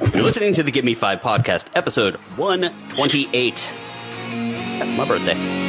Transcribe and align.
You're 0.00 0.22
listening 0.22 0.54
to 0.54 0.62
the 0.62 0.70
Give 0.70 0.84
Me 0.84 0.94
Five 0.94 1.20
podcast, 1.20 1.66
episode 1.74 2.14
128. 2.36 3.72
That's 4.78 4.94
my 4.94 5.06
birthday. 5.06 5.67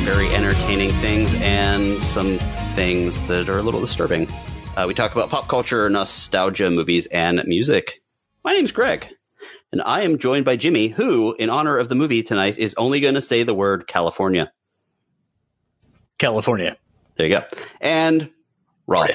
Very 0.00 0.34
entertaining 0.34 0.90
things 1.00 1.34
and 1.42 2.02
some 2.04 2.38
things 2.74 3.20
that 3.26 3.48
are 3.50 3.58
a 3.58 3.62
little 3.62 3.80
disturbing. 3.80 4.26
Uh, 4.76 4.86
we 4.88 4.94
talk 4.94 5.12
about 5.12 5.28
pop 5.28 5.46
culture, 5.46 5.90
nostalgia, 5.90 6.70
movies, 6.70 7.06
and 7.06 7.42
music. 7.44 8.02
My 8.42 8.54
name's 8.54 8.72
Greg, 8.72 9.08
and 9.72 9.82
I 9.82 10.02
am 10.02 10.18
joined 10.18 10.46
by 10.46 10.56
Jimmy, 10.56 10.88
who, 10.88 11.34
in 11.34 11.50
honor 11.50 11.76
of 11.76 11.90
the 11.90 11.94
movie 11.94 12.22
tonight, 12.22 12.56
is 12.56 12.74
only 12.74 13.00
going 13.00 13.14
to 13.14 13.20
say 13.20 13.42
the 13.42 13.52
word 13.52 13.86
California. 13.86 14.50
California. 16.18 16.76
There 17.16 17.26
you 17.26 17.36
go. 17.36 17.44
And 17.80 18.30
Rob, 18.86 19.10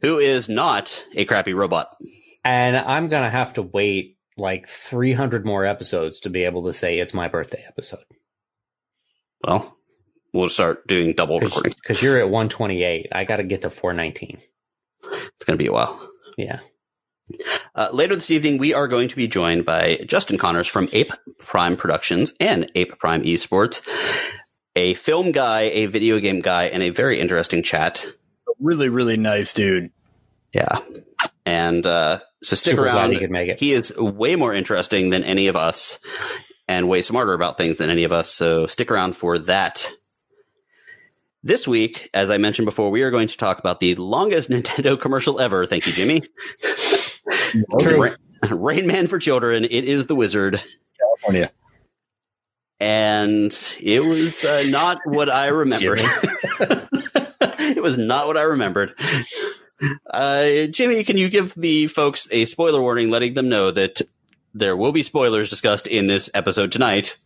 who 0.00 0.18
is 0.18 0.48
not 0.48 1.04
a 1.14 1.26
crappy 1.26 1.52
robot. 1.52 1.96
And 2.42 2.76
I'm 2.76 3.08
going 3.08 3.24
to 3.24 3.30
have 3.30 3.54
to 3.54 3.62
wait 3.62 4.16
like 4.38 4.68
300 4.68 5.44
more 5.44 5.66
episodes 5.66 6.20
to 6.20 6.30
be 6.30 6.44
able 6.44 6.64
to 6.64 6.72
say 6.72 6.98
it's 6.98 7.14
my 7.14 7.28
birthday 7.28 7.62
episode. 7.68 8.04
Well, 9.42 9.76
we'll 10.34 10.50
start 10.50 10.86
doing 10.86 11.14
double 11.14 11.40
recording. 11.40 11.72
Because 11.72 12.02
you're 12.02 12.18
at 12.18 12.28
128. 12.28 13.06
I 13.12 13.24
got 13.24 13.36
to 13.36 13.44
get 13.44 13.62
to 13.62 13.70
419. 13.70 14.38
It's 15.02 15.44
going 15.44 15.56
to 15.56 15.62
be 15.62 15.68
a 15.68 15.72
while. 15.72 16.10
Yeah. 16.36 16.60
Uh, 17.74 17.88
later 17.92 18.14
this 18.14 18.30
evening, 18.30 18.58
we 18.58 18.74
are 18.74 18.88
going 18.88 19.08
to 19.08 19.16
be 19.16 19.26
joined 19.26 19.64
by 19.64 20.04
Justin 20.06 20.36
Connors 20.36 20.66
from 20.66 20.88
Ape 20.92 21.12
Prime 21.38 21.76
Productions 21.76 22.34
and 22.38 22.70
Ape 22.74 22.98
Prime 22.98 23.22
Esports, 23.22 23.86
a 24.76 24.92
film 24.94 25.32
guy, 25.32 25.62
a 25.62 25.86
video 25.86 26.20
game 26.20 26.40
guy, 26.40 26.64
and 26.64 26.82
a 26.82 26.90
very 26.90 27.20
interesting 27.20 27.62
chat. 27.62 28.06
Really, 28.60 28.90
really 28.90 29.16
nice 29.16 29.54
dude. 29.54 29.90
Yeah. 30.52 30.80
And 31.46 31.86
uh, 31.86 32.20
so 32.42 32.56
stick 32.56 32.72
Super 32.72 32.84
around. 32.84 33.12
he 33.12 33.18
could 33.18 33.30
make 33.30 33.48
it. 33.48 33.58
He 33.58 33.72
is 33.72 33.96
way 33.96 34.36
more 34.36 34.52
interesting 34.52 35.10
than 35.10 35.24
any 35.24 35.46
of 35.46 35.56
us 35.56 36.00
and 36.68 36.88
way 36.88 37.02
smarter 37.02 37.32
about 37.32 37.56
things 37.56 37.78
than 37.78 37.90
any 37.90 38.04
of 38.04 38.12
us. 38.12 38.30
So 38.30 38.66
stick 38.66 38.90
around 38.90 39.16
for 39.16 39.38
that. 39.40 39.90
This 41.46 41.68
week, 41.68 42.08
as 42.14 42.30
I 42.30 42.38
mentioned 42.38 42.64
before, 42.64 42.88
we 42.88 43.02
are 43.02 43.10
going 43.10 43.28
to 43.28 43.36
talk 43.36 43.58
about 43.58 43.78
the 43.78 43.94
longest 43.96 44.48
Nintendo 44.50 44.98
commercial 44.98 45.38
ever. 45.38 45.66
Thank 45.66 45.86
you, 45.86 45.92
Jimmy. 45.92 46.22
True. 47.80 48.08
Rain 48.48 48.86
Man 48.86 49.08
for 49.08 49.18
Children. 49.18 49.64
It 49.64 49.84
is 49.84 50.06
the 50.06 50.14
Wizard. 50.14 50.62
California. 50.98 51.50
And 52.80 53.52
it 53.78 54.02
was 54.02 54.42
uh, 54.42 54.64
not 54.68 55.00
what 55.04 55.28
I 55.28 55.46
remembered. 55.48 56.00
it 56.00 57.82
was 57.82 57.98
not 57.98 58.26
what 58.26 58.38
I 58.38 58.42
remembered. 58.42 58.98
Uh, 60.10 60.64
Jimmy, 60.70 61.04
can 61.04 61.18
you 61.18 61.28
give 61.28 61.54
the 61.54 61.88
folks 61.88 62.26
a 62.30 62.46
spoiler 62.46 62.80
warning 62.80 63.10
letting 63.10 63.34
them 63.34 63.50
know 63.50 63.70
that 63.70 64.00
there 64.54 64.78
will 64.78 64.92
be 64.92 65.02
spoilers 65.02 65.50
discussed 65.50 65.86
in 65.86 66.06
this 66.06 66.30
episode 66.32 66.72
tonight? 66.72 67.18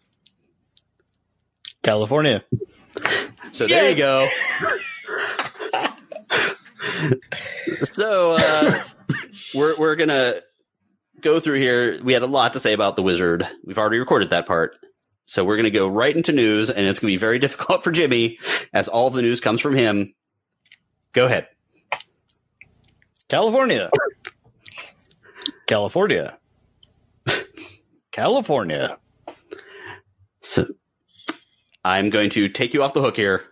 California. 1.84 2.42
So 3.58 3.66
there 3.66 3.90
you 3.90 3.96
go. 3.96 4.24
so 7.90 8.36
uh, 8.38 8.82
we're 9.52 9.76
we're 9.76 9.96
gonna 9.96 10.42
go 11.20 11.40
through 11.40 11.58
here. 11.58 12.00
We 12.00 12.12
had 12.12 12.22
a 12.22 12.26
lot 12.26 12.52
to 12.52 12.60
say 12.60 12.72
about 12.72 12.94
the 12.94 13.02
wizard. 13.02 13.48
We've 13.64 13.76
already 13.76 13.98
recorded 13.98 14.30
that 14.30 14.46
part. 14.46 14.78
So 15.24 15.44
we're 15.44 15.56
gonna 15.56 15.70
go 15.70 15.88
right 15.88 16.16
into 16.16 16.30
news, 16.30 16.70
and 16.70 16.86
it's 16.86 17.00
gonna 17.00 17.10
be 17.10 17.16
very 17.16 17.38
difficult 17.40 17.82
for 17.82 17.90
Jimmy 17.90 18.38
as 18.72 18.86
all 18.86 19.08
of 19.08 19.14
the 19.14 19.22
news 19.22 19.40
comes 19.40 19.60
from 19.60 19.74
him. 19.74 20.14
Go 21.12 21.26
ahead. 21.26 21.48
California. 23.28 23.90
California. 25.66 26.38
California. 28.12 28.98
So 30.42 30.64
I'm 31.84 32.10
going 32.10 32.30
to 32.30 32.48
take 32.48 32.74
you 32.74 32.82
off 32.82 32.92
the 32.92 33.00
hook 33.00 33.16
here. 33.16 33.44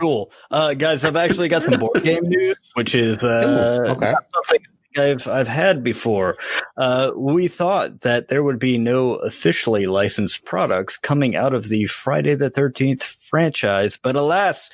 Cool. 0.00 0.30
Uh, 0.50 0.74
guys, 0.74 1.04
I've 1.04 1.16
actually 1.16 1.48
got 1.48 1.62
some 1.62 1.78
board 1.80 2.02
game 2.04 2.28
news, 2.28 2.56
which 2.74 2.94
is 2.94 3.24
uh, 3.24 3.78
Ooh, 3.80 3.90
okay. 3.92 4.14
something 4.32 4.66
I've 4.96 5.26
I've 5.26 5.48
had 5.48 5.82
before. 5.82 6.36
Uh, 6.76 7.10
we 7.16 7.48
thought 7.48 8.02
that 8.02 8.28
there 8.28 8.42
would 8.42 8.58
be 8.58 8.78
no 8.78 9.14
officially 9.14 9.86
licensed 9.86 10.44
products 10.44 10.96
coming 10.96 11.34
out 11.34 11.54
of 11.54 11.68
the 11.68 11.86
Friday 11.86 12.34
the 12.34 12.50
Thirteenth 12.50 13.02
franchise, 13.02 13.98
but 14.00 14.16
alas, 14.16 14.70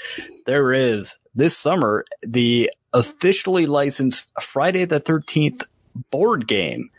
there 0.46 0.72
is. 0.72 1.16
This 1.34 1.56
summer, 1.56 2.04
the 2.22 2.70
officially 2.92 3.66
licensed 3.66 4.30
Friday 4.42 4.84
the 4.84 5.00
Thirteenth 5.00 5.62
board 6.10 6.46
game 6.46 6.90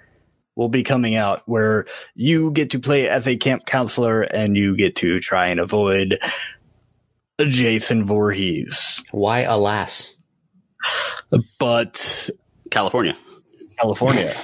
will 0.61 0.69
be 0.69 0.83
coming 0.83 1.15
out, 1.15 1.41
where 1.47 1.85
you 2.13 2.51
get 2.51 2.69
to 2.71 2.79
play 2.79 3.09
as 3.09 3.27
a 3.27 3.35
camp 3.35 3.65
counselor 3.65 4.21
and 4.21 4.55
you 4.55 4.77
get 4.77 4.95
to 4.97 5.19
try 5.19 5.47
and 5.47 5.59
avoid 5.59 6.19
Jason 7.39 8.05
Voorhees. 8.05 9.03
Why, 9.09 9.39
alas? 9.39 10.13
But 11.57 12.29
California. 12.69 13.17
California. 13.77 14.33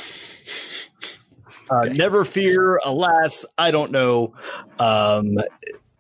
Uh, 1.70 1.82
never 1.92 2.24
fear, 2.24 2.80
alas, 2.86 3.46
I 3.58 3.72
don't 3.72 3.92
know. 3.92 4.34
Um, 4.80 5.38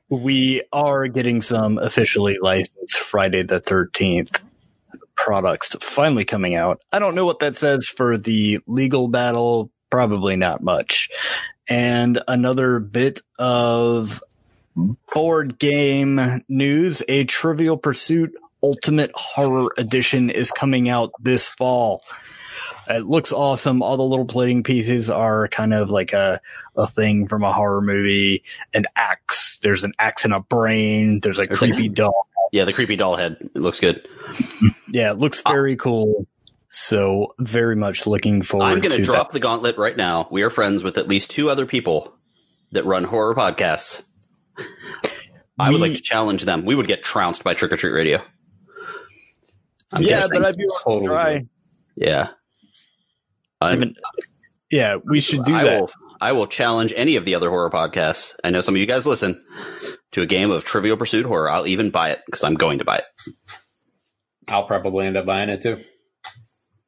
we 0.07 0.61
are 0.72 1.09
getting 1.09 1.41
some 1.41 1.77
officially 1.77 2.38
licensed 2.41 2.97
Friday 2.97 3.44
the 3.44 3.59
13th 3.59 4.39
products 5.17 5.75
finally 5.81 6.23
coming 6.23 6.56
out. 6.56 6.81
I 6.94 7.00
don't 7.00 7.16
know 7.16 7.25
what 7.25 7.39
that 7.39 7.57
says 7.57 7.85
for 7.85 8.17
the 8.17 8.59
legal 8.66 9.09
battle. 9.09 9.72
Probably 9.90 10.36
not 10.36 10.62
much. 10.62 11.09
And 11.70 12.22
another 12.28 12.80
bit 12.80 13.22
of 13.38 14.24
board 15.14 15.58
game 15.59 16.44
news. 16.48 17.03
A 17.08 17.24
Trivial 17.25 17.78
Pursuit 17.78 18.36
Ultimate 18.62 19.12
Horror 19.14 19.70
Edition 19.78 20.30
is 20.30 20.52
coming 20.52 20.90
out 20.90 21.12
this 21.22 21.48
fall. 21.48 22.03
It 22.90 23.06
looks 23.06 23.31
awesome. 23.34 23.81
All 23.81 23.98
the 23.98 24.03
little 24.03 24.25
playing 24.25 24.64
pieces 24.64 25.09
are 25.09 25.48
kind 25.50 25.74
of 25.74 25.90
like 25.90 26.14
a, 26.14 26.40
a 26.78 26.88
thing 26.88 27.28
from 27.28 27.44
a 27.44 27.52
horror 27.52 27.81
movie. 27.81 28.44
An 28.74 28.86
axe. 28.96 29.59
There's 29.62 29.84
an 29.84 29.94
axe 30.00 30.24
and 30.24 30.34
a 30.34 30.40
brain. 30.40 31.19
There's 31.19 31.40
a 31.40 31.46
There's 31.46 31.59
creepy 31.59 31.88
a- 31.88 31.90
doll. 31.90 32.28
Yeah, 32.54 32.64
the 32.64 32.72
creepy 32.72 32.96
doll 32.96 33.18
head. 33.18 33.36
It 33.42 33.58
looks 33.58 33.81
good. 33.81 34.08
Yeah, 34.88 35.12
it 35.12 35.18
looks 35.18 35.42
ah. 35.46 35.52
very 35.52 35.75
cool. 35.75 36.25
So 36.79 37.33
very 37.39 37.75
much 37.75 38.05
looking 38.05 38.43
forward 38.43 38.65
I'm 38.67 38.79
going 38.81 38.91
to 38.91 38.97
to 38.97 39.03
drop 39.03 39.29
that. 39.29 39.33
the 39.33 39.39
gauntlet 39.39 39.77
right 39.79 39.97
now. 39.97 40.27
We 40.29 40.43
are 40.43 40.51
friends 40.51 40.83
with 40.83 40.99
at 40.99 41.07
least 41.07 41.31
two 41.31 41.49
other 41.49 41.65
people 41.65 42.13
that 42.71 42.85
run 42.85 43.03
horror 43.03 43.33
podcasts. 43.33 44.07
I 45.57 45.71
would 45.71 45.81
like 45.81 45.93
to 45.93 46.01
challenge 46.01 46.43
them. 46.45 46.65
We 46.65 46.75
would 46.75 46.85
get 46.88 47.03
trounced 47.03 47.43
by 47.43 47.55
Trick 47.55 47.71
or 47.71 47.77
Treat 47.77 47.93
Radio. 47.93 48.21
I'm 49.91 50.03
yeah, 50.03 50.09
guessing. 50.19 50.39
but 50.39 50.45
I'd 50.45 50.55
be 50.57 50.65
willing 50.67 50.83
Totally 50.83 51.07
to 51.07 51.13
try. 51.13 51.45
yeah. 51.95 52.27
I'm- 53.59 53.75
Even- 53.77 53.95
yeah, 54.69 54.97
we 55.03 55.19
should 55.19 55.45
do 55.45 55.55
I 55.55 55.63
that. 55.63 55.81
will. 55.81 55.91
I 56.21 56.31
will 56.33 56.45
challenge 56.45 56.94
any 56.95 57.15
of 57.15 57.25
the 57.25 57.33
other 57.33 57.49
horror 57.49 57.71
podcasts. 57.71 58.35
I 58.44 58.51
know 58.51 58.62
some 58.62 58.75
of 58.75 58.80
you 58.80 58.85
guys 58.85 59.07
listen 59.07 59.44
to 60.12 60.21
a 60.21 60.25
game 60.27 60.51
of 60.51 60.63
Trivial 60.63 60.95
Pursuit 60.97 61.25
horror. 61.25 61.50
I'll 61.50 61.65
even 61.65 61.89
buy 61.89 62.09
it 62.12 62.21
because 62.27 62.44
I'm 62.44 62.53
going 62.56 62.77
to 62.80 62.85
buy 62.85 62.97
it. 62.97 63.06
I'll 64.47 64.65
probably 64.68 65.07
end 65.07 65.18
up 65.18 65.25
buying 65.25 65.50
it 65.50 65.62
too. 65.62 65.77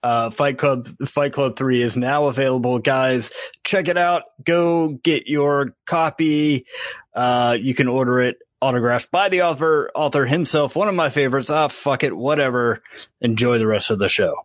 Uh, 0.03 0.29
Fight 0.29 0.57
Club, 0.57 0.87
Fight 1.07 1.33
Club 1.33 1.55
3 1.55 1.81
is 1.81 1.97
now 1.97 2.25
available, 2.25 2.79
guys. 2.79 3.31
Check 3.63 3.87
it 3.87 3.97
out. 3.97 4.23
Go 4.43 4.89
get 4.89 5.27
your 5.27 5.75
copy. 5.85 6.65
Uh, 7.13 7.57
you 7.59 7.73
can 7.73 7.87
order 7.87 8.21
it 8.21 8.37
autographed 8.61 9.11
by 9.11 9.29
the 9.29 9.41
author, 9.43 9.89
author 9.95 10.25
himself. 10.25 10.75
One 10.75 10.87
of 10.87 10.95
my 10.95 11.09
favorites. 11.09 11.49
Ah, 11.49 11.67
fuck 11.67 12.03
it. 12.03 12.15
Whatever. 12.15 12.81
Enjoy 13.21 13.57
the 13.57 13.67
rest 13.67 13.89
of 13.89 13.99
the 13.99 14.09
show. 14.09 14.35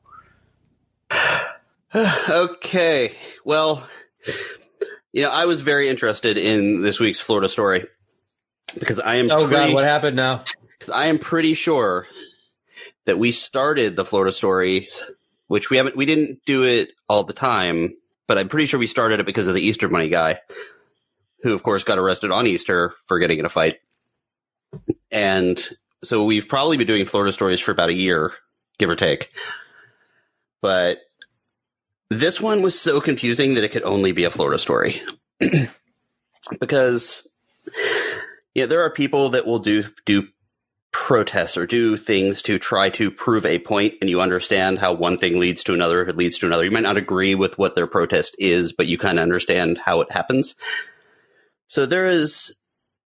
okay. 1.95 3.15
Well, 3.45 3.87
you 5.12 5.23
know, 5.23 5.31
I 5.31 5.45
was 5.47 5.61
very 5.61 5.89
interested 5.89 6.39
in 6.39 6.83
this 6.83 6.99
week's 7.00 7.21
Florida 7.21 7.49
story 7.49 7.87
because 8.79 8.99
I 8.99 9.17
am 9.17 9.31
Oh 9.31 9.47
pretty, 9.49 9.67
god, 9.69 9.75
what 9.75 9.85
happened 9.85 10.17
now? 10.17 10.45
because 10.79 10.91
I 10.91 11.07
am 11.07 11.19
pretty 11.19 11.55
sure 11.55 12.07
that 13.05 13.19
we 13.19 13.33
started 13.33 13.97
the 13.97 14.05
Florida 14.05 14.33
stories, 14.33 15.05
which 15.55 15.71
we 15.71 15.77
haven't, 15.77 15.97
we 15.97 16.05
didn't 16.05 16.45
do 16.45 16.65
it 16.65 16.91
all 17.09 17.23
the 17.23 17.33
time, 17.33 17.95
but 18.27 18.39
I'm 18.39 18.49
pretty 18.49 18.67
sure 18.67 18.81
we 18.81 18.89
started 18.89 19.21
it 19.21 19.27
because 19.27 19.47
of 19.47 19.55
the 19.55 19.62
Easter 19.62 19.89
Bunny 19.89 20.09
guy. 20.09 20.41
who 21.45 21.55
of 21.55 21.62
course 21.62 21.85
got 21.85 21.97
arrested 21.97 22.33
on 22.33 22.45
Easter 22.45 22.93
for 23.06 23.21
getting 23.21 23.39
in 23.39 23.45
a 23.45 23.49
fight. 23.49 23.79
And 25.12 25.56
so 26.03 26.25
we've 26.25 26.49
probably 26.49 26.77
been 26.77 26.89
doing 26.89 27.05
Florida 27.05 27.33
stories 27.33 27.61
for 27.61 27.71
about 27.71 27.89
a 27.89 27.95
year, 27.95 28.33
give 28.79 28.91
or 28.91 28.97
take. 28.97 29.31
But 30.61 30.99
this 32.11 32.41
one 32.41 32.61
was 32.61 32.77
so 32.77 33.00
confusing 33.00 33.55
that 33.55 33.62
it 33.62 33.71
could 33.71 33.85
only 33.85 34.11
be 34.11 34.25
a 34.25 34.31
Florida 34.31 34.59
story. 34.59 35.03
because 36.59 37.33
yeah, 38.57 38.67
there 38.67 38.83
are 38.83 38.91
people 38.91 39.29
that 39.29 39.47
will 39.47 39.61
do 39.61 39.85
do 40.05 40.27
protests 40.94 41.56
or 41.56 41.67
do 41.67 41.96
things 41.96 42.41
to 42.41 42.56
try 42.56 42.88
to 42.88 43.11
prove 43.11 43.44
a 43.44 43.58
point 43.58 43.94
and 44.00 44.08
you 44.08 44.20
understand 44.20 44.79
how 44.79 44.93
one 44.93 45.19
thing 45.19 45.41
leads 45.41 45.64
to 45.64 45.75
another 45.75 46.06
it 46.06 46.17
leads 46.17 46.38
to 46.38 46.46
another. 46.46 46.64
You 46.64 46.70
might 46.70 46.85
not 46.85 46.96
agree 46.96 47.35
with 47.35 47.58
what 47.58 47.75
their 47.75 47.88
protest 47.88 48.37
is 48.38 48.73
but 48.73 48.87
you 48.87 48.96
kind 48.96 49.19
of 49.19 49.25
understand 49.25 49.76
how 49.85 50.00
it 50.02 50.12
happens. 50.12 50.55
So 51.67 51.85
there 51.85 52.06
is 52.06 52.61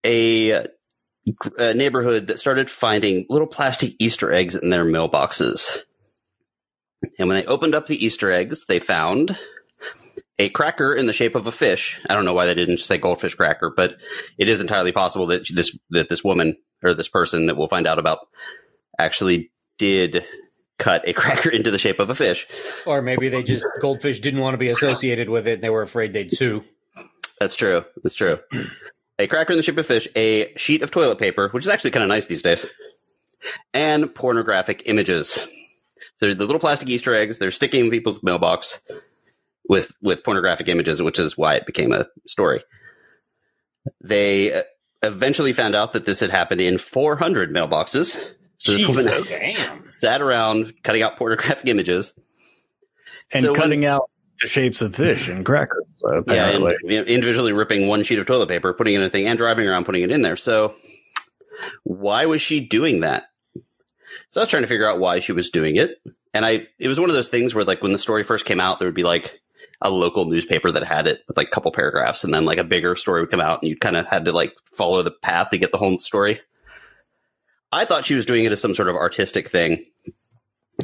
a, 0.06 0.68
a 1.58 1.74
neighborhood 1.74 2.28
that 2.28 2.38
started 2.38 2.70
finding 2.70 3.26
little 3.28 3.48
plastic 3.48 3.94
easter 3.98 4.32
eggs 4.32 4.54
in 4.54 4.70
their 4.70 4.84
mailboxes. 4.84 5.76
And 7.18 7.26
when 7.26 7.36
they 7.36 7.46
opened 7.46 7.74
up 7.74 7.88
the 7.88 8.02
easter 8.02 8.30
eggs 8.30 8.64
they 8.66 8.78
found 8.78 9.36
a 10.38 10.50
cracker 10.50 10.94
in 10.94 11.06
the 11.06 11.12
shape 11.12 11.34
of 11.34 11.48
a 11.48 11.52
fish. 11.52 12.00
I 12.08 12.14
don't 12.14 12.24
know 12.24 12.32
why 12.32 12.46
they 12.46 12.54
didn't 12.54 12.76
just 12.76 12.86
say 12.86 12.96
goldfish 12.96 13.34
cracker, 13.34 13.72
but 13.76 13.96
it 14.38 14.48
is 14.48 14.60
entirely 14.60 14.92
possible 14.92 15.26
that 15.26 15.48
this 15.52 15.76
that 15.90 16.08
this 16.08 16.22
woman 16.22 16.56
or 16.82 16.94
this 16.94 17.08
person 17.08 17.46
that 17.46 17.56
we'll 17.56 17.68
find 17.68 17.86
out 17.86 17.98
about 17.98 18.20
actually 18.98 19.50
did 19.78 20.24
cut 20.78 21.06
a 21.06 21.12
cracker 21.14 21.48
into 21.48 21.70
the 21.70 21.78
shape 21.78 22.00
of 22.00 22.10
a 22.10 22.14
fish. 22.14 22.46
Or 22.86 23.02
maybe 23.02 23.28
they 23.28 23.42
just 23.42 23.66
goldfish 23.80 24.20
didn't 24.20 24.40
want 24.40 24.54
to 24.54 24.58
be 24.58 24.68
associated 24.68 25.28
with 25.28 25.46
it 25.46 25.54
and 25.54 25.62
they 25.62 25.70
were 25.70 25.82
afraid 25.82 26.12
they'd 26.12 26.32
sue. 26.32 26.64
That's 27.40 27.56
true. 27.56 27.84
That's 28.02 28.14
true. 28.14 28.38
a 29.18 29.26
cracker 29.26 29.52
in 29.52 29.56
the 29.56 29.62
shape 29.62 29.74
of 29.74 29.84
a 29.84 29.88
fish, 29.88 30.08
a 30.16 30.52
sheet 30.56 30.82
of 30.82 30.90
toilet 30.90 31.18
paper, 31.18 31.48
which 31.48 31.64
is 31.64 31.68
actually 31.68 31.90
kind 31.90 32.02
of 32.02 32.08
nice 32.08 32.26
these 32.26 32.42
days, 32.42 32.66
and 33.74 34.14
pornographic 34.14 34.82
images. 34.86 35.38
So 36.16 36.34
the 36.34 36.44
little 36.44 36.60
plastic 36.60 36.88
Easter 36.88 37.14
eggs, 37.14 37.38
they're 37.38 37.50
sticking 37.50 37.86
in 37.86 37.90
people's 37.90 38.22
mailbox 38.22 38.86
with 39.68 39.92
with 40.00 40.22
pornographic 40.24 40.68
images, 40.68 41.02
which 41.02 41.18
is 41.18 41.36
why 41.36 41.54
it 41.54 41.66
became 41.66 41.92
a 41.92 42.06
story. 42.26 42.62
They 44.00 44.62
eventually 45.02 45.52
found 45.52 45.74
out 45.74 45.92
that 45.92 46.04
this 46.06 46.20
had 46.20 46.30
happened 46.30 46.60
in 46.60 46.78
400 46.78 47.50
mailboxes. 47.52 48.18
So 48.58 48.72
this 48.72 48.86
woman 48.86 49.06
damn. 49.24 49.88
sat 49.88 50.20
around 50.22 50.72
cutting 50.84 51.02
out 51.02 51.16
pornographic 51.16 51.66
images 51.66 52.18
and 53.32 53.44
So 53.44 53.54
cutting 53.54 53.80
when- 53.80 53.88
out 53.90 54.08
the 54.40 54.48
shapes 54.48 54.80
of 54.82 54.94
fish 54.94 55.28
and 55.28 55.44
crackers. 55.44 55.84
So 55.96 56.10
Yeah, 56.12 56.16
and 56.16 56.28
apparently. 56.64 56.74
you 56.84 56.98
know, 56.98 57.04
individually 57.04 57.52
ripping 57.52 57.88
one 57.88 58.02
sheet 58.02 58.18
of 58.18 58.26
toilet 58.26 58.48
paper, 58.48 58.72
putting 58.72 58.94
it 58.94 58.98
in 59.00 59.02
a 59.04 59.10
thing, 59.10 59.26
and 59.26 59.36
driving 59.38 59.66
around 59.68 59.84
putting 59.84 60.02
it 60.02 60.10
in 60.10 60.22
there. 60.22 60.36
So, 60.36 60.74
why 61.84 62.26
was 62.26 62.40
she 62.42 62.60
doing 62.60 63.00
that? 63.00 63.24
So 64.30 64.40
I 64.40 64.42
was 64.42 64.48
trying 64.48 64.62
to 64.62 64.66
figure 64.68 64.88
out 64.88 64.98
why 64.98 65.20
she 65.20 65.32
was 65.32 65.50
doing 65.50 65.76
it, 65.76 65.96
and 66.34 66.44
I 66.44 66.66
it 66.78 66.88
was 66.88 66.98
one 66.98 67.08
of 67.10 67.14
those 67.14 67.28
things 67.28 67.54
where 67.54 67.64
like 67.64 67.82
when 67.82 67.92
the 67.92 67.98
story 67.98 68.22
first 68.24 68.44
came 68.46 68.60
out, 68.60 68.78
there 68.78 68.88
would 68.88 68.94
be 68.94 69.02
like 69.04 69.40
a 69.82 69.90
local 69.90 70.24
newspaper 70.24 70.70
that 70.70 70.84
had 70.84 71.06
it 71.06 71.22
with 71.28 71.36
like 71.36 71.48
a 71.48 71.50
couple 71.50 71.70
paragraphs, 71.72 72.24
and 72.24 72.32
then 72.32 72.44
like 72.44 72.58
a 72.58 72.64
bigger 72.64 72.96
story 72.96 73.20
would 73.20 73.30
come 73.30 73.40
out, 73.40 73.62
and 73.62 73.70
you 73.70 73.76
kind 73.76 73.96
of 73.96 74.06
had 74.06 74.24
to 74.24 74.32
like 74.32 74.54
follow 74.74 75.02
the 75.02 75.10
path 75.10 75.50
to 75.50 75.58
get 75.58 75.72
the 75.72 75.78
whole 75.78 75.98
story. 75.98 76.40
I 77.70 77.84
thought 77.84 78.04
she 78.04 78.14
was 78.14 78.26
doing 78.26 78.44
it 78.44 78.52
as 78.52 78.60
some 78.60 78.74
sort 78.74 78.88
of 78.88 78.96
artistic 78.96 79.48
thing 79.48 79.86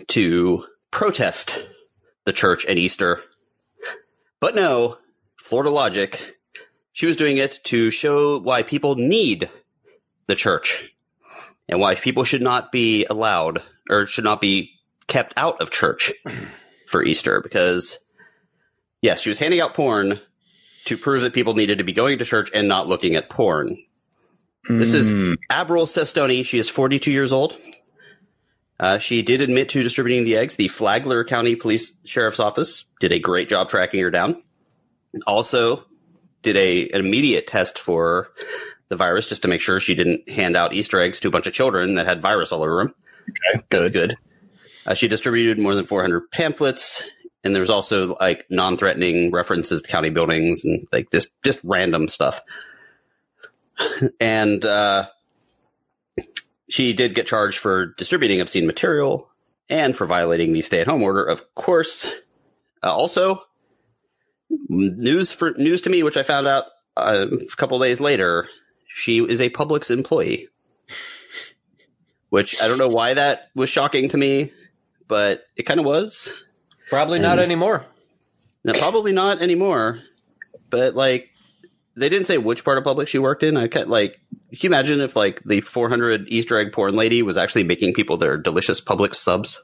to 0.09 0.65
protest 0.91 1.63
the 2.25 2.33
church 2.33 2.65
and 2.67 2.79
Easter 2.79 3.23
but 4.41 4.55
no, 4.55 4.99
Florida 5.37 5.71
logic. 5.71 6.37
She 6.93 7.07
was 7.07 7.17
doing 7.17 7.39
it 7.39 7.61
to 7.65 7.91
show 7.91 8.39
why 8.39 8.63
people 8.63 8.95
need 8.95 9.51
the 10.27 10.35
church 10.35 10.93
and 11.69 11.81
why 11.81 11.95
people 11.95 12.25
should 12.25 12.43
not 12.43 12.71
be 12.71 13.05
allowed 13.07 13.63
or 13.91 14.07
should 14.07 14.25
not 14.25 14.41
be 14.41 14.73
kept 15.07 15.35
out 15.37 15.61
of 15.61 15.71
church 15.71 16.13
for 16.87 17.05
Easter 17.05 17.41
because 17.41 18.05
yes, 19.03 19.21
she 19.21 19.29
was 19.31 19.39
handing 19.39 19.61
out 19.61 19.75
porn 19.75 20.21
to 20.87 20.97
prove 20.97 21.23
that 21.23 21.33
people 21.35 21.55
needed 21.55 21.79
to 21.79 21.85
be 21.85 21.93
going 21.93 22.19
to 22.19 22.25
church 22.25 22.51
and 22.55 22.69
not 22.69 22.87
looking 22.87 23.15
at 23.15 23.29
porn. 23.29 23.77
This 24.69 24.93
is 24.95 25.11
Mm. 25.11 25.37
Abril 25.51 25.87
Sestoni. 25.87 26.45
She 26.45 26.59
is 26.59 26.69
42 26.69 27.11
years 27.11 27.33
old. 27.33 27.57
Uh, 28.81 28.99
she 28.99 29.23
did 29.23 29.41
admit 29.41 29.69
to 29.71 29.83
distributing 29.83 30.25
the 30.25 30.37
eggs. 30.37 30.57
The 30.57 30.69
Flagler 30.69 31.25
County 31.25 31.57
Police 31.57 31.97
Sheriff's 32.05 32.39
Office 32.41 32.85
did 33.01 33.13
a 33.13 33.19
great 33.19 33.49
job 33.49 33.69
tracking 33.69 34.01
her 34.01 34.11
down. 34.11 34.43
Also, 35.27 35.85
did 36.43 36.57
a 36.57 36.89
an 36.91 37.01
immediate 37.01 37.47
test 37.47 37.79
for 37.79 38.29
the 38.89 38.97
virus 38.97 39.29
just 39.29 39.43
to 39.43 39.49
make 39.49 39.61
sure 39.61 39.81
she 39.81 39.95
didn't 39.95 40.29
hand 40.29 40.57
out 40.57 40.73
Easter 40.73 41.01
eggs 41.01 41.19
to 41.21 41.29
a 41.29 41.31
bunch 41.31 41.47
of 41.47 41.53
children 41.53 41.95
that 41.97 42.07
had 42.07 42.23
virus 42.23 42.53
all 42.53 42.63
over 42.63 42.79
them. 42.79 42.95
Okay, 43.29 43.65
That's 43.71 43.91
good. 43.91 44.11
good. 44.11 44.17
Uh, 44.87 44.95
she 44.95 45.09
distributed 45.09 45.59
more 45.59 45.75
than 45.75 45.85
400 45.85 46.31
pamphlets, 46.31 47.03
and 47.45 47.55
there's 47.55 47.71
also 47.71 48.17
like 48.21 48.47
non-threatening 48.51 49.31
references 49.31 49.83
to 49.83 49.89
county 49.89 50.11
buildings 50.11 50.65
and 50.65 50.87
like 50.93 51.11
this 51.11 51.31
just 51.45 51.61
random 51.63 52.09
stuff. 52.09 52.41
And 54.21 54.65
uh, 54.65 55.09
she 56.69 56.93
did 56.93 57.15
get 57.15 57.27
charged 57.27 57.59
for 57.59 57.95
distributing 57.97 58.41
obscene 58.41 58.67
material 58.67 59.29
and 59.69 59.97
for 59.97 60.07
violating 60.07 60.53
the 60.53 60.63
stay-at-home 60.63 61.03
order, 61.03 61.23
of 61.25 61.55
course. 61.55 62.11
Uh, 62.83 62.93
also, 62.93 63.43
news 64.69 65.31
for 65.31 65.53
news 65.53 65.81
to 65.83 65.91
me, 65.91 66.03
which 66.03 66.17
I 66.17 66.23
found 66.23 66.47
out 66.47 66.65
uh, 66.97 67.27
a 67.31 67.57
couple 67.57 67.79
days 67.79 68.01
later, 68.01 68.49
she 68.89 69.19
is 69.19 69.41
a 69.41 69.51
Publix 69.51 69.91
employee. 69.91 70.49
Which 72.31 72.61
I 72.61 72.69
don't 72.69 72.79
know 72.79 72.89
why 72.89 73.15
that 73.15 73.49
was 73.55 73.71
shocking 73.71 74.11
to 74.11 74.19
me, 74.19 74.53
but 75.07 75.45
it 75.57 75.63
kind 75.63 75.81
of 75.81 75.87
was. 75.87 76.43
Probably 76.89 77.19
not 77.19 77.33
And- 77.39 77.41
anymore. 77.43 77.85
Now, 78.65 78.73
probably 78.75 79.13
not 79.13 79.41
anymore, 79.41 80.01
but 80.69 80.95
like 80.95 81.31
they 81.97 82.09
didn't 82.09 82.27
say 82.27 82.39
which 82.39 82.65
part 82.65 82.79
of 82.79 82.85
Publix 82.85 83.09
she 83.09 83.19
worked 83.19 83.43
in. 83.43 83.57
I 83.57 83.69
kind 83.69 83.89
like. 83.89 84.21
Can 84.51 84.59
you 84.61 84.69
imagine 84.71 85.01
if 85.01 85.15
like 85.15 85.43
the 85.45 85.61
400 85.61 86.27
Easter 86.29 86.57
egg 86.59 86.73
porn 86.73 86.95
lady 86.97 87.23
was 87.23 87.37
actually 87.37 87.65
making 87.65 87.93
people 87.95 88.17
their 88.17 88.37
delicious 88.39 88.81
Publix 88.81 89.17
subs? 89.17 89.63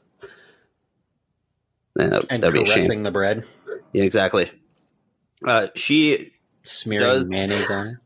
Yeah, 1.99 2.09
that, 2.09 2.25
And 2.31 2.43
that'd 2.43 2.53
be 2.55 2.63
a 2.63 2.67
shame. 2.67 2.75
caressing 2.75 3.03
the 3.03 3.11
bread, 3.11 3.45
Yeah, 3.93 4.03
exactly. 4.05 4.51
Uh, 5.47 5.69
she 5.75 6.33
smearing 6.65 7.07
Does- 7.07 7.25
mayonnaise 7.27 7.71
on 7.71 7.99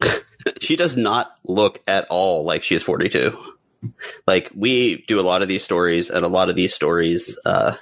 it. 0.00 0.24
she 0.62 0.76
does 0.76 0.96
not 0.96 1.32
look 1.44 1.80
at 1.86 2.06
all 2.08 2.44
like 2.44 2.62
she 2.62 2.74
is 2.74 2.82
42. 2.82 3.36
Like 4.26 4.50
we 4.54 5.04
do 5.08 5.18
a 5.20 5.22
lot 5.22 5.42
of 5.42 5.48
these 5.48 5.64
stories, 5.64 6.08
and 6.08 6.24
a 6.24 6.28
lot 6.28 6.48
of 6.48 6.56
these 6.56 6.72
stories, 6.74 7.36
uh, 7.44 7.74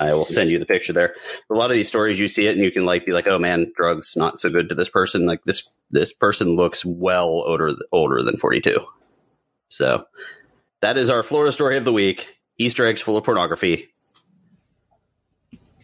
I 0.00 0.14
will 0.14 0.26
send 0.26 0.50
you 0.50 0.58
the 0.58 0.66
picture 0.66 0.92
there. 0.92 1.14
A 1.50 1.54
lot 1.54 1.70
of 1.70 1.76
these 1.76 1.88
stories, 1.88 2.18
you 2.18 2.28
see 2.28 2.46
it, 2.46 2.56
and 2.56 2.64
you 2.64 2.70
can 2.70 2.84
like 2.84 3.06
be 3.06 3.12
like, 3.12 3.26
"Oh 3.26 3.38
man, 3.38 3.72
drugs 3.76 4.16
not 4.16 4.40
so 4.40 4.50
good 4.50 4.68
to 4.68 4.74
this 4.74 4.88
person." 4.88 5.26
Like 5.26 5.44
this, 5.44 5.68
this 5.90 6.12
person 6.12 6.56
looks 6.56 6.84
well 6.84 7.28
older 7.28 7.72
older 7.92 8.22
than 8.22 8.36
42. 8.36 8.78
So 9.68 10.04
that 10.80 10.96
is 10.96 11.10
our 11.10 11.22
Florida 11.22 11.52
story 11.52 11.76
of 11.76 11.84
the 11.84 11.92
week: 11.92 12.38
Easter 12.58 12.86
eggs 12.86 13.00
full 13.00 13.16
of 13.16 13.24
pornography. 13.24 13.88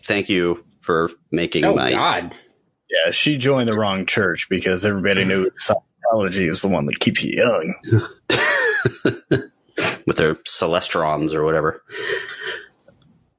Thank 0.03 0.29
you 0.29 0.65
for 0.81 1.11
making 1.31 1.65
Oh 1.65 1.75
my 1.75 1.91
God! 1.91 2.35
Yeah, 2.91 3.13
she 3.13 3.37
joined 3.37 3.69
the 3.69 3.79
wrong 3.79 4.07
church 4.07 4.49
because 4.49 4.85
everybody 4.85 5.25
knew 5.25 5.51
Scientology 5.51 6.51
is 6.51 6.63
the 6.63 6.69
one 6.69 6.87
that 6.87 7.01
keeps 7.01 7.23
you 7.23 7.37
young. 7.37 7.75
with 10.07 10.17
their 10.17 10.35
celestrons 10.37 11.35
or 11.35 11.45
whatever. 11.45 11.83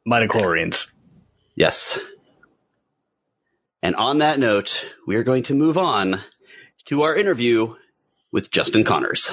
Midichlorians. 0.08 0.88
Yes. 1.56 2.00
And 3.82 3.96
on 3.96 4.20
that 4.20 4.40
note, 4.40 4.94
we 5.08 5.16
are 5.16 5.24
going 5.24 5.44
to 5.44 5.54
move 5.54 5.78
on 5.78 6.22
to 6.86 7.04
our 7.04 7.16
interview 7.16 7.76
with 8.32 8.52
Justin 8.52 8.84
Connors. 8.84 9.30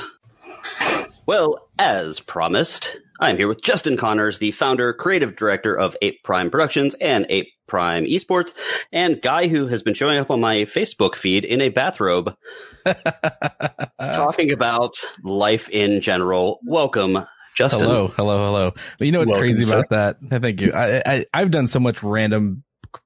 Well, 1.26 1.68
as 1.78 2.20
promised, 2.20 2.98
I'm 3.18 3.36
here 3.36 3.48
with 3.48 3.62
Justin 3.62 3.96
Connors, 3.96 4.38
the 4.38 4.52
founder, 4.52 4.92
creative 4.92 5.34
director 5.34 5.76
of 5.76 5.96
Ape 6.00 6.22
Prime 6.22 6.50
Productions 6.50 6.94
and 7.00 7.26
Ape 7.28 7.48
Prime 7.66 8.04
Esports, 8.04 8.54
and 8.92 9.20
guy 9.20 9.48
who 9.48 9.66
has 9.66 9.82
been 9.82 9.94
showing 9.94 10.18
up 10.18 10.30
on 10.30 10.40
my 10.40 10.58
Facebook 10.58 11.16
feed 11.16 11.44
in 11.44 11.60
a 11.60 11.70
bathrobe 11.70 12.36
talking 14.00 14.52
about 14.52 14.94
life 15.24 15.68
in 15.68 16.00
general. 16.00 16.60
Welcome, 16.64 17.26
Justin. 17.56 17.80
Hello, 17.82 18.08
hello, 18.08 18.44
hello. 18.46 18.72
But 18.98 19.06
you 19.06 19.12
know 19.12 19.20
what's 19.20 19.32
Welcome, 19.32 19.48
crazy 19.48 19.64
sir. 19.64 19.78
about 19.80 20.20
that? 20.20 20.42
Thank 20.42 20.60
you. 20.60 20.72
I, 20.74 21.02
I 21.06 21.24
I've 21.32 21.50
done 21.50 21.66
so 21.66 21.80
much 21.80 22.02
random 22.02 22.62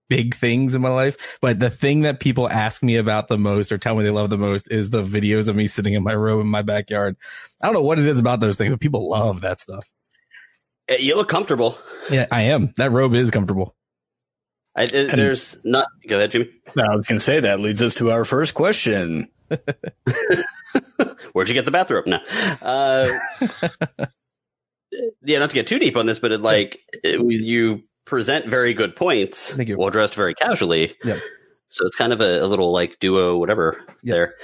big 0.09 0.35
things 0.35 0.75
in 0.75 0.83
my 0.83 0.89
life, 0.89 1.39
but 1.41 1.61
the 1.61 1.71
thing 1.71 2.01
that 2.01 2.19
people 2.19 2.49
ask 2.49 2.83
me 2.83 2.97
about 2.97 3.29
the 3.29 3.39
most 3.39 3.71
or 3.71 3.79
tell 3.79 3.95
me 3.95 4.03
they 4.03 4.11
love 4.11 4.29
the 4.29 4.37
most 4.39 4.71
is 4.71 4.91
the 4.91 5.03
videos 5.05 5.49
of 5.49 5.55
me 5.55 5.69
sitting 5.69 5.95
in 5.95 6.03
my 6.03 6.15
robe 6.15 6.41
in 6.41 6.49
my 6.49 6.63
backyard. 6.63 7.17
I 7.63 7.67
don't 7.67 7.75
know 7.75 7.83
what 7.83 8.01
it 8.01 8.07
is 8.07 8.19
about 8.19 8.41
those 8.41 8.59
things, 8.59 8.73
but 8.73 8.81
people 8.81 9.09
love 9.09 9.43
that 9.43 9.61
stuff. 9.61 9.89
Uh, 10.91 10.95
You 10.95 11.15
look 11.17 11.29
comfortable. 11.29 11.79
Yeah, 12.11 12.27
I 12.33 12.43
am. 12.43 12.73
That 12.77 12.91
robe 12.91 13.15
is 13.15 13.31
comfortable. 13.31 13.77
I, 14.77 14.85
it, 14.85 15.13
there's 15.15 15.59
not. 15.65 15.87
Go 16.09 16.17
ahead, 16.17 16.33
Jimmy. 16.33 16.51
No, 16.75 16.85
I 16.85 16.97
was 16.97 17.07
going 17.07 17.19
to 17.19 17.25
say 17.25 17.41
that 17.41 17.61
leads 17.61 17.83
us 17.83 17.95
to 17.95 18.11
our 18.11 18.25
first 18.25 18.55
question. 18.55 19.29
Where'd 21.33 21.49
you 21.49 21.55
get 21.55 21.65
the 21.65 21.71
bathrobe? 21.71 22.07
No. 22.07 22.19
Uh, 22.63 23.09
yeah, 25.25 25.39
not 25.39 25.51
to 25.51 25.55
get 25.55 25.67
too 25.67 25.79
deep 25.79 25.97
on 25.97 26.07
this, 26.07 26.19
but 26.19 26.33
it, 26.33 26.41
like 26.41 26.79
you 27.05 27.83
present 28.05 28.47
very 28.47 28.75
good 28.75 28.97
points 28.97 29.55
Thank 29.55 29.69
you. 29.69 29.77
while 29.77 29.91
dressed 29.91 30.15
very 30.15 30.35
casually. 30.35 30.95
Yep. 31.05 31.21
So 31.69 31.87
it's 31.87 31.95
kind 31.97 32.13
of 32.13 32.21
a, 32.21 32.41
a 32.41 32.47
little 32.47 32.73
like 32.73 32.99
duo, 32.99 33.37
whatever 33.39 33.77
Yep. 34.03 34.15
there. 34.17 34.35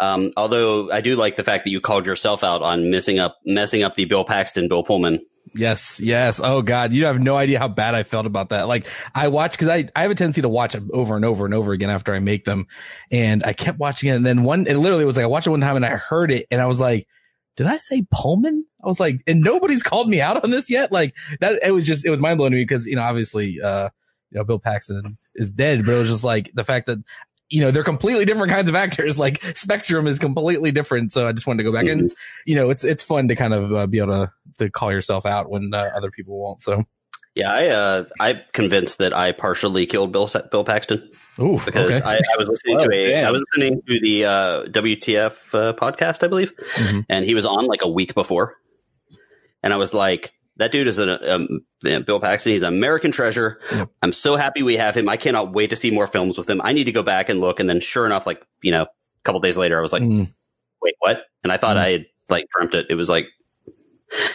Um, 0.00 0.32
although 0.36 0.90
I 0.90 1.00
do 1.02 1.16
like 1.16 1.36
the 1.36 1.44
fact 1.44 1.64
that 1.64 1.70
you 1.70 1.80
called 1.80 2.06
yourself 2.06 2.42
out 2.42 2.62
on 2.62 2.90
messing 2.90 3.18
up, 3.18 3.36
messing 3.44 3.82
up 3.82 3.94
the 3.94 4.06
Bill 4.06 4.24
Paxton, 4.24 4.68
Bill 4.68 4.82
Pullman. 4.82 5.20
Yes, 5.54 6.00
yes. 6.02 6.40
Oh 6.42 6.62
God, 6.62 6.94
you 6.94 7.04
have 7.04 7.20
no 7.20 7.36
idea 7.36 7.58
how 7.58 7.68
bad 7.68 7.94
I 7.94 8.04
felt 8.04 8.24
about 8.24 8.48
that. 8.48 8.68
Like 8.68 8.86
I 9.14 9.28
watch 9.28 9.52
because 9.52 9.68
I, 9.68 9.86
I 9.94 10.02
have 10.02 10.10
a 10.10 10.14
tendency 10.14 10.40
to 10.40 10.48
watch 10.48 10.72
them 10.72 10.88
over 10.94 11.14
and 11.14 11.26
over 11.26 11.44
and 11.44 11.52
over 11.52 11.72
again 11.72 11.90
after 11.90 12.14
I 12.14 12.20
make 12.20 12.44
them, 12.46 12.66
and 13.10 13.44
I 13.44 13.52
kept 13.52 13.78
watching 13.78 14.08
it. 14.08 14.16
And 14.16 14.24
then 14.24 14.44
one, 14.44 14.66
it 14.66 14.76
literally 14.76 15.04
was 15.04 15.16
like 15.16 15.24
I 15.24 15.26
watched 15.26 15.46
it 15.46 15.50
one 15.50 15.60
time 15.60 15.76
and 15.76 15.84
I 15.84 15.90
heard 15.96 16.30
it 16.30 16.46
and 16.50 16.58
I 16.60 16.64
was 16.66 16.80
like, 16.80 17.06
did 17.56 17.66
I 17.66 17.76
say 17.76 18.06
Pullman? 18.10 18.64
I 18.82 18.86
was 18.86 19.00
like, 19.00 19.22
and 19.26 19.40
nobody's 19.40 19.82
called 19.82 20.08
me 20.08 20.20
out 20.20 20.42
on 20.42 20.50
this 20.50 20.70
yet. 20.70 20.90
Like 20.90 21.14
that, 21.40 21.60
it 21.64 21.72
was 21.72 21.86
just 21.86 22.04
it 22.06 22.10
was 22.10 22.20
mind 22.20 22.38
blowing 22.38 22.52
to 22.52 22.56
me 22.56 22.62
because 22.62 22.86
you 22.86 22.96
know 22.96 23.02
obviously 23.02 23.60
uh 23.60 23.90
you 24.30 24.38
know 24.38 24.44
Bill 24.44 24.58
Paxton 24.58 25.18
is 25.34 25.52
dead, 25.52 25.84
but 25.84 25.94
it 25.94 25.98
was 25.98 26.08
just 26.08 26.24
like 26.24 26.50
the 26.54 26.64
fact 26.64 26.86
that. 26.86 26.98
You 27.54 27.60
know, 27.60 27.70
they're 27.70 27.84
completely 27.84 28.24
different 28.24 28.50
kinds 28.50 28.70
of 28.70 28.74
actors. 28.74 29.18
Like 29.18 29.42
Spectrum 29.54 30.06
is 30.06 30.18
completely 30.18 30.70
different. 30.70 31.12
So 31.12 31.28
I 31.28 31.32
just 31.32 31.46
wanted 31.46 31.58
to 31.58 31.70
go 31.70 31.72
back 31.76 31.84
and, 31.84 32.10
you 32.46 32.56
know, 32.56 32.70
it's, 32.70 32.82
it's 32.82 33.02
fun 33.02 33.28
to 33.28 33.36
kind 33.36 33.52
of 33.52 33.70
uh, 33.70 33.86
be 33.86 33.98
able 33.98 34.14
to, 34.14 34.32
to 34.56 34.70
call 34.70 34.90
yourself 34.90 35.26
out 35.26 35.50
when 35.50 35.74
uh, 35.74 35.90
other 35.94 36.10
people 36.10 36.38
won't. 36.38 36.62
So, 36.62 36.86
Yeah, 37.34 37.50
I, 37.50 37.68
uh, 37.68 38.04
I'm 38.20 38.40
convinced 38.52 38.98
that 38.98 39.14
I 39.14 39.32
partially 39.32 39.86
killed 39.86 40.12
Bill, 40.12 40.30
Bill 40.50 40.64
Paxton 40.64 41.08
ooh, 41.40 41.58
because 41.64 41.96
okay. 41.96 42.02
I, 42.04 42.16
I 42.16 42.36
was 42.36 42.48
listening 42.48 42.76
Oh, 42.78 42.86
to 42.88 42.94
a, 42.94 43.06
damn. 43.10 43.26
I 43.26 43.30
was 43.30 43.42
listening 43.54 43.80
to 43.88 44.00
the, 44.00 44.24
uh, 44.26 44.64
WTF 44.66 45.54
uh, 45.54 45.72
podcast, 45.72 46.22
I 46.22 46.28
believe. 46.28 46.54
Mhm. 46.74 47.06
and 47.08 47.24
he 47.24 47.34
was 47.34 47.46
on 47.46 47.66
like 47.66 47.80
a 47.82 47.88
week 47.88 48.14
before. 48.14 48.56
And 49.62 49.72
I 49.72 49.76
was 49.76 49.94
like, 49.94 50.34
that 50.56 50.72
dude 50.72 50.86
is 50.88 50.98
a 50.98 51.34
um, 51.36 51.64
Bill 51.82 52.20
Paxton. 52.20 52.52
He's 52.52 52.60
an 52.62 52.68
American 52.74 53.10
treasure. 53.12 53.60
Yep. 53.72 53.88
I'm 54.02 54.12
so 54.12 54.36
happy 54.36 54.62
we 54.62 54.76
have 54.76 54.94
him. 54.94 55.08
I 55.08 55.16
cannot 55.16 55.52
wait 55.54 55.70
to 55.70 55.76
see 55.76 55.90
more 55.90 56.06
films 56.06 56.36
with 56.36 56.50
him. 56.50 56.60
I 56.62 56.74
need 56.74 56.84
to 56.84 56.92
go 56.92 57.02
back 57.02 57.30
and 57.30 57.40
look. 57.40 57.58
And 57.60 57.68
then, 57.70 57.80
sure 57.80 58.04
enough, 58.04 58.26
like 58.26 58.46
you 58.60 58.70
know, 58.72 58.82
a 58.82 58.88
couple 59.24 59.40
days 59.40 59.56
later, 59.56 59.78
I 59.78 59.80
was 59.80 59.92
like, 59.94 60.02
Mm. 60.02 60.30
wait, 60.82 60.94
what? 60.98 61.24
And 61.42 61.50
I 61.50 61.56
thought 61.56 61.76
Mm. 61.76 61.80
I 61.80 61.88
had 61.92 62.06
like 62.28 62.46
dreamt 62.54 62.74
it. 62.74 62.86
It 62.90 62.94
was 62.96 63.08
like, 63.08 63.28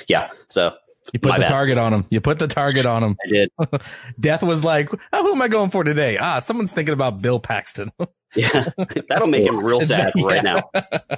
yeah. 0.08 0.32
So 0.50 0.74
You 1.14 1.20
put 1.20 1.30
My 1.30 1.38
the 1.38 1.44
bad. 1.44 1.50
target 1.50 1.78
on 1.78 1.94
him. 1.94 2.06
You 2.10 2.20
put 2.22 2.38
the 2.40 2.48
target 2.48 2.86
on 2.86 3.04
him. 3.04 3.18
I 3.26 3.30
did. 3.30 3.52
Death 4.20 4.44
was 4.44 4.64
like, 4.64 4.90
oh, 5.14 5.24
who 5.24 5.32
am 5.34 5.42
I 5.42 5.48
going 5.48 5.70
for 5.70 5.84
today? 5.84 6.18
Ah, 6.20 6.40
someone's 6.42 6.74
thinking 6.74 6.94
about 6.94 7.22
Bill 7.22 7.40
Paxton. 7.40 7.92
Yeah, 8.36 8.70
that'll 9.08 9.28
make 9.30 9.46
him 9.48 9.58
real 9.58 9.80
sad 9.80 10.12
right 10.22 10.44
Yeah. 10.44 10.60
now. 10.76 11.18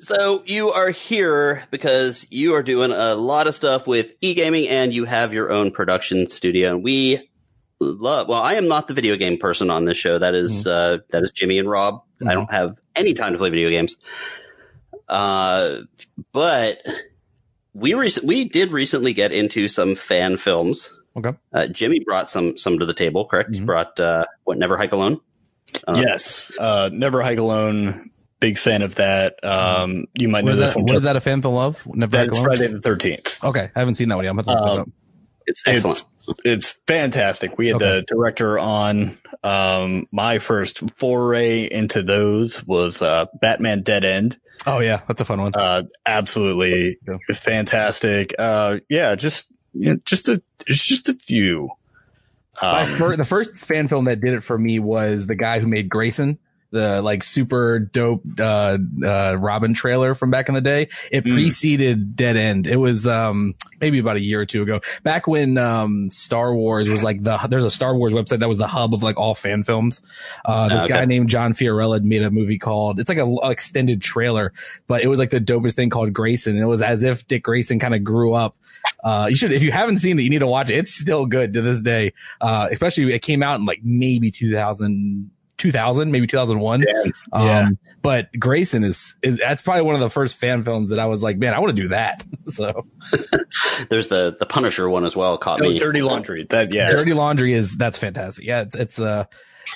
So 0.00 0.42
you 0.46 0.72
are 0.72 0.88
here 0.88 1.62
because 1.70 2.26
you 2.30 2.54
are 2.54 2.62
doing 2.62 2.92
a 2.92 3.14
lot 3.14 3.46
of 3.46 3.54
stuff 3.54 3.86
with 3.86 4.12
e-gaming 4.22 4.66
and 4.68 4.94
you 4.94 5.04
have 5.04 5.34
your 5.34 5.50
own 5.52 5.70
production 5.70 6.26
studio. 6.28 6.70
And 6.70 6.82
we 6.82 7.30
love, 7.78 8.26
well, 8.28 8.42
I 8.42 8.54
am 8.54 8.68
not 8.68 8.88
the 8.88 8.94
video 8.94 9.16
game 9.16 9.36
person 9.36 9.68
on 9.70 9.84
this 9.84 9.98
show. 9.98 10.18
That 10.18 10.34
is, 10.34 10.66
uh, 10.66 10.98
that 11.10 11.22
is 11.22 11.30
Jimmy 11.32 11.58
and 11.58 11.68
Rob. 11.68 12.02
I 12.26 12.32
don't 12.32 12.50
have 12.50 12.78
any 12.96 13.12
time 13.12 13.32
to 13.32 13.38
play 13.38 13.50
video 13.50 13.68
games. 13.68 13.96
Uh, 15.06 15.80
but 16.32 16.78
we 17.74 17.94
rec- 17.94 18.22
we 18.24 18.44
did 18.44 18.72
recently 18.72 19.12
get 19.12 19.32
into 19.32 19.68
some 19.68 19.94
fan 19.94 20.36
films. 20.36 20.90
Okay. 21.16 21.32
Uh, 21.52 21.66
Jimmy 21.66 22.00
brought 22.00 22.30
some, 22.30 22.56
some 22.56 22.78
to 22.78 22.86
the 22.86 22.94
table, 22.94 23.24
correct? 23.26 23.50
Mhm. 23.50 23.66
Brought, 23.66 23.98
uh, 23.98 24.24
what, 24.44 24.58
Never 24.58 24.76
Hike 24.76 24.92
Alone? 24.92 25.20
Uh, 25.86 25.94
yes, 25.96 26.52
uh, 26.58 26.90
Never 26.92 27.22
Hike 27.22 27.38
Alone. 27.38 28.10
Big 28.40 28.56
fan 28.58 28.82
of 28.82 28.94
that. 28.94 29.42
Um, 29.44 30.06
you 30.14 30.28
might 30.28 30.44
What 30.44 30.52
know 30.52 30.56
this 30.56 30.70
that, 30.70 30.76
one. 30.76 30.86
what 30.86 30.96
is 30.96 31.02
that 31.02 31.16
a 31.16 31.20
fan 31.20 31.42
film 31.42 31.56
of? 31.56 31.86
Never 31.86 32.10
That's 32.10 32.22
Hike 32.28 32.32
Alone? 32.32 32.44
Friday 32.44 32.72
the 32.72 32.80
Thirteenth. 32.80 33.44
Okay. 33.44 33.70
I 33.74 33.78
haven't 33.78 33.94
seen 33.96 34.08
that 34.08 34.16
one 34.16 34.24
yet. 34.24 34.30
I'm 34.30 34.36
going 34.36 34.44
to 34.46 34.52
look 34.52 34.62
Um, 34.62 34.76
that 34.76 34.80
up. 34.82 34.88
It's 35.46 35.62
excellent. 35.66 36.04
It's 36.44 36.76
fantastic. 36.86 37.58
We 37.58 37.68
had 37.68 37.76
Okay. 37.76 37.84
the 37.84 38.02
director 38.06 38.58
on. 38.58 39.18
Um, 39.42 40.06
my 40.12 40.38
first 40.38 40.90
foray 40.98 41.64
into 41.70 42.02
those 42.02 42.64
was 42.66 43.02
uh, 43.02 43.26
Batman 43.40 43.82
Dead 43.82 44.04
End. 44.04 44.38
Oh, 44.66 44.80
yeah. 44.80 45.00
That's 45.08 45.20
a 45.20 45.24
fun 45.24 45.40
one. 45.40 45.52
Uh, 45.54 45.84
absolutely 46.06 46.98
Yeah. 47.06 47.16
fantastic. 47.34 48.34
Uh, 48.38 48.78
yeah, 48.88 49.14
just 49.14 49.46
you 49.72 49.94
know, 49.94 50.00
just 50.04 50.28
a 50.28 50.42
it's 50.66 50.84
just 50.84 51.08
a 51.08 51.14
few. 51.14 51.70
Um, 52.60 52.86
fir- 52.96 53.16
the 53.16 53.24
first 53.24 53.66
fan 53.66 53.88
film 53.88 54.04
that 54.06 54.20
did 54.20 54.34
it 54.34 54.42
for 54.42 54.58
me 54.58 54.78
was 54.78 55.26
the 55.26 55.34
guy 55.36 55.60
who 55.60 55.66
made 55.66 55.88
Grayson, 55.88 56.38
the 56.70 57.02
like 57.02 57.22
super 57.22 57.78
dope 57.78 58.22
uh, 58.38 58.78
uh, 59.04 59.36
Robin 59.38 59.74
trailer 59.74 60.14
from 60.14 60.30
back 60.30 60.48
in 60.48 60.54
the 60.54 60.60
day. 60.60 60.88
It 61.10 61.24
Mm. 61.24 61.32
preceded 61.34 62.16
Dead 62.16 62.36
End. 62.36 62.66
It 62.66 62.76
was 62.76 63.06
um, 63.06 63.54
maybe 63.80 63.98
about 63.98 64.16
a 64.16 64.20
year 64.20 64.40
or 64.40 64.46
two 64.46 64.62
ago, 64.62 64.80
back 65.02 65.26
when 65.26 65.58
um, 65.58 66.10
Star 66.10 66.54
Wars 66.54 66.88
was 66.88 67.02
like 67.04 67.22
the 67.22 67.36
there's 67.48 67.64
a 67.64 67.70
Star 67.70 67.94
Wars 67.96 68.12
website 68.12 68.38
that 68.40 68.48
was 68.48 68.58
the 68.58 68.66
hub 68.68 68.94
of 68.94 69.02
like 69.02 69.18
all 69.18 69.34
fan 69.34 69.62
films. 69.64 70.00
Uh, 70.44 70.68
this 70.68 70.80
Ah, 70.80 70.84
okay. 70.84 70.94
guy 70.94 71.04
named 71.04 71.28
John 71.28 71.52
Fiorella 71.52 72.00
made 72.02 72.22
a 72.22 72.30
movie 72.30 72.58
called 72.58 73.00
it's 73.00 73.08
like 73.08 73.18
a, 73.18 73.24
a 73.26 73.50
extended 73.50 74.00
trailer, 74.00 74.52
but 74.86 75.02
it 75.02 75.08
was 75.08 75.18
like 75.18 75.30
the 75.30 75.40
dopest 75.40 75.74
thing 75.74 75.90
called 75.90 76.12
Grayson. 76.12 76.54
And 76.54 76.62
it 76.62 76.66
was 76.66 76.82
as 76.82 77.02
if 77.02 77.26
Dick 77.26 77.42
Grayson 77.42 77.78
kind 77.78 77.94
of 77.94 78.04
grew 78.04 78.32
up. 78.34 78.56
Uh, 79.04 79.26
you 79.28 79.36
should, 79.36 79.50
if 79.52 79.62
you 79.62 79.72
haven't 79.72 79.96
seen 79.98 80.18
it, 80.18 80.22
you 80.22 80.30
need 80.30 80.38
to 80.38 80.46
watch 80.46 80.70
it. 80.70 80.74
It's 80.78 80.94
still 80.94 81.26
good 81.26 81.52
to 81.54 81.62
this 81.62 81.80
day. 81.80 82.12
Uh, 82.40 82.68
especially 82.70 83.12
it 83.12 83.20
came 83.20 83.42
out 83.42 83.58
in 83.60 83.66
like 83.66 83.80
maybe 83.82 84.30
2000, 84.30 85.30
2000, 85.60 86.10
maybe 86.10 86.26
2001. 86.26 86.80
Damn. 86.80 87.12
Um, 87.32 87.46
Yeah. 87.46 87.68
but 88.02 88.28
Grayson 88.38 88.82
is, 88.82 89.14
is, 89.22 89.36
that's 89.38 89.62
probably 89.62 89.82
one 89.82 89.94
of 89.94 90.00
the 90.00 90.10
first 90.10 90.36
fan 90.36 90.62
films 90.62 90.88
that 90.88 90.98
I 90.98 91.06
was 91.06 91.22
like, 91.22 91.36
man, 91.36 91.54
I 91.54 91.58
want 91.58 91.76
to 91.76 91.82
do 91.82 91.88
that. 91.88 92.24
so 92.48 92.86
There's 93.88 94.08
the 94.08 94.34
the 94.38 94.46
Punisher 94.46 94.88
one 94.88 95.04
as 95.04 95.14
well. 95.14 95.36
Caught 95.38 95.60
oh, 95.60 95.68
me. 95.68 95.78
Dirty 95.78 96.02
Laundry. 96.02 96.46
That 96.48 96.72
yeah. 96.72 96.90
Dirty 96.90 97.12
Laundry 97.12 97.52
is, 97.52 97.76
that's 97.76 97.98
fantastic. 97.98 98.44
Yeah. 98.44 98.62
It's, 98.62 98.74
it's, 98.74 98.98
uh, 98.98 99.26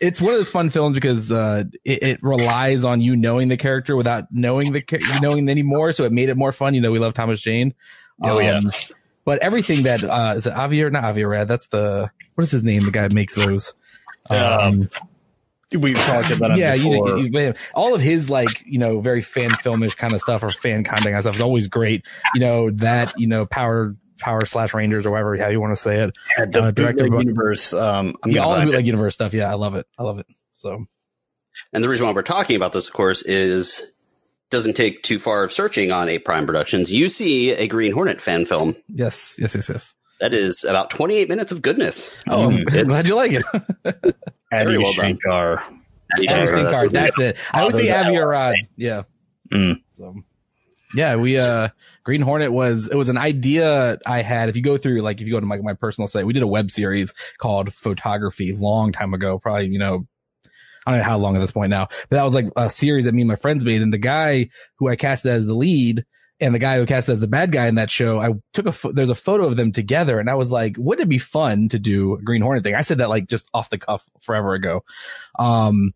it's 0.01 0.21
one 0.21 0.33
of 0.33 0.39
those 0.39 0.51
fun 0.51 0.71
films 0.71 0.95
because, 0.95 1.31
uh, 1.31 1.65
it, 1.85 2.03
it 2.03 2.23
relies 2.23 2.85
on 2.85 3.01
you 3.01 3.15
knowing 3.15 3.49
the 3.49 3.57
character 3.59 3.95
without 3.95 4.25
knowing 4.33 4.73
the, 4.73 4.81
cha- 4.81 5.21
knowing 5.21 5.49
anymore. 5.49 5.93
So 5.93 6.05
it 6.05 6.13
made 6.13 6.31
it 6.31 6.37
more 6.37 6.53
fun. 6.53 6.75
You 6.75 6.81
know, 6.81 6.91
we 6.91 6.99
love 6.99 7.15
Thomas 7.15 7.41
Jane. 7.41 7.75
Oh, 8.23 8.39
yeah. 8.39 8.61
But 9.25 9.41
everything 9.43 9.85
that, 9.85 10.03
uh, 10.03 10.35
is 10.37 10.47
it 10.47 10.55
Avier? 10.55 10.91
Not 10.91 11.05
Avier 11.05 11.29
Rad. 11.29 11.49
That's 11.49 11.67
the, 11.69 12.11
what 12.35 12.43
is 12.43 12.51
his 12.51 12.63
name? 12.63 12.85
The 12.85 12.91
guy 12.91 13.03
that 13.03 13.15
makes 13.15 13.35
those. 13.35 13.75
Um, 14.31 14.89
We've 15.75 15.97
talked 15.97 16.31
about 16.31 16.53
it 16.53 16.59
yeah, 16.59 16.77
before. 16.77 17.19
you, 17.19 17.31
man, 17.31 17.57
all 17.75 17.95
of 17.95 18.01
his 18.01 18.31
like 18.31 18.65
you 18.67 18.79
know 18.79 19.01
very 19.01 19.21
fan 19.21 19.51
filmish 19.51 19.97
kind 19.97 20.15
of 20.15 20.21
stuff 20.21 20.43
or 20.43 20.51
fan 20.51 20.85
content 20.85 21.07
kind 21.07 21.17
of 21.17 21.23
stuff 21.23 21.35
is 21.35 21.41
always 21.41 21.69
great. 21.69 22.07
You 22.35 22.41
know 22.41 22.71
that 22.71 23.13
you 23.19 23.27
know 23.27 23.47
power 23.47 23.97
power 24.19 24.45
slash 24.47 24.75
Rangers 24.75 25.07
or 25.07 25.11
whatever 25.11 25.37
how 25.37 25.49
you 25.49 25.61
want 25.61 25.73
to 25.73 25.81
say 25.81 26.01
it. 26.05 26.17
Yeah, 26.39 26.45
the 26.47 26.63
uh, 26.63 26.71
director 26.71 27.05
bootleg 27.05 27.27
universe. 27.27 27.73
Um, 27.73 28.17
I'm 28.23 28.31
Yeah, 28.31 28.43
all 28.43 28.51
the 28.51 28.57
find 28.57 28.69
bootleg 28.69 28.87
universe 28.87 29.15
stuff. 29.15 29.35
Yeah, 29.35 29.51
I 29.51 29.55
love 29.55 29.75
it. 29.75 29.87
I 29.99 30.03
love 30.03 30.19
it. 30.19 30.27
So 30.53 30.87
And 31.73 31.85
the 31.85 31.89
reason 31.89 32.07
why 32.07 32.13
we're 32.13 32.23
talking 32.23 32.57
about 32.57 32.73
this, 32.73 32.87
of 32.87 32.93
course, 32.93 33.23
is 33.23 33.83
doesn't 34.51 34.75
take 34.75 35.03
too 35.03 35.19
far 35.19 35.43
of 35.43 35.53
searching 35.53 35.91
on 35.91 36.09
Ape 36.09 36.25
Prime 36.25 36.47
Productions. 36.47 36.93
You 36.93 37.09
see 37.09 37.51
a 37.51 37.67
Green 37.67 37.93
Hornet 37.93 38.21
fan 38.21 38.47
film 38.47 38.77
yes, 38.89 39.37
yes, 39.41 39.55
yes, 39.57 39.69
yes. 39.69 39.97
that 40.21 40.33
is 40.33 40.65
about 40.65 40.91
28 40.91 41.29
minutes 41.29 41.51
of 41.51 41.61
goodness. 41.61 42.13
Oh, 42.29 42.49
Mm, 42.49 42.79
I'm 42.79 42.87
glad 42.87 43.09
you 43.09 43.17
like 43.17 43.33
it. 43.33 44.17
Adi 44.55 44.65
very 44.65 44.79
well. 44.83 44.93
Shankar. 44.93 45.65
Andy 46.17 46.29
Avi 46.29 46.47
Shankar, 46.47 46.57
Shankar, 46.57 46.89
that's 46.89 46.93
that's 46.93 47.21
it. 47.21 47.39
I 47.53 47.61
always 47.61 47.77
say 47.77 47.89
those 47.89 48.07
Avi 48.07 48.17
are- 48.17 48.23
or 48.25 48.29
Rod. 48.29 48.57
Yeah. 48.77 49.03
Mm. 49.51 49.81
So 49.93 50.15
yeah, 50.95 51.17
we 51.17 51.39
uh 51.39 51.69
Green 52.05 52.21
Hornet 52.21 52.53
was 52.53 52.89
it 52.89 52.97
was 52.97 53.09
an 53.09 53.17
idea 53.19 53.99
I 54.07 54.23
had. 54.23 54.49
If 54.49 54.57
you 54.57 54.63
go 54.63 54.77
through 54.79 55.01
like 55.01 55.21
if 55.21 55.27
you 55.27 55.33
go 55.33 55.41
to 55.41 55.47
my 55.47 55.59
my 55.59 55.75
personal 55.75 56.07
site, 56.09 56.27
we 56.27 56.33
did 56.33 56.43
a 56.43 56.47
web 56.47 56.71
series 56.71 57.15
called 57.39 57.73
Photography 57.73 58.53
long 58.55 58.93
time 58.93 59.15
ago, 59.15 59.39
probably, 59.39 59.69
you 59.69 59.79
know, 59.79 60.07
I 60.87 60.91
don't 60.91 60.99
know 60.99 61.05
how 61.05 61.19
long 61.19 61.35
at 61.37 61.41
this 61.41 61.51
point 61.51 61.71
now. 61.71 61.87
But 62.09 62.17
that 62.17 62.23
was 62.25 62.35
like 62.35 62.49
a 62.57 62.69
series 62.71 63.07
that 63.07 63.15
me 63.15 63.23
and 63.23 63.29
my 63.29 63.37
friends 63.37 63.65
made 63.65 63.83
and 63.83 63.93
the 63.93 63.99
guy 63.99 64.51
who 64.77 64.89
I 64.89 64.97
casted 64.97 65.33
as 65.33 65.47
the 65.47 65.55
lead 65.55 66.05
and 66.41 66.55
the 66.55 66.59
guy 66.59 66.77
who 66.77 66.87
cast 66.87 67.09
as 67.09 67.21
the 67.21 67.29
bad 67.29 67.53
guy 67.53 67.67
in 67.67 67.77
that 67.77 67.91
show, 67.91 68.19
I 68.19 68.31
took 68.53 68.67
a 68.67 68.73
pho- 68.73 68.93
there's 68.93 69.11
a 69.11 69.15
photo 69.15 69.47
of 69.47 69.57
them 69.57 69.73
together 69.73 70.19
and 70.19 70.29
I 70.29 70.35
was 70.35 70.51
like, 70.51 70.77
wouldn't 70.77 71.07
it 71.07 71.09
be 71.09 71.19
fun 71.19 71.69
to 71.71 71.79
do 71.79 72.15
a 72.15 72.23
Green 72.23 72.43
Hornet 72.43 72.65
thing? 72.65 72.75
I 72.75 72.81
said 72.81 72.99
that 72.99 73.09
like 73.09 73.29
just 73.29 73.49
off 73.55 73.71
the 73.71 73.79
cuff 73.79 74.09
forever 74.21 74.55
ago. 74.55 74.85
Um 75.39 75.93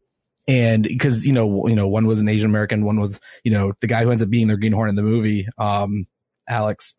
and 0.48 0.82
because 0.82 1.26
you 1.26 1.34
know 1.34 1.68
you 1.68 1.76
know 1.76 1.86
one 1.86 2.06
was 2.06 2.20
an 2.20 2.28
Asian 2.28 2.48
American, 2.48 2.84
one 2.84 2.98
was 2.98 3.20
you 3.44 3.52
know 3.52 3.74
the 3.80 3.86
guy 3.86 4.02
who 4.02 4.10
ends 4.10 4.22
up 4.22 4.30
being 4.30 4.48
their 4.48 4.56
Green 4.56 4.72
Hornet 4.72 4.92
in 4.92 4.96
the 4.96 5.02
movie, 5.02 5.46
um, 5.58 6.06
Alex. 6.48 6.94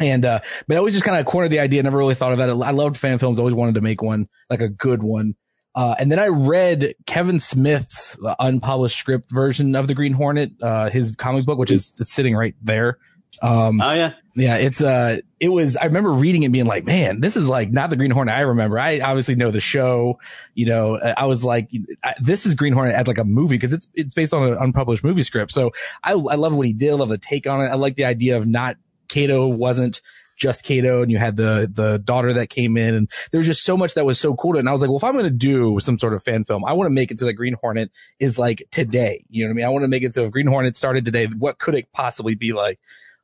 And 0.00 0.24
uh, 0.24 0.40
but 0.66 0.74
I 0.74 0.78
always 0.78 0.92
just 0.92 1.04
kind 1.04 1.18
of 1.18 1.24
cornered 1.24 1.52
the 1.52 1.60
idea. 1.60 1.80
Never 1.80 1.98
really 1.98 2.16
thought 2.16 2.32
of 2.32 2.38
that. 2.38 2.48
I 2.48 2.72
loved 2.72 2.96
fan 2.96 3.18
films. 3.18 3.38
Always 3.38 3.54
wanted 3.54 3.76
to 3.76 3.80
make 3.80 4.02
one 4.02 4.26
like 4.50 4.60
a 4.60 4.68
good 4.68 5.04
one. 5.04 5.36
Uh, 5.74 5.94
and 5.98 6.10
then 6.10 6.18
I 6.18 6.28
read 6.28 6.94
Kevin 7.06 7.40
Smith's 7.40 8.16
uh, 8.24 8.34
unpublished 8.38 8.96
script 8.96 9.30
version 9.30 9.74
of 9.74 9.88
the 9.88 9.94
Green 9.94 10.12
Hornet, 10.12 10.52
uh, 10.62 10.90
his 10.90 11.14
comics 11.16 11.44
book, 11.44 11.58
which 11.58 11.70
is 11.70 11.92
it's 11.98 12.12
sitting 12.12 12.36
right 12.36 12.54
there. 12.62 12.98
Um, 13.42 13.80
Oh 13.80 13.92
yeah, 13.92 14.12
yeah, 14.36 14.56
it's 14.56 14.80
uh, 14.80 15.18
it 15.40 15.48
was. 15.48 15.76
I 15.76 15.86
remember 15.86 16.12
reading 16.12 16.42
it 16.42 16.46
and 16.46 16.52
being 16.52 16.66
like, 16.66 16.84
man, 16.84 17.20
this 17.20 17.36
is 17.36 17.48
like 17.48 17.72
not 17.72 17.90
the 17.90 17.96
Green 17.96 18.12
Hornet 18.12 18.34
I 18.34 18.42
remember. 18.42 18.78
I 18.78 19.00
obviously 19.00 19.34
know 19.34 19.50
the 19.50 19.60
show. 19.60 20.20
You 20.54 20.66
know, 20.66 20.96
I 20.98 21.26
was 21.26 21.44
like, 21.44 21.70
I, 22.04 22.14
this 22.20 22.46
is 22.46 22.54
Green 22.54 22.72
Hornet 22.72 22.94
as 22.94 23.08
like 23.08 23.18
a 23.18 23.24
movie 23.24 23.56
because 23.56 23.72
it's 23.72 23.88
it's 23.94 24.14
based 24.14 24.32
on 24.32 24.44
an 24.44 24.56
unpublished 24.58 25.02
movie 25.02 25.24
script. 25.24 25.50
So 25.50 25.72
I 26.04 26.12
I 26.12 26.36
love 26.36 26.54
what 26.54 26.66
he 26.66 26.72
did. 26.72 26.90
I 26.90 26.94
love 26.94 27.08
the 27.08 27.18
take 27.18 27.48
on 27.48 27.60
it. 27.60 27.66
I 27.66 27.74
like 27.74 27.96
the 27.96 28.04
idea 28.04 28.36
of 28.36 28.46
not 28.46 28.76
Kato 29.08 29.48
wasn't 29.48 30.00
just 30.36 30.64
Kato 30.64 31.02
and 31.02 31.10
you 31.10 31.18
had 31.18 31.36
the 31.36 31.70
the 31.72 31.98
daughter 31.98 32.32
that 32.34 32.50
came 32.50 32.76
in 32.76 32.94
and 32.94 33.10
there 33.30 33.38
was 33.38 33.46
just 33.46 33.64
so 33.64 33.76
much 33.76 33.94
that 33.94 34.04
was 34.04 34.18
so 34.18 34.34
cool 34.34 34.52
to 34.52 34.58
it. 34.58 34.60
And 34.60 34.68
I 34.68 34.72
was 34.72 34.80
like, 34.80 34.88
well, 34.88 34.98
if 34.98 35.04
I'm 35.04 35.12
going 35.12 35.24
to 35.24 35.30
do 35.30 35.78
some 35.80 35.98
sort 35.98 36.14
of 36.14 36.22
fan 36.22 36.44
film, 36.44 36.64
I 36.64 36.72
want 36.72 36.86
to 36.86 36.94
make 36.94 37.10
it 37.10 37.18
so 37.18 37.24
that 37.26 37.34
Green 37.34 37.54
Hornet 37.54 37.90
is 38.18 38.38
like 38.38 38.66
today. 38.70 39.24
You 39.28 39.44
know 39.44 39.48
what 39.48 39.52
I 39.52 39.56
mean? 39.56 39.66
I 39.66 39.68
want 39.70 39.84
to 39.84 39.88
make 39.88 40.02
it 40.02 40.14
so 40.14 40.24
if 40.24 40.30
Green 40.30 40.46
Hornet 40.46 40.76
started 40.76 41.04
today, 41.04 41.26
what 41.26 41.58
could 41.58 41.74
it 41.74 41.92
possibly 41.92 42.34
be 42.34 42.52
like? 42.52 42.78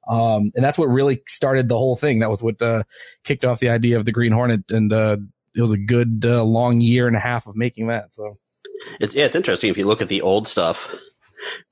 Um, 0.08 0.50
and 0.54 0.64
that's 0.64 0.78
what 0.78 0.86
really 0.86 1.22
started 1.26 1.68
the 1.68 1.78
whole 1.78 1.96
thing. 1.96 2.20
That 2.20 2.30
was 2.30 2.42
what, 2.42 2.60
uh, 2.62 2.84
kicked 3.22 3.44
off 3.44 3.60
the 3.60 3.68
idea 3.68 3.96
of 3.96 4.04
the 4.04 4.12
Green 4.12 4.32
Hornet. 4.32 4.70
And, 4.70 4.92
uh, 4.92 5.18
it 5.54 5.60
was 5.60 5.72
a 5.72 5.78
good, 5.78 6.24
uh, 6.24 6.42
long 6.42 6.80
year 6.80 7.06
and 7.06 7.16
a 7.16 7.20
half 7.20 7.46
of 7.46 7.54
making 7.54 7.88
that. 7.88 8.14
So 8.14 8.38
it's 8.98 9.14
yeah, 9.14 9.24
it's 9.26 9.36
interesting 9.36 9.70
if 9.70 9.78
you 9.78 9.86
look 9.86 10.02
at 10.02 10.08
the 10.08 10.22
old 10.22 10.48
stuff 10.48 10.94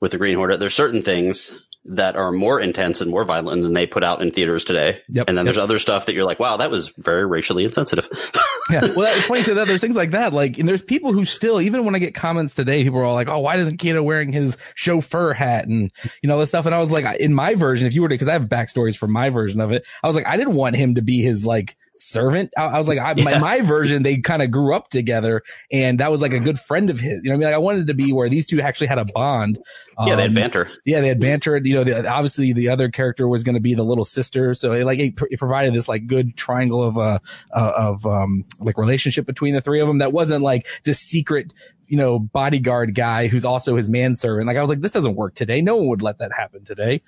with 0.00 0.12
the 0.12 0.18
Green 0.18 0.37
Hornet. 0.37 0.61
There's 0.61 0.75
certain 0.75 1.02
things 1.02 1.68
that 1.90 2.16
are 2.16 2.30
more 2.33 2.61
intense 2.61 3.00
and 3.00 3.11
more 3.11 3.25
violent 3.25 3.62
than 3.62 3.73
they 3.73 3.87
put 3.87 4.04
out 4.04 4.21
in 4.21 4.30
theaters 4.30 4.64
today. 4.64 5.00
Yep. 5.09 5.28
And 5.28 5.37
then 5.37 5.45
Yep. 5.45 5.54
there's 5.54 5.59
other 5.59 5.78
stuff 5.78 6.07
that 6.07 6.14
you're 6.14 6.25
like, 6.25 6.38
wow, 6.38 6.59
that 6.59 6.71
was 6.71 6.90
very 6.99 7.26
racially 7.26 7.64
insensitive. 7.64 8.09
yeah. 8.71 8.80
Well, 8.95 9.16
it's 9.16 9.26
funny 9.26 9.40
you 9.40 9.45
say 9.45 9.54
that. 9.54 9.66
There's 9.66 9.80
things 9.80 9.97
like 9.97 10.11
that. 10.11 10.33
Like, 10.33 10.59
and 10.59 10.68
there's 10.68 10.83
people 10.83 11.12
who 11.12 11.25
still, 11.25 11.61
even 11.61 11.85
when 11.85 11.95
I 11.95 11.99
get 11.99 12.14
comments 12.14 12.54
today, 12.54 12.85
people 12.85 12.99
are 12.99 13.04
all 13.04 13.14
like, 13.14 13.28
"Oh, 13.28 13.38
why 13.38 13.57
doesn't 13.57 13.78
Kato 13.78 14.02
wearing 14.02 14.33
his 14.33 14.59
chauffeur 14.75 15.33
hat 15.33 15.66
and 15.66 15.90
you 16.23 16.28
know 16.28 16.38
this 16.38 16.50
stuff?" 16.50 16.66
And 16.66 16.75
I 16.75 16.78
was 16.78 16.90
like, 16.90 17.07
in 17.21 17.33
my 17.33 17.54
version, 17.54 17.87
if 17.87 17.95
you 17.95 18.02
were 18.02 18.09
to, 18.09 18.14
because 18.14 18.28
I 18.28 18.33
have 18.35 18.45
backstories 18.45 18.97
for 18.97 19.07
my 19.07 19.30
version 19.30 19.61
of 19.61 19.73
it, 19.73 19.87
I 20.02 20.07
was 20.07 20.16
like, 20.16 20.26
I 20.26 20.37
didn't 20.37 20.54
want 20.57 20.76
him 20.76 20.97
to 20.97 21.02
be 21.02 21.23
his 21.23 21.47
like 21.47 21.76
servant. 22.00 22.50
I, 22.57 22.64
I 22.64 22.78
was 22.78 22.88
like, 22.88 22.99
I, 22.99 23.14
my, 23.14 23.33
Yeah. 23.33 23.38
my 23.38 23.61
version, 23.61 24.02
they 24.02 24.19
kind 24.19 24.43
of 24.43 24.50
grew 24.50 24.75
up 24.75 24.88
together, 24.88 25.43
and 25.71 26.00
that 26.00 26.11
was 26.11 26.21
like 26.23 26.33
a 26.33 26.40
good 26.40 26.59
friend 26.59 26.90
of 26.90 27.00
his. 27.00 27.21
You 27.25 27.31
know, 27.31 27.35
I 27.35 27.38
mean, 27.38 27.47
like 27.47 27.55
I 27.55 27.59
wanted 27.59 27.83
it 27.83 27.87
to 27.87 27.95
be 27.95 28.12
where 28.12 28.28
these 28.28 28.47
two 28.47 28.61
actually 28.61 28.87
had 28.88 28.99
a 28.99 29.05
bond. 29.05 29.59
yeah, 29.99 30.14
they 30.17 30.23
had 30.23 30.31
Um, 30.31 30.35
banter. 30.35 30.71
yeah, 30.87 31.00
they 31.00 31.09
had 31.09 31.21
banter. 31.21 31.57
You 31.62 31.75
know, 31.75 31.85
the, 31.85 32.09
obviously 32.09 32.52
the 32.52 32.69
other 32.69 32.88
character 32.88 33.26
was 33.28 33.43
going 33.45 33.55
to 33.57 33.61
be 33.61 33.75
the 33.75 33.85
little 33.85 34.05
sister, 34.05 34.55
so 34.55 34.73
it, 34.73 34.85
like 34.85 34.99
it, 34.99 35.17
pr- 35.17 35.26
it 35.31 35.38
provided 35.38 35.75
this 35.75 35.88
like 35.88 36.07
good 36.07 36.37
triangle 36.37 36.83
of 36.83 36.97
uh, 36.99 37.19
uh 37.52 37.73
of 37.76 38.07
um 38.07 38.45
like 38.61 38.78
relationship 38.78 39.26
between 39.26 39.55
the 39.55 39.61
three 39.61 39.81
of 39.81 39.88
them. 39.88 39.99
That 39.99 40.12
wasn't 40.12 40.43
like 40.43 40.67
this 40.85 40.99
secret, 41.00 41.52
you 41.88 41.99
know, 41.99 42.19
bodyguard 42.19 42.95
guy 42.95 43.26
who's 43.28 43.45
also 43.45 43.76
his 43.76 43.90
manservant. 43.90 44.47
Like 44.47 44.57
I 44.57 44.61
was 44.61 44.71
like, 44.71 44.81
this 44.81 44.93
doesn't 44.93 45.17
work 45.17 45.35
today. 45.35 45.61
No 45.61 45.76
one 45.76 45.88
would 45.88 46.02
let 46.02 46.19
that 46.19 46.33
happen 46.33 46.64
today. 46.64 47.00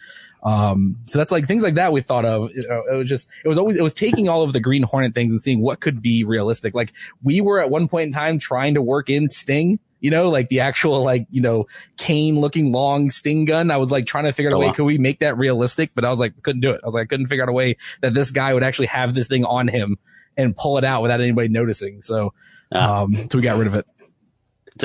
Um, 0.43 0.97
so 1.05 1.19
that's 1.19 1.31
like 1.31 1.47
things 1.47 1.63
like 1.63 1.75
that 1.75 1.93
we 1.93 2.01
thought 2.01 2.25
of. 2.25 2.51
You 2.55 2.67
know, 2.69 2.83
it 2.93 2.97
was 2.97 3.09
just, 3.09 3.29
it 3.45 3.49
was 3.49 3.59
always, 3.59 3.77
it 3.77 3.83
was 3.83 3.93
taking 3.93 4.29
all 4.29 4.43
of 4.43 4.53
the 4.53 4.61
Green 4.61 4.83
Hornet 4.83 5.13
things 5.15 5.33
and 5.33 5.41
seeing 5.41 5.61
what 5.61 5.81
could 5.81 6.01
be 6.01 6.25
realistic. 6.25 6.75
Like 6.75 6.93
we 7.23 7.41
were 7.41 7.61
at 7.61 7.71
one 7.71 7.89
point 7.89 8.07
in 8.07 8.13
time 8.13 8.39
trying 8.39 8.75
to 8.75 8.83
work 8.83 9.11
in 9.11 9.29
Sting, 9.29 9.79
you 10.01 10.11
know, 10.11 10.31
like 10.31 10.49
the 10.49 10.61
actual, 10.61 11.05
like, 11.05 11.27
you 11.31 11.43
know, 11.43 11.67
cane 11.99 12.41
looking 12.41 12.73
long 12.73 13.11
Sting 13.11 13.45
gun. 13.45 13.71
I 13.71 13.77
was 13.77 13.91
like 13.91 14.07
trying 14.07 14.25
to 14.25 14.33
figure 14.33 14.51
out 14.51 14.55
a 14.55 14.57
Oh, 14.57 14.61
way, 14.61 14.67
wow. 14.69 14.73
could 14.73 14.85
we 14.85 14.97
make 14.97 15.19
that 15.19 15.37
realistic? 15.37 15.91
But 15.95 16.07
I 16.07 16.09
was 16.11 16.19
like, 16.19 16.43
couldn't 16.43 16.63
do 16.63 16.71
it. 16.71 16.81
I 16.83 16.87
was 16.87 16.95
like, 16.95 17.03
I 17.03 17.07
couldn't 17.07 17.27
figure 17.27 17.43
out 17.43 17.51
a 17.51 17.53
way 17.53 17.77
that 18.01 18.15
this 18.15 18.31
guy 18.31 18.55
would 18.55 18.63
actually 18.63 18.87
have 18.87 19.15
this 19.15 19.29
thing 19.29 19.45
on 19.45 19.69
him 19.69 19.99
and 20.39 20.57
pull 20.57 20.79
it 20.79 20.85
out 20.85 21.03
without 21.03 21.21
anybody 21.21 21.49
noticing. 21.49 22.01
So, 22.01 22.33
Ah. 22.73 23.03
um, 23.03 23.13
so 23.13 23.37
we 23.37 23.43
got 23.43 23.59
rid 23.59 23.67
of 23.67 23.75
it. 23.75 23.85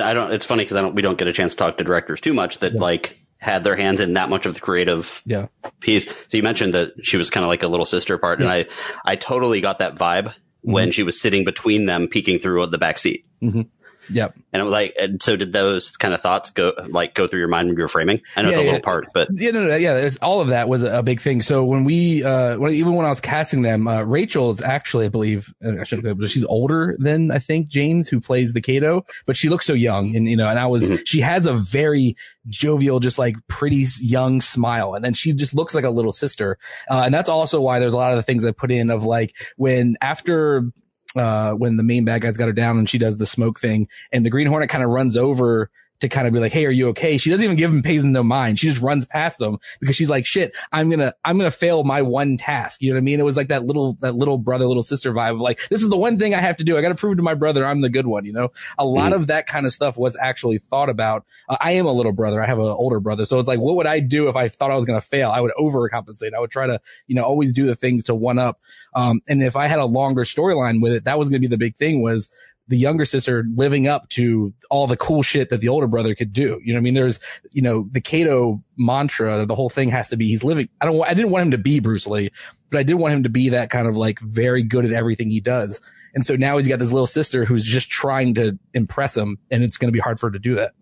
I 0.01 0.13
don't. 0.13 0.33
It's 0.33 0.45
funny 0.45 0.63
because 0.63 0.75
I 0.75 0.81
don't. 0.81 0.95
We 0.95 1.01
don't 1.01 1.17
get 1.17 1.27
a 1.27 1.31
chance 1.31 1.53
to 1.53 1.57
talk 1.57 1.77
to 1.77 1.83
directors 1.85 2.19
too 2.19 2.33
much 2.33 2.57
that 2.59 2.73
like 2.73 3.17
had 3.45 3.63
their 3.63 3.75
hands 3.75 4.01
in 4.01 4.13
that 4.13 4.27
much 4.27 4.47
of 4.47 4.55
the 4.55 4.59
creative 4.59 5.21
Yeah. 5.25 5.47
piece. 5.79 6.07
So 6.27 6.35
you 6.37 6.43
mentioned 6.43 6.73
that 6.73 6.93
she 7.03 7.15
was 7.15 7.29
kind 7.29 7.43
of 7.43 7.47
like 7.47 7.61
a 7.61 7.67
little 7.67 7.85
sister 7.85 8.17
part, 8.17 8.39
and 8.39 8.49
I, 8.49 8.65
I 9.05 9.15
totally 9.15 9.61
got 9.61 9.79
that 9.79 9.95
vibe 9.95 10.33
when 10.61 10.85
mm-hmm. 10.85 10.91
she 10.91 11.03
was 11.03 11.21
sitting 11.21 11.45
between 11.45 11.85
them, 11.85 12.07
peeking 12.07 12.39
through 12.39 12.65
the 12.67 12.79
back 12.79 12.97
seat. 12.97 13.25
Mm-hmm. 13.43 13.61
Yep. 14.09 14.37
And 14.53 14.61
it 14.61 14.63
was 14.63 14.71
like, 14.71 14.95
and 14.99 15.21
so 15.21 15.35
did 15.35 15.53
those 15.53 15.97
kind 15.97 16.13
of 16.13 16.21
thoughts 16.21 16.51
go 16.51 16.73
like 16.87 17.13
go 17.13 17.27
through 17.27 17.39
your 17.39 17.47
mind 17.47 17.67
when 17.67 17.77
you 17.77 17.81
were 17.83 17.87
framing? 17.87 18.21
I 18.35 18.41
know 18.41 18.49
Yeah, 18.49 18.55
it's 18.55 18.61
a 18.61 18.65
yeah. 18.65 18.71
little 18.71 18.83
part, 18.83 19.07
but 19.13 19.29
Yeah, 19.33 19.51
no, 19.51 19.67
no, 19.67 19.75
yeah, 19.75 20.09
all 20.21 20.41
of 20.41 20.47
that 20.49 20.67
was 20.69 20.83
a, 20.83 21.05
big 21.05 21.21
thing. 21.21 21.41
So 21.43 21.63
when 21.63 21.83
we, 21.83 22.23
uh, 22.23 22.57
when, 22.57 22.73
even 22.73 22.95
when 22.95 23.05
I 23.05 23.09
was 23.09 23.21
casting 23.21 23.61
them, 23.61 23.87
uh, 23.87 24.01
Rachel 24.01 24.49
is 24.49 24.61
actually, 24.61 25.05
I 25.05 25.09
believe, 25.09 25.53
uh, 25.63 25.79
I 25.79 25.83
shouldn't 25.83 26.19
but 26.19 26.29
she's 26.29 26.45
older 26.45 26.95
than 26.97 27.29
I 27.31 27.39
think 27.39 27.67
James, 27.67 28.09
who 28.09 28.19
plays 28.19 28.53
the 28.53 28.61
Kato, 28.61 29.05
but 29.25 29.35
she 29.35 29.49
looks 29.49 29.65
so 29.65 29.73
young, 29.73 30.15
and 30.15 30.27
you 30.27 30.35
know, 30.35 30.49
and 30.49 30.57
I 30.57 30.65
was, 30.65 31.01
she 31.05 31.21
has 31.21 31.45
a 31.45 31.53
very 31.53 32.15
jovial, 32.47 32.99
just 32.99 33.19
like 33.19 33.35
pretty 33.47 33.85
young 34.01 34.41
smile, 34.41 34.95
and 34.95 35.05
then 35.05 35.13
she 35.13 35.33
just 35.33 35.53
looks 35.53 35.75
like 35.75 35.85
a 35.85 35.89
little 35.91 36.11
sister, 36.11 36.57
uh, 36.89 37.03
and 37.05 37.13
that's 37.13 37.29
also 37.29 37.61
why 37.61 37.79
there's 37.79 37.93
a 37.93 37.97
lot 37.97 38.11
of 38.11 38.17
the 38.17 38.23
things 38.23 38.43
I 38.43 38.51
put 38.51 38.71
in 38.71 38.89
of 38.89 39.03
like 39.05 39.35
when 39.57 39.95
after. 40.01 40.71
Uh, 41.15 41.53
when 41.53 41.77
the 41.77 41.83
main 41.83 42.03
bad 42.03 42.21
guy's 42.21 42.35
got 42.35 42.47
her 42.47 42.53
down 42.53 42.77
and 42.77 42.89
she 42.89 42.97
does 42.97 43.17
the 43.17 43.25
smoke 43.25 43.57
thing 43.57 43.87
and 44.11 44.25
the 44.25 44.29
Green 44.29 44.47
Hornet 44.47 44.69
kind 44.69 44.83
of 44.83 44.89
runs 44.89 45.15
over 45.15 45.69
to 46.07 46.13
kind 46.15 46.27
of 46.27 46.33
be 46.33 46.39
like, 46.39 46.51
Hey, 46.51 46.65
are 46.65 46.71
you 46.71 46.89
okay? 46.89 47.17
She 47.17 47.29
doesn't 47.29 47.43
even 47.43 47.57
give 47.57 47.71
him 47.71 47.81
pays 47.81 48.03
in 48.03 48.11
no 48.11 48.23
mind. 48.23 48.59
She 48.59 48.67
just 48.67 48.81
runs 48.81 49.05
past 49.05 49.41
him 49.41 49.57
because 49.79 49.95
she's 49.95 50.09
like, 50.09 50.25
shit, 50.25 50.55
I'm 50.71 50.89
going 50.89 50.99
to, 50.99 51.15
I'm 51.23 51.37
going 51.37 51.49
to 51.49 51.57
fail 51.57 51.83
my 51.83 52.01
one 52.01 52.37
task. 52.37 52.81
You 52.81 52.91
know 52.91 52.95
what 52.95 53.01
I 53.01 53.03
mean? 53.03 53.19
It 53.19 53.25
was 53.25 53.37
like 53.37 53.49
that 53.49 53.65
little, 53.65 53.93
that 54.01 54.15
little 54.15 54.37
brother, 54.37 54.65
little 54.65 54.83
sister 54.83 55.11
vibe 55.13 55.33
of 55.33 55.41
like, 55.41 55.59
this 55.69 55.81
is 55.81 55.89
the 55.89 55.97
one 55.97 56.17
thing 56.17 56.33
I 56.33 56.39
have 56.39 56.57
to 56.57 56.63
do. 56.63 56.77
I 56.77 56.81
got 56.81 56.89
to 56.89 56.95
prove 56.95 57.17
to 57.17 57.23
my 57.23 57.33
brother 57.33 57.65
I'm 57.65 57.81
the 57.81 57.89
good 57.89 58.07
one. 58.07 58.25
You 58.25 58.33
know, 58.33 58.51
a 58.77 58.85
lot 58.85 59.13
of 59.13 59.27
that 59.27 59.47
kind 59.47 59.65
of 59.65 59.71
stuff 59.71 59.97
was 59.97 60.17
actually 60.19 60.57
thought 60.57 60.89
about. 60.89 61.25
Uh, 61.49 61.57
I 61.59 61.73
am 61.73 61.85
a 61.85 61.91
little 61.91 62.13
brother. 62.13 62.41
I 62.41 62.45
have 62.45 62.59
an 62.59 62.65
older 62.65 62.99
brother. 62.99 63.25
So 63.25 63.39
it's 63.39 63.47
like, 63.47 63.59
what 63.59 63.75
would 63.75 63.87
I 63.87 63.99
do 63.99 64.29
if 64.29 64.35
I 64.35 64.47
thought 64.47 64.71
I 64.71 64.75
was 64.75 64.85
going 64.85 64.99
to 64.99 65.05
fail? 65.05 65.31
I 65.31 65.41
would 65.41 65.51
overcompensate. 65.59 66.33
I 66.35 66.39
would 66.39 66.51
try 66.51 66.67
to, 66.67 66.79
you 67.07 67.15
know, 67.15 67.23
always 67.23 67.53
do 67.53 67.65
the 67.65 67.75
things 67.75 68.03
to 68.03 68.15
one 68.15 68.39
up. 68.39 68.59
Um, 68.93 69.21
and 69.27 69.41
if 69.41 69.55
I 69.55 69.67
had 69.67 69.79
a 69.79 69.85
longer 69.85 70.23
storyline 70.23 70.81
with 70.81 70.93
it, 70.93 71.05
that 71.05 71.19
was 71.19 71.29
going 71.29 71.41
to 71.41 71.47
be 71.47 71.51
the 71.51 71.57
big 71.57 71.75
thing 71.75 72.01
was 72.01 72.29
the 72.67 72.77
younger 72.77 73.05
sister 73.05 73.45
living 73.55 73.87
up 73.87 74.09
to 74.09 74.53
all 74.71 74.87
the 74.87 74.97
cool 74.97 75.21
shit 75.21 75.49
that 75.49 75.61
the 75.61 75.69
older 75.69 75.87
brother 75.87 76.15
could 76.15 76.33
do. 76.33 76.59
You 76.63 76.73
know 76.73 76.77
what 76.77 76.81
I 76.81 76.83
mean? 76.83 76.93
There's, 76.95 77.19
you 77.53 77.61
know, 77.61 77.87
the 77.91 78.01
Kato 78.01 78.63
mantra, 78.77 79.45
the 79.45 79.53
whole 79.55 79.69
thing 79.69 79.89
has 79.89 80.09
to 80.09 80.17
be 80.17 80.27
he's 80.27 80.43
living. 80.43 80.67
I 80.81 80.85
don't, 80.85 81.07
I 81.07 81.13
didn't 81.13 81.31
want 81.31 81.43
him 81.45 81.51
to 81.51 81.57
be 81.59 81.79
Bruce 81.79 82.07
Lee, 82.07 82.31
but 82.71 82.79
I 82.79 82.83
did 82.83 82.95
want 82.95 83.13
him 83.13 83.23
to 83.23 83.29
be 83.29 83.49
that 83.49 83.69
kind 83.69 83.87
of 83.87 83.95
like 83.97 84.19
very 84.19 84.63
good 84.63 84.83
at 84.85 84.91
everything 84.93 85.29
he 85.29 85.41
does. 85.41 85.79
And 86.15 86.25
so 86.25 86.35
now 86.35 86.57
he's 86.57 86.67
got 86.67 86.79
this 86.79 86.91
little 86.91 87.05
sister 87.07 87.45
who's 87.45 87.65
just 87.65 87.89
trying 87.89 88.33
to 88.35 88.57
impress 88.73 89.15
him 89.15 89.37
and 89.51 89.63
it's 89.63 89.77
going 89.77 89.89
to 89.89 89.93
be 89.93 89.99
hard 89.99 90.19
for 90.19 90.27
her 90.27 90.31
to 90.31 90.39
do 90.39 90.55
that. 90.55 90.73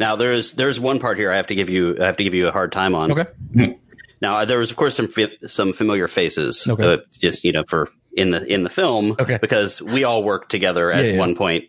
now 0.00 0.16
there's 0.16 0.52
there's 0.52 0.78
one 0.80 0.98
part 0.98 1.18
here 1.18 1.30
I 1.32 1.36
have 1.36 1.46
to 1.48 1.54
give 1.54 1.70
you 1.70 1.96
I 2.00 2.06
have 2.06 2.16
to 2.18 2.24
give 2.24 2.34
you 2.34 2.48
a 2.48 2.52
hard 2.52 2.72
time 2.72 2.94
on. 2.94 3.12
Okay. 3.12 3.78
Now 4.20 4.44
there 4.44 4.58
was 4.58 4.70
of 4.70 4.76
course 4.76 4.96
some 4.96 5.08
some 5.46 5.72
familiar 5.72 6.08
faces, 6.08 6.66
Okay. 6.68 6.94
uh, 6.94 6.98
just 7.18 7.44
you 7.44 7.52
know 7.52 7.64
for 7.68 7.88
in 8.18 8.30
the 8.30 8.44
in 8.52 8.64
the 8.64 8.70
film, 8.70 9.16
Okay. 9.18 9.38
because 9.40 9.80
we 9.80 10.04
all 10.04 10.22
worked 10.24 10.50
together 10.50 10.90
at 10.92 11.04
Yeah, 11.04 11.12
yeah. 11.12 11.18
one 11.18 11.34
point. 11.34 11.64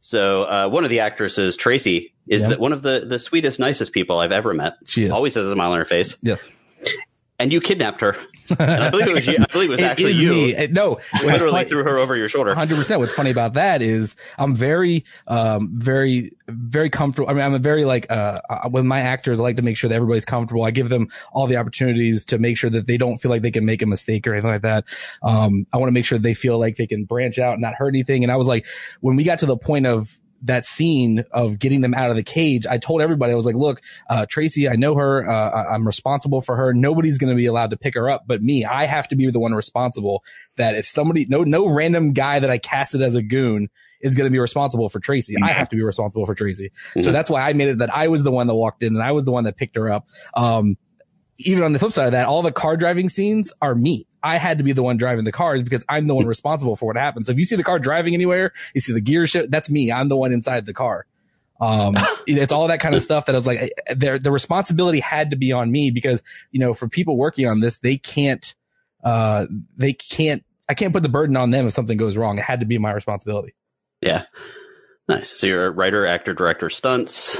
So 0.00 0.44
uh, 0.44 0.68
one 0.68 0.84
of 0.84 0.90
the 0.90 1.00
actresses, 1.00 1.56
Tracy, 1.56 2.14
is 2.26 2.42
Yeah. 2.42 2.50
the, 2.50 2.58
one 2.58 2.72
of 2.72 2.82
the 2.82 3.04
the 3.06 3.18
sweetest, 3.18 3.58
nicest 3.58 3.92
people 3.92 4.18
I've 4.18 4.32
ever 4.32 4.54
met. 4.54 4.74
She 4.86 5.04
is. 5.04 5.10
always 5.10 5.34
has 5.34 5.46
a 5.46 5.52
smile 5.52 5.72
on 5.72 5.78
her 5.78 5.84
face, 5.84 6.16
Yes. 6.22 6.48
And 7.40 7.52
you 7.52 7.60
kidnapped 7.60 8.00
her. 8.02 8.16
and 8.58 8.84
I 8.84 8.90
believe 8.90 9.08
it 9.08 9.14
was 9.14 9.26
you. 9.26 9.36
I 9.40 9.46
believe 9.52 9.70
it 9.70 9.72
was 9.72 9.80
It 9.80 9.84
actually 9.84 10.12
you. 10.12 10.30
me. 10.30 10.56
Uh, 10.56 10.68
No, 10.70 10.98
Literally 11.24 11.52
funny- 11.52 11.64
threw 11.64 11.82
her 11.84 11.98
over 11.98 12.14
your 12.16 12.28
shoulder. 12.28 12.54
hundred 12.54 12.76
percent. 12.76 13.00
What's 13.00 13.14
funny 13.14 13.30
about 13.30 13.54
that 13.54 13.82
is 13.82 14.14
I'm 14.38 14.54
very, 14.54 15.04
um, 15.26 15.70
very, 15.74 16.32
very 16.48 16.90
comfortable. 16.90 17.28
I 17.30 17.32
mean, 17.32 17.42
I'm 17.44 17.54
a 17.54 17.58
very 17.58 17.84
like, 17.84 18.10
uh, 18.10 18.40
uh, 18.48 18.68
with 18.70 18.84
my 18.84 19.00
actors, 19.00 19.40
I 19.40 19.42
like 19.42 19.56
to 19.56 19.62
make 19.62 19.76
sure 19.76 19.88
that 19.88 19.94
everybody's 19.96 20.24
comfortable. 20.24 20.64
I 20.64 20.70
give 20.70 20.88
them 20.88 21.08
all 21.32 21.46
the 21.46 21.56
opportunities 21.56 22.24
to 22.26 22.38
make 22.38 22.56
sure 22.58 22.70
that 22.70 22.86
they 22.86 22.96
don't 22.96 23.16
feel 23.18 23.30
like 23.30 23.42
they 23.42 23.50
can 23.50 23.64
make 23.64 23.82
a 23.82 23.86
mistake 23.86 24.26
or 24.26 24.32
anything 24.34 24.50
like 24.50 24.62
that. 24.62 24.84
Um, 25.22 25.66
I 25.72 25.78
want 25.78 25.88
to 25.88 25.92
make 25.92 26.04
sure 26.04 26.18
they 26.18 26.34
feel 26.34 26.58
like 26.58 26.76
they 26.76 26.86
can 26.86 27.04
branch 27.04 27.38
out 27.38 27.54
and 27.54 27.62
not 27.62 27.74
hurt 27.74 27.88
anything. 27.88 28.22
And 28.22 28.30
I 28.30 28.36
was 28.36 28.46
like, 28.46 28.66
when 29.00 29.16
we 29.16 29.24
got 29.24 29.38
to 29.40 29.46
the 29.46 29.56
point 29.56 29.86
of 29.86 30.19
that 30.42 30.64
scene 30.64 31.24
of 31.32 31.58
getting 31.58 31.80
them 31.82 31.92
out 31.94 32.10
of 32.10 32.16
the 32.16 32.22
cage, 32.22 32.66
I 32.66 32.78
told 32.78 33.02
everybody, 33.02 33.32
I 33.32 33.36
was 33.36 33.44
like, 33.46 33.56
look, 33.56 33.80
uh, 34.08 34.26
Tracy, 34.28 34.68
I 34.68 34.76
know 34.76 34.94
her. 34.94 35.28
Uh, 35.28 35.66
I'm 35.70 35.86
responsible 35.86 36.40
for 36.40 36.56
her. 36.56 36.72
Nobody's 36.72 37.18
going 37.18 37.30
to 37.30 37.36
be 37.36 37.46
allowed 37.46 37.70
to 37.70 37.76
pick 37.76 37.94
her 37.94 38.08
up, 38.08 38.24
but 38.26 38.42
me, 38.42 38.64
I 38.64 38.86
have 38.86 39.08
to 39.08 39.16
be 39.16 39.30
the 39.30 39.40
one 39.40 39.52
responsible 39.52 40.24
that 40.56 40.74
if 40.74 40.86
somebody, 40.86 41.26
no, 41.28 41.44
no 41.44 41.68
random 41.72 42.12
guy 42.12 42.38
that 42.38 42.50
I 42.50 42.58
casted 42.58 43.02
as 43.02 43.14
a 43.14 43.22
goon 43.22 43.68
is 44.00 44.14
going 44.14 44.26
to 44.26 44.30
be 44.32 44.38
responsible 44.38 44.88
for 44.88 44.98
Tracy. 44.98 45.34
I 45.42 45.48
have 45.52 45.68
to 45.68 45.76
be 45.76 45.82
responsible 45.82 46.24
for 46.24 46.34
Tracy. 46.34 46.70
So 46.94 47.00
Mhm. 47.00 47.12
that's 47.12 47.28
why 47.28 47.42
I 47.42 47.52
made 47.52 47.68
it 47.68 47.78
that 47.78 47.94
I 47.94 48.08
was 48.08 48.22
the 48.22 48.30
one 48.30 48.46
that 48.46 48.54
walked 48.54 48.82
in 48.82 48.94
and 48.94 49.02
I 49.02 49.12
was 49.12 49.26
the 49.26 49.32
one 49.32 49.44
that 49.44 49.56
picked 49.58 49.76
her 49.76 49.90
up. 49.90 50.08
Um, 50.34 50.76
even 51.38 51.62
on 51.64 51.72
the 51.72 51.78
flip 51.78 51.92
side 51.92 52.06
of 52.06 52.12
that, 52.12 52.26
all 52.26 52.42
the 52.42 52.52
car 52.52 52.76
driving 52.76 53.08
scenes 53.08 53.52
are 53.62 53.74
me. 53.74 54.06
I 54.22 54.36
had 54.36 54.58
to 54.58 54.64
be 54.64 54.72
the 54.72 54.82
one 54.82 54.96
driving 54.96 55.24
the 55.24 55.32
cars 55.32 55.62
because 55.62 55.84
I'm 55.88 56.06
the 56.06 56.14
one 56.14 56.26
responsible 56.28 56.76
for 56.76 56.86
what 56.86 56.96
happens. 56.96 57.26
So 57.26 57.32
if 57.32 57.38
you 57.38 57.44
see 57.44 57.56
the 57.56 57.64
car 57.64 57.78
driving 57.78 58.14
anywhere, 58.14 58.52
you 58.74 58.80
see 58.80 58.92
the 58.92 59.00
gear 59.00 59.26
shift, 59.26 59.50
that's 59.50 59.70
me. 59.70 59.90
I'm 59.92 60.08
the 60.08 60.16
one 60.16 60.32
inside 60.32 60.66
the 60.66 60.74
car. 60.74 61.06
Um, 61.60 61.96
it's 62.26 62.52
all 62.52 62.68
that 62.68 62.80
kind 62.80 62.94
of 62.94 63.02
stuff 63.02 63.26
that 63.26 63.34
I 63.34 63.36
was 63.36 63.46
like, 63.46 63.60
eh, 63.60 63.94
there, 63.94 64.18
the 64.18 64.30
responsibility 64.30 65.00
had 65.00 65.30
to 65.30 65.36
be 65.36 65.52
on 65.52 65.70
me 65.70 65.90
because, 65.90 66.22
you 66.50 66.60
know, 66.60 66.74
for 66.74 66.88
people 66.88 67.16
working 67.16 67.46
on 67.46 67.60
this, 67.60 67.78
they 67.78 67.96
can't, 67.96 68.54
uh, 69.04 69.46
they 69.76 69.92
can't, 69.92 70.44
I 70.68 70.74
can't 70.74 70.92
put 70.92 71.02
the 71.02 71.08
burden 71.08 71.36
on 71.36 71.50
them 71.50 71.66
if 71.66 71.72
something 71.72 71.96
goes 71.96 72.16
wrong. 72.16 72.38
It 72.38 72.44
had 72.44 72.60
to 72.60 72.66
be 72.66 72.78
my 72.78 72.92
responsibility. 72.92 73.54
Yeah, 74.00 74.24
nice. 75.08 75.38
So 75.38 75.46
you're 75.46 75.66
a 75.66 75.70
writer, 75.70 76.06
actor, 76.06 76.32
director, 76.32 76.70
stunts. 76.70 77.36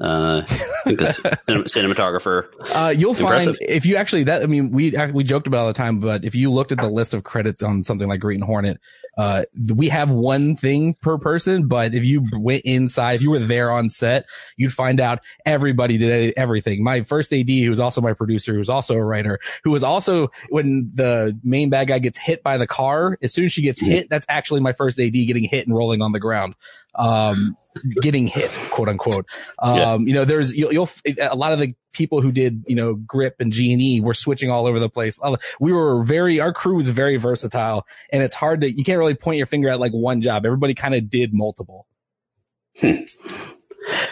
Uh, 0.00 0.42
I 0.46 0.52
think 0.84 1.00
that's 1.00 1.16
cin- 1.46 1.64
cinematographer. 1.64 2.48
Uh, 2.60 2.92
you'll 2.96 3.14
find 3.14 3.56
if 3.60 3.86
you 3.86 3.96
actually 3.96 4.24
that 4.24 4.42
I 4.42 4.46
mean 4.46 4.70
we 4.70 4.94
we 5.12 5.24
joked 5.24 5.46
about 5.46 5.58
it 5.58 5.60
all 5.60 5.66
the 5.68 5.72
time, 5.72 6.00
but 6.00 6.24
if 6.24 6.34
you 6.34 6.50
looked 6.50 6.72
at 6.72 6.78
the 6.78 6.88
list 6.88 7.14
of 7.14 7.24
credits 7.24 7.62
on 7.62 7.82
something 7.82 8.08
like 8.08 8.20
Green 8.20 8.40
Hornet, 8.42 8.78
uh, 9.16 9.44
we 9.74 9.88
have 9.88 10.10
one 10.10 10.56
thing 10.56 10.94
per 10.94 11.18
person. 11.18 11.68
But 11.68 11.94
if 11.94 12.04
you 12.04 12.26
went 12.32 12.62
inside, 12.64 13.14
if 13.14 13.22
you 13.22 13.30
were 13.30 13.38
there 13.38 13.70
on 13.70 13.88
set, 13.88 14.26
you'd 14.56 14.72
find 14.72 15.00
out 15.00 15.20
everybody 15.44 15.98
did 15.98 16.34
everything. 16.36 16.84
My 16.84 17.02
first 17.02 17.32
AD, 17.32 17.48
who 17.48 17.70
was 17.70 17.80
also 17.80 18.00
my 18.00 18.12
producer, 18.12 18.52
who 18.52 18.58
was 18.58 18.68
also 18.68 18.94
a 18.94 19.04
writer, 19.04 19.38
who 19.64 19.70
was 19.70 19.82
also 19.84 20.28
when 20.50 20.90
the 20.94 21.38
main 21.42 21.70
bad 21.70 21.88
guy 21.88 21.98
gets 21.98 22.18
hit 22.18 22.42
by 22.42 22.58
the 22.58 22.66
car, 22.66 23.18
as 23.22 23.32
soon 23.32 23.46
as 23.46 23.52
she 23.52 23.62
gets 23.62 23.80
hit, 23.80 24.08
that's 24.10 24.26
actually 24.28 24.60
my 24.60 24.72
first 24.72 24.98
AD 25.00 25.12
getting 25.12 25.44
hit 25.44 25.66
and 25.66 25.76
rolling 25.76 26.02
on 26.02 26.12
the 26.12 26.20
ground. 26.20 26.54
Um, 26.94 27.56
getting 28.00 28.26
hit, 28.26 28.52
quote 28.70 28.88
unquote. 28.88 29.26
Um, 29.58 29.76
Yeah. 29.76 29.96
you 29.98 30.14
know, 30.14 30.24
there's, 30.24 30.56
you'll, 30.56 30.72
you'll, 30.72 30.88
a 31.20 31.36
lot 31.36 31.52
of 31.52 31.58
the 31.58 31.74
people 31.96 32.20
who 32.20 32.30
did, 32.32 32.64
you 32.66 32.76
know, 32.76 32.94
grip 32.94 33.36
and 33.40 33.52
G 33.52 33.72
and 33.72 33.80
E 33.80 34.00
were 34.00 34.14
switching 34.14 34.50
all 34.50 34.66
over 34.66 34.78
the 34.78 34.88
place. 34.88 35.18
Uh, 35.22 35.36
We 35.60 35.72
were 35.72 36.04
very, 36.04 36.40
our 36.40 36.52
crew 36.52 36.76
was 36.76 36.90
very 36.90 37.16
versatile 37.16 37.86
and 38.12 38.22
it's 38.22 38.34
hard 38.34 38.60
to, 38.60 38.70
you 38.70 38.84
can't 38.84 38.98
really 38.98 39.14
point 39.14 39.38
your 39.38 39.46
finger 39.46 39.68
at 39.68 39.80
like 39.80 39.92
one 39.92 40.20
job. 40.20 40.44
Everybody 40.44 40.74
kind 40.74 40.94
of 40.94 41.08
did 41.08 41.32
multiple. 41.32 41.86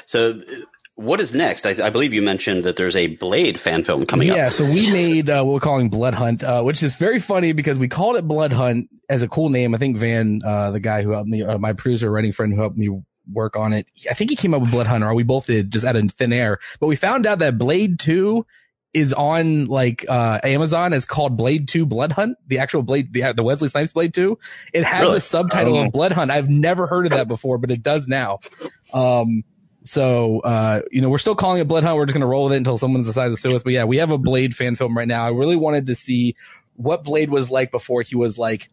So, 0.07 0.41
what 0.97 1.21
is 1.21 1.35
next? 1.35 1.67
I, 1.67 1.71
I 1.87 1.91
believe 1.91 2.15
you 2.15 2.23
mentioned 2.23 2.63
that 2.65 2.77
there's 2.77 2.95
a 2.95 3.09
Blade 3.09 3.59
fan 3.59 3.83
film 3.83 4.07
coming 4.07 4.29
yeah, 4.29 4.47
up. 4.47 4.53
so 4.53 4.65
we 4.65 4.91
made 4.93 5.29
uh, 5.29 5.43
what 5.43 5.55
we're 5.55 5.61
calling 5.61 5.89
Blood 5.89 6.15
Hunt, 6.15 6.45
uh, 6.45 6.63
which 6.63 6.83
is 6.83 6.95
very 6.95 7.19
funny 7.19 7.53
because 7.53 7.79
we 7.79 7.89
called 7.89 8.17
it 8.17 8.29
Blood 8.29 8.53
Hunt 8.53 8.89
as 9.09 9.23
a 9.23 9.29
cool 9.29 9.49
name. 9.49 9.75
I 9.75 9.79
think 9.79 9.97
Van, 9.97 10.41
uh, 10.45 10.71
the 10.71 10.79
guy 10.79 11.03
who 11.03 11.11
helped 11.11 11.29
me, 11.29 11.43
uh, 11.43 11.59
my 11.59 11.73
producer, 11.73 12.11
writing 12.11 12.31
friend 12.31 12.53
who 12.53 12.61
helped 12.61 12.77
me 12.77 13.03
work 13.33 13.57
on 13.57 13.73
it, 13.73 13.89
I 14.11 14.15
think 14.15 14.31
he 14.31 14.37
came 14.37 14.55
up 14.55 14.61
with 14.61 14.71
Blood 14.71 14.87
Hunter, 14.87 15.09
or 15.09 15.15
we 15.15 15.23
both 15.23 15.47
did 15.47 15.71
just 15.71 15.85
out 15.85 15.97
of 15.97 16.11
thin 16.13 16.33
air. 16.33 16.59
But 16.81 16.87
we 16.89 16.97
found 16.97 17.27
out 17.27 17.39
that 17.41 17.59
Blade 17.59 17.99
Two 17.99 18.47
is 18.93 19.13
on 19.13 19.67
like 19.67 20.05
uh 20.09 20.39
Amazon. 20.45 20.93
is 20.93 21.05
called 21.05 21.37
Blade 21.37 21.67
Two 21.69 21.85
Blood 21.87 22.13
Hunt, 22.13 22.37
the 22.47 22.59
actual 22.61 22.83
Blade, 22.83 23.13
the, 23.13 23.33
the 23.33 23.43
Wesley 23.43 23.69
Snipes 23.69 23.93
Blade 23.93 24.15
Two. 24.15 24.39
It 24.73 24.85
has 24.85 25.03
Really? 25.03 25.17
a 25.17 25.21
subtitle 25.21 25.79
of 25.83 25.93
Blood 25.93 26.13
Hunt. 26.13 26.31
I've 26.31 26.49
never 26.49 26.87
heard 26.87 27.07
of 27.07 27.11
that 27.13 27.27
before, 27.29 27.59
but 27.59 27.71
it 27.71 27.83
does 27.83 28.07
now. 28.07 28.39
Um, 28.93 29.43
so, 29.83 30.41
uh, 30.41 30.81
you 30.91 31.03
know, 31.03 31.11
we're 31.11 31.19
still 31.19 31.35
calling 31.35 31.61
it 31.61 31.69
Blood 31.69 31.85
Hunt. 31.85 31.97
We're 31.97 32.07
just 32.07 32.15
going 32.15 32.23
to 32.23 32.27
roll 32.27 32.45
with 32.45 32.55
it 32.55 32.57
until 32.59 32.79
someone 32.79 33.03
decides 33.03 33.35
to 33.35 33.41
sue 33.51 33.55
us. 33.55 33.63
But 33.63 33.73
yeah, 33.75 33.85
we 33.85 33.99
have 33.99 34.11
a 34.11 34.17
Blade 34.19 34.55
fan 34.55 34.77
film 34.77 34.97
right 34.97 35.09
now. 35.09 35.25
I 35.27 35.31
really 35.31 35.57
wanted 35.57 35.87
to 35.87 35.95
see 35.95 36.37
what 36.77 37.05
Blade 37.05 37.29
was 37.31 37.51
like 37.51 37.71
before 37.71 38.01
he 38.03 38.17
was 38.17 38.39
like, 38.39 38.71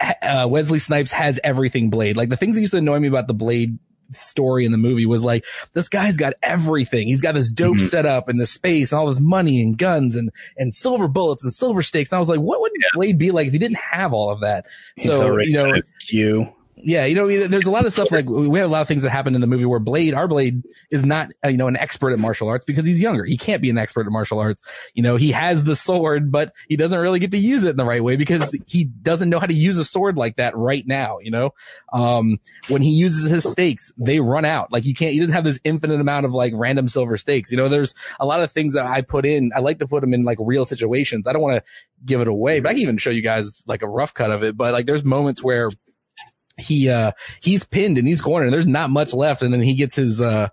uh, 0.00 0.46
Wesley 0.50 0.78
Snipes 0.78 1.12
has 1.12 1.38
everything 1.44 1.90
Blade. 1.90 2.16
Like 2.16 2.28
the 2.28 2.36
things 2.36 2.54
that 2.54 2.60
used 2.60 2.72
to 2.72 2.78
annoy 2.78 2.98
me 3.00 3.08
about 3.08 3.26
the 3.26 3.34
Blade 3.34 3.78
story 4.12 4.64
in 4.64 4.72
the 4.72 4.78
movie 4.78 5.06
was 5.06 5.24
like, 5.24 5.44
this 5.72 5.88
guy's 5.88 6.16
got 6.16 6.32
everything. 6.42 7.06
He's 7.06 7.20
got 7.20 7.34
this 7.34 7.48
dope 7.50 7.76
Mhm. 7.76 7.80
setup 7.80 8.28
and 8.28 8.40
the 8.40 8.46
space 8.46 8.90
and 8.90 8.98
all 8.98 9.06
this 9.06 9.20
money 9.20 9.62
and 9.62 9.78
guns 9.78 10.16
and, 10.16 10.30
and 10.56 10.74
silver 10.74 11.06
bullets 11.06 11.44
and 11.44 11.52
silver 11.52 11.80
stakes. 11.80 12.10
And 12.10 12.16
I 12.16 12.18
was 12.20 12.28
like, 12.28 12.40
what 12.40 12.60
would 12.60 12.72
Blade 12.94 13.18
be 13.18 13.30
like 13.30 13.46
if 13.46 13.52
he 13.52 13.58
didn't 13.60 13.78
have 13.78 14.12
all 14.12 14.30
of 14.30 14.40
that? 14.40 14.66
He's 14.96 15.06
So, 15.06 15.38
you 15.40 15.52
know, 15.52 15.74
Q. 16.08 16.52
yeah, 16.82 17.06
you 17.06 17.14
know, 17.14 17.46
there's 17.48 17.66
a 17.66 17.70
lot 17.70 17.86
of 17.86 17.92
stuff 17.92 18.10
like 18.10 18.28
we 18.28 18.58
have 18.58 18.68
a 18.68 18.72
lot 18.72 18.80
of 18.80 18.88
things 18.88 19.02
that 19.02 19.10
happen 19.10 19.34
in 19.34 19.40
the 19.40 19.46
movie 19.46 19.64
where 19.64 19.78
Blade, 19.78 20.14
our 20.14 20.28
Blade, 20.28 20.62
is 20.90 21.04
not 21.04 21.30
uh, 21.44 21.48
you 21.48 21.56
know 21.56 21.68
an 21.68 21.76
expert 21.76 22.12
at 22.12 22.18
martial 22.18 22.48
arts 22.48 22.64
because 22.64 22.84
he's 22.84 23.00
younger. 23.00 23.24
He 23.24 23.36
can't 23.36 23.62
be 23.62 23.70
an 23.70 23.78
expert 23.78 24.06
at 24.06 24.12
martial 24.12 24.38
arts. 24.38 24.62
You 24.94 25.02
know, 25.02 25.16
he 25.16 25.32
has 25.32 25.64
the 25.64 25.76
sword, 25.76 26.30
but 26.30 26.54
he 26.68 26.76
doesn't 26.76 26.98
really 26.98 27.18
get 27.18 27.30
to 27.32 27.38
use 27.38 27.64
it 27.64 27.70
in 27.70 27.76
the 27.76 27.84
right 27.84 28.02
way 28.02 28.16
because 28.16 28.56
he 28.66 28.84
doesn't 28.84 29.30
know 29.30 29.38
how 29.38 29.46
to 29.46 29.54
use 29.54 29.78
a 29.78 29.84
sword 29.84 30.16
like 30.16 30.36
that 30.36 30.56
right 30.56 30.86
now. 30.86 31.18
You 31.20 31.30
know, 31.30 31.54
um, 31.92 32.38
when 32.68 32.82
he 32.82 32.90
uses 32.90 33.30
his 33.30 33.48
stakes, 33.50 33.92
they 33.96 34.20
run 34.20 34.44
out. 34.44 34.72
Like 34.72 34.84
you 34.84 34.94
can't. 34.94 35.12
He 35.12 35.20
doesn't 35.20 35.34
have 35.34 35.44
this 35.44 35.60
infinite 35.64 36.00
amount 36.00 36.26
of 36.26 36.34
like 36.34 36.52
random 36.56 36.88
silver 36.88 37.16
stakes. 37.16 37.50
You 37.50 37.58
know, 37.58 37.68
there's 37.68 37.94
a 38.18 38.26
lot 38.26 38.40
of 38.40 38.50
things 38.50 38.74
that 38.74 38.86
I 38.86 39.02
put 39.02 39.26
in. 39.26 39.50
I 39.54 39.60
like 39.60 39.78
to 39.80 39.86
put 39.86 40.00
them 40.00 40.14
in 40.14 40.24
like 40.24 40.38
real 40.40 40.64
situations. 40.64 41.26
I 41.26 41.32
don't 41.32 41.42
want 41.42 41.64
to 41.64 41.70
give 42.04 42.20
it 42.20 42.28
away, 42.28 42.60
but 42.60 42.70
I 42.70 42.72
can 42.72 42.82
even 42.82 42.98
show 42.98 43.10
you 43.10 43.22
guys 43.22 43.64
like 43.66 43.82
a 43.82 43.88
rough 43.88 44.14
cut 44.14 44.30
of 44.30 44.42
it. 44.42 44.56
But 44.56 44.72
like, 44.72 44.86
there's 44.86 45.04
moments 45.04 45.42
where 45.42 45.70
he 46.60 46.88
uh 46.88 47.12
he's 47.42 47.64
pinned 47.64 47.98
and 47.98 48.06
he's 48.06 48.20
cornered 48.20 48.46
and 48.46 48.52
there's 48.52 48.66
not 48.66 48.90
much 48.90 49.12
left. 49.12 49.42
And 49.42 49.52
then 49.52 49.60
he 49.62 49.74
gets 49.74 49.96
his 49.96 50.20
uh 50.20 50.48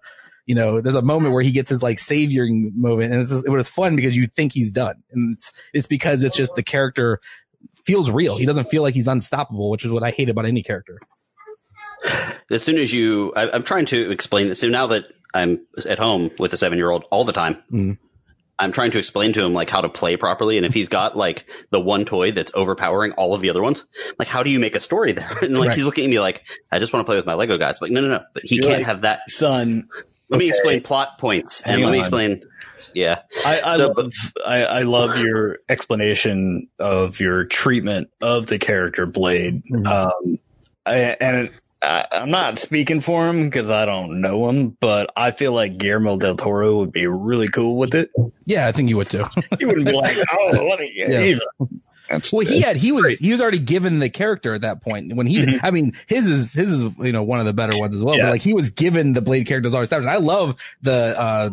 you 0.46 0.56
know 0.56 0.82
there's 0.82 0.96
a 0.96 1.02
moment 1.02 1.34
where 1.34 1.44
he 1.44 1.52
gets 1.52 1.70
his 1.70 1.84
like 1.84 1.98
savioring 2.00 2.72
moment. 2.76 3.12
And 3.12 3.22
it's 3.22 3.30
just, 3.32 3.46
it 3.46 3.50
was 3.52 3.70
fun 3.70 3.96
because 3.96 4.16
you 4.16 4.28
think 4.28 4.54
he's 4.54 4.72
done. 4.72 5.04
And 5.12 5.36
it's 5.36 5.52
it's 5.74 5.88
because 5.88 6.24
it's 6.24 6.36
just 6.38 6.56
the 6.56 6.64
character 6.64 7.20
feels 7.86 8.10
real. 8.12 8.38
He 8.38 8.46
doesn't 8.46 8.66
feel 8.70 8.82
like 8.84 8.94
he's 8.96 9.08
unstoppable 9.08 9.70
which 9.70 9.84
is 9.86 9.92
what 9.92 10.04
i 10.04 10.12
hate 10.12 10.30
about 10.30 10.46
any 10.46 10.64
character. 10.64 11.00
As 12.50 12.64
soon 12.64 12.78
as 12.78 12.94
you, 12.94 13.34
I, 13.36 13.50
I'm 13.52 13.64
trying 13.64 13.86
to 13.88 14.12
explain 14.12 14.50
this. 14.50 14.60
So 14.62 14.70
now 14.70 14.88
that 14.88 15.06
I'm 15.34 15.66
at 15.88 16.00
home 16.00 16.32
with 16.40 16.54
a 16.54 16.58
seven 16.58 16.78
year 16.78 16.90
old 16.90 17.06
all 17.12 17.26
the 17.26 17.34
time, 17.34 17.58
Mhm. 17.72 17.98
I'm 18.60 18.72
trying 18.72 18.92
to 18.92 18.98
explain 19.00 19.34
to 19.34 19.44
him 19.44 19.54
like 19.54 19.70
how 19.70 19.82
to 19.82 19.90
play 19.90 20.18
properly. 20.18 20.58
And 20.58 20.66
if 20.66 20.74
he's 20.74 20.90
got 20.90 21.16
like 21.16 21.46
the 21.70 21.80
one 21.80 22.06
toy 22.06 22.32
that's 22.32 22.52
overpowering 22.56 23.12
all 23.14 23.34
of 23.36 23.42
the 23.42 23.50
other 23.52 23.62
ones, 23.62 23.86
like 24.18 24.28
how 24.28 24.42
do 24.44 24.50
you 24.50 24.60
make 24.60 24.76
a 24.76 24.80
story 24.80 25.12
there? 25.12 25.30
And 25.42 25.58
like 25.58 25.70
Right. 25.70 25.76
he's 25.78 25.86
looking 25.86 26.06
at 26.06 26.10
me 26.10 26.20
like, 26.20 26.44
I 26.72 26.80
just 26.80 26.92
want 26.94 27.06
to 27.06 27.10
play 27.10 27.16
with 27.18 27.26
my 27.28 27.36
Lego 27.36 27.58
guys. 27.58 27.82
Like, 27.82 27.92
no, 27.92 28.02
no, 28.02 28.08
no. 28.08 28.24
But 28.34 28.44
he 28.46 28.56
You're 28.56 28.64
can't 28.64 28.78
like- 28.78 28.86
have 28.88 29.02
that. 29.02 29.22
Son, 29.30 29.88
Let 30.30 30.40
me 30.40 30.50
explain 30.50 30.82
plot 30.82 31.20
points 31.20 31.62
and 31.62 31.76
Hang 31.76 31.84
let 31.86 31.92
me 31.92 32.00
explain. 32.00 32.44
Yeah. 32.96 33.22
I, 33.46 33.62
I, 33.62 33.78
So, 33.78 33.88
love, 33.90 33.96
but- 34.34 34.44
I, 34.48 34.64
I 34.64 34.82
love 34.84 35.18
your 35.24 35.60
explanation 35.70 36.68
of 36.80 37.20
your 37.20 37.46
treatment 37.46 38.10
of 38.22 38.48
the 38.48 38.58
character 38.58 39.06
Blade. 39.06 39.62
Mhm. 39.72 39.86
Um, 39.88 40.40
I, 40.86 40.98
and 41.20 41.52
I, 41.82 42.06
I'm 42.12 42.32
not 42.32 42.58
speaking 42.58 43.02
for 43.02 43.28
him 43.28 43.44
because 43.46 43.70
I 43.70 43.86
don't 43.86 44.20
know 44.22 44.50
him, 44.50 44.76
but 44.80 45.12
I 45.16 45.32
feel 45.32 45.52
like 45.54 45.78
Guillermo 45.78 46.18
del 46.18 46.36
Toro 46.38 46.78
would 46.80 46.92
be 46.92 47.06
really 47.08 47.48
cool 47.50 47.78
with 47.78 47.94
it. 47.94 48.10
yeah 48.46 48.68
i 48.68 48.72
think 48.72 48.90
you 48.90 48.98
would 48.98 49.10
too 49.10 49.24
He 49.60 49.66
wouldn't 49.66 49.86
be 49.86 49.92
like, 49.94 50.18
"Oh, 50.32 50.68
let 50.70 50.80
me." 50.80 50.92
Yeah. 50.96 51.22
He's, 51.22 51.42
well 52.32 52.46
he 52.48 52.62
had 52.62 52.78
he 52.78 52.94
was 52.94 53.02
Great. 53.02 53.20
he 53.20 53.34
was 53.34 53.42
already 53.42 53.60
given 53.60 54.00
the 54.00 54.10
character 54.10 54.54
at 54.54 54.62
that 54.62 54.82
point 54.82 55.14
when 55.14 55.28
he 55.28 55.40
Mhm. 55.40 55.60
i 55.62 55.72
mean 55.72 55.92
his 56.08 56.26
is 56.30 56.54
his 56.54 56.72
is 56.72 56.96
you 57.00 57.12
know 57.12 57.22
one 57.24 57.42
of 57.42 57.46
the 57.46 57.52
better 57.52 57.78
ones 57.78 57.94
as 57.94 58.02
well 58.02 58.16
Yeah. 58.16 58.28
but 58.28 58.32
like 58.32 58.42
he 58.42 58.54
was 58.54 58.70
given 58.70 59.12
the 59.12 59.22
blade 59.22 59.46
characters 59.46 59.74
already 59.76 59.84
established 59.84 60.10
i 60.10 60.16
love 60.18 60.56
the 60.82 61.14
uh 61.20 61.50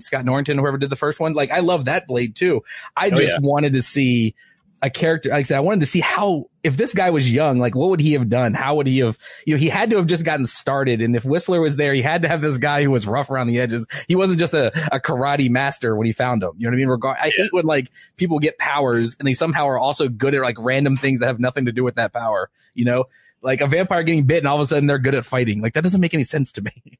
scott 0.00 0.26
norrington 0.26 0.58
whoever 0.58 0.76
did 0.76 0.90
the 0.90 0.96
first 0.96 1.18
one 1.18 1.32
like 1.32 1.50
i 1.50 1.60
love 1.60 1.86
that 1.86 2.06
blade 2.06 2.36
too 2.36 2.62
i 2.94 3.06
Oh, 3.06 3.16
just 3.16 3.40
wanted 3.40 3.72
to 3.72 3.80
see 3.80 4.34
a 4.82 4.90
character 4.90 5.30
like 5.30 5.38
i 5.38 5.42
said 5.44 5.56
i 5.56 5.60
wanted 5.60 5.80
to 5.80 5.86
see 5.86 6.00
how 6.00 6.44
if 6.66 6.76
this 6.76 6.94
guy 6.94 7.10
was 7.10 7.30
young 7.30 7.58
like 7.58 7.74
what 7.74 7.90
would 7.90 8.00
he 8.00 8.12
have 8.14 8.28
done? 8.28 8.54
How 8.54 8.74
would 8.74 8.86
he 8.86 8.98
have 8.98 9.18
you 9.46 9.54
know 9.54 9.58
he 9.58 9.68
had 9.68 9.90
to 9.90 9.96
have 9.96 10.06
just 10.06 10.24
gotten 10.24 10.46
started. 10.46 11.00
And 11.00 11.16
if 11.16 11.24
whistler 11.24 11.60
was 11.60 11.76
there 11.76 11.94
he 11.94 12.02
had 12.02 12.22
to 12.22 12.28
have 12.28 12.42
this 12.42 12.58
guy 12.58 12.82
who 12.82 12.90
was 12.90 13.06
rough 13.06 13.30
around 13.30 13.46
the 13.46 13.60
edges. 13.60 13.86
He 14.08 14.16
wasn't 14.16 14.38
just 14.38 14.54
a, 14.54 14.68
a 14.94 15.00
karate 15.00 15.48
master 15.48 15.96
when 15.96 16.06
he 16.06 16.12
found 16.12 16.42
him. 16.42 16.52
You 16.56 16.64
know 16.64 16.70
what 16.70 16.76
i 16.76 16.78
mean? 16.78 16.88
Regard- 16.88 17.18
i 17.20 17.30
hate 17.30 17.52
when 17.52 17.66
like 17.66 17.90
people 18.16 18.38
get 18.38 18.58
powers 18.58 19.16
and 19.18 19.26
they 19.26 19.34
somehow 19.34 19.66
are 19.66 19.78
also 19.78 20.08
good 20.08 20.34
at 20.34 20.42
like 20.42 20.56
random 20.58 20.96
things 20.96 21.20
that 21.20 21.26
have 21.26 21.40
nothing 21.40 21.66
to 21.66 21.72
do 21.72 21.84
with 21.84 21.94
that 21.94 22.12
power 22.12 22.50
you 22.76 22.84
know? 22.84 23.06
Like 23.42 23.60
a 23.60 23.66
vampire 23.66 24.02
getting 24.02 24.24
bit 24.24 24.38
and 24.38 24.46
all 24.46 24.56
of 24.56 24.60
a 24.60 24.66
sudden 24.66 24.86
they're 24.86 24.98
good 24.98 25.14
at 25.14 25.24
fighting. 25.24 25.60
Like 25.60 25.74
that 25.74 25.82
doesn't 25.82 26.00
make 26.00 26.14
any 26.14 26.24
sense 26.24 26.52
to 26.52 26.62
me 26.62 26.72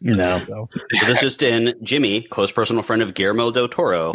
no. 0.00 0.42
so 0.46 0.68
So 0.72 1.06
this 1.06 1.20
just 1.20 1.42
in, 1.42 1.74
Jimmy, 1.82 2.22
close 2.22 2.52
personal 2.52 2.82
friend 2.82 3.02
of 3.02 3.14
Guillermo 3.14 3.50
del 3.50 3.68
Toro, 3.68 4.12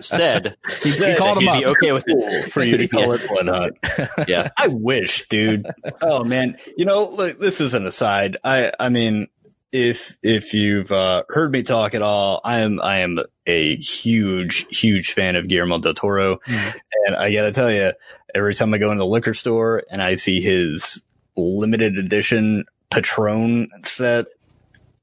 said 0.00 0.56
He, 0.82 0.90
he 0.90 1.14
called 1.16 1.38
him 1.38 1.44
he'd 1.44 1.48
up 1.50 1.58
be 1.60 1.66
okay 1.66 1.92
with 1.92 2.04
cool 2.06 2.22
it. 2.22 2.52
for 2.52 2.62
you 2.62 2.76
to 2.76 2.88
call 2.88 3.12
it 3.12 3.20
Blood 3.28 3.48
Hunt. 3.48 3.78
Yeah. 4.28 4.50
I 4.58 4.68
wish, 4.68 5.28
dude. 5.28 5.66
Oh 6.02 6.24
man, 6.24 6.58
you 6.76 6.84
know, 6.84 7.08
look, 7.10 7.38
this 7.38 7.60
is 7.60 7.74
an 7.74 7.86
aside. 7.86 8.36
I, 8.44 8.72
I 8.80 8.88
mean, 8.88 9.28
if 9.72 10.16
if 10.22 10.54
you've 10.54 10.90
uh, 10.92 11.24
heard 11.28 11.52
me 11.52 11.62
talk 11.62 11.94
at 11.94 12.02
all, 12.02 12.40
I 12.44 12.60
am 12.60 12.80
I 12.80 12.98
am 12.98 13.18
a 13.46 13.76
huge 13.76 14.66
huge 14.70 15.12
fan 15.12 15.36
of 15.36 15.48
Guillermo 15.48 15.78
del 15.78 15.94
Toro, 15.94 16.38
Mhm. 16.46 16.74
and 17.06 17.16
I 17.16 17.32
gotta 17.32 17.52
tell 17.52 17.70
you, 17.70 17.92
every 18.34 18.54
time 18.54 18.72
I 18.74 18.78
go 18.78 18.90
into 18.90 19.00
the 19.02 19.06
liquor 19.06 19.34
store 19.34 19.82
and 19.90 20.02
I 20.02 20.14
see 20.14 20.40
his 20.40 21.02
limited 21.36 21.98
edition 21.98 22.64
Patron 22.90 23.68
set, 23.84 24.26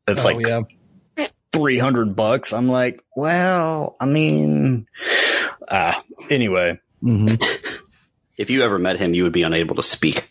that's 0.06 0.22
Oh, 0.22 0.26
like 0.26 0.46
yeah 0.46 0.62
three 1.52 1.78
hundred 1.78 2.16
bucks. 2.16 2.52
I'm 2.54 2.68
like, 2.68 3.04
well, 3.16 3.96
I 4.00 4.06
mean, 4.06 4.88
ah, 5.70 6.04
anyway. 6.30 6.80
hmm 7.02 7.28
If 8.36 8.50
you 8.50 8.64
ever 8.64 8.80
met 8.80 8.98
him, 9.00 9.14
you 9.14 9.24
would 9.24 9.32
be 9.32 9.44
unable 9.44 9.76
to 9.76 9.84
speak. 9.84 10.28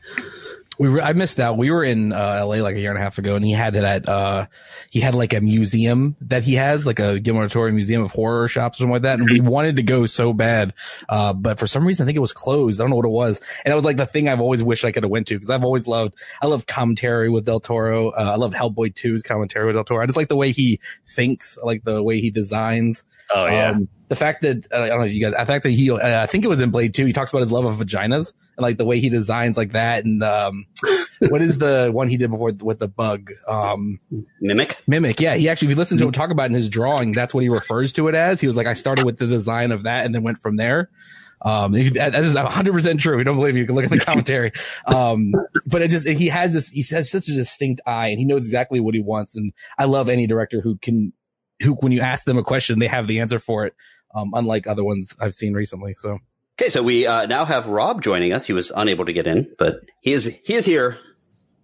We 0.83 0.89
were, 0.89 1.01
I 1.01 1.13
missed 1.13 1.37
that. 1.37 1.57
We 1.57 1.71
were 1.71 1.85
in 1.85 2.13
uh, 2.13 2.45
LA 2.45 2.57
like 2.57 2.75
a 2.75 2.81
year 2.81 2.91
and 2.91 2.99
a 2.99 3.01
half 3.01 3.17
ago, 3.17 3.37
and 3.37 3.45
he 3.45 3.53
had 3.53 3.75
that. 3.75 4.09
Uh, 4.09 4.47
he 4.91 4.99
had 4.99 5.15
like 5.15 5.33
a 5.33 5.41
museum 5.41 6.17
that 6.23 6.43
he 6.43 6.55
has, 6.55 6.85
like 6.85 6.99
a 6.99 7.21
Guillermo 7.21 7.43
del 7.43 7.51
Toro 7.51 7.71
museum 7.71 8.03
of 8.03 8.11
horror 8.11 8.49
shops 8.49 8.79
or 8.79 8.81
something 8.81 8.95
like 8.95 9.03
that. 9.03 9.21
And 9.21 9.31
we 9.31 9.39
wanted 9.39 9.77
to 9.77 9.85
go 9.85 10.07
so 10.07 10.33
bad, 10.33 10.75
uh, 11.09 11.35
but 11.35 11.61
for 11.61 11.69
some 11.69 11.87
reason, 11.87 12.03
I 12.03 12.07
think 12.07 12.17
it 12.17 12.21
was 12.21 12.33
closed. 12.33 12.81
I 12.81 12.83
don't 12.83 12.91
know 12.91 12.97
what 12.97 13.05
it 13.05 13.11
was. 13.11 13.41
And 13.65 13.71
it 13.71 13.77
was 13.77 13.85
like 13.85 13.97
the 13.97 14.07
thing 14.07 14.29
I've 14.29 14.41
always 14.41 14.61
wished 14.61 14.85
I 14.85 14.91
could 14.91 15.05
have 15.05 15.11
went 15.11 15.29
to 15.29 15.37
because 15.37 15.51
I've 15.51 15.63
always 15.63 15.87
loved. 15.87 16.17
I 16.43 16.49
love 16.49 16.67
commentary 16.67 17.31
with 17.31 17.45
Del 17.45 17.61
Toro. 17.61 18.09
Uh, 18.09 18.33
I 18.33 18.35
love 18.35 18.53
Hellboy 18.53 18.93
2's 18.95 19.23
commentary 19.23 19.67
with 19.67 19.77
Del 19.77 19.85
Toro. 19.85 20.03
I 20.03 20.07
just 20.07 20.17
like 20.17 20.27
the 20.27 20.37
way 20.37 20.51
he 20.51 20.81
thinks. 21.07 21.59
I 21.63 21.65
like 21.65 21.85
the 21.85 22.03
way 22.03 22.21
he 22.21 22.33
designs. 22.33 23.05
Oh 23.33 23.47
yeah. 23.47 23.71
Um, 23.71 23.87
the 24.09 24.17
fact 24.17 24.43
that 24.43 24.67
I 24.75 24.89
don't 24.89 24.99
know 24.99 25.05
you 25.05 25.23
guys, 25.23 25.39
the 25.39 25.47
fact 25.47 25.63
that 25.63 25.71
he, 25.71 25.93
uh, 25.93 26.25
I 26.25 26.27
think 26.27 26.45
it 26.45 26.49
was 26.49 26.61
in 26.61 26.73
Blade 26.73 26.93
Two. 26.93 27.07
He 27.07 27.13
talks 27.13 27.31
about 27.31 27.39
his 27.41 27.53
love 27.53 27.67
of 27.67 27.77
vaginas 27.77 28.33
and 28.57 28.63
like 28.63 28.79
the 28.79 28.85
way 28.85 29.01
he 29.01 29.09
designs 29.09 29.57
like 29.57 29.73
that. 29.73 30.05
And 30.05 30.23
um, 30.23 30.67
what 31.21 31.43
is 31.43 31.59
the 31.59 31.91
one 31.93 32.09
he 32.09 32.17
did 32.17 32.31
before 32.31 32.53
with 32.63 32.79
the 32.79 32.89
bug? 32.89 33.31
Um, 33.49 34.01
Mimic. 34.41 34.83
Mimic. 34.87 35.21
Yeah, 35.21 35.35
he 35.35 35.49
actually, 35.49 35.67
if 35.67 35.71
you 35.71 35.77
listen 35.77 35.99
to 35.99 36.05
him 36.05 36.13
talk 36.13 36.31
about 36.31 36.45
it 36.45 36.47
in 36.47 36.55
his 36.55 36.69
drawing, 36.69 37.13
that's 37.13 37.33
what 37.33 37.43
he 37.43 37.49
refers 37.49 37.93
to 37.95 38.09
it 38.09 38.15
as. 38.15 38.41
He 38.41 38.47
was 38.47 38.57
like, 38.57 38.67
I 38.67 38.75
started 38.75 39.05
with 39.05 39.19
the 39.19 39.27
design 39.27 39.73
of 39.73 39.85
that 39.85 40.05
and 40.05 40.15
then 40.15 40.23
went 40.23 40.39
from 40.39 40.57
there. 40.57 40.91
Um, 41.45 41.73
that 41.73 42.15
is 42.15 42.35
100% 42.35 42.99
true. 42.99 43.17
We 43.17 43.25
don't 43.25 43.37
believe 43.37 43.57
you. 43.57 43.63
You 43.63 43.67
can 43.67 43.75
look 43.75 43.85
at 43.85 43.91
the 43.91 43.99
commentary. 44.05 44.53
Um, 44.87 45.33
but 45.67 45.83
it 45.83 45.91
just, 45.91 46.09
he 46.09 46.29
has 46.29 46.53
this, 46.53 46.69
he 46.69 46.85
has 46.95 47.11
such 47.11 47.29
a 47.29 47.33
distinct 47.33 47.81
eye 47.87 48.09
and 48.09 48.19
he 48.19 48.25
knows 48.25 48.45
exactly 48.45 48.81
what 48.81 48.95
he 48.95 49.01
wants. 49.01 49.37
And 49.37 49.53
I 49.79 49.87
love 49.87 50.09
any 50.09 50.27
director 50.27 50.61
who 50.61 50.77
can, 50.77 51.13
who, 51.63 51.73
when 51.75 51.93
you 51.93 52.01
ask 52.01 52.25
them 52.25 52.39
a 52.39 52.45
question, 52.45 52.79
they 52.79 52.87
have 52.87 53.07
the 53.07 53.21
answer 53.21 53.39
for 53.39 53.67
it. 53.67 53.75
Um, 54.15 54.31
unlike 54.35 54.67
other 54.67 54.85
ones 54.85 55.17
I've 55.19 55.35
seen 55.35 55.55
recently. 55.55 55.95
So. 55.97 56.19
Okay, 56.59 56.69
so 56.69 56.83
we 56.83 57.07
uh, 57.07 57.27
now 57.27 57.45
have 57.45 57.67
Rob 57.67 58.03
joining 58.03 58.33
us. 58.33 58.47
He 58.47 58.53
was 58.53 58.71
unable 58.75 59.07
to 59.07 59.13
get 59.13 59.27
in, 59.27 59.51
but 59.59 59.81
he 60.01 60.13
is 60.13 60.25
he 60.25 60.55
is 60.55 60.67
here, 60.67 60.99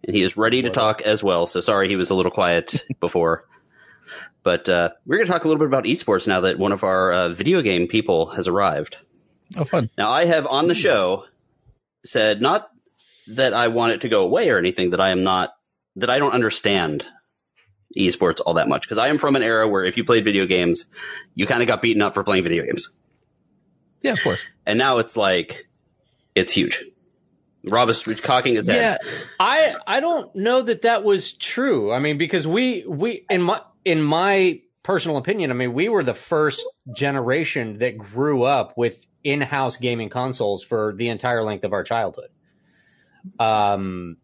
and 0.04 0.16
he 0.16 0.22
is 0.22 0.36
ready 0.36 0.62
to 0.62 0.70
talk 0.70 1.02
as 1.02 1.22
well. 1.22 1.46
So 1.46 1.60
sorry 1.60 1.88
he 1.88 1.96
was 1.96 2.10
a 2.10 2.14
little 2.14 2.32
quiet 2.32 2.84
before, 3.00 3.44
but 4.42 4.68
uh, 4.68 4.90
we're 5.04 5.16
going 5.16 5.26
to 5.26 5.32
talk 5.32 5.44
a 5.44 5.48
little 5.48 5.58
bit 5.58 5.68
about 5.68 5.84
esports 5.84 6.26
now 6.26 6.40
that 6.40 6.58
one 6.58 6.72
of 6.72 6.84
our 6.84 7.12
uh, 7.12 7.28
video 7.28 7.60
game 7.60 7.86
people 7.86 8.30
has 8.30 8.48
arrived. 8.48 8.96
Oh, 9.58 9.64
fun! 9.64 9.90
Now 9.98 10.10
I 10.10 10.24
have 10.24 10.46
on 10.46 10.68
the 10.68 10.74
show 10.74 11.26
said 12.04 12.40
not 12.40 12.68
that 13.28 13.52
I 13.52 13.68
want 13.68 13.92
it 13.92 14.00
to 14.02 14.08
go 14.08 14.24
away 14.24 14.48
or 14.48 14.58
anything. 14.58 14.90
That 14.90 15.00
I 15.00 15.10
am 15.10 15.22
not 15.22 15.52
that 15.96 16.08
I 16.08 16.18
don't 16.18 16.32
understand 16.32 17.04
esports 17.96 18.40
all 18.44 18.54
that 18.54 18.68
much 18.68 18.82
because 18.82 18.98
I 18.98 19.08
am 19.08 19.18
from 19.18 19.36
an 19.36 19.42
era 19.42 19.68
where 19.68 19.84
if 19.84 19.98
you 19.98 20.04
played 20.04 20.24
video 20.24 20.46
games, 20.46 20.86
you 21.34 21.46
kind 21.46 21.60
of 21.60 21.68
got 21.68 21.82
beaten 21.82 22.00
up 22.00 22.14
for 22.14 22.24
playing 22.24 22.42
video 22.42 22.64
games. 22.64 22.88
Yeah, 24.02 24.12
of 24.12 24.22
course. 24.22 24.46
And 24.66 24.78
now 24.78 24.98
it's 24.98 25.16
like 25.16 25.68
it's 26.34 26.52
huge. 26.52 26.84
Rob 27.64 27.88
is 27.88 28.02
cocking 28.20 28.54
his 28.54 28.68
head. 28.68 29.00
Yeah, 29.02 29.10
I 29.40 29.74
I 29.86 30.00
don't 30.00 30.34
know 30.34 30.62
that 30.62 30.82
that 30.82 31.04
was 31.04 31.32
true. 31.32 31.92
I 31.92 31.98
mean, 31.98 32.18
because 32.18 32.46
we 32.46 32.84
we 32.86 33.24
in 33.28 33.42
my 33.42 33.60
in 33.84 34.02
my 34.02 34.60
personal 34.82 35.16
opinion, 35.16 35.50
I 35.50 35.54
mean, 35.54 35.72
we 35.72 35.88
were 35.88 36.02
the 36.02 36.14
first 36.14 36.64
generation 36.94 37.78
that 37.78 37.98
grew 37.98 38.44
up 38.44 38.74
with 38.76 39.04
in-house 39.24 39.76
gaming 39.76 40.08
consoles 40.08 40.62
for 40.62 40.94
the 40.96 41.08
entire 41.08 41.42
length 41.42 41.64
of 41.64 41.72
our 41.72 41.82
childhood. 41.82 42.30
Um, 43.38 44.16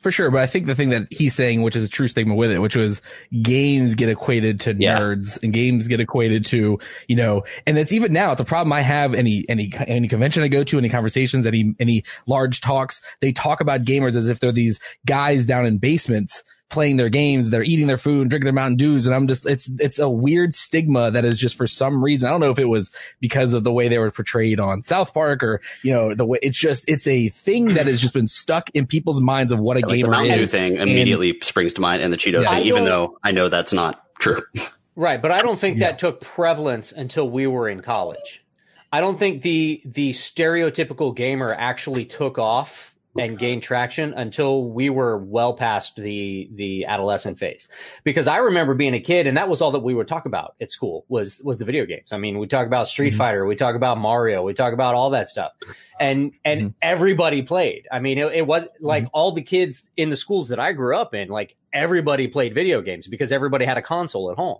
for 0.00 0.10
sure. 0.10 0.30
But 0.30 0.40
I 0.42 0.46
think 0.46 0.66
the 0.66 0.74
thing 0.74 0.90
that 0.90 1.08
he's 1.10 1.34
saying, 1.34 1.62
which 1.62 1.76
is 1.76 1.84
a 1.84 1.88
true 1.88 2.08
statement 2.08 2.38
with 2.38 2.50
it, 2.50 2.60
which 2.60 2.76
was 2.76 3.02
games 3.42 3.94
get 3.94 4.08
equated 4.08 4.60
to 4.60 4.74
Yeah. 4.78 4.98
nerds 4.98 5.42
and 5.42 5.52
games 5.52 5.88
get 5.88 6.00
equated 6.00 6.44
to, 6.46 6.78
you 7.08 7.16
know, 7.16 7.44
and 7.66 7.78
it's 7.78 7.92
even 7.92 8.12
now, 8.12 8.32
it's 8.32 8.40
a 8.40 8.44
problem 8.44 8.72
I 8.72 8.80
have 8.80 9.14
any, 9.14 9.44
any, 9.48 9.72
any 9.86 10.08
convention 10.08 10.42
I 10.42 10.48
go 10.48 10.64
to, 10.64 10.78
any 10.78 10.88
conversations, 10.88 11.46
any, 11.46 11.74
any 11.78 12.04
large 12.26 12.60
talks, 12.60 13.02
they 13.20 13.32
talk 13.32 13.60
about 13.60 13.84
gamers 13.84 14.16
as 14.16 14.28
if 14.28 14.40
they're 14.40 14.52
these 14.52 14.80
guys 15.06 15.44
down 15.44 15.66
in 15.66 15.78
basements 15.78 16.42
playing 16.70 16.96
their 16.96 17.08
games, 17.08 17.50
they're 17.50 17.62
eating 17.62 17.86
their 17.86 17.96
food, 17.96 18.22
and 18.22 18.30
drinking 18.30 18.46
their 18.46 18.52
Mountain 18.54 18.76
Dews. 18.76 19.06
And 19.06 19.14
I'm 19.14 19.26
just, 19.26 19.48
it's, 19.48 19.68
it's 19.78 19.98
a 19.98 20.08
weird 20.08 20.54
stigma 20.54 21.10
that 21.10 21.24
is 21.24 21.38
just 21.38 21.56
for 21.56 21.66
some 21.66 22.02
reason. 22.02 22.28
I 22.28 22.32
don't 22.32 22.40
know 22.40 22.50
if 22.50 22.58
it 22.58 22.68
was 22.68 22.94
because 23.20 23.52
of 23.54 23.64
the 23.64 23.72
way 23.72 23.88
they 23.88 23.98
were 23.98 24.10
portrayed 24.10 24.60
on 24.60 24.82
South 24.82 25.12
Park 25.12 25.42
or, 25.42 25.60
you 25.82 25.92
know, 25.92 26.14
the 26.14 26.24
way 26.24 26.38
it's 26.42 26.58
just, 26.58 26.88
it's 26.88 27.06
a 27.06 27.28
thing 27.28 27.74
that 27.74 27.86
has 27.86 28.00
just 28.00 28.14
been 28.14 28.26
stuck 28.26 28.70
in 28.74 28.86
people's 28.86 29.20
minds 29.20 29.52
of 29.52 29.60
what 29.60 29.76
a 29.76 29.80
Like 29.80 29.88
the 29.90 29.96
gamer 29.96 30.10
Mountain 30.12 30.36
Dew 30.36 30.42
is. 30.42 30.50
thing 30.50 30.76
immediately 30.76 31.38
springs 31.42 31.74
to 31.74 31.80
mind, 31.80 32.02
and 32.02 32.12
the 32.12 32.16
Cheeto 32.16 32.42
Yeah. 32.42 32.50
thing, 32.50 32.66
even 32.66 32.84
though 32.84 33.18
I 33.22 33.32
know 33.32 33.48
that's 33.48 33.72
not 33.72 34.02
true. 34.18 34.40
Right, 34.96 35.22
but 35.22 35.30
I 35.30 35.38
don't 35.38 35.58
think 35.58 35.78
that 35.78 35.98
took 35.98 36.20
prevalence 36.20 36.92
until 36.92 37.30
we 37.30 37.46
were 37.46 37.68
in 37.70 37.80
college. 37.80 38.44
I 38.92 39.00
don't 39.00 39.18
think 39.18 39.40
the 39.40 39.80
the 39.86 40.12
stereotypical 40.12 41.14
gamer 41.14 41.54
actually 41.56 42.04
took 42.04 42.38
off 42.38 42.94
and 43.18 43.38
gain 43.38 43.60
traction 43.60 44.14
until 44.14 44.64
we 44.70 44.88
were 44.88 45.18
well 45.18 45.52
past 45.54 45.96
the 45.96 46.48
the 46.54 46.84
adolescent 46.86 47.38
phase. 47.38 47.68
Because 48.04 48.28
I 48.28 48.36
remember 48.36 48.74
being 48.74 48.94
a 48.94 49.00
kid 49.00 49.26
and 49.26 49.36
that 49.36 49.48
was 49.48 49.60
all 49.60 49.72
that 49.72 49.80
we 49.80 49.94
would 49.94 50.06
talk 50.06 50.26
about 50.26 50.54
at 50.60 50.70
school 50.70 51.04
was 51.08 51.42
was 51.44 51.58
the 51.58 51.64
video 51.64 51.86
games. 51.86 52.12
I 52.12 52.18
mean, 52.18 52.38
we 52.38 52.46
talk 52.46 52.66
about 52.66 52.86
Street 52.88 53.14
Mhm. 53.14 53.18
Fighter, 53.18 53.46
we 53.46 53.56
talk 53.56 53.74
about 53.74 53.98
Mario, 53.98 54.42
we 54.42 54.54
talk 54.54 54.72
about 54.72 54.94
all 54.94 55.10
that 55.10 55.28
stuff. 55.28 55.52
And 55.98 56.32
and 56.44 56.60
Mhm. 56.60 56.74
everybody 56.82 57.42
played. 57.42 57.88
I 57.90 57.98
mean, 57.98 58.18
it, 58.18 58.32
it 58.32 58.46
was 58.46 58.64
like 58.80 59.08
all 59.12 59.32
the 59.32 59.42
kids 59.42 59.90
in 59.96 60.10
the 60.10 60.16
schools 60.16 60.48
that 60.48 60.60
I 60.60 60.72
grew 60.72 60.96
up 60.96 61.12
in, 61.14 61.28
like 61.28 61.56
everybody 61.72 62.28
played 62.28 62.54
video 62.54 62.80
games 62.80 63.06
because 63.06 63.32
everybody 63.32 63.64
had 63.64 63.76
a 63.78 63.82
console 63.82 64.30
at 64.30 64.36
home. 64.36 64.58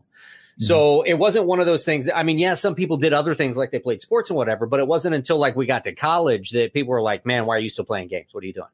So 0.61 0.99
mm-hmm. 0.99 1.09
it 1.09 1.19
wasn't 1.19 1.47
one 1.47 1.59
of 1.59 1.65
those 1.65 1.87
things 1.87 2.05
that, 2.05 2.17
I 2.17 2.23
mean, 2.23 2.39
yeah, 2.39 2.53
some 2.53 2.75
people 2.75 2.99
did 2.99 3.15
other 3.15 3.35
things 3.35 3.57
like 3.57 3.71
they 3.71 3.79
played 3.79 4.03
sports 4.03 4.29
and 4.29 4.37
whatever, 4.37 4.67
but 4.67 4.79
it 4.79 4.87
wasn't 4.87 5.15
until 5.15 5.39
like 5.39 5.57
we 5.57 5.65
got 5.65 5.85
to 5.85 5.95
college 5.95 6.51
that 6.51 6.75
people 6.75 6.91
were 6.91 7.01
like, 7.01 7.25
man, 7.25 7.47
why 7.47 7.57
are 7.57 7.61
you 7.61 7.71
still 7.71 7.87
playing 7.87 8.09
games? 8.09 8.35
What 8.35 8.45
are 8.45 8.47
you 8.47 8.53
doing? 8.53 8.69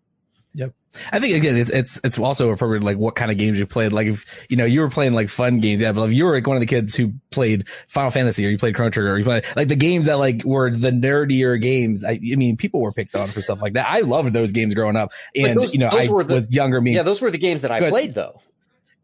Yep. 0.54 0.74
I 1.12 1.20
think 1.20 1.36
again, 1.36 1.54
it's 1.54 1.68
it's 1.68 2.00
it's 2.02 2.18
also 2.18 2.50
appropriate 2.50 2.82
like 2.82 2.96
what 2.96 3.14
kind 3.14 3.30
of 3.30 3.36
games 3.36 3.58
you 3.58 3.66
played. 3.66 3.92
Like 3.92 4.06
if 4.06 4.46
you 4.48 4.56
know 4.56 4.64
you 4.64 4.80
were 4.80 4.88
playing 4.88 5.12
like 5.12 5.28
fun 5.28 5.60
games, 5.60 5.82
yeah. 5.82 5.92
But 5.92 6.04
if 6.04 6.12
you 6.14 6.24
were 6.24 6.32
like 6.32 6.46
one 6.46 6.56
of 6.56 6.62
the 6.62 6.66
kids 6.66 6.94
who 6.94 7.12
played 7.30 7.68
Final 7.88 8.10
Fantasy 8.10 8.46
or 8.46 8.48
you 8.48 8.56
played 8.56 8.74
Chrono 8.74 8.90
Trigger 8.90 9.12
or 9.12 9.18
you 9.18 9.24
played 9.24 9.44
like 9.54 9.68
the 9.68 9.76
games 9.76 10.06
that 10.06 10.18
like 10.18 10.44
were 10.44 10.70
the 10.70 10.90
nerdier 10.90 11.60
games, 11.60 12.06
I, 12.06 12.12
I 12.12 12.36
mean, 12.36 12.56
people 12.56 12.80
were 12.80 12.92
picked 12.92 13.14
on 13.14 13.28
for 13.28 13.42
stuff 13.42 13.60
like 13.60 13.74
that. 13.74 13.86
I 13.86 14.00
loved 14.00 14.32
those 14.32 14.52
games 14.52 14.74
growing 14.74 14.96
up, 14.96 15.10
and 15.34 15.60
those- 15.60 15.74
you 15.74 15.80
know 15.80 15.90
those 15.90 16.08
I 16.08 16.10
were 16.10 16.24
the- 16.24 16.34
was 16.34 16.54
younger. 16.54 16.80
Me, 16.80 16.94
Yeah, 16.94 17.02
those 17.02 17.20
were 17.20 17.30
the 17.30 17.36
games 17.36 17.60
that 17.60 17.70
I 17.70 17.90
played 17.90 18.14
though. 18.14 18.40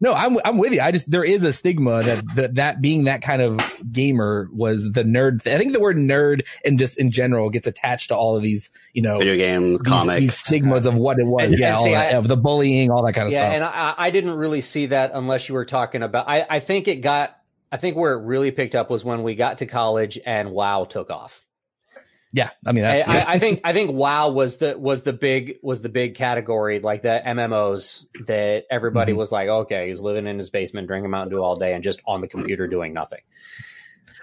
No, 0.03 0.13
I'm 0.13 0.37
I'm 0.43 0.57
with 0.57 0.73
you. 0.73 0.81
I 0.81 0.91
just 0.91 1.09
there 1.09 1.23
is 1.23 1.43
a 1.43 1.53
stigma 1.53 2.03
that 2.03 2.35
that, 2.35 2.55
that 2.55 2.81
being 2.81 3.05
that 3.05 3.21
kind 3.21 3.41
of 3.41 3.59
gamer 3.89 4.49
was 4.51 4.91
the 4.91 5.03
nerd. 5.03 5.47
I 5.47 5.57
think 5.57 5.71
the 5.71 5.79
word 5.79 5.95
nerd 5.95 6.45
and 6.65 6.77
just 6.77 6.99
in 6.99 7.09
general 7.09 7.49
gets 7.49 7.67
attached 7.67 8.09
to 8.09 8.15
all 8.15 8.35
of 8.35 8.43
these, 8.43 8.69
you 8.91 9.01
know, 9.01 9.17
Video 9.17 9.37
games, 9.37 9.79
these, 9.79 9.87
comics. 9.87 10.19
these 10.19 10.33
stigmas 10.35 10.85
of 10.85 10.95
what 10.95 11.19
it 11.19 11.25
was. 11.25 11.45
And- 11.45 11.57
yeah, 11.57 11.67
and 11.69 11.77
all 11.77 11.83
see, 11.85 11.91
that, 11.91 12.13
I- 12.13 12.17
of 12.17 12.27
the 12.27 12.35
bullying, 12.35 12.91
all 12.91 13.05
that 13.05 13.13
kind 13.13 13.27
of 13.27 13.31
yeah, 13.33 13.53
stuff. 13.53 13.55
and 13.55 13.63
I, 13.63 13.93
I 13.97 14.09
didn't 14.09 14.35
really 14.35 14.59
see 14.61 14.87
that 14.87 15.11
unless 15.13 15.47
you 15.47 15.55
were 15.55 15.65
talking 15.65 16.03
about. 16.03 16.27
I, 16.27 16.45
I 16.49 16.59
think 16.59 16.87
it 16.89 16.97
got. 16.97 17.39
I 17.71 17.77
think 17.77 17.95
where 17.95 18.13
it 18.13 18.23
really 18.25 18.51
picked 18.51 18.75
up 18.75 18.91
was 18.91 19.03
when 19.05 19.23
we 19.23 19.33
got 19.35 19.59
to 19.59 19.65
college 19.65 20.19
and 20.25 20.51
WoW 20.51 20.83
took 20.83 21.09
off. 21.09 21.45
Yeah, 22.35 22.49
I 22.65 22.71
mean 22.73 22.83
that's 22.83 23.07
I, 23.07 23.19
I, 23.19 23.25
I 23.35 23.39
think 23.39 23.61
I 23.63 23.71
think 23.73 23.91
WoW 23.91 24.29
was 24.29 24.57
the 24.57 24.77
was 24.77 25.03
the 25.03 25.13
big 25.13 25.59
was 25.61 25.81
the 25.83 25.87
big 25.89 26.15
category 26.15 26.79
like 26.79 27.03
the 27.03 27.21
MMOs 27.25 28.05
that 28.25 28.65
everybody 28.69 29.13
Mhm. 29.13 29.17
was 29.17 29.31
like, 29.31 29.47
okay, 29.47 29.85
he 29.85 29.91
was 29.91 30.01
living 30.01 30.25
in 30.27 30.39
his 30.39 30.49
basement, 30.49 30.87
drinking 30.87 31.11
Mountain 31.11 31.37
Dew 31.37 31.43
all 31.43 31.55
day, 31.55 31.73
and 31.73 31.83
just 31.83 32.01
on 32.07 32.21
the 32.21 32.27
computer 32.27 32.67
doing 32.67 32.91
nothing. 32.93 33.19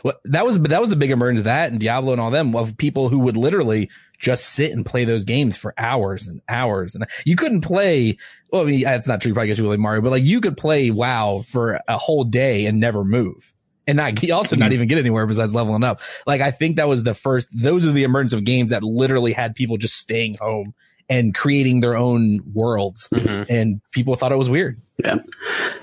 Well, 0.03 0.15
that 0.25 0.45
was 0.45 0.59
but 0.59 0.71
that 0.71 0.81
was 0.81 0.91
the 0.91 0.97
big 0.97 1.11
emergence 1.11 1.41
of 1.41 1.45
that 1.45 1.71
and 1.71 1.79
Diablo 1.79 2.13
and 2.13 2.21
all 2.21 2.31
them 2.31 2.57
of 2.57 2.77
people 2.77 3.11
who 3.11 3.19
would 3.21 3.37
literally 3.37 3.91
just 4.19 4.45
sit 4.47 4.73
and 4.73 4.85
play 4.85 5.05
those 5.05 5.25
games 5.25 5.57
for 5.57 5.73
hours 5.79 6.27
and 6.27 6.41
hours 6.49 6.95
and 6.95 7.05
you 7.25 7.37
couldn't 7.37 7.61
play. 7.61 8.17
Well, 8.51 8.63
I 8.63 8.65
mean, 8.65 8.83
that's 8.83 9.07
not 9.07 9.21
true. 9.21 9.33
Probably 9.35 9.49
guess 9.49 9.59
you 9.59 9.65
really 9.65 9.77
Mario, 9.77 10.01
but 10.03 10.11
like 10.11 10.25
you 10.25 10.41
could 10.41 10.57
play 10.57 10.91
WoW 10.91 11.43
for 11.47 11.81
a 11.87 11.97
whole 11.99 12.25
day 12.25 12.67
and 12.67 12.81
never 12.81 13.05
move. 13.05 13.55
And 13.91 13.97
not 13.97 14.31
also 14.31 14.57
not 14.57 14.73
even 14.73 14.89
get 14.89 14.99
anywhere 14.99 15.27
besides 15.27 15.55
leveling 15.55 15.85
up. 15.85 16.01
Like 16.27 16.41
I 16.41 16.51
think 16.51 16.77
that 16.77 16.89
was 16.89 17.03
the 17.03 17.15
first. 17.15 17.49
Those 17.53 17.85
are 17.87 17.93
the 17.93 18.05
emergence 18.05 18.33
of 18.33 18.45
games 18.45 18.71
that 18.71 18.83
literally 18.83 19.33
had 19.33 19.55
people 19.55 19.77
just 19.77 19.97
staying 19.97 20.37
home 20.41 20.75
and 21.09 21.35
creating 21.35 21.81
their 21.81 21.97
own 21.97 22.41
worlds, 22.55 23.09
Mhm. 23.13 23.47
and 23.49 23.81
people 23.91 24.15
thought 24.15 24.31
it 24.31 24.37
was 24.39 24.49
weird. 24.49 24.81
Yeah. 25.05 25.17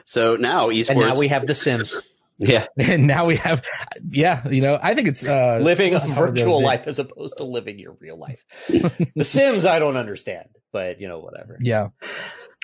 So 0.05 0.37
now 0.37 0.69
esports. 0.69 0.89
And 0.91 0.99
now 1.01 1.15
we 1.17 1.27
have 1.27 1.45
The 1.45 1.53
Sims, 1.55 1.97
yeah. 2.39 2.67
And 2.77 3.07
now 3.07 3.25
we 3.25 3.35
have, 3.37 3.61
yeah, 4.09 4.47
you 4.47 4.61
know, 4.61 4.79
I 4.81 4.93
think 4.93 5.07
it's 5.09 5.25
uh, 5.25 5.59
living 5.61 5.89
a 5.89 5.95
what's 5.95 6.05
the 6.07 6.13
part 6.13 6.29
of 6.29 6.35
the 6.35 6.41
virtual 6.41 6.61
life 6.63 6.87
as 6.87 6.99
opposed 6.99 7.37
to 7.37 7.43
living 7.43 7.77
your 7.79 7.97
real 7.99 8.17
life. 8.17 8.45
the 9.15 9.23
Sims, 9.23 9.65
I 9.65 9.79
don't 9.79 9.97
understand, 9.97 10.47
but 10.71 11.01
you 11.01 11.07
know, 11.09 11.19
whatever. 11.19 11.57
Yeah. 11.59 11.89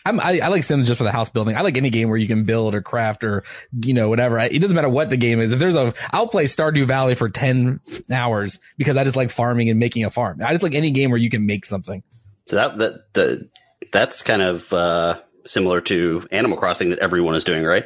I'm, 0.06 0.20
I, 0.20 0.40
I 0.44 0.48
like 0.50 0.64
Sims 0.64 0.88
just 0.88 0.98
for 0.98 1.04
the 1.06 1.12
house 1.12 1.30
building. 1.30 1.56
I 1.56 1.62
like 1.62 1.78
any 1.78 1.90
game 1.90 2.10
where 2.10 2.18
you 2.18 2.28
can 2.28 2.44
build 2.44 2.76
or 2.76 2.82
craft 2.82 3.24
or, 3.24 3.44
you 3.82 3.94
know, 3.94 4.10
whatever. 4.10 4.38
I, 4.40 4.46
it 4.46 4.60
doesn't 4.60 4.76
matter 4.76 4.90
what 4.90 5.10
the 5.10 5.18
game 5.18 5.40
is. 5.40 5.54
If 5.54 5.60
there's 5.60 5.76
a, 5.76 5.94
I'll 6.12 6.28
play 6.28 6.46
Stardew 6.46 6.88
Valley 6.88 7.16
for 7.16 7.30
10 7.30 7.80
hours 8.12 8.60
because 8.78 8.98
I 8.98 9.04
just 9.06 9.16
like 9.16 9.30
farming 9.30 9.70
and 9.70 9.80
making 9.80 10.04
a 10.06 10.10
farm. 10.10 10.42
I 10.44 10.52
just 10.52 10.64
like 10.64 10.76
any 10.76 10.92
game 10.92 11.10
where 11.10 11.20
you 11.20 11.30
can 11.30 11.46
make 11.46 11.64
something. 11.66 12.04
So 12.48 12.58
that 12.58 12.78
that 12.80 13.14
the, 13.14 13.50
that's 13.94 14.22
kind 14.24 14.42
of 14.42 14.74
uh, 14.74 15.22
similar 15.46 15.80
to 15.82 16.28
Animal 16.32 16.58
Crossing 16.58 16.90
that 16.90 17.00
everyone 17.00 17.36
is 17.36 17.44
doing, 17.46 17.64
right? 17.64 17.86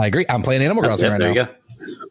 I 0.00 0.06
agree. 0.06 0.26
I'm 0.28 0.42
playing 0.42 0.62
Animal 0.62 0.82
Crossing 0.82 1.04
Yep, 1.04 1.12
right 1.12 1.18
there 1.20 1.34
now. 1.34 1.40
you 1.40 1.46
go. 1.46 1.54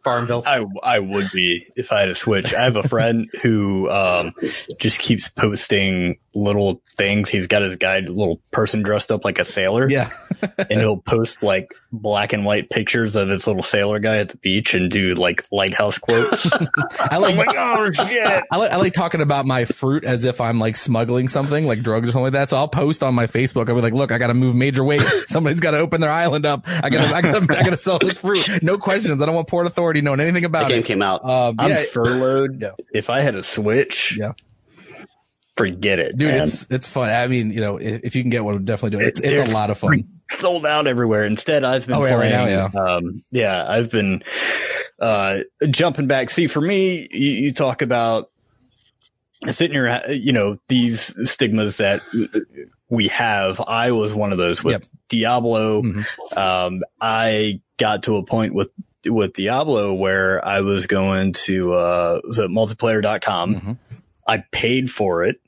Farmville. 0.04 0.44
I 0.46 0.66
I 0.82 1.00
would 1.00 1.30
be 1.34 1.68
if 1.76 1.92
I 1.92 2.00
had 2.00 2.10
a 2.10 2.16
Switch. 2.16 2.54
I 2.54 2.64
have 2.64 2.78
a 2.78 2.88
friend 2.88 3.30
who 3.44 3.90
um, 3.92 4.34
just 4.80 4.98
keeps 5.00 5.30
posting 5.30 6.18
little 6.38 6.82
things. 6.97 7.30
He's 7.30 7.47
got 7.47 7.63
his 7.63 7.76
guide, 7.78 8.10
little 8.10 8.39
person 8.52 8.84
dressed 8.84 9.12
up 9.12 9.26
like 9.26 9.39
a 9.39 9.45
sailor, 9.45 9.89
Yeah. 9.89 10.10
and 10.58 10.80
he'll 10.80 10.97
post 10.97 11.41
like 11.41 11.73
black 11.91 12.32
and 12.34 12.45
white 12.45 12.69
pictures 12.69 13.15
of 13.15 13.28
his 13.30 13.47
little 13.47 13.63
sailor 13.63 13.97
guy 14.00 14.17
at 14.17 14.30
the 14.30 14.38
beach 14.38 14.73
and 14.76 14.91
do 14.91 15.15
like 15.15 15.43
lighthouse 15.52 15.97
quotes. 15.97 16.45
I 17.00 17.17
like, 17.17 17.36
I'm 17.36 17.38
like, 17.38 17.56
oh 17.58 17.91
shit! 17.91 18.43
I 18.52 18.58
like, 18.58 18.71
I 18.71 18.76
like 18.78 18.93
talking 18.93 19.21
about 19.21 19.45
my 19.47 19.65
fruit 19.65 20.04
as 20.04 20.23
if 20.26 20.39
I'm 20.39 20.60
like 20.60 20.76
smuggling 20.76 21.28
something 21.28 21.65
like 21.65 21.82
drugs 21.82 22.10
or 22.10 22.12
something 22.12 22.26
like 22.26 22.34
that. 22.34 22.50
So 22.50 22.58
I'll 22.58 22.67
post 22.67 23.02
on 23.02 23.15
my 23.15 23.26
Facebook. 23.26 23.67
I'll 23.69 23.76
be 23.76 23.82
like, 23.82 23.93
look, 23.93 24.12
I 24.12 24.17
got 24.19 24.28
to 24.28 24.34
move 24.36 24.54
major 24.56 24.84
weight. 24.84 25.02
Somebody's 25.26 25.60
got 25.60 25.71
to 25.71 25.78
open 25.80 26.02
their 26.02 26.12
island 26.12 26.45
up. 26.45 26.62
I 26.67 26.89
got 26.91 27.10
to, 27.10 27.15
I 27.15 27.21
got 27.21 27.47
to, 27.47 27.58
I 27.58 27.63
got 27.63 27.69
to 27.71 27.78
sell 27.78 27.97
this 28.00 28.19
fruit. 28.21 28.45
No 28.62 28.78
questions. 28.78 29.21
I 29.21 29.26
don't 29.26 29.36
want 29.36 29.47
Port 29.47 29.65
Authority 29.65 30.02
knowing 30.02 30.19
anything 30.19 30.45
about 30.45 30.60
The 30.60 30.65
about 30.65 30.69
game 30.69 30.80
it. 30.84 30.86
came 30.86 31.02
out. 31.02 31.23
Um, 31.28 31.56
I'm 31.58 31.69
yeah, 31.71 31.84
furloughed. 31.91 32.62
Yeah. 32.62 32.71
If 32.93 33.10
I 33.10 33.21
had 33.21 33.34
a 33.36 33.41
Switch, 33.43 34.15
Yeah. 34.17 34.34
Forget 35.58 36.00
it, 36.00 36.17
dude. 36.17 36.30
man. 36.30 36.43
It's 36.43 36.67
it's 36.70 36.88
fun. 36.89 37.10
I 37.10 37.28
mean, 37.28 37.50
you 37.52 37.60
know, 37.62 37.78
if, 37.78 38.02
if 38.04 38.15
you 38.15 38.24
can 38.24 38.30
get 38.30 38.46
one, 38.46 38.63
definitely 38.63 39.00
do 39.00 39.06
it. 39.06 39.10
It's, 39.10 39.20
it's 39.20 39.50
a 39.50 39.54
lot 39.54 39.70
of 39.72 39.78
fun. 39.78 40.08
sold 40.30 40.65
out 40.65 40.88
everywhere. 40.88 41.26
Instead, 41.26 41.63
I've 41.63 41.88
been 41.88 41.96
Oh, 41.96 42.06
yeah, 42.06 42.13
right 42.15 42.32
now, 42.32 42.46
yeah. 42.46 42.70
Um, 42.80 43.24
yeah, 43.32 43.65
I've 43.67 43.89
been 43.91 44.24
uh, 45.00 45.39
jumping 45.70 46.08
back. 46.08 46.30
See, 46.30 46.48
for 46.48 46.62
me, 46.62 47.08
you, 47.12 47.32
you 47.32 47.54
talk 47.54 47.82
about 47.82 48.30
sitting 49.50 49.74
here, 49.76 50.02
you 50.10 50.34
know, 50.34 50.58
these 50.67 51.13
stigmas 51.30 51.78
that 51.78 52.02
we 52.89 53.08
have. 53.10 53.62
I 53.67 53.91
was 53.91 54.13
one 54.13 54.32
of 54.32 54.38
those 54.38 54.63
with 54.63 54.74
Yep. 54.74 54.84
Diablo. 55.10 55.82
Mhm. 55.82 56.06
Um, 56.38 56.84
I 57.00 57.62
got 57.78 58.04
to 58.04 58.17
a 58.17 58.24
point 58.24 58.54
with 58.54 58.72
with 59.06 59.34
Diablo 59.34 59.93
where 59.93 60.43
I 60.46 60.62
was 60.62 60.86
going 60.88 61.32
to 61.34 61.74
uh, 61.74 62.22
was 62.26 62.39
it 62.39 62.50
multiplayer.com. 62.50 63.56
Mhm. 63.56 63.78
I 64.28 64.43
paid 64.52 64.91
for 64.91 65.24
it 65.24 65.39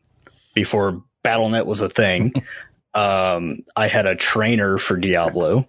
before 0.54 1.04
BattleNet 1.24 1.66
was 1.66 1.82
a 1.82 1.90
thing. 1.90 2.34
um, 2.94 3.60
I 3.76 3.88
had 3.88 4.06
a 4.06 4.16
trainer 4.16 4.78
for 4.78 4.98
Diablo, 4.98 5.66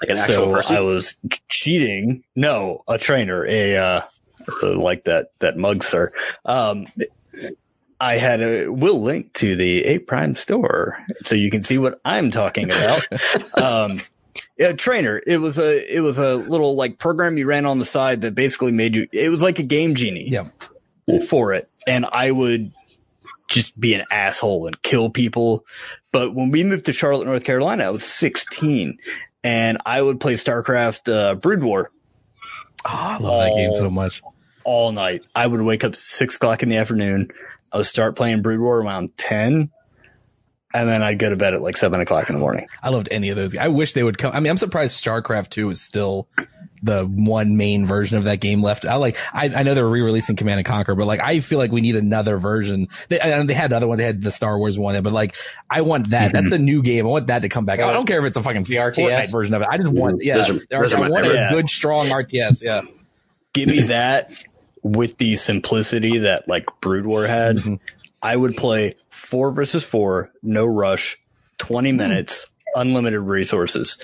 Like 0.00 0.10
an 0.10 0.18
actual 0.18 0.34
so 0.34 0.52
person. 0.52 0.76
I 0.76 0.80
was 0.80 1.16
cheating. 1.48 2.24
No, 2.34 2.84
a 2.88 2.98
trainer, 2.98 3.46
a 3.46 3.76
uh, 3.76 4.00
uh, 4.62 4.78
like 4.78 5.04
that 5.04 5.32
that 5.40 5.56
mug, 5.56 5.84
sir. 5.84 6.12
Um, 6.44 6.86
I 8.00 8.16
had 8.16 8.40
a 8.40 8.68
will 8.68 9.02
link 9.02 9.34
to 9.34 9.56
the 9.56 9.84
Ape 9.84 10.06
Prime 10.06 10.34
store, 10.34 10.98
so 11.22 11.34
you 11.34 11.50
can 11.50 11.62
see 11.62 11.76
what 11.76 12.00
I'm 12.04 12.30
talking 12.30 12.70
about. 12.72 13.06
um, 13.54 14.00
yeah, 14.56 14.72
trainer. 14.72 15.20
It 15.26 15.38
was 15.38 15.58
a 15.58 15.96
it 15.96 16.00
was 16.00 16.18
a 16.18 16.36
little 16.36 16.76
like 16.76 16.98
program 16.98 17.36
you 17.36 17.46
ran 17.46 17.66
on 17.66 17.78
the 17.78 17.84
side 17.84 18.22
that 18.22 18.34
basically 18.34 18.72
made 18.72 18.94
you. 18.94 19.06
It 19.12 19.28
was 19.28 19.42
like 19.42 19.58
a 19.58 19.62
game 19.64 19.94
genie 19.94 20.30
Yep. 20.30 21.26
for 21.28 21.52
it, 21.52 21.68
and 21.86 22.06
I 22.06 22.30
would 22.30 22.72
just 23.50 23.78
be 23.78 23.92
an 23.94 24.04
asshole 24.10 24.66
and 24.66 24.80
kill 24.82 25.10
people. 25.10 25.66
But 26.12 26.34
when 26.34 26.50
we 26.50 26.64
moved 26.64 26.86
to 26.86 26.92
Charlotte, 26.94 27.26
North 27.26 27.44
Carolina, 27.44 27.84
I 27.84 27.90
was 27.90 28.04
16, 28.04 28.96
and 29.44 29.78
I 29.84 30.00
would 30.00 30.18
play 30.20 30.34
StarCraft 30.34 31.12
uh, 31.12 31.34
Brood 31.34 31.62
War 31.62 31.90
Oh, 32.86 32.88
I 32.90 33.18
love 33.18 33.40
that 33.40 33.54
game 33.56 33.74
so 33.74 33.90
much. 33.90 34.22
all 34.64 34.90
night. 34.92 35.22
I 35.34 35.46
would 35.46 35.60
wake 35.60 35.84
up 35.84 35.92
at 35.92 35.98
six 35.98 36.36
o'clock 36.36 36.62
in 36.62 36.70
the 36.70 36.78
afternoon. 36.78 37.28
I 37.70 37.76
would 37.76 37.86
start 37.86 38.16
playing 38.16 38.40
Brood 38.40 38.58
War 38.60 38.78
around 38.80 39.16
10, 39.18 39.70
and 40.72 40.88
then 40.88 41.02
I'd 41.02 41.18
go 41.18 41.30
to 41.30 41.36
bed 41.36 41.54
at 41.54 41.62
like 41.62 41.76
seven 41.76 42.00
o'clock 42.00 42.28
in 42.28 42.34
the 42.34 42.40
morning. 42.40 42.66
I 42.82 42.90
loved 42.90 43.08
any 43.10 43.30
of 43.30 43.36
those. 43.36 43.56
I 43.56 43.68
wish 43.68 43.92
they 43.92 44.02
would 44.04 44.18
come. 44.18 44.32
I 44.34 44.40
mean, 44.40 44.50
I'm 44.50 44.56
surprised 44.56 45.02
StarCraft 45.04 45.50
2 45.50 45.70
is 45.70 45.80
still 45.80 46.28
the 46.82 47.04
one 47.04 47.58
main 47.58 47.84
version 47.84 48.16
of 48.16 48.24
that 48.24 48.40
game 48.40 48.62
left. 48.62 48.86
I 48.86 48.94
like, 48.94 49.18
I, 49.34 49.50
I 49.54 49.62
know 49.64 49.74
they're 49.74 49.86
re-releasing 49.86 50.36
Command 50.36 50.60
and 50.60 50.66
Conquer, 50.66 50.94
but 50.94 51.06
like, 51.06 51.20
I 51.20 51.40
feel 51.40 51.58
like 51.58 51.70
we 51.70 51.82
need 51.82 51.94
another 51.96 52.38
version. 52.38 52.88
They, 53.10 53.20
and 53.20 53.50
they 53.50 53.52
had 53.54 53.70
the 53.70 53.76
other 53.76 53.86
one. 53.86 53.98
They 53.98 54.04
had 54.04 54.22
the 54.22 54.30
Star 54.30 54.56
Wars 54.56 54.78
one, 54.78 55.02
but 55.02 55.12
like, 55.12 55.34
I 55.68 55.82
want 55.82 56.08
that. 56.10 56.32
That's 56.32 56.48
the 56.48 56.58
new 56.58 56.82
game. 56.82 57.04
I 57.04 57.10
want 57.10 57.26
that 57.26 57.42
to 57.42 57.50
come 57.50 57.66
back. 57.66 57.80
I 57.80 57.92
don't 57.92 58.06
care 58.06 58.18
if 58.20 58.24
it's 58.24 58.38
a 58.38 58.42
fucking 58.42 58.62
The 58.62 58.76
RTS? 58.76 58.94
Fortnite 58.94 59.30
version 59.30 59.54
of 59.54 59.60
it. 59.62 59.68
I 59.70 59.76
just 59.76 59.92
want, 59.92 60.22
yeah, 60.24 60.36
Those 60.38 60.50
are- 60.50 60.60
those 60.70 60.94
I 60.94 61.00
want 61.00 61.24
favorite. 61.26 61.36
a 61.38 61.48
good, 61.50 61.68
strong 61.68 62.06
RTS. 62.06 62.62
Yeah. 62.62 62.82
Give 63.52 63.68
me 63.68 63.80
that 63.82 64.30
with 64.82 65.18
the 65.18 65.36
simplicity 65.36 66.18
that 66.20 66.48
like 66.48 66.64
Brood 66.80 67.04
War 67.04 67.26
had. 67.26 67.56
Mhm. 67.58 67.78
I 68.22 68.36
would 68.36 68.56
play 68.56 68.96
four 69.10 69.50
versus 69.52 69.82
four, 69.82 70.30
no 70.42 70.66
rush, 70.66 71.18
20 71.58 71.90
hmm. 71.90 71.96
minutes, 71.96 72.46
unlimited 72.74 73.20
resources. 73.20 73.98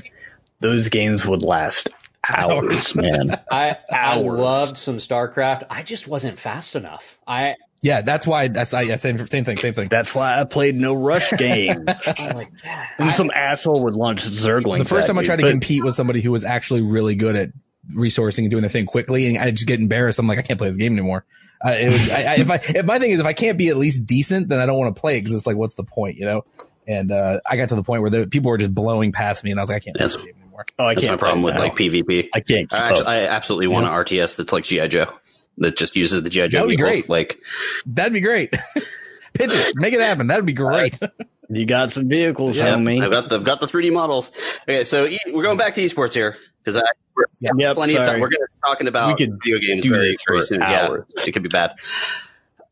Those 0.61 0.88
games 0.88 1.26
would 1.26 1.42
last 1.42 1.88
hours, 2.26 2.94
man. 2.94 3.38
I 3.50 3.76
I 3.90 4.16
Hours. 4.18 4.38
loved 4.40 4.79
some 4.79 4.96
StarCraft. 4.96 5.64
I 5.70 5.83
just 5.83 6.09
wasn't 6.09 6.38
fast 6.38 6.74
enough. 6.76 7.18
I 7.26 7.57
Yeah. 7.83 8.00
That's 8.00 8.26
why 8.26 8.48
that's, 8.48 8.72
I, 8.74 8.83
yeah, 8.83 8.96
same, 8.96 9.18
same 9.26 9.44
thing, 9.44 9.57
same 9.59 9.74
thing. 9.74 9.88
That's 9.88 10.14
why 10.14 10.40
I 10.40 10.44
played 10.44 10.76
no 10.76 10.94
rush 10.94 11.31
games. 11.38 11.87
Like, 12.35 12.50
And 12.98 13.11
I- 13.11 13.12
some 13.12 13.31
asshole 13.33 13.85
would 13.85 13.94
launch 13.94 14.24
Zerglings. 14.24 14.79
the 14.79 14.85
first 14.87 15.05
at 15.05 15.09
time 15.09 15.18
I 15.18 15.22
me, 15.22 15.26
tried 15.26 15.37
to 15.37 15.42
but 15.42 15.50
compete 15.50 15.85
with 15.85 15.94
somebody 15.94 16.20
who 16.20 16.33
was 16.33 16.44
actually 16.44 16.83
really 16.83 17.14
good 17.14 17.37
at 17.37 17.50
resourcing 17.94 18.40
and 18.40 18.50
doing 18.50 18.62
the 18.62 18.68
thing 18.68 18.87
quickly, 18.87 19.29
and 19.29 19.38
I 19.38 19.50
just 19.52 19.68
get 19.68 19.79
embarrassed. 19.79 20.18
I'm 20.18 20.26
like, 20.26 20.38
I 20.38 20.42
can't 20.42 20.59
play 20.59 20.68
this 20.68 20.76
game 20.76 20.92
anymore. 20.92 21.24
It 21.72 21.90
was, 21.92 22.11
I, 22.11 22.14
I, 22.22 22.35
if 22.35 22.50
I, 22.50 22.55
if 22.79 22.85
my 22.87 22.98
thing 22.98 23.11
is, 23.11 23.20
if 23.20 23.26
I 23.26 23.33
can't 23.33 23.57
be 23.59 23.68
at 23.68 23.76
least 23.76 24.07
decent, 24.07 24.48
then 24.48 24.59
I 24.61 24.66
don't 24.66 24.79
want 24.79 24.94
to 24.94 25.00
play 25.00 25.18
it 25.18 25.22
because 25.22 25.35
it's 25.35 25.46
like, 25.46 25.57
what's 25.57 25.74
the 25.74 25.85
point, 25.85 26.16
you 26.16 26.24
know? 26.24 26.42
And 26.87 27.11
uh, 27.11 27.40
I 27.44 27.57
got 27.57 27.70
to 27.70 27.74
the 27.74 27.83
point 27.83 28.02
where 28.02 28.11
the, 28.11 28.26
people 28.26 28.50
were 28.50 28.59
just 28.59 28.74
blowing 28.74 29.12
past 29.12 29.42
me, 29.44 29.50
and 29.50 29.59
I 29.59 29.62
was 29.62 29.70
like, 29.70 29.83
I 29.83 29.85
can't 29.85 29.96
play 29.96 30.07
That's- 30.07 30.16
this 30.16 30.24
game 30.24 30.35
anymore. 30.42 30.66
Oh, 30.79 30.85
I 30.87 30.94
That's 30.94 31.07
can't 31.07 31.20
my 31.20 31.26
problem 31.26 31.42
with 31.42 31.55
now. 31.55 31.61
like 31.61 31.74
PvP. 31.76 32.29
I 32.33 32.40
can't. 32.40 32.70
Keep 32.70 32.74
I 32.74 32.79
actually, 32.88 33.02
up. 33.02 33.09
I 33.09 33.26
absolutely 33.26 33.66
want 33.66 33.87
an 33.87 33.92
RTS 33.92 34.37
that's 34.37 34.52
like 34.52 34.64
GI 34.64 34.88
Joe 34.88 35.12
that 35.59 35.76
just 35.76 35.96
uses 35.96 36.22
the 36.22 36.31
GI 36.31 36.48
Joe. 36.48 36.59
That'd 36.61 36.68
be 36.70 36.76
vehicles. 36.76 36.90
great. 37.02 37.09
Like 37.11 37.38
That'd 37.85 38.12
be 38.14 38.20
great. 38.20 38.50
Pitch 39.35 39.50
it, 39.52 39.74
make 39.76 39.92
it 39.92 40.00
happen. 40.00 40.29
That'd 40.29 40.46
be 40.46 40.55
great. 40.55 40.98
You 41.48 41.64
got 41.64 41.92
some 41.92 42.09
vehicles 42.09 42.57
yeah, 42.57 42.74
on 42.74 42.83
me. 42.83 43.00
I've 43.00 43.12
got 43.12 43.29
the, 43.29 43.37
I've 43.37 43.44
got 43.44 43.61
the 43.61 43.66
3D 43.66 43.92
models. 43.92 44.33
Okay, 44.62 44.83
so 44.83 45.07
e- 45.07 45.20
we're 45.33 45.44
going 45.44 45.57
back 45.57 45.76
to 45.76 45.81
esports 45.81 46.12
here 46.12 46.38
because 46.66 46.83
I 46.83 46.90
we're, 47.14 47.24
Yep, 47.40 47.76
plenty 47.76 47.96
of 47.96 48.07
time. 48.07 48.20
We're 48.20 48.29
going 48.29 48.42
to 48.42 48.52
be 48.52 48.61
talking 48.66 48.88
about 48.88 49.18
video 49.18 49.59
games 49.59 49.87
very, 49.87 50.16
very 50.26 50.40
for 50.40 50.42
soon. 50.42 50.62
hours. 50.62 51.05
Yeah, 51.16 51.24
it 51.24 51.33
could 51.33 51.42
be 51.42 51.48
bad. 51.48 51.74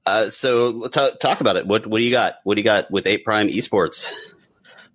Uh, 0.04 0.28
so 0.28 0.88
t- 0.88 1.10
talk 1.20 1.40
about 1.40 1.56
it. 1.56 1.66
What 1.66 1.86
what 1.86 1.98
do 1.98 2.04
you 2.04 2.10
got? 2.10 2.36
What 2.44 2.56
do 2.56 2.60
you 2.60 2.64
got 2.64 2.90
with 2.90 3.06
Ape 3.06 3.24
Prime 3.24 3.48
Esports? 3.48 4.10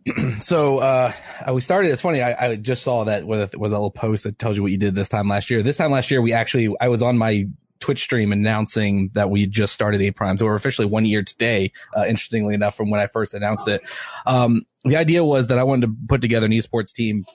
So 0.40 0.80
uh 0.80 1.12
we 1.54 1.62
started. 1.62 1.92
It's 1.92 2.02
funny. 2.02 2.22
I, 2.22 2.48
I 2.48 2.56
just 2.56 2.84
saw 2.84 3.04
that 3.04 3.28
with 3.28 3.56
with 3.56 3.74
a 3.74 3.76
little 3.76 3.92
post 3.92 4.24
that 4.24 4.40
tells 4.40 4.56
you 4.56 4.64
what 4.64 4.72
you 4.72 4.78
did 4.78 4.96
this 4.96 5.10
time 5.10 5.28
last 5.28 5.52
year. 5.52 5.62
This 5.62 5.78
time 5.78 5.92
last 5.92 6.10
year, 6.10 6.22
we 6.22 6.34
actually 6.34 6.74
I 6.80 6.88
was 6.88 7.04
on 7.04 7.18
my 7.18 7.46
Twitch 7.80 8.02
stream 8.02 8.32
announcing 8.32 9.10
that 9.14 9.30
we 9.30 9.46
just 9.46 9.74
started 9.74 10.02
Ape 10.02 10.16
Prime. 10.16 10.38
So 10.38 10.46
we're 10.46 10.56
officially 10.56 10.88
one 10.88 11.06
year 11.06 11.22
today. 11.22 11.74
Uh, 11.96 12.06
interestingly 12.08 12.56
enough, 12.56 12.76
from 12.76 12.90
when 12.90 13.00
I 13.00 13.08
first 13.08 13.34
announced 13.34 13.68
it, 13.68 13.82
um, 14.26 14.64
the 14.84 14.96
idea 14.96 15.24
was 15.24 15.48
that 15.48 15.60
I 15.60 15.64
wanted 15.64 15.88
to 15.88 15.96
put 16.08 16.22
together 16.22 16.46
an 16.46 16.54
esports 16.54 16.94
team. 16.94 17.26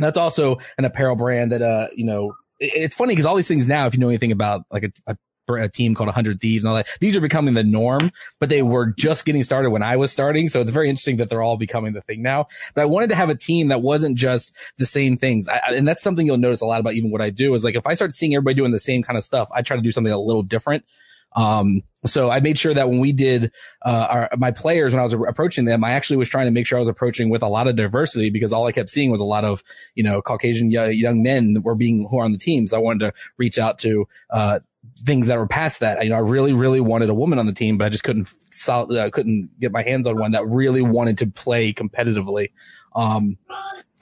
That's 0.00 0.18
also 0.18 0.58
an 0.78 0.84
apparel 0.84 1.16
brand 1.16 1.52
that 1.52 1.62
uh 1.62 1.88
you 1.94 2.04
know 2.04 2.34
it- 2.58 2.72
it's 2.74 2.94
funny 2.94 3.12
because 3.12 3.26
all 3.26 3.36
these 3.36 3.48
things 3.48 3.66
now, 3.66 3.86
if 3.86 3.94
you 3.94 4.00
know 4.00 4.08
anything 4.08 4.32
about 4.32 4.62
like 4.70 4.84
a, 4.84 4.92
a 5.12 5.16
a 5.56 5.68
team 5.68 5.96
called 5.96 6.06
100 6.06 6.40
Thieves 6.40 6.64
and 6.64 6.70
all 6.70 6.76
that. 6.76 6.86
These 7.00 7.16
are 7.16 7.20
becoming 7.20 7.54
the 7.54 7.64
norm, 7.64 8.12
but 8.38 8.48
they 8.48 8.62
were 8.62 8.94
just 8.96 9.24
getting 9.24 9.42
started 9.42 9.70
when 9.70 9.82
I 9.82 9.96
was 9.96 10.12
starting. 10.12 10.48
So 10.48 10.60
it's 10.60 10.70
very 10.70 10.88
interesting 10.88 11.16
that 11.16 11.28
they're 11.28 11.42
all 11.42 11.56
becoming 11.56 11.92
the 11.92 12.00
thing 12.02 12.22
now. 12.22 12.46
But 12.74 12.82
I 12.82 12.84
wanted 12.84 13.08
to 13.10 13.16
have 13.16 13.30
a 13.30 13.34
team 13.34 13.66
that 13.68 13.82
wasn't 13.82 14.16
just 14.16 14.56
the 14.78 14.86
same 14.86 15.16
things. 15.16 15.48
I, 15.48 15.60
and 15.74 15.88
that's 15.88 16.02
something 16.02 16.24
you'll 16.26 16.36
notice 16.38 16.60
a 16.60 16.66
lot 16.66 16.78
about 16.80 16.94
even 16.94 17.10
what 17.10 17.20
I 17.20 17.30
do 17.30 17.54
is 17.54 17.64
like 17.64 17.74
if 17.74 17.86
I 17.86 17.94
start 17.94 18.12
seeing 18.12 18.34
everybody 18.34 18.54
doing 18.54 18.70
the 18.70 18.78
same 18.78 19.02
kind 19.02 19.16
of 19.16 19.24
stuff, 19.24 19.48
I 19.52 19.62
try 19.62 19.76
to 19.76 19.82
do 19.82 19.90
something 19.90 20.12
a 20.12 20.18
little 20.20 20.42
different. 20.42 20.84
Um, 21.36 21.82
so 22.06 22.30
I 22.30 22.40
made 22.40 22.58
sure 22.58 22.72
that 22.72 22.88
when 22.88 22.98
we 22.98 23.12
did, 23.12 23.52
uh, 23.84 24.06
our, 24.10 24.30
my 24.38 24.50
players, 24.50 24.92
when 24.92 25.00
I 25.00 25.02
was 25.02 25.12
approaching 25.12 25.64
them, 25.66 25.84
I 25.84 25.92
actually 25.92 26.16
was 26.16 26.28
trying 26.28 26.46
to 26.46 26.50
make 26.50 26.66
sure 26.66 26.78
I 26.78 26.80
was 26.80 26.88
approaching 26.88 27.30
with 27.30 27.42
a 27.42 27.48
lot 27.48 27.68
of 27.68 27.76
diversity 27.76 28.30
because 28.30 28.52
all 28.52 28.66
I 28.66 28.72
kept 28.72 28.88
seeing 28.88 29.10
was 29.10 29.20
a 29.20 29.24
lot 29.24 29.44
of, 29.44 29.62
you 29.94 30.02
know, 30.02 30.22
Caucasian 30.22 30.70
young 30.70 31.22
men 31.22 31.52
that 31.52 31.60
were 31.60 31.74
being, 31.74 32.08
who 32.10 32.18
are 32.18 32.24
on 32.24 32.32
the 32.32 32.38
teams. 32.38 32.72
I 32.72 32.78
wanted 32.78 33.00
to 33.00 33.12
reach 33.36 33.58
out 33.58 33.78
to, 33.78 34.06
uh, 34.30 34.60
things 35.00 35.26
that 35.26 35.38
were 35.38 35.46
past 35.46 35.80
that. 35.80 36.02
You 36.02 36.10
know, 36.10 36.16
I 36.16 36.20
really, 36.20 36.52
really 36.52 36.80
wanted 36.80 37.10
a 37.10 37.14
woman 37.14 37.38
on 37.38 37.46
the 37.46 37.52
team, 37.52 37.76
but 37.76 37.84
I 37.84 37.88
just 37.90 38.02
couldn't, 38.02 38.32
sol- 38.50 38.96
uh, 38.96 39.10
couldn't 39.10 39.50
get 39.60 39.72
my 39.72 39.82
hands 39.82 40.06
on 40.06 40.18
one 40.18 40.32
that 40.32 40.46
really 40.46 40.82
wanted 40.82 41.18
to 41.18 41.26
play 41.26 41.72
competitively. 41.72 42.48
Um, 42.94 43.38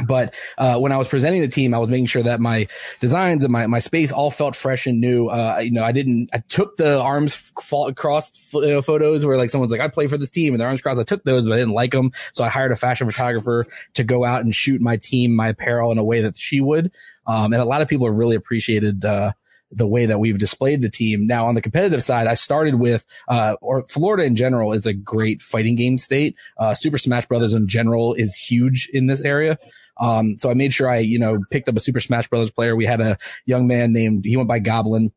but 0.06 0.34
uh, 0.56 0.78
when 0.78 0.92
I 0.92 0.96
was 0.96 1.08
presenting 1.08 1.40
the 1.40 1.48
team, 1.48 1.74
I 1.74 1.78
was 1.78 1.88
making 1.88 2.06
sure 2.06 2.22
that 2.22 2.40
my 2.40 2.68
designs 3.00 3.42
and 3.42 3.52
my, 3.52 3.66
my 3.66 3.80
space 3.80 4.12
all 4.12 4.30
felt 4.30 4.54
fresh 4.54 4.86
and 4.86 5.00
new. 5.00 5.26
Uh, 5.26 5.58
you 5.60 5.72
know, 5.72 5.82
I 5.82 5.90
didn't, 5.90 6.30
I 6.32 6.38
took 6.48 6.76
the 6.76 7.00
arms 7.00 7.52
fall, 7.60 7.92
crossed 7.92 8.54
you 8.54 8.68
know, 8.68 8.82
photos 8.82 9.26
where 9.26 9.36
like 9.36 9.50
someone's 9.50 9.72
like, 9.72 9.80
I 9.80 9.88
play 9.88 10.06
for 10.06 10.16
this 10.16 10.30
team 10.30 10.54
and 10.54 10.60
their 10.60 10.68
arms 10.68 10.80
crossed. 10.80 11.00
I 11.00 11.04
took 11.04 11.24
those, 11.24 11.46
but 11.46 11.54
I 11.54 11.56
didn't 11.56 11.74
like 11.74 11.90
them. 11.90 12.12
So 12.32 12.44
I 12.44 12.48
hired 12.48 12.70
a 12.70 12.76
fashion 12.76 13.08
photographer 13.08 13.66
to 13.94 14.04
go 14.04 14.24
out 14.24 14.42
and 14.42 14.54
shoot 14.54 14.80
my 14.80 14.96
team, 14.96 15.34
my 15.34 15.48
apparel 15.48 15.90
in 15.90 15.98
a 15.98 16.04
way 16.04 16.22
that 16.22 16.36
she 16.36 16.60
would. 16.60 16.92
Um, 17.26 17.52
and 17.52 17.60
a 17.60 17.64
lot 17.64 17.82
of 17.82 17.88
people 17.88 18.06
have 18.06 18.16
really 18.16 18.36
appreciated, 18.36 19.04
uh, 19.04 19.32
the 19.70 19.86
way 19.86 20.06
that 20.06 20.18
we've 20.18 20.38
displayed 20.38 20.80
the 20.80 20.88
team. 20.88 21.26
Now 21.26 21.46
on 21.46 21.54
the 21.54 21.60
competitive 21.60 22.02
side, 22.02 22.26
I 22.26 22.34
started 22.34 22.76
with, 22.76 23.04
uh, 23.28 23.56
or 23.60 23.86
Florida 23.86 24.24
in 24.24 24.34
general 24.34 24.72
is 24.72 24.86
a 24.86 24.94
great 24.94 25.42
fighting 25.42 25.76
game 25.76 25.98
state. 25.98 26.36
Uh, 26.56 26.74
Super 26.74 26.96
Smash 26.96 27.26
Brothers 27.26 27.52
in 27.52 27.68
general 27.68 28.14
is 28.14 28.36
huge 28.36 28.88
in 28.92 29.06
this 29.06 29.20
area. 29.20 29.58
Um, 30.00 30.36
so 30.38 30.48
I 30.48 30.54
made 30.54 30.72
sure 30.72 30.88
I, 30.88 30.98
you 30.98 31.18
know, 31.18 31.40
picked 31.50 31.68
up 31.68 31.76
a 31.76 31.80
Super 31.80 32.00
Smash 32.00 32.28
Brothers 32.28 32.50
player. 32.50 32.74
We 32.76 32.86
had 32.86 33.00
a 33.00 33.18
young 33.44 33.66
man 33.66 33.92
named, 33.92 34.24
he 34.24 34.36
went 34.36 34.48
by 34.48 34.58
Goblin. 34.58 35.12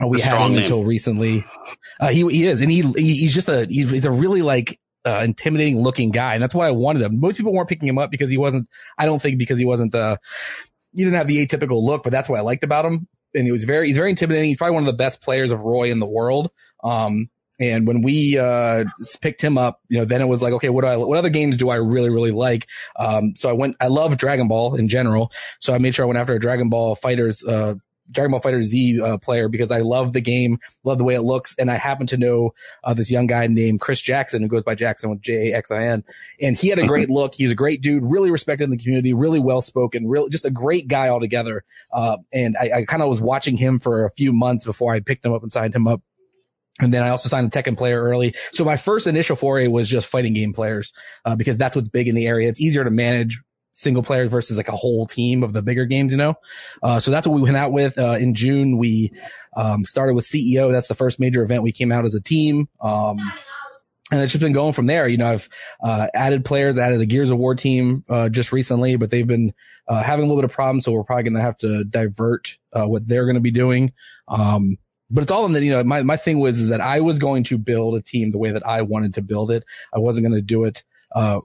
Uh, 0.00 0.06
We 0.06 0.20
had 0.20 0.50
him 0.50 0.58
until 0.58 0.84
recently. 0.84 1.44
Uh, 1.98 2.08
he, 2.08 2.20
he 2.28 2.46
is, 2.46 2.60
and 2.60 2.70
he, 2.70 2.82
he 2.82 3.14
he's 3.14 3.34
just 3.34 3.48
a, 3.48 3.66
he's, 3.68 3.90
he's 3.90 4.04
a 4.04 4.12
really 4.12 4.42
like, 4.42 4.78
uh, 5.04 5.22
intimidating 5.24 5.80
looking 5.80 6.12
guy. 6.12 6.34
And 6.34 6.42
that's 6.42 6.54
why 6.54 6.68
I 6.68 6.70
wanted 6.70 7.02
him. 7.02 7.18
Most 7.18 7.36
people 7.36 7.52
weren't 7.52 7.68
picking 7.68 7.88
him 7.88 7.98
up 7.98 8.10
because 8.10 8.30
he 8.30 8.38
wasn't, 8.38 8.68
I 8.96 9.06
don't 9.06 9.20
think 9.20 9.38
because 9.38 9.58
he 9.58 9.64
wasn't, 9.64 9.94
uh, 9.94 10.18
he 10.94 11.02
didn't 11.02 11.18
have 11.18 11.26
the 11.26 11.44
atypical 11.44 11.82
look, 11.82 12.04
but 12.04 12.12
that's 12.12 12.28
what 12.28 12.38
I 12.38 12.42
liked 12.42 12.62
about 12.62 12.84
him. 12.84 13.08
And 13.34 13.44
he 13.44 13.52
was 13.52 13.64
very, 13.64 13.88
he's 13.88 13.96
very 13.96 14.10
intimidating. 14.10 14.48
He's 14.48 14.58
probably 14.58 14.74
one 14.74 14.82
of 14.82 14.86
the 14.86 14.92
best 14.92 15.22
players 15.22 15.50
of 15.50 15.62
Roy 15.62 15.90
in 15.90 15.98
the 16.00 16.06
world. 16.06 16.50
Um, 16.84 17.28
and 17.60 17.86
when 17.86 18.02
we 18.02 18.38
uh, 18.38 18.84
picked 19.20 19.42
him 19.42 19.56
up, 19.56 19.80
you 19.88 19.98
know, 19.98 20.04
then 20.04 20.20
it 20.20 20.26
was 20.26 20.42
like, 20.42 20.52
okay, 20.54 20.68
what 20.68 20.82
do 20.82 20.88
I, 20.88 20.96
what 20.96 21.18
other 21.18 21.28
games 21.28 21.56
do 21.56 21.70
I 21.70 21.76
really, 21.76 22.10
really 22.10 22.30
like? 22.30 22.66
Um, 22.98 23.34
so 23.36 23.48
I 23.48 23.52
went, 23.52 23.76
I 23.80 23.86
love 23.86 24.16
Dragon 24.16 24.48
Ball 24.48 24.74
in 24.74 24.88
general. 24.88 25.30
So 25.60 25.74
I 25.74 25.78
made 25.78 25.94
sure 25.94 26.04
I 26.04 26.08
went 26.08 26.18
after 26.18 26.34
a 26.34 26.40
Dragon 26.40 26.70
Ball 26.70 26.96
FighterZ 26.96 27.48
uh, 27.48 27.74
Dragon 28.12 28.30
Ball 28.30 28.40
Fighter 28.40 28.62
Z 28.62 29.00
uh, 29.00 29.18
player 29.18 29.48
because 29.48 29.70
I 29.70 29.80
love 29.80 30.12
the 30.12 30.20
game, 30.20 30.58
love 30.84 30.98
the 30.98 31.04
way 31.04 31.14
it 31.14 31.22
looks, 31.22 31.54
and 31.58 31.70
I 31.70 31.76
happen 31.76 32.06
to 32.08 32.16
know 32.16 32.54
uh, 32.84 32.94
this 32.94 33.10
young 33.10 33.26
guy 33.26 33.46
named 33.46 33.80
Chris 33.80 34.00
Jackson 34.00 34.42
who 34.42 34.48
goes 34.48 34.64
by 34.64 34.74
Jaxin 34.74 35.10
with 35.10 35.20
J 35.20 35.50
A 35.50 35.56
X 35.56 35.70
I 35.70 35.84
N, 35.84 36.04
and 36.40 36.56
he 36.56 36.68
had 36.68 36.78
a 36.78 36.86
great 36.86 37.10
look. 37.10 37.34
He's 37.34 37.50
a 37.50 37.56
great 37.56 37.82
dude, 37.82 38.04
really 38.04 38.30
respected 38.30 38.64
in 38.64 38.70
the 38.70 38.76
community, 38.76 39.12
really 39.12 39.40
well 39.40 39.60
spoken, 39.60 40.06
real 40.06 40.28
just 40.28 40.44
a 40.44 40.50
great 40.50 40.88
guy 40.88 41.08
altogether. 41.08 41.64
Uh, 41.92 42.18
and 42.32 42.56
I, 42.56 42.70
I 42.78 42.84
kind 42.84 43.02
of 43.02 43.08
was 43.08 43.20
watching 43.20 43.56
him 43.56 43.78
for 43.78 44.04
a 44.04 44.10
few 44.10 44.32
months 44.32 44.64
before 44.64 44.92
I 44.92 45.00
picked 45.00 45.24
him 45.24 45.32
up 45.32 45.42
and 45.42 45.50
signed 45.50 45.74
him 45.74 45.88
up. 45.88 46.02
And 46.80 46.92
then 46.92 47.02
I 47.02 47.10
also 47.10 47.28
signed 47.28 47.46
a 47.46 47.50
Tekken 47.50 47.76
player 47.76 48.02
early. 48.02 48.34
So 48.52 48.64
my 48.64 48.76
first 48.76 49.06
initial 49.06 49.36
foray 49.36 49.66
was 49.68 49.88
just 49.88 50.08
fighting 50.10 50.32
game 50.32 50.52
players, 50.52 50.92
uh, 51.24 51.36
because 51.36 51.58
that's 51.58 51.76
what's 51.76 51.88
big 51.88 52.08
in 52.08 52.14
the 52.14 52.26
area. 52.26 52.48
It's 52.48 52.60
easier 52.60 52.82
to 52.82 52.90
manage 52.90 53.40
single 53.72 54.02
players 54.02 54.30
versus 54.30 54.56
like 54.56 54.68
a 54.68 54.76
whole 54.76 55.06
team 55.06 55.42
of 55.42 55.52
the 55.52 55.62
bigger 55.62 55.84
games, 55.84 56.12
you 56.12 56.18
know? 56.18 56.34
Uh, 56.82 57.00
so 57.00 57.10
that's 57.10 57.26
what 57.26 57.34
we 57.34 57.42
went 57.42 57.56
out 57.56 57.72
with. 57.72 57.98
Uh, 57.98 58.12
in 58.12 58.34
June, 58.34 58.78
we, 58.78 59.12
um, 59.56 59.84
started 59.84 60.14
with 60.14 60.24
CEO. 60.24 60.70
That's 60.70 60.88
the 60.88 60.94
first 60.94 61.20
major 61.20 61.42
event 61.42 61.62
we 61.62 61.72
came 61.72 61.92
out 61.92 62.04
as 62.04 62.14
a 62.14 62.20
team. 62.20 62.68
Um, 62.80 63.18
and 64.10 64.20
it's 64.20 64.32
just 64.32 64.42
been 64.42 64.52
going 64.52 64.74
from 64.74 64.86
there. 64.86 65.08
You 65.08 65.16
know, 65.16 65.28
I've 65.28 65.48
uh, 65.82 66.08
added 66.12 66.44
players, 66.44 66.78
added 66.78 67.00
a 67.00 67.06
Gears 67.06 67.30
of 67.30 67.38
War 67.38 67.54
team 67.54 68.04
uh, 68.10 68.28
just 68.28 68.52
recently, 68.52 68.96
but 68.96 69.10
they've 69.10 69.26
been 69.26 69.54
uh, 69.88 70.02
having 70.02 70.24
a 70.24 70.28
little 70.28 70.40
bit 70.40 70.44
of 70.44 70.54
problems, 70.54 70.84
so 70.84 70.92
we're 70.92 71.02
probably 71.02 71.22
going 71.22 71.34
to 71.34 71.40
have 71.40 71.56
to 71.58 71.84
divert 71.84 72.58
uh, 72.74 72.86
what 72.86 73.08
they're 73.08 73.24
going 73.24 73.36
to 73.36 73.40
be 73.40 73.50
doing. 73.50 73.92
Um, 74.28 74.76
but 75.10 75.22
it's 75.22 75.30
all 75.30 75.46
in 75.46 75.52
the, 75.52 75.64
you 75.64 75.72
know, 75.72 75.82
my, 75.82 76.02
my 76.02 76.16
thing 76.16 76.40
was 76.40 76.60
is 76.60 76.68
that 76.68 76.80
I 76.80 77.00
was 77.00 77.18
going 77.18 77.44
to 77.44 77.58
build 77.58 77.94
a 77.94 78.02
team 78.02 78.32
the 78.32 78.38
way 78.38 78.50
that 78.50 78.66
I 78.66 78.82
wanted 78.82 79.14
to 79.14 79.22
build 79.22 79.50
it. 79.50 79.64
I 79.94 79.98
wasn't 79.98 80.26
going 80.26 80.38
to 80.38 80.42
do 80.42 80.64
it 80.64 80.84
uh, 81.14 81.40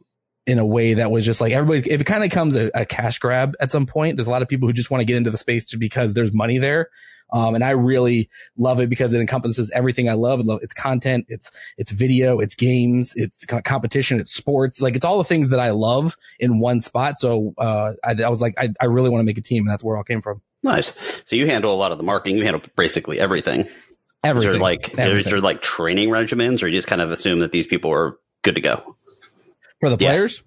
in 0.47 0.59
a 0.59 0.65
way 0.65 0.93
that 0.93 1.11
was 1.11 1.25
just 1.25 1.41
like 1.41 1.51
everybody, 1.51 1.91
it 1.91 2.05
kind 2.05 2.23
of 2.23 2.31
comes 2.31 2.55
a, 2.55 2.71
a, 2.73 2.85
cash 2.85 3.19
grab 3.19 3.53
at 3.59 3.69
some 3.69 3.85
point. 3.85 4.15
There's 4.15 4.27
a 4.27 4.31
lot 4.31 4.41
of 4.41 4.47
people 4.47 4.67
who 4.67 4.73
just 4.73 4.89
want 4.89 5.01
to 5.01 5.05
get 5.05 5.17
into 5.17 5.29
the 5.29 5.37
space 5.37 5.75
because 5.75 6.13
there's 6.13 6.33
money 6.33 6.57
there. 6.57 6.89
Um, 7.33 7.55
and 7.55 7.63
I 7.65 7.71
really 7.71 8.29
love 8.57 8.79
it 8.79 8.89
because 8.89 9.13
it 9.13 9.19
encompasses 9.19 9.69
everything 9.71 10.07
I 10.07 10.13
love. 10.13 10.41
It's 10.61 10.73
content, 10.73 11.25
it's, 11.27 11.51
it's 11.77 11.91
video, 11.91 12.39
it's 12.39 12.55
games, 12.55 13.13
it's 13.17 13.45
competition, 13.45 14.21
it's 14.21 14.31
sports. 14.31 14.81
Like 14.81 14.95
it's 14.95 15.03
all 15.03 15.17
the 15.17 15.25
things 15.25 15.49
that 15.49 15.59
I 15.59 15.71
love 15.71 16.15
in 16.39 16.61
one 16.61 16.79
spot. 16.79 17.17
So, 17.17 17.53
uh, 17.57 17.93
I, 18.01 18.15
I 18.23 18.29
was 18.29 18.41
like, 18.41 18.53
I, 18.57 18.69
I 18.79 18.85
really 18.85 19.09
want 19.09 19.19
to 19.19 19.25
make 19.25 19.37
a 19.37 19.41
team 19.41 19.63
and 19.63 19.69
that's 19.69 19.83
where 19.83 19.97
it 19.97 19.99
all 19.99 20.05
came 20.05 20.21
from. 20.21 20.41
Nice. 20.63 20.97
So 21.25 21.35
you 21.35 21.45
handle 21.47 21.73
a 21.73 21.75
lot 21.75 21.91
of 21.91 21.97
the 21.97 22.05
marketing. 22.05 22.37
You 22.37 22.45
handle 22.45 22.61
basically 22.77 23.19
everything. 23.19 23.67
Everything. 24.23 24.49
Is 24.49 24.53
there 24.53 24.61
like, 24.61 24.97
everything. 24.97 25.17
is 25.17 25.25
there 25.25 25.41
like 25.41 25.61
training 25.61 26.07
regimens 26.07 26.63
or 26.63 26.67
you 26.67 26.73
just 26.73 26.87
kind 26.87 27.01
of 27.01 27.11
assume 27.11 27.39
that 27.39 27.51
these 27.51 27.67
people 27.67 27.91
are 27.91 28.17
good 28.43 28.55
to 28.55 28.61
go? 28.61 28.96
For 29.79 29.89
the 29.89 29.97
players? 29.97 30.43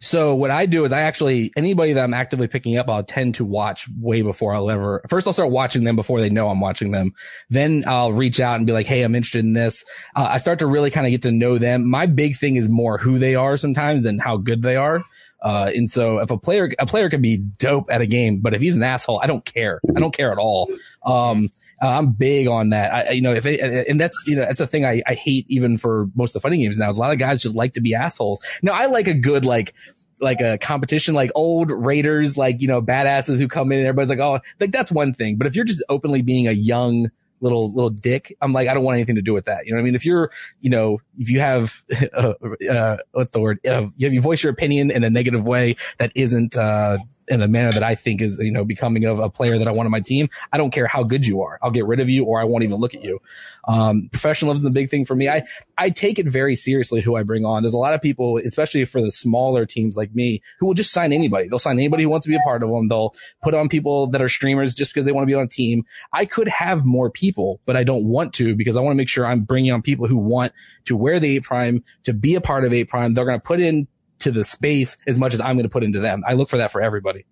So 0.00 0.34
what 0.34 0.50
I 0.50 0.66
do 0.66 0.84
is 0.84 0.92
I 0.92 1.00
actually 1.00 1.52
anybody 1.56 1.92
that 1.94 2.04
I'm 2.04 2.14
actively 2.14 2.48
picking 2.48 2.76
up, 2.76 2.88
I'll 2.88 3.02
tend 3.02 3.36
to 3.36 3.44
watch 3.44 3.88
way 3.98 4.22
before 4.22 4.54
I'll 4.54 4.70
ever. 4.70 5.02
First, 5.08 5.26
I'll 5.26 5.32
start 5.32 5.50
watching 5.50 5.84
them 5.84 5.96
before 5.96 6.20
they 6.20 6.30
know 6.30 6.48
I'm 6.48 6.60
watching 6.60 6.90
them. 6.90 7.12
Then 7.48 7.84
I'll 7.86 8.12
reach 8.12 8.40
out 8.40 8.56
and 8.56 8.66
be 8.66 8.72
like, 8.72 8.86
"Hey, 8.86 9.02
I'm 9.02 9.14
interested 9.14 9.44
in 9.44 9.52
this." 9.52 9.84
Uh, 10.14 10.28
I 10.30 10.38
start 10.38 10.58
to 10.60 10.66
really 10.66 10.90
kind 10.90 11.06
of 11.06 11.10
get 11.10 11.22
to 11.22 11.32
know 11.32 11.58
them. 11.58 11.88
My 11.88 12.06
big 12.06 12.36
thing 12.36 12.56
is 12.56 12.68
more 12.68 12.98
who 12.98 13.18
they 13.18 13.34
are 13.34 13.56
sometimes 13.56 14.02
than 14.02 14.18
how 14.18 14.36
good 14.36 14.62
they 14.62 14.76
are. 14.76 15.02
Uh, 15.42 15.70
and 15.74 15.88
so 15.88 16.18
if 16.18 16.30
a 16.30 16.36
player, 16.36 16.70
a 16.78 16.86
player 16.86 17.08
can 17.08 17.22
be 17.22 17.38
dope 17.38 17.90
at 17.90 18.00
a 18.00 18.06
game, 18.06 18.40
but 18.40 18.52
if 18.52 18.60
he's 18.60 18.76
an 18.76 18.82
asshole, 18.82 19.20
I 19.22 19.26
don't 19.26 19.44
care. 19.44 19.80
I 19.96 20.00
don't 20.00 20.14
care 20.14 20.32
at 20.32 20.38
all. 20.38 20.70
Um, 21.04 21.50
uh, 21.82 21.88
I'm 21.88 22.12
big 22.12 22.46
on 22.46 22.70
that. 22.70 22.92
I, 22.92 23.10
you 23.12 23.22
know, 23.22 23.32
if 23.32 23.46
it, 23.46 23.88
and 23.88 23.98
that's, 23.98 24.22
you 24.26 24.36
know, 24.36 24.42
that's 24.42 24.60
a 24.60 24.66
thing 24.66 24.84
I, 24.84 25.00
I 25.06 25.14
hate 25.14 25.46
even 25.48 25.78
for 25.78 26.08
most 26.14 26.36
of 26.36 26.42
the 26.42 26.46
fighting 26.46 26.60
games 26.60 26.76
now 26.76 26.90
is 26.90 26.96
a 26.96 27.00
lot 27.00 27.12
of 27.12 27.18
guys 27.18 27.40
just 27.40 27.54
like 27.54 27.74
to 27.74 27.80
be 27.80 27.94
assholes. 27.94 28.44
Now 28.62 28.72
I 28.72 28.86
like 28.86 29.08
a 29.08 29.14
good, 29.14 29.46
like, 29.46 29.74
like 30.20 30.42
a 30.42 30.58
competition, 30.58 31.14
like 31.14 31.30
old 31.34 31.70
raiders, 31.70 32.36
like, 32.36 32.60
you 32.60 32.68
know, 32.68 32.82
badasses 32.82 33.38
who 33.40 33.48
come 33.48 33.72
in 33.72 33.78
and 33.78 33.88
everybody's 33.88 34.10
like, 34.10 34.18
oh, 34.18 34.40
like 34.60 34.72
that's 34.72 34.92
one 34.92 35.14
thing. 35.14 35.36
But 35.36 35.46
if 35.46 35.56
you're 35.56 35.64
just 35.64 35.82
openly 35.88 36.20
being 36.20 36.46
a 36.46 36.52
young, 36.52 37.10
little 37.40 37.72
little 37.72 37.90
dick. 37.90 38.36
I'm 38.40 38.52
like, 38.52 38.68
I 38.68 38.74
don't 38.74 38.84
want 38.84 38.96
anything 38.96 39.16
to 39.16 39.22
do 39.22 39.32
with 39.32 39.46
that. 39.46 39.66
You 39.66 39.72
know 39.72 39.76
what 39.76 39.82
I 39.82 39.84
mean? 39.84 39.94
If 39.94 40.06
you're, 40.06 40.30
you 40.60 40.70
know, 40.70 41.00
if 41.14 41.30
you 41.30 41.40
have, 41.40 41.82
uh, 42.12 42.34
uh, 42.70 42.96
what's 43.12 43.30
the 43.30 43.40
word? 43.40 43.58
You 43.64 43.70
have 43.70 43.92
you 43.96 44.20
voice 44.20 44.42
your 44.42 44.52
opinion 44.52 44.90
in 44.90 45.04
a 45.04 45.10
negative 45.10 45.44
way 45.44 45.76
that 45.98 46.12
isn't, 46.14 46.56
uh, 46.56 46.98
in 47.30 47.40
a 47.40 47.48
manner 47.48 47.70
that 47.70 47.82
I 47.82 47.94
think 47.94 48.20
is, 48.20 48.38
you 48.40 48.50
know, 48.50 48.64
becoming 48.64 49.04
of 49.04 49.20
a 49.20 49.30
player 49.30 49.56
that 49.58 49.68
I 49.68 49.70
want 49.70 49.86
on 49.86 49.92
my 49.92 50.00
team. 50.00 50.28
I 50.52 50.58
don't 50.58 50.72
care 50.72 50.86
how 50.86 51.04
good 51.04 51.26
you 51.26 51.42
are. 51.42 51.58
I'll 51.62 51.70
get 51.70 51.86
rid 51.86 52.00
of 52.00 52.10
you 52.10 52.24
or 52.24 52.40
I 52.40 52.44
won't 52.44 52.64
even 52.64 52.78
look 52.78 52.94
at 52.94 53.02
you. 53.02 53.20
Um, 53.68 54.08
professionalism 54.10 54.62
is 54.62 54.66
a 54.66 54.70
big 54.70 54.90
thing 54.90 55.04
for 55.04 55.14
me. 55.14 55.28
I, 55.28 55.44
I 55.78 55.90
take 55.90 56.18
it 56.18 56.28
very 56.28 56.56
seriously 56.56 57.00
who 57.00 57.14
I 57.16 57.22
bring 57.22 57.44
on. 57.44 57.62
There's 57.62 57.74
a 57.74 57.78
lot 57.78 57.94
of 57.94 58.00
people, 58.00 58.38
especially 58.38 58.84
for 58.84 59.00
the 59.00 59.12
smaller 59.12 59.64
teams 59.64 59.96
like 59.96 60.12
me, 60.14 60.42
who 60.58 60.66
will 60.66 60.74
just 60.74 60.90
sign 60.90 61.12
anybody. 61.12 61.48
They'll 61.48 61.60
sign 61.60 61.78
anybody 61.78 62.02
who 62.02 62.08
wants 62.08 62.24
to 62.24 62.30
be 62.30 62.36
a 62.36 62.40
part 62.44 62.62
of 62.64 62.70
them. 62.70 62.88
They'll 62.88 63.14
put 63.42 63.54
on 63.54 63.68
people 63.68 64.08
that 64.08 64.20
are 64.20 64.28
streamers 64.28 64.74
just 64.74 64.92
because 64.92 65.06
they 65.06 65.12
want 65.12 65.22
to 65.22 65.32
be 65.32 65.34
on 65.34 65.44
a 65.44 65.48
team. 65.48 65.84
I 66.12 66.24
could 66.24 66.48
have 66.48 66.84
more 66.84 67.10
people, 67.10 67.60
but 67.64 67.76
I 67.76 67.84
don't 67.84 68.06
want 68.06 68.34
to 68.34 68.56
because 68.56 68.76
I 68.76 68.80
want 68.80 68.94
to 68.94 68.98
make 68.98 69.08
sure 69.08 69.24
I'm 69.24 69.42
bringing 69.42 69.72
on 69.72 69.82
people 69.82 70.08
who 70.08 70.16
want 70.16 70.52
to 70.86 70.96
wear 70.96 71.20
the 71.20 71.36
Ape 71.36 71.44
Prime, 71.44 71.84
to 72.04 72.12
be 72.12 72.34
a 72.34 72.40
part 72.40 72.64
of 72.64 72.72
Ape 72.72 72.88
Prime. 72.88 73.14
They're 73.14 73.24
going 73.24 73.38
to 73.38 73.42
put 73.42 73.60
in 73.60 73.86
to 74.20 74.30
the 74.30 74.44
space 74.44 74.96
as 75.06 75.18
much 75.18 75.34
as 75.34 75.40
I'm 75.40 75.56
going 75.56 75.64
to 75.64 75.70
put 75.70 75.84
into 75.84 76.00
them. 76.00 76.22
I 76.26 76.34
look 76.34 76.48
for 76.48 76.58
that 76.58 76.70
for 76.70 76.80
everybody. 76.80 77.26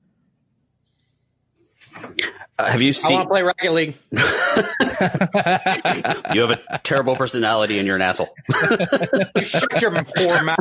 Uh, 2.58 2.66
have 2.66 2.82
you 2.82 2.92
seen? 2.92 3.12
I 3.12 3.14
want 3.16 3.28
to 3.28 3.32
play 3.32 3.42
Rocket 3.42 3.72
League. 3.72 3.94
you 6.34 6.40
have 6.42 6.60
a 6.68 6.80
terrible 6.82 7.14
personality 7.14 7.78
and 7.78 7.86
you're 7.86 7.96
an 7.96 8.02
asshole. 8.02 8.34
you 9.36 9.44
shut 9.44 9.80
your 9.80 9.92
poor 10.02 10.42
mouth. 10.42 10.58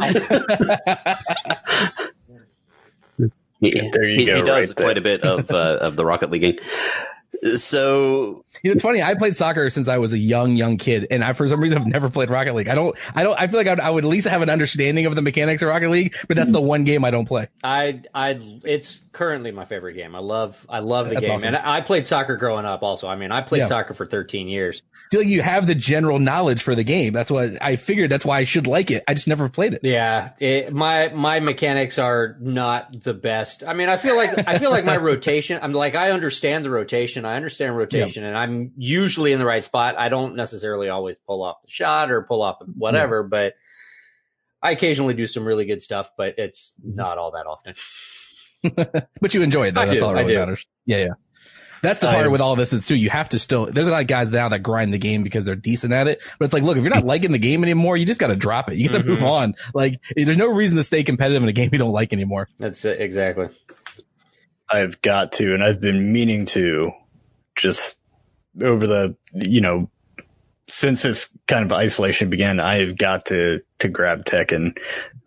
he, 3.59 3.71
there 3.71 4.07
you 4.07 4.17
he, 4.17 4.25
go. 4.25 4.35
He 4.35 4.41
does 4.43 4.67
right 4.67 4.75
quite 4.75 4.87
there. 4.93 4.97
a 4.97 5.01
bit 5.01 5.23
of 5.23 5.49
uh, 5.49 5.77
of 5.81 5.95
the 5.95 6.05
Rocket 6.05 6.29
League. 6.29 6.61
So 7.57 8.43
you 8.63 8.71
know, 8.71 8.73
it's 8.73 8.83
funny. 8.83 9.01
I 9.01 9.13
played 9.15 9.35
soccer 9.35 9.69
since 9.69 9.87
I 9.87 9.97
was 9.97 10.13
a 10.13 10.17
young, 10.17 10.55
young 10.55 10.77
kid, 10.77 11.07
and 11.11 11.23
I, 11.23 11.33
for 11.33 11.47
some 11.47 11.61
reason, 11.61 11.77
I've 11.77 11.87
never 11.87 12.09
played 12.09 12.29
Rocket 12.29 12.55
League. 12.55 12.67
I 12.67 12.75
don't, 12.75 12.97
I 13.15 13.23
don't, 13.23 13.39
I 13.39 13.47
feel 13.47 13.57
like 13.57 13.67
I'd, 13.67 13.79
I 13.79 13.89
would 13.89 14.03
at 14.03 14.09
least 14.09 14.27
have 14.27 14.41
an 14.41 14.49
understanding 14.49 15.05
of 15.05 15.15
the 15.15 15.21
mechanics 15.21 15.61
of 15.61 15.69
Rocket 15.69 15.89
League, 15.89 16.15
but 16.27 16.37
that's 16.37 16.51
the 16.51 16.61
one 16.61 16.83
game 16.83 17.03
I 17.03 17.11
don't 17.11 17.27
play. 17.27 17.47
I, 17.63 18.01
I, 18.13 18.39
it's 18.63 19.03
currently 19.11 19.51
my 19.51 19.65
favorite 19.65 19.93
game. 19.93 20.15
I 20.15 20.19
love, 20.19 20.65
I 20.69 20.79
love 20.79 21.09
the 21.09 21.15
that's 21.15 21.25
game, 21.25 21.35
awesome. 21.35 21.55
and 21.55 21.57
I 21.57 21.81
played 21.81 22.07
soccer 22.07 22.37
growing 22.37 22.65
up. 22.65 22.83
Also, 22.83 23.07
I 23.07 23.15
mean, 23.15 23.31
I 23.31 23.41
played 23.41 23.59
yeah. 23.59 23.65
soccer 23.65 23.93
for 23.93 24.05
13 24.05 24.47
years. 24.47 24.81
I 25.07 25.09
feel 25.11 25.21
like 25.21 25.29
you 25.29 25.41
have 25.41 25.67
the 25.67 25.75
general 25.75 26.19
knowledge 26.19 26.61
for 26.61 26.75
the 26.75 26.83
game. 26.83 27.13
That's 27.13 27.31
what 27.31 27.61
I 27.61 27.77
figured. 27.77 28.09
That's 28.09 28.25
why 28.25 28.39
I 28.39 28.43
should 28.43 28.67
like 28.67 28.91
it. 28.91 29.05
I 29.07 29.13
just 29.13 29.29
never 29.29 29.47
played 29.47 29.73
it. 29.73 29.79
Yeah, 29.83 30.31
it, 30.37 30.73
my 30.73 31.07
my 31.09 31.39
mechanics 31.39 31.97
are 31.97 32.35
not 32.41 33.03
the 33.03 33.13
best. 33.13 33.63
I 33.65 33.73
mean, 33.73 33.87
I 33.87 33.95
feel 33.95 34.17
like 34.17 34.45
I 34.45 34.59
feel 34.59 34.69
like 34.69 34.83
my 34.83 34.97
rotation. 34.97 35.59
I'm 35.61 35.71
like 35.71 35.95
I 35.95 36.11
understand 36.11 36.65
the 36.65 36.69
rotation. 36.69 37.23
I 37.27 37.35
understand 37.35 37.77
rotation, 37.77 38.23
yeah. 38.23 38.29
and 38.29 38.37
I'm 38.37 38.71
usually 38.77 39.33
in 39.33 39.39
the 39.39 39.45
right 39.45 39.63
spot. 39.63 39.95
I 39.97 40.09
don't 40.09 40.35
necessarily 40.35 40.89
always 40.89 41.17
pull 41.17 41.43
off 41.43 41.61
the 41.63 41.69
shot 41.69 42.11
or 42.11 42.23
pull 42.23 42.41
off 42.41 42.59
whatever, 42.75 43.21
yeah. 43.21 43.27
but 43.29 43.53
I 44.61 44.71
occasionally 44.71 45.13
do 45.13 45.27
some 45.27 45.45
really 45.45 45.65
good 45.65 45.81
stuff. 45.81 46.11
But 46.17 46.35
it's 46.37 46.73
mm-hmm. 46.81 46.95
not 46.95 47.17
all 47.17 47.31
that 47.31 47.45
often. 47.45 47.75
but 49.21 49.33
you 49.33 49.41
enjoy 49.41 49.67
it 49.67 49.75
though. 49.75 49.81
I 49.81 49.85
That's 49.85 49.99
do, 49.99 50.05
all 50.05 50.13
that 50.13 50.21
really 50.21 50.35
matters. 50.35 50.65
Yeah, 50.85 50.97
yeah. 50.97 51.13
That's 51.81 51.99
the 51.99 52.07
part 52.07 52.31
with 52.31 52.41
all 52.41 52.55
this 52.55 52.73
is 52.73 52.87
too. 52.87 52.95
You 52.95 53.09
have 53.09 53.29
to 53.29 53.39
still. 53.39 53.67
There's 53.67 53.87
a 53.87 53.91
lot 53.91 54.01
of 54.01 54.07
guys 54.07 54.31
now 54.31 54.49
that 54.49 54.59
grind 54.63 54.93
the 54.93 54.97
game 54.97 55.23
because 55.23 55.45
they're 55.45 55.55
decent 55.55 55.93
at 55.93 56.07
it. 56.07 56.21
But 56.39 56.45
it's 56.45 56.53
like, 56.53 56.63
look, 56.63 56.77
if 56.77 56.83
you're 56.83 56.93
not 56.93 57.05
liking 57.05 57.31
the 57.31 57.37
game 57.37 57.63
anymore, 57.63 57.97
you 57.97 58.05
just 58.05 58.19
got 58.19 58.27
to 58.27 58.35
drop 58.35 58.69
it. 58.71 58.77
You 58.77 58.89
got 58.89 58.95
to 58.95 58.99
mm-hmm. 59.01 59.09
move 59.09 59.23
on. 59.23 59.55
Like, 59.73 60.01
there's 60.15 60.37
no 60.37 60.47
reason 60.47 60.77
to 60.77 60.83
stay 60.83 61.03
competitive 61.03 61.43
in 61.43 61.49
a 61.49 61.53
game 61.53 61.69
you 61.71 61.79
don't 61.79 61.91
like 61.91 62.13
anymore. 62.13 62.49
That's 62.57 62.83
it 62.85 62.99
exactly. 62.99 63.49
I've 64.69 65.01
got 65.01 65.33
to, 65.33 65.53
and 65.53 65.63
I've 65.63 65.79
been 65.79 66.11
meaning 66.11 66.45
to, 66.47 66.91
just 67.57 67.97
over 68.61 68.87
the 68.87 69.15
you 69.33 69.61
know 69.61 69.89
since 70.69 71.01
this 71.01 71.29
kind 71.47 71.63
of 71.63 71.71
isolation 71.71 72.29
began, 72.29 72.59
I 72.59 72.77
have 72.77 72.97
got 72.97 73.25
to 73.27 73.61
to 73.79 73.89
grab 73.89 74.25
Tekken 74.25 74.77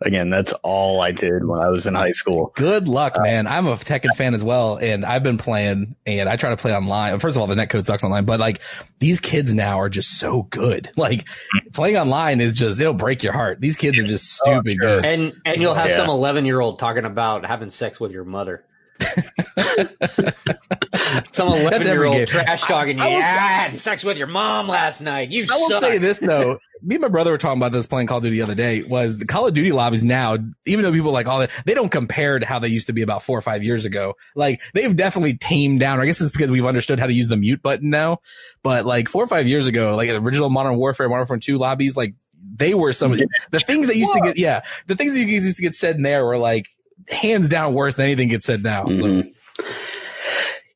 again, 0.01 0.29
that's 0.29 0.51
all 0.63 1.01
I 1.01 1.11
did 1.11 1.45
when 1.45 1.61
I 1.61 1.69
was 1.69 1.85
in 1.85 1.95
high 1.95 2.11
school. 2.11 2.51
Good 2.55 2.87
luck, 2.87 3.17
uh, 3.17 3.21
man. 3.21 3.47
I'm 3.47 3.67
a 3.67 3.73
Tekken 3.73 4.13
fan 4.15 4.33
as 4.33 4.43
well, 4.43 4.77
and 4.77 5.05
I've 5.05 5.23
been 5.23 5.37
playing, 5.37 5.95
and 6.05 6.27
I 6.27 6.35
try 6.35 6.49
to 6.49 6.57
play 6.57 6.75
online. 6.75 7.17
First 7.19 7.37
of 7.37 7.41
all, 7.41 7.47
the 7.47 7.55
netcode 7.55 7.85
sucks 7.85 8.03
online, 8.03 8.25
but 8.25 8.39
like 8.39 8.61
these 8.99 9.19
kids 9.19 9.53
now 9.53 9.79
are 9.79 9.89
just 9.89 10.19
so 10.19 10.43
good. 10.43 10.89
Like 11.01 11.27
playing 11.73 11.97
online 11.97 12.41
is 12.41 12.55
just 12.55 12.79
it'll 12.79 12.93
break 12.93 13.23
your 13.23 13.33
heart. 13.33 13.59
These 13.59 13.75
kids 13.75 13.97
are 13.97 14.03
just 14.03 14.39
oh, 14.45 14.61
stupid 14.61 14.77
oh, 14.79 14.85
sure. 14.85 14.95
good. 14.97 15.05
And 15.05 15.33
and 15.45 15.59
you'll 15.59 15.73
have 15.73 15.89
yeah. 15.89 15.95
some 15.95 16.09
11 16.09 16.45
year 16.45 16.59
old 16.59 16.77
talking 16.77 17.05
about 17.05 17.43
having 17.43 17.71
sex 17.71 17.99
with 17.99 18.11
your 18.11 18.23
mother. 18.23 18.63
Some 21.31 21.47
eleven 21.47 21.87
year 21.87 22.05
old 22.05 22.27
trash 22.27 22.63
talking 22.63 22.97
you. 22.97 23.03
I, 23.03 23.07
I 23.07 23.19
had 23.19 23.77
sex 23.77 24.03
with 24.03 24.17
your 24.17 24.27
mom 24.27 24.67
last 24.67 25.01
night. 25.01 25.31
You. 25.31 25.45
I 25.49 25.55
will 25.55 25.79
say 25.79 25.97
this 25.97 26.19
though. 26.19 26.59
Me 26.83 26.95
and 26.95 27.01
my 27.03 27.09
brother 27.09 27.29
were 27.29 27.37
talking 27.37 27.59
about 27.59 27.71
this 27.71 27.85
playing 27.85 28.07
Call 28.07 28.17
of 28.17 28.23
Duty 28.23 28.37
the 28.37 28.41
other 28.41 28.55
day. 28.55 28.81
Was 28.81 29.19
the 29.19 29.25
Call 29.25 29.47
of 29.47 29.53
Duty 29.53 29.71
lobbies 29.71 30.03
now? 30.03 30.37
Even 30.65 30.83
though 30.83 30.91
people 30.91 31.11
like 31.11 31.27
all 31.27 31.39
that, 31.39 31.51
they 31.65 31.75
don't 31.75 31.91
compare 31.91 32.39
to 32.39 32.45
how 32.45 32.57
they 32.57 32.69
used 32.69 32.87
to 32.87 32.93
be 32.93 33.03
about 33.03 33.21
four 33.21 33.37
or 33.37 33.41
five 33.41 33.63
years 33.63 33.85
ago. 33.85 34.15
Like 34.35 34.61
they've 34.73 34.95
definitely 34.95 35.37
tamed 35.37 35.79
down. 35.79 35.99
I 35.99 36.07
guess 36.07 36.21
it's 36.21 36.31
because 36.31 36.49
we've 36.49 36.65
understood 36.65 36.99
how 36.99 37.07
to 37.07 37.13
use 37.13 37.27
the 37.27 37.37
mute 37.37 37.61
button 37.61 37.91
now. 37.91 38.19
But 38.63 38.85
like 38.85 39.09
four 39.09 39.23
or 39.23 39.27
five 39.27 39.47
years 39.47 39.67
ago, 39.67 39.95
like 39.95 40.09
original 40.09 40.49
Modern 40.49 40.77
Warfare, 40.77 41.07
Modern 41.07 41.19
Warfare 41.19 41.37
Two 41.37 41.57
lobbies, 41.57 41.95
like 41.95 42.15
they 42.55 42.73
were 42.73 42.91
some 42.91 43.11
the 43.11 43.59
things 43.59 43.87
that 43.87 43.95
used 43.95 44.13
to 44.13 44.21
get 44.21 44.37
yeah 44.37 44.61
the 44.87 44.95
things 44.95 45.13
that 45.13 45.19
you 45.19 45.27
used 45.27 45.55
to 45.55 45.61
get 45.61 45.75
said 45.75 45.95
in 45.95 46.01
there 46.01 46.25
were 46.25 46.37
like 46.37 46.67
hands 47.09 47.47
down 47.47 47.73
worse 47.73 47.95
than 47.95 48.05
anything 48.05 48.29
gets 48.29 48.45
said 48.45 48.63
now. 48.63 48.85
Mm-hmm. 48.85 49.29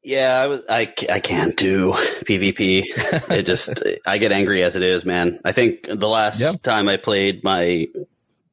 Yeah, 0.04 0.40
I 0.40 0.48
was. 0.48 0.62
I, 0.70 0.94
I 1.10 1.20
can't 1.20 1.58
do 1.58 1.94
PvP. 1.94 2.84
it 3.32 3.44
just 3.44 3.82
I 4.06 4.20
get 4.20 4.32
angry 4.32 4.62
as 4.62 4.76
it 4.76 4.84
is, 4.84 5.04
man. 5.04 5.40
I 5.44 5.52
think 5.52 5.88
the 5.88 6.08
last 6.08 6.40
yep. 6.40 6.62
time 6.62 6.88
I 6.88 6.98
played 6.98 7.44
my 7.44 7.88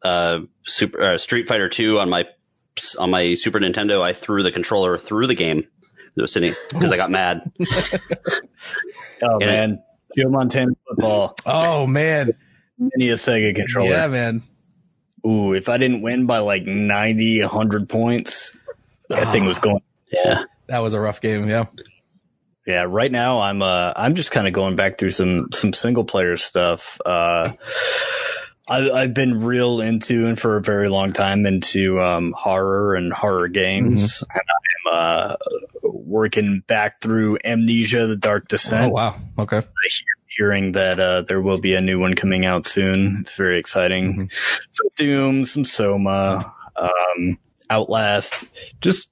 uh, 0.02 0.40
Super 0.64 1.00
uh, 1.02 1.18
Street 1.18 1.46
Fighter 1.46 1.68
Two 1.68 1.98
on 1.98 2.08
my 2.08 2.26
on 2.98 3.10
my 3.10 3.34
Super 3.34 3.60
Nintendo, 3.60 4.02
I 4.02 4.12
threw 4.12 4.42
the 4.42 4.50
controller 4.50 4.96
through 4.98 5.26
the 5.26 5.34
game 5.34 5.64
that 6.14 6.22
was 6.22 6.32
sitting 6.32 6.54
because 6.70 6.90
I 6.90 6.96
got 6.96 7.10
mad. 7.10 7.50
oh 9.22 9.38
and 9.40 9.40
man, 9.40 9.82
Joe 10.16 10.30
Montana 10.30 10.72
football. 10.88 11.34
Oh 11.46 11.86
man, 11.86 12.32
many 12.78 13.10
a 13.10 13.14
Sega 13.14 13.54
controller. 13.54 13.90
Yeah, 13.90 14.06
man. 14.08 14.42
Ooh, 15.26 15.54
if 15.54 15.68
I 15.68 15.78
didn't 15.78 16.02
win 16.02 16.26
by 16.26 16.38
like 16.38 16.64
90, 16.64 17.42
100 17.42 17.88
points, 17.88 18.56
that 19.08 19.28
oh. 19.28 19.30
thing 19.32 19.44
was 19.44 19.58
going. 19.58 19.82
Yeah 20.10 20.44
that 20.72 20.80
was 20.80 20.94
a 20.94 21.00
rough 21.00 21.20
game. 21.20 21.48
Yeah. 21.48 21.66
Yeah, 22.66 22.86
right 22.88 23.10
now 23.12 23.40
I'm 23.40 23.60
uh 23.60 23.92
I'm 23.94 24.14
just 24.14 24.30
kind 24.30 24.46
of 24.46 24.54
going 24.54 24.74
back 24.74 24.96
through 24.96 25.10
some 25.10 25.48
some 25.52 25.72
single 25.72 26.04
player 26.04 26.36
stuff. 26.36 27.00
Uh 27.04 27.52
I 28.70 28.90
I've 28.90 29.14
been 29.14 29.44
real 29.44 29.80
into 29.80 30.26
and 30.26 30.40
for 30.40 30.56
a 30.56 30.62
very 30.62 30.88
long 30.88 31.12
time 31.12 31.44
into 31.44 32.00
um 32.00 32.32
horror 32.36 32.94
and 32.94 33.12
horror 33.12 33.48
games. 33.48 34.22
Mm-hmm. 34.22 34.38
And 34.38 34.42
I'm 34.48 34.94
uh 34.94 35.36
working 35.82 36.60
back 36.66 37.00
through 37.00 37.38
Amnesia 37.44 38.06
the 38.06 38.16
Dark 38.16 38.48
Descent. 38.48 38.92
Oh 38.92 38.94
wow. 38.94 39.16
Okay. 39.38 39.62
Hearing 40.36 40.72
that 40.72 40.98
uh 40.98 41.22
there 41.22 41.40
will 41.40 41.58
be 41.58 41.74
a 41.74 41.80
new 41.80 41.98
one 41.98 42.14
coming 42.14 42.44
out 42.44 42.66
soon. 42.66 43.18
It's 43.20 43.36
very 43.36 43.58
exciting. 43.58 44.12
Mm-hmm. 44.12 44.24
Some 44.70 44.88
Doom, 44.96 45.44
some 45.44 45.64
Soma, 45.64 46.52
um 46.76 47.38
Outlast, 47.70 48.44
just 48.80 49.10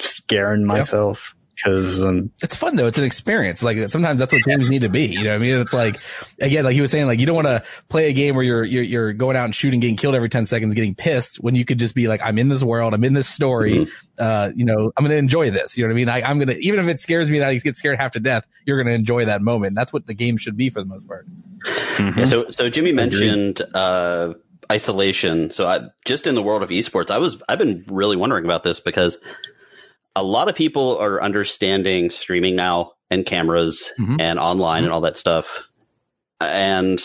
scaring 0.00 0.64
myself 0.64 1.36
because 1.64 2.02
um, 2.02 2.30
it's 2.42 2.54
fun 2.54 2.76
though. 2.76 2.86
It's 2.86 2.98
an 2.98 3.04
experience. 3.04 3.62
Like 3.62 3.90
sometimes 3.90 4.18
that's 4.18 4.32
what 4.32 4.42
games 4.42 4.68
need 4.68 4.82
to 4.82 4.90
be. 4.90 5.06
You 5.06 5.24
know, 5.24 5.30
what 5.30 5.36
I 5.36 5.38
mean, 5.38 5.60
it's 5.60 5.72
like 5.72 5.98
again, 6.40 6.64
like 6.64 6.74
he 6.74 6.82
was 6.82 6.90
saying, 6.90 7.06
like 7.06 7.18
you 7.18 7.26
don't 7.26 7.34
want 7.34 7.48
to 7.48 7.62
play 7.88 8.10
a 8.10 8.12
game 8.12 8.34
where 8.34 8.44
you're, 8.44 8.64
you're 8.64 8.82
you're 8.82 9.12
going 9.14 9.36
out 9.36 9.46
and 9.46 9.54
shooting, 9.54 9.80
getting 9.80 9.96
killed 9.96 10.14
every 10.14 10.28
ten 10.28 10.44
seconds, 10.44 10.74
getting 10.74 10.94
pissed. 10.94 11.36
When 11.36 11.54
you 11.54 11.64
could 11.64 11.78
just 11.78 11.94
be 11.94 12.06
like, 12.06 12.20
I'm 12.22 12.38
in 12.38 12.48
this 12.48 12.62
world, 12.62 12.92
I'm 12.92 13.02
in 13.02 13.14
this 13.14 13.28
story. 13.28 13.86
Mm-hmm. 13.86 13.92
Uh, 14.18 14.50
you 14.54 14.64
know, 14.64 14.92
I'm 14.96 15.04
gonna 15.04 15.14
enjoy 15.14 15.50
this. 15.50 15.78
You 15.78 15.84
know 15.84 15.88
what 15.88 15.92
I 15.92 15.96
mean? 15.96 16.08
I, 16.10 16.30
am 16.30 16.38
gonna 16.38 16.56
even 16.60 16.80
if 16.80 16.88
it 16.88 17.00
scares 17.00 17.30
me 17.30 17.38
that 17.38 17.48
I 17.48 17.56
get 17.56 17.76
scared 17.76 17.98
half 17.98 18.12
to 18.12 18.20
death, 18.20 18.46
you're 18.66 18.82
gonna 18.82 18.94
enjoy 18.94 19.24
that 19.24 19.40
moment. 19.40 19.74
That's 19.74 19.92
what 19.92 20.06
the 20.06 20.14
game 20.14 20.36
should 20.36 20.56
be 20.56 20.68
for 20.68 20.80
the 20.80 20.86
most 20.86 21.08
part. 21.08 21.26
Mm-hmm. 21.64 22.18
Yeah, 22.18 22.24
so 22.26 22.50
so 22.50 22.68
Jimmy 22.68 22.92
mentioned. 22.92 23.62
Uh, 23.74 24.34
isolation 24.72 25.50
so 25.50 25.68
I, 25.68 25.80
just 26.06 26.26
in 26.26 26.34
the 26.34 26.40
world 26.40 26.62
of 26.62 26.70
esports 26.70 27.10
i 27.10 27.18
was 27.18 27.42
i've 27.50 27.58
been 27.58 27.84
really 27.86 28.16
wondering 28.16 28.46
about 28.46 28.62
this 28.62 28.80
because 28.80 29.18
a 30.16 30.22
lot 30.22 30.48
of 30.48 30.54
people 30.54 30.98
are 30.98 31.22
understanding 31.22 32.10
streaming 32.10 32.56
now 32.56 32.92
and 33.10 33.26
cameras 33.26 33.90
mm-hmm. 33.98 34.20
and 34.20 34.38
online 34.38 34.78
mm-hmm. 34.78 34.84
and 34.86 34.92
all 34.92 35.00
that 35.02 35.16
stuff. 35.16 35.68
And 36.40 37.00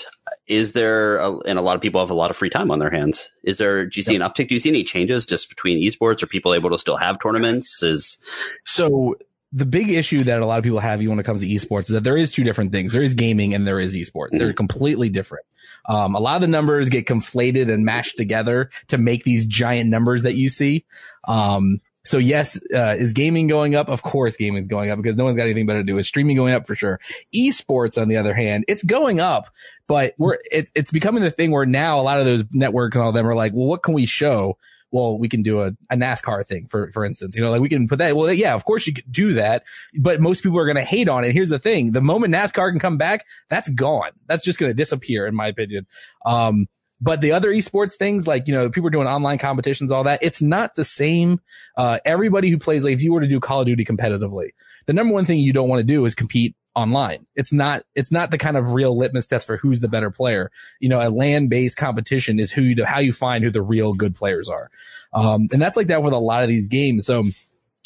is 0.48 0.74
there, 0.74 1.18
a, 1.18 1.38
and 1.40 1.58
a 1.58 1.62
lot 1.62 1.76
of 1.76 1.82
people 1.82 2.02
have 2.02 2.10
a 2.10 2.16
lot 2.16 2.30
of 2.30 2.38
free 2.38 2.50
time 2.50 2.72
on 2.72 2.80
their 2.80 2.90
hands. 2.90 3.32
Is 3.44 3.58
there, 3.58 3.86
do 3.86 4.00
you 4.00 4.04
see 4.04 4.16
an 4.16 4.22
uptick? 4.22 4.50
Do 4.50 4.56
you 4.56 4.60
see 4.60 4.70
any 4.70 4.84
changes 4.84 5.26
just 5.26 5.50
between 5.50 5.80
esports? 5.80 6.22
Are 6.24 6.28
people 6.28 6.54
able 6.54 6.72
to 6.72 6.78
still 6.78 6.98
have 6.98 7.20
tournaments? 7.20 7.82
Is 7.82 8.24
so 8.66 9.16
the 9.52 9.66
big 9.66 9.90
issue 9.90 10.24
that 10.26 10.42
a 10.42 10.46
lot 10.46 10.58
of 10.58 10.64
people 10.64 10.80
have 10.80 11.00
when 11.00 11.20
it 11.20 11.24
comes 11.24 11.42
to 11.42 11.48
esports 11.48 11.82
is 11.82 11.90
that 11.90 12.04
there 12.04 12.18
is 12.18 12.32
two 12.32 12.44
different 12.44 12.72
things. 12.72 12.92
There 12.92 13.02
is 13.02 13.16
gaming 13.16 13.54
and 13.54 13.66
there 13.66 13.80
is 13.80 13.96
esports. 13.96 14.30
Mm-hmm. 14.30 14.38
They're 14.40 14.54
completely 14.54 15.10
different. 15.10 15.46
Um, 15.88 16.16
a 16.16 16.20
lot 16.20 16.36
of 16.36 16.42
the 16.42 16.48
numbers 16.48 16.90
get 16.90 17.08
conflated 17.08 17.72
and 17.72 17.86
mashed 17.86 18.18
together 18.18 18.70
to 18.88 18.98
make 18.98 19.24
these 19.24 19.46
giant 19.46 19.90
numbers 19.90 20.24
that 20.24 20.36
you 20.36 20.50
see. 20.50 20.86
Um, 21.28 21.82
so 22.04 22.18
yes, 22.18 22.60
uh, 22.74 22.96
is 22.98 23.14
gaming 23.14 23.48
going 23.48 23.76
up? 23.76 23.90
Of 23.90 24.02
course, 24.02 24.38
gaming 24.38 24.60
is 24.60 24.68
going 24.68 24.90
up 24.90 24.98
because 24.98 25.16
no 25.16 25.26
one's 25.26 25.38
got 25.38 25.44
anything 25.44 25.66
better 25.66 25.80
to 25.80 25.86
do. 25.86 25.98
Is 25.98 26.08
streaming 26.08 26.38
going 26.38 26.54
up 26.54 26.66
for 26.66 26.76
sure? 26.76 27.00
Esports, 27.36 28.02
on 28.02 28.08
the 28.08 28.18
other 28.18 28.34
hand, 28.34 28.64
it's 28.68 28.84
going 28.84 29.20
up, 29.20 29.50
but 29.88 30.14
we're 30.18 30.38
it, 30.52 30.70
it's 30.76 30.92
becoming 30.92 31.24
the 31.24 31.32
thing 31.32 31.52
where 31.52 31.66
now 31.66 32.00
a 32.00 32.04
lot 32.04 32.20
of 32.20 32.26
those 32.26 32.44
networks 32.54 32.96
and 32.96 33.04
all 33.04 33.10
of 33.10 33.16
them 33.16 33.28
are 33.28 33.36
like, 33.36 33.54
well, 33.54 33.68
what 33.68 33.84
can 33.84 33.94
we 33.94 34.06
show? 34.06 34.58
Well, 34.92 35.20
we 35.20 35.30
can 35.30 35.44
do 35.44 35.62
a, 35.62 35.68
a 35.92 35.96
NASCAR 35.96 36.48
thing, 36.48 36.68
for 36.68 36.90
for 36.92 37.06
instance. 37.06 37.36
You 37.36 37.44
know, 37.44 37.52
like 37.52 37.62
we 37.62 37.70
can 37.70 37.88
put 37.88 38.00
that. 38.00 38.16
Well, 38.16 38.32
yeah, 38.34 38.56
of 38.56 38.66
course 38.66 38.88
you 38.88 38.94
could 38.94 39.12
do 39.12 39.34
that, 39.34 39.64
but 40.00 40.22
most 40.22 40.42
people 40.42 40.58
are 40.58 40.66
going 40.66 40.78
to 40.78 40.84
hate 40.84 41.10
on 41.10 41.26
it. 41.26 41.34
Here's 41.34 41.50
the 41.50 41.60
thing: 41.60 41.92
the 41.92 42.02
moment 42.02 42.34
NASCAR 42.34 42.72
can 42.72 42.80
come 42.80 42.98
back, 42.98 43.26
that's 43.50 43.70
gone. 43.70 44.12
That's 44.26 44.44
just 44.44 44.58
going 44.58 44.70
to 44.70 44.74
disappear, 44.74 45.28
in 45.28 45.36
my 45.36 45.48
opinion. 45.48 45.86
Um, 46.26 46.68
but 47.02 47.22
the 47.22 47.32
other 47.32 47.50
esports 47.52 47.94
things, 47.94 48.28
like, 48.28 48.48
you 48.48 48.54
know, 48.54 48.70
people 48.70 48.88
are 48.88 48.92
doing 48.92 49.08
online 49.08 49.38
competitions, 49.38 49.92
all 49.92 50.04
that, 50.04 50.22
it's 50.22 50.42
not 50.42 50.76
the 50.76 50.84
same. 50.84 51.40
Uh, 51.78 52.00
everybody 52.06 52.50
who 52.50 52.58
plays, 52.58 52.84
like, 52.84 52.94
if 52.94 53.04
you 53.04 53.14
were 53.14 53.22
to 53.22 53.28
do 53.28 53.40
Call 53.40 53.62
of 53.62 53.66
Duty 53.66 53.86
competitively, 53.86 54.50
the 54.86 54.94
number 54.94 55.14
one 55.14 55.26
thing 55.26 55.40
you 55.40 55.54
don't 55.54 55.70
want 55.70 55.80
to 55.80 55.86
do 55.86 56.06
is 56.06 56.16
compete 56.16 56.56
online. 56.76 57.26
It's 57.36 57.54
not, 57.54 57.84
it's 57.96 58.12
not 58.12 58.32
the 58.32 58.38
kind 58.38 58.58
of 58.58 58.74
real 58.74 58.98
litmus 58.98 59.28
test 59.28 59.48
for 59.48 59.58
who's 59.58 59.80
the 59.80 59.88
better 59.88 60.12
player. 60.12 60.52
You 60.80 60.90
know, 60.90 61.00
a 61.00 61.10
land 61.10 61.50
based 61.50 61.78
competition 61.78 62.40
is 62.40 62.52
who 62.52 62.62
you, 62.62 62.86
how 62.86 63.00
you 63.00 63.14
find 63.14 63.44
who 63.44 63.52
the 63.52 63.62
real 63.62 63.94
good 63.94 64.16
players 64.16 64.50
are. 64.50 64.70
Um, 65.14 65.48
and 65.52 65.62
that's 65.62 65.78
like 65.78 65.88
that 65.88 66.04
with 66.04 66.14
a 66.14 66.20
lot 66.20 66.44
of 66.44 66.50
these 66.50 66.68
games. 66.68 67.06
So, 67.06 67.24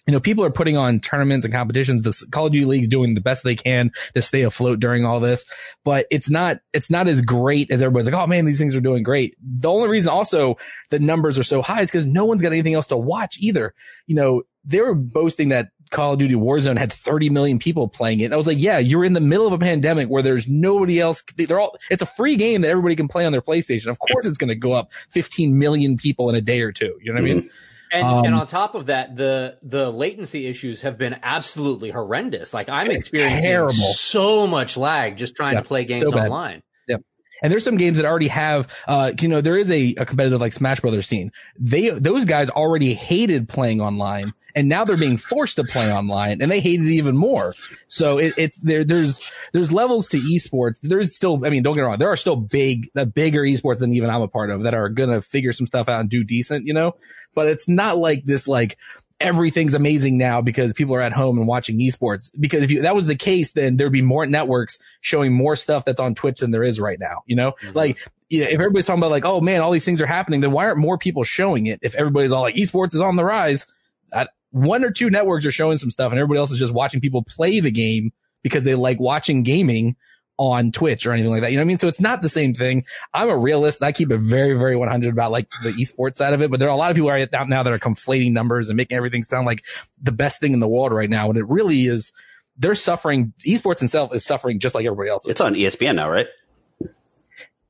you 0.08 0.12
know, 0.12 0.20
people 0.20 0.43
are 0.43 0.51
putting 0.51 0.76
on 0.76 0.99
tournaments 0.99 1.45
and 1.45 1.54
competitions. 1.54 2.01
The 2.01 2.26
Call 2.32 2.47
of 2.47 2.51
Duty 2.51 2.66
League's 2.66 2.88
doing 2.88 3.14
the 3.14 3.22
best 3.22 3.43
they 3.43 3.56
can 3.56 3.91
to 4.14 4.22
stay 4.22 4.41
afloat 4.41 4.80
during 4.80 5.06
all 5.06 5.20
this, 5.20 5.45
but 5.86 6.06
it's 6.12 6.30
not, 6.30 6.58
it's 6.74 6.89
not 6.89 7.08
as 7.08 7.22
great 7.22 7.72
as 7.72 7.82
everybody's 7.82 8.12
like, 8.12 8.22
oh 8.22 8.28
man, 8.28 8.45
these 8.45 8.60
things 8.60 8.76
are 8.76 8.82
doing 8.82 9.04
great. 9.04 9.36
The 9.41 9.70
only 9.70 9.89
reason 9.89 10.12
also 10.12 10.58
the 10.89 10.99
numbers 10.99 11.39
are 11.39 11.43
so 11.43 11.62
high 11.62 11.82
is 11.82 11.91
because 11.91 12.06
no 12.06 12.26
one's 12.26 12.41
got 12.41 12.51
anything 12.51 12.74
else 12.74 12.88
to 12.88 12.97
watch 12.97 13.38
either. 13.39 13.74
You 14.08 14.16
know, 14.16 14.43
they 14.66 14.82
were 14.82 14.95
boasting 14.95 15.49
that 15.49 15.70
Call 15.93 16.14
of 16.14 16.20
Duty 16.20 16.34
Warzone 16.34 16.78
had 16.78 16.91
30 16.91 17.30
million 17.30 17.60
people 17.60 17.88
playing 17.88 18.20
it. 18.20 18.26
And 18.26 18.34
I 18.34 18.38
was 18.38 18.47
like, 18.47 18.60
yeah, 18.60 18.80
you're 18.80 19.06
in 19.06 19.14
the 19.14 19.22
middle 19.22 19.45
of 19.45 19.54
a 19.54 19.60
pandemic 19.60 20.10
where 20.10 20.24
there's 20.24 20.47
nobody 20.47 20.99
else. 20.99 21.24
They're 21.38 21.60
all, 21.60 21.78
it's 21.89 22.01
a 22.01 22.08
free 22.08 22.36
game 22.36 22.62
that 22.62 22.70
everybody 22.70 22.95
can 22.95 23.08
play 23.08 23.26
on 23.26 23.32
their 23.32 23.41
PlayStation. 23.41 23.88
Of 23.88 23.99
course 23.99 24.26
it's 24.26 24.38
going 24.38 24.49
to 24.49 24.56
go 24.56 24.74
up 24.74 24.91
15 25.12 25.58
million 25.58 25.95
people 25.95 26.30
in 26.30 26.36
a 26.36 26.41
day 26.41 26.62
or 26.62 26.72
two. 26.72 26.97
You 27.01 27.14
know 27.14 27.22
what 27.22 27.30
mm-hmm. 27.30 27.38
I 27.38 27.41
mean? 27.41 27.49
And, 27.94 28.08
um, 28.08 28.26
and 28.26 28.34
on 28.34 28.48
top 28.48 28.74
of 28.74 28.88
that, 28.88 29.16
the 29.16 29.60
the 29.62 29.91
latency 29.91 30.48
issues 30.48 30.82
have 30.82 30.98
been 30.98 31.16
absolutely 31.22 31.91
horrendous. 31.91 32.52
Like 32.52 32.68
I'm 32.68 32.89
experiencing 32.89 33.44
terrible. 33.44 33.74
so 33.74 34.48
much 34.48 34.76
lag 34.76 35.16
just 35.16 35.36
trying 35.36 35.54
yeah, 35.54 35.62
to 35.62 35.68
play 35.68 35.86
games 35.86 36.02
so 36.02 36.10
online. 36.10 36.64
Yep. 36.88 37.04
And 37.44 37.52
there's 37.52 37.64
some 37.64 37.78
games 37.78 37.98
that 37.98 38.06
already 38.06 38.30
have, 38.30 38.68
uh, 38.88 39.12
you 39.22 39.28
know, 39.28 39.41
there 39.41 39.58
is 39.58 39.70
a, 39.70 39.94
a 39.98 40.06
competitive 40.06 40.41
like 40.41 40.54
Smash 40.54 40.80
Brothers 40.80 41.06
scene. 41.06 41.32
They, 41.60 41.89
those 41.91 42.26
guys 42.26 42.50
already 42.50 42.96
hated 42.96 43.48
playing 43.48 43.80
online 43.80 44.34
and 44.56 44.70
now 44.70 44.86
they're 44.86 44.97
being 44.97 45.18
forced 45.18 45.56
to 45.58 45.64
play 45.64 45.91
online 45.91 46.41
and 46.41 46.51
they 46.51 46.60
hate 46.60 46.80
it 46.82 46.88
even 46.88 47.18
more. 47.18 47.54
So 47.88 48.18
it, 48.20 48.34
it's 48.38 48.60
there, 48.60 48.84
there's, 48.84 49.32
there's 49.51 49.74
levels 49.74 50.08
to 50.10 50.18
esports. 50.18 50.80
There's 50.82 51.16
still, 51.16 51.45
I 51.45 51.49
mean, 51.49 51.64
don't 51.64 51.74
get 51.76 51.82
me 51.82 51.88
wrong. 51.88 51.97
There 51.97 52.12
are 52.12 52.16
still 52.16 52.36
big, 52.36 52.89
the 52.93 53.06
bigger 53.06 53.41
esports 53.41 53.80
than 53.80 53.93
even 53.93 54.10
I'm 54.10 54.22
a 54.22 54.28
part 54.28 54.49
of 54.49 54.64
that 54.64 54.74
are 54.74 54.89
going 54.89 55.10
to 55.10 55.22
figure 55.22 55.51
some 55.51 55.68
stuff 55.68 55.89
out 55.89 56.01
and 56.01 56.10
do 56.10 56.24
decent, 56.24 56.68
you 56.68 56.74
know, 56.74 56.95
but 57.36 57.47
it's 57.47 57.68
not 57.68 57.97
like 57.97 58.26
this, 58.26 58.47
like, 58.47 58.78
everything's 59.20 59.74
amazing 59.74 60.18
now 60.18 60.41
because 60.41 60.74
people 60.74 60.95
are 60.95 61.01
at 61.01 61.14
home 61.14 61.38
and 61.38 61.47
watching 61.47 61.80
esports. 61.80 62.30
Because 62.38 62.62
if 62.62 62.72
you, 62.72 62.82
that 62.82 62.95
was 62.95 63.08
the 63.08 63.16
case, 63.16 63.54
then 63.54 63.78
there'd 63.78 63.91
be 63.91 64.01
more 64.01 64.26
networks 64.26 64.80
showing 64.99 65.32
more 65.32 65.56
stuff 65.56 65.86
that's 65.86 65.99
on 65.99 66.14
Twitch 66.14 66.39
than 66.39 66.51
there 66.51 66.64
is 66.64 66.80
right 66.80 66.99
now. 66.99 67.22
You 67.26 67.38
know, 67.38 67.51
mm-hmm. 67.51 67.78
like 67.78 67.99
you 68.30 68.41
know, 68.41 68.47
if 68.47 68.56
everybody's 68.56 68.86
talking 68.86 69.01
about 69.01 69.12
like, 69.12 69.26
oh 69.26 69.39
man, 69.39 69.62
all 69.62 69.72
these 69.72 69.86
things 69.86 70.01
are 70.01 70.08
happening, 70.08 70.41
then 70.41 70.51
why 70.51 70.66
aren't 70.66 70.80
more 70.80 70.97
people 70.97 71.24
showing 71.24 71.68
it? 71.68 71.80
If 71.84 71.95
everybody's 71.95 72.32
all 72.32 72.41
like, 72.41 72.56
esports 72.56 72.95
is 72.95 73.01
on 73.01 73.16
the 73.16 73.24
rise, 73.24 73.68
I, 74.14 74.28
one 74.54 74.84
or 74.84 74.91
two 74.91 75.10
networks 75.10 75.47
are 75.47 75.51
showing 75.51 75.78
some 75.78 75.89
stuff 75.89 76.12
and 76.12 76.20
everybody 76.20 76.38
else 76.38 76.51
is 76.51 76.60
just 76.60 76.74
watching 76.74 77.01
people 77.01 77.24
play 77.24 77.60
the 77.60 77.72
game 77.72 78.12
because 78.43 78.64
they 78.64 78.76
like 78.76 78.99
watching 78.99 79.41
gaming 79.41 79.95
on 80.38 80.72
Twitch 80.72 81.08
or 81.08 81.12
anything 81.12 81.32
like 81.32 81.41
that. 81.41 81.51
You 81.51 81.58
know 81.58 81.62
what 81.62 81.66
I 81.66 81.68
mean? 81.70 81.80
So 81.80 81.88
it's 81.88 81.99
not 81.99 82.22
the 82.22 82.30
same 82.30 82.54
thing. 82.54 82.86
I'm 83.16 83.30
a 83.30 83.38
realist. 83.38 83.82
I 83.82 83.91
keep 83.91 84.12
it 84.12 84.20
very, 84.20 84.56
very 84.56 84.76
100 84.76 85.12
about 85.12 85.32
like 85.32 85.49
the 85.64 85.72
esports 85.72 86.16
side 86.16 86.34
of 86.34 86.41
it, 86.43 86.51
but 86.51 86.60
there 86.60 86.70
are 86.70 86.74
a 86.74 86.78
lot 86.78 86.91
of 86.91 86.95
people 86.95 87.10
right 87.10 87.28
now 87.47 87.64
that 87.64 87.74
are 87.74 87.80
conflating 87.80 88.32
numbers 88.32 88.70
and 88.70 88.78
making 88.78 88.95
everything 88.95 89.24
sound 89.24 89.47
like 89.47 89.64
the 89.99 90.12
best 90.12 90.39
thing 90.39 90.54
in 90.54 90.60
the 90.60 90.68
world 90.68 90.93
right 90.93 91.10
now. 91.10 91.30
And 91.30 91.38
it 91.38 91.47
really 91.47 91.86
is, 91.86 92.14
they're 92.56 92.76
suffering. 92.76 93.34
Esports 93.47 93.82
itself 93.82 94.14
is 94.14 94.24
suffering 94.24 94.60
just 94.60 94.76
like 94.76 94.86
everybody 94.86 95.10
else. 95.10 95.28
It's 95.28 95.41
on 95.41 95.56
ESPN 95.56 95.95
now, 95.95 96.10
right? 96.10 96.28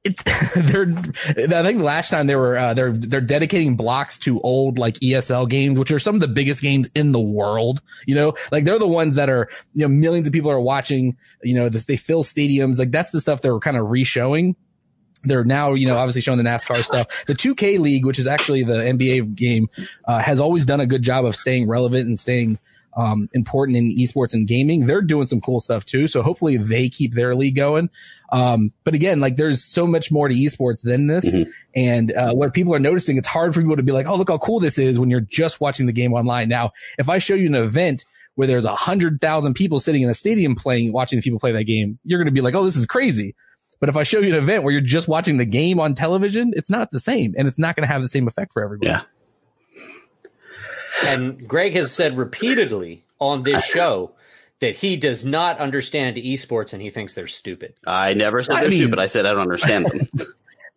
It, 0.04 0.18
they're, 0.56 0.88
I 1.60 1.64
think 1.64 1.82
last 1.82 2.10
time 2.10 2.28
they 2.28 2.36
were, 2.36 2.58
uh, 2.58 2.74
they're, 2.74 2.92
they're 2.92 3.22
dedicating 3.22 3.76
blocks 3.76 4.18
to 4.20 4.42
old 4.42 4.78
like 4.78 4.96
ESL 4.96 5.50
games, 5.50 5.80
which 5.80 5.92
are 5.92 6.00
some 6.00 6.16
of 6.16 6.22
the 6.22 6.28
biggest 6.28 6.62
games 6.62 6.90
in 6.94 7.12
the 7.12 7.22
world. 7.22 7.82
You 8.06 8.16
know, 8.16 8.34
like 8.52 8.66
they're 8.66 8.80
the 8.80 8.88
ones 8.88 9.16
that 9.16 9.30
are, 9.30 9.50
you 9.74 9.88
know, 9.88 9.94
millions 9.94 10.28
of 10.28 10.34
people 10.34 10.52
are 10.52 10.60
watching, 10.60 11.18
you 11.42 11.56
know, 11.56 11.70
this, 11.70 11.86
they 11.86 11.98
fill 11.98 12.24
stadiums. 12.24 12.80
Like 12.80 12.92
that's 12.92 13.12
the 13.12 13.22
stuff 13.22 13.42
they're 13.42 13.60
kind 13.60 13.78
of 13.78 13.92
re-showing. 13.92 14.56
They're 15.24 15.46
now, 15.46 15.74
you 15.74 15.88
know, 15.88 15.96
obviously 15.96 16.22
showing 16.22 16.38
the 16.38 16.44
NASCAR 16.44 16.76
stuff. 16.84 17.26
The 17.28 17.34
2K 17.34 17.80
League, 17.80 18.06
which 18.06 18.20
is 18.20 18.28
actually 18.28 18.64
the 18.64 18.74
NBA 18.74 19.36
game, 19.36 19.70
uh, 20.06 20.20
has 20.20 20.42
always 20.42 20.66
done 20.66 20.82
a 20.82 20.86
good 20.86 21.02
job 21.02 21.24
of 21.26 21.36
staying 21.36 21.68
relevant 21.68 22.08
and 22.08 22.20
staying, 22.20 22.60
um, 22.96 23.28
important 23.34 23.78
in 23.78 23.96
esports 23.96 24.34
and 24.34 24.48
gaming. 24.48 24.86
They're 24.86 25.02
doing 25.02 25.26
some 25.26 25.42
cool 25.42 25.60
stuff 25.60 25.86
too. 25.86 26.08
So 26.08 26.22
hopefully 26.22 26.58
they 26.58 26.90
keep 26.90 27.14
their 27.14 27.36
league 27.36 27.56
going. 27.56 27.90
Um, 28.32 28.72
but 28.84 28.94
again, 28.94 29.20
like 29.20 29.36
there's 29.36 29.64
so 29.64 29.86
much 29.86 30.12
more 30.12 30.28
to 30.28 30.34
esports 30.34 30.82
than 30.82 31.08
this. 31.08 31.34
Mm-hmm. 31.34 31.52
And, 31.76 32.12
uh, 32.12 32.34
what 32.34 32.54
people 32.54 32.74
are 32.76 32.80
noticing, 32.80 33.18
it's 33.18 33.28
hard 33.28 33.54
for 33.54 33.62
people 33.62 33.76
to 33.76 33.84
be 33.84 33.92
like, 33.92 34.08
Oh, 34.08 34.16
look 34.16 34.30
how 34.30 34.38
cool 34.38 34.60
this 34.60 34.78
is 34.78 35.00
when 35.00 35.10
you're 35.10 35.22
just 35.22 35.62
watching 35.62 35.86
the 35.86 35.94
game 35.94 36.14
online. 36.14 36.50
Now, 36.50 36.72
if 36.98 37.10
I 37.10 37.18
show 37.18 37.36
you 37.36 37.48
an 37.48 37.56
event 37.56 38.06
where 38.36 38.48
there's 38.48 38.66
a 38.66 38.76
hundred 38.76 39.22
thousand 39.22 39.54
people 39.54 39.80
sitting 39.80 40.02
in 40.02 40.10
a 40.10 40.14
stadium 40.14 40.56
playing, 40.56 40.94
watching 40.94 41.18
the 41.18 41.24
people 41.24 41.40
play 41.40 41.52
that 41.52 41.66
game, 41.66 42.00
you're 42.04 42.20
going 42.20 42.28
to 42.28 42.34
be 42.34 42.42
like, 42.42 42.56
oh, 42.56 42.64
this 42.64 42.76
is 42.76 42.86
crazy. 42.86 43.36
But 43.80 43.90
if 43.90 43.98
I 43.98 44.04
show 44.04 44.20
you 44.20 44.30
an 44.30 44.42
event 44.42 44.64
where 44.64 44.72
you're 44.72 44.82
just 44.82 45.10
watching 45.10 45.38
the 45.38 45.46
game 45.46 45.80
on 45.80 45.94
television, 45.94 46.54
it's 46.56 46.70
not 46.70 46.92
the 46.92 47.02
same 47.02 47.34
and 47.38 47.48
it's 47.48 47.60
not 47.60 47.76
going 47.76 47.86
to 47.86 47.92
have 47.92 48.02
the 48.02 48.08
same 48.08 48.28
effect 48.28 48.54
for 48.54 48.64
everybody. 48.64 48.90
Yeah. 48.90 49.02
And 51.06 51.48
Greg 51.48 51.74
has 51.74 51.92
said 51.92 52.18
repeatedly 52.18 53.04
on 53.20 53.44
this 53.44 53.64
show 53.64 54.12
that 54.60 54.76
he 54.76 54.96
does 54.98 55.26
not 55.26 55.60
understand 55.60 56.18
esports 56.18 56.74
and 56.74 56.82
he 56.82 56.90
thinks 56.90 57.14
they're 57.14 57.28
stupid. 57.28 57.74
I 57.86 58.14
never 58.14 58.44
said 58.44 58.56
I 58.56 58.62
they're 58.62 58.70
mean- 58.70 58.80
stupid. 58.80 59.00
I 59.00 59.08
said 59.08 59.26
I 59.26 59.32
don't 59.34 59.42
understand 59.42 59.88
them. 59.88 60.08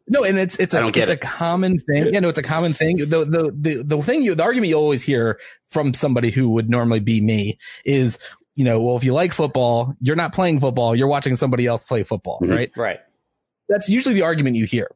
No, 0.08 0.22
and 0.22 0.38
it's 0.38 0.56
it's 0.60 0.72
I 0.72 0.78
a 0.78 0.82
don't 0.82 0.94
get 0.94 1.10
it's 1.10 1.10
a 1.10 1.16
common 1.16 1.80
thing. 1.80 2.14
Yeah, 2.14 2.20
no, 2.20 2.28
it's 2.28 2.38
a 2.38 2.42
common 2.42 2.72
thing. 2.72 2.98
The 2.98 3.24
the 3.24 3.52
the 3.52 3.82
the 3.82 4.00
thing 4.04 4.22
you 4.22 4.36
the 4.36 4.44
argument 4.44 4.68
you 4.68 4.76
always 4.76 5.02
hear 5.02 5.40
from 5.66 5.94
somebody 5.94 6.30
who 6.30 6.50
would 6.50 6.70
normally 6.70 7.00
be 7.00 7.20
me 7.20 7.58
is, 7.84 8.16
you 8.54 8.64
know, 8.64 8.80
well, 8.80 8.96
if 8.96 9.02
you 9.02 9.12
like 9.12 9.32
football, 9.32 9.96
you're 10.00 10.14
not 10.14 10.32
playing 10.32 10.60
football, 10.60 10.94
you're 10.94 11.08
watching 11.08 11.34
somebody 11.34 11.66
else 11.66 11.82
play 11.82 12.04
football, 12.04 12.38
Mhm. 12.40 12.56
right? 12.56 12.70
Right. 12.76 13.00
That's 13.68 13.88
usually 13.88 14.14
the 14.14 14.22
argument 14.22 14.54
you 14.54 14.64
hear. 14.64 14.92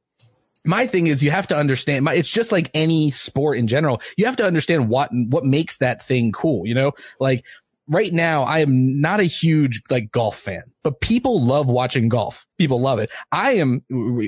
My 0.64 0.86
thing 0.86 1.06
is 1.06 1.22
you 1.22 1.30
have 1.30 1.46
to 1.48 1.56
understand 1.56 2.04
my, 2.04 2.14
it's 2.14 2.30
just 2.30 2.52
like 2.52 2.70
any 2.74 3.11
sport 3.11 3.58
in 3.58 3.66
general. 3.66 4.00
You 4.16 4.26
have 4.26 4.36
to 4.36 4.46
understand 4.46 4.88
what 4.88 5.11
what 5.12 5.44
makes 5.44 5.78
that 5.78 6.02
thing 6.02 6.32
cool, 6.32 6.66
you 6.66 6.74
know? 6.74 6.92
Like 7.18 7.44
right 7.88 8.12
now 8.12 8.42
I 8.42 8.58
am 8.58 9.00
not 9.00 9.20
a 9.20 9.24
huge 9.24 9.82
like 9.90 10.12
golf 10.12 10.36
fan, 10.36 10.64
but 10.82 11.00
people 11.00 11.42
love 11.42 11.66
watching 11.66 12.08
golf. 12.08 12.46
People 12.58 12.80
love 12.80 12.98
it. 12.98 13.11
I 13.32 13.52
am 13.52 13.82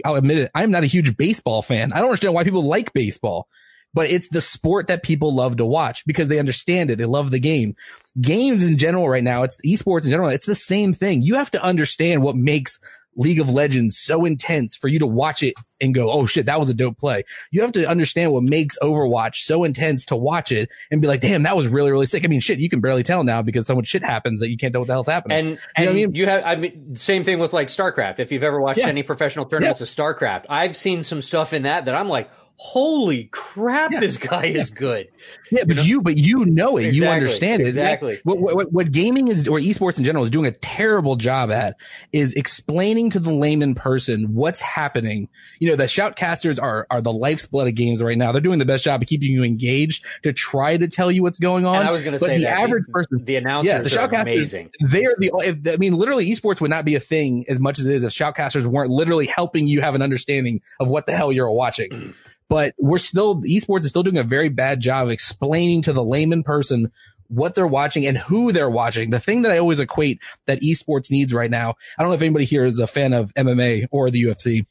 I'll 0.04 0.14
admit 0.14 0.38
it, 0.38 0.50
I 0.54 0.62
am 0.62 0.70
not 0.70 0.84
a 0.84 0.86
huge 0.86 1.16
baseball 1.16 1.62
fan. 1.62 1.92
I 1.92 1.96
don't 1.96 2.06
understand 2.06 2.34
why 2.34 2.44
people 2.44 2.64
like 2.66 2.92
baseball. 2.92 3.48
But 3.94 4.10
it's 4.10 4.28
the 4.28 4.40
sport 4.40 4.86
that 4.86 5.02
people 5.02 5.34
love 5.34 5.58
to 5.58 5.66
watch 5.66 6.06
because 6.06 6.28
they 6.28 6.38
understand 6.38 6.90
it. 6.90 6.96
They 6.96 7.04
love 7.04 7.30
the 7.30 7.38
game. 7.38 7.74
Games 8.18 8.66
in 8.66 8.78
general 8.78 9.06
right 9.06 9.22
now, 9.22 9.42
it's 9.42 9.58
esports 9.66 10.06
in 10.06 10.10
general, 10.10 10.30
it's 10.30 10.46
the 10.46 10.54
same 10.54 10.94
thing. 10.94 11.20
You 11.20 11.34
have 11.34 11.50
to 11.50 11.62
understand 11.62 12.22
what 12.22 12.34
makes 12.34 12.78
League 13.16 13.40
of 13.40 13.50
Legends 13.50 13.98
so 13.98 14.24
intense 14.24 14.76
for 14.76 14.88
you 14.88 14.98
to 15.00 15.06
watch 15.06 15.42
it 15.42 15.54
and 15.80 15.94
go, 15.94 16.10
oh 16.10 16.26
shit, 16.26 16.46
that 16.46 16.58
was 16.60 16.70
a 16.70 16.74
dope 16.74 16.96
play. 16.98 17.24
You 17.50 17.60
have 17.62 17.72
to 17.72 17.84
understand 17.86 18.32
what 18.32 18.42
makes 18.44 18.78
Overwatch 18.82 19.36
so 19.36 19.64
intense 19.64 20.04
to 20.06 20.16
watch 20.16 20.52
it 20.52 20.70
and 20.90 21.00
be 21.02 21.08
like, 21.08 21.20
damn, 21.20 21.42
that 21.42 21.56
was 21.56 21.68
really, 21.68 21.90
really 21.90 22.06
sick. 22.06 22.24
I 22.24 22.28
mean, 22.28 22.40
shit, 22.40 22.60
you 22.60 22.68
can 22.68 22.80
barely 22.80 23.02
tell 23.02 23.24
now 23.24 23.42
because 23.42 23.66
so 23.66 23.74
much 23.74 23.88
shit 23.88 24.02
happens 24.02 24.40
that 24.40 24.48
you 24.48 24.56
can't 24.56 24.72
tell 24.72 24.80
what 24.80 24.86
the 24.86 24.92
hell's 24.94 25.06
happening. 25.08 25.38
And 25.38 25.48
You 25.48 25.54
know 25.54 25.60
and 25.76 25.88
I 25.88 25.92
mean? 25.92 26.14
you 26.14 26.26
have 26.26 26.42
I 26.44 26.56
mean 26.56 26.96
same 26.96 27.24
thing 27.24 27.38
with 27.38 27.52
like 27.52 27.68
StarCraft. 27.68 28.18
If 28.20 28.32
you've 28.32 28.44
ever 28.44 28.60
watched 28.60 28.78
Yeah. 28.80 28.88
any 28.88 29.02
professional 29.02 29.44
tournaments 29.44 29.80
of 29.80 29.88
StarCraft, 29.88 30.46
I've 30.48 30.76
seen 30.76 31.02
some 31.02 31.20
stuff 31.22 31.52
in 31.52 31.64
that 31.64 31.86
that 31.86 31.94
I'm 31.94 32.08
like, 32.08 32.30
holy 32.56 33.24
crap, 33.24 33.90
Yeah. 33.92 34.00
this 34.00 34.16
guy 34.16 34.44
is 34.46 34.70
good. 34.70 35.08
Yeah, 35.50 35.64
but 35.66 35.84
you, 35.84 36.00
but 36.00 36.16
you 36.16 36.44
know 36.44 36.76
it. 36.76 36.94
You 36.94 37.06
understand 37.06 37.62
it. 37.62 37.68
exactly. 37.68 38.18
What, 38.24 38.38
what, 38.38 38.72
what 38.72 38.92
gaming 38.92 39.28
is, 39.28 39.48
or 39.48 39.58
esports 39.58 39.98
in 39.98 40.04
general 40.04 40.24
is 40.24 40.30
doing 40.30 40.46
a 40.46 40.52
terrible 40.52 41.16
job 41.16 41.50
at 41.50 41.76
is 42.12 42.34
explaining 42.34 43.10
to 43.10 43.20
the 43.20 43.32
layman 43.32 43.74
person 43.74 44.34
what's 44.34 44.60
happening. 44.60 45.28
You 45.58 45.70
know, 45.70 45.76
the 45.76 45.84
shoutcasters 45.84 46.62
are, 46.62 46.86
are 46.90 47.00
the 47.00 47.12
lifeblood 47.12 47.66
of 47.68 47.74
games 47.74 48.02
right 48.02 48.16
now. 48.16 48.32
They're 48.32 48.40
doing 48.40 48.58
the 48.58 48.64
best 48.64 48.84
job 48.84 49.02
of 49.02 49.08
keeping 49.08 49.30
you 49.30 49.42
engaged 49.44 50.04
to 50.22 50.32
try 50.32 50.76
to 50.76 50.88
tell 50.88 51.10
you 51.10 51.22
what's 51.22 51.38
going 51.38 51.66
on. 51.66 51.76
And 51.76 51.88
I 51.88 51.90
was 51.90 52.04
going 52.04 52.16
to 52.16 52.20
but 52.20 52.26
say 52.26 52.36
the 52.36 52.42
that 52.44 52.58
average 52.58 52.84
the, 52.86 52.92
person, 52.92 53.24
the 53.24 53.36
announcers 53.36 53.72
yeah, 53.72 53.80
the 53.80 53.86
are 54.02 54.08
shoutcasters, 54.08 54.22
amazing. 54.22 54.70
they're 54.80 55.14
the, 55.18 55.30
if, 55.44 55.74
I 55.74 55.76
mean, 55.78 55.94
literally 55.94 56.28
esports 56.30 56.60
would 56.60 56.70
not 56.70 56.84
be 56.84 56.94
a 56.94 57.00
thing 57.00 57.44
as 57.48 57.60
much 57.60 57.78
as 57.78 57.86
it 57.86 57.94
is 57.94 58.02
if 58.02 58.12
shoutcasters 58.12 58.66
weren't 58.66 58.90
literally 58.90 59.26
helping 59.26 59.66
you 59.66 59.80
have 59.80 59.94
an 59.94 60.02
understanding 60.02 60.60
of 60.80 60.88
what 60.88 61.06
the 61.06 61.12
hell 61.12 61.32
you're 61.32 61.50
watching. 61.50 62.14
But 62.52 62.74
we're 62.78 62.98
still, 62.98 63.40
esports 63.40 63.78
is 63.78 63.88
still 63.88 64.02
doing 64.02 64.18
a 64.18 64.22
very 64.22 64.50
bad 64.50 64.80
job 64.80 65.08
explaining 65.08 65.80
to 65.82 65.94
the 65.94 66.04
layman 66.04 66.42
person 66.42 66.92
what 67.28 67.54
they're 67.54 67.66
watching 67.66 68.04
and 68.04 68.18
who 68.18 68.52
they're 68.52 68.68
watching. 68.68 69.08
The 69.08 69.20
thing 69.20 69.40
that 69.42 69.52
I 69.52 69.56
always 69.56 69.80
equate 69.80 70.20
that 70.44 70.60
esports 70.60 71.10
needs 71.10 71.32
right 71.32 71.50
now. 71.50 71.76
I 71.96 72.02
don't 72.02 72.10
know 72.10 72.14
if 72.14 72.20
anybody 72.20 72.44
here 72.44 72.66
is 72.66 72.78
a 72.78 72.86
fan 72.86 73.14
of 73.14 73.32
MMA 73.32 73.86
or 73.90 74.10
the 74.10 74.24
UFC. 74.24 74.66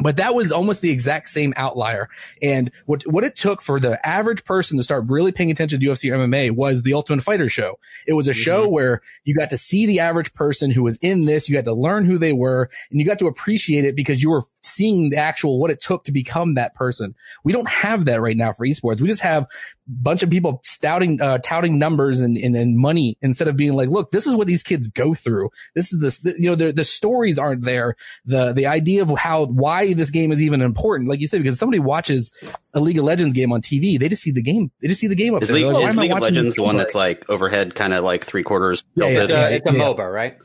But 0.00 0.18
that 0.18 0.32
was 0.32 0.52
almost 0.52 0.80
the 0.80 0.92
exact 0.92 1.26
same 1.26 1.52
outlier. 1.56 2.08
And 2.40 2.70
what, 2.86 3.02
what 3.02 3.24
it 3.24 3.34
took 3.34 3.60
for 3.62 3.80
the 3.80 3.98
average 4.06 4.44
person 4.44 4.76
to 4.76 4.84
start 4.84 5.06
really 5.08 5.32
paying 5.32 5.50
attention 5.50 5.80
to 5.80 5.86
UFC 5.86 6.12
or 6.12 6.16
MMA 6.16 6.52
was 6.52 6.84
the 6.84 6.94
Ultimate 6.94 7.22
Fighter 7.22 7.48
show. 7.48 7.80
It 8.06 8.12
was 8.12 8.28
a 8.28 8.32
show 8.32 8.62
mm-hmm. 8.62 8.72
where 8.72 9.00
you 9.24 9.34
got 9.34 9.50
to 9.50 9.58
see 9.58 9.86
the 9.86 9.98
average 9.98 10.32
person 10.34 10.70
who 10.70 10.84
was 10.84 10.98
in 11.02 11.24
this. 11.24 11.48
You 11.48 11.56
got 11.56 11.64
to 11.64 11.74
learn 11.74 12.04
who 12.04 12.16
they 12.16 12.32
were 12.32 12.70
and 12.90 13.00
you 13.00 13.04
got 13.04 13.18
to 13.18 13.26
appreciate 13.26 13.84
it 13.84 13.96
because 13.96 14.22
you 14.22 14.30
were 14.30 14.44
seeing 14.62 15.10
the 15.10 15.16
actual 15.16 15.58
what 15.60 15.70
it 15.70 15.80
took 15.80 16.04
to 16.04 16.12
become 16.12 16.54
that 16.54 16.74
person. 16.74 17.14
We 17.44 17.52
don't 17.52 17.68
have 17.68 18.06
that 18.06 18.20
right 18.20 18.36
now 18.36 18.52
for 18.52 18.66
esports. 18.66 19.00
We 19.00 19.08
just 19.08 19.22
have 19.22 19.44
a 19.44 19.48
bunch 19.88 20.22
of 20.22 20.30
people 20.30 20.60
stouting, 20.62 21.20
uh, 21.20 21.38
touting 21.38 21.78
numbers 21.78 22.20
and, 22.20 22.36
and, 22.36 22.54
and 22.54 22.78
money 22.78 23.18
instead 23.20 23.48
of 23.48 23.56
being 23.56 23.74
like, 23.74 23.88
look, 23.88 24.10
this 24.10 24.26
is 24.26 24.34
what 24.34 24.46
these 24.46 24.62
kids 24.62 24.88
go 24.88 25.14
through. 25.14 25.50
This 25.74 25.92
is 25.92 26.00
this, 26.00 26.18
th- 26.20 26.36
you 26.38 26.48
know, 26.48 26.54
the, 26.54 26.72
the 26.72 26.84
stories 26.84 27.38
aren't 27.38 27.62
there. 27.62 27.96
The, 28.24 28.52
the 28.52 28.66
idea 28.66 29.02
of 29.02 29.10
how, 29.18 29.46
why 29.46 29.92
this 29.94 30.10
game 30.10 30.32
is 30.32 30.40
even 30.40 30.62
important. 30.62 31.08
Like 31.10 31.20
you 31.20 31.26
said, 31.26 31.42
because 31.42 31.58
somebody 31.58 31.80
watches 31.80 32.30
a 32.72 32.80
League 32.80 32.98
of 32.98 33.04
Legends 33.04 33.34
game 33.34 33.52
on 33.52 33.60
TV, 33.60 33.98
they 33.98 34.08
just 34.08 34.22
see 34.22 34.30
the 34.30 34.42
game. 34.42 34.70
They 34.80 34.88
just 34.88 35.00
see 35.00 35.08
the 35.08 35.14
game 35.14 35.34
up 35.34 35.42
Is 35.42 35.48
there. 35.48 35.56
League, 35.56 35.66
like, 35.66 35.88
is 35.88 35.96
League 35.96 36.12
of 36.12 36.20
Legends 36.20 36.48
this 36.48 36.56
the 36.56 36.62
one 36.62 36.76
that's 36.76 36.94
like 36.94 37.28
overhead, 37.28 37.74
kind 37.74 37.92
of 37.92 38.04
like 38.04 38.24
three 38.24 38.42
quarters? 38.42 38.84
Yeah, 38.94 39.08
yeah, 39.08 39.20
It's 39.22 39.30
a, 39.30 39.54
it's 39.56 39.66
a 39.66 39.72
yeah. 39.72 39.84
MOBA, 39.84 40.12
right? 40.12 40.38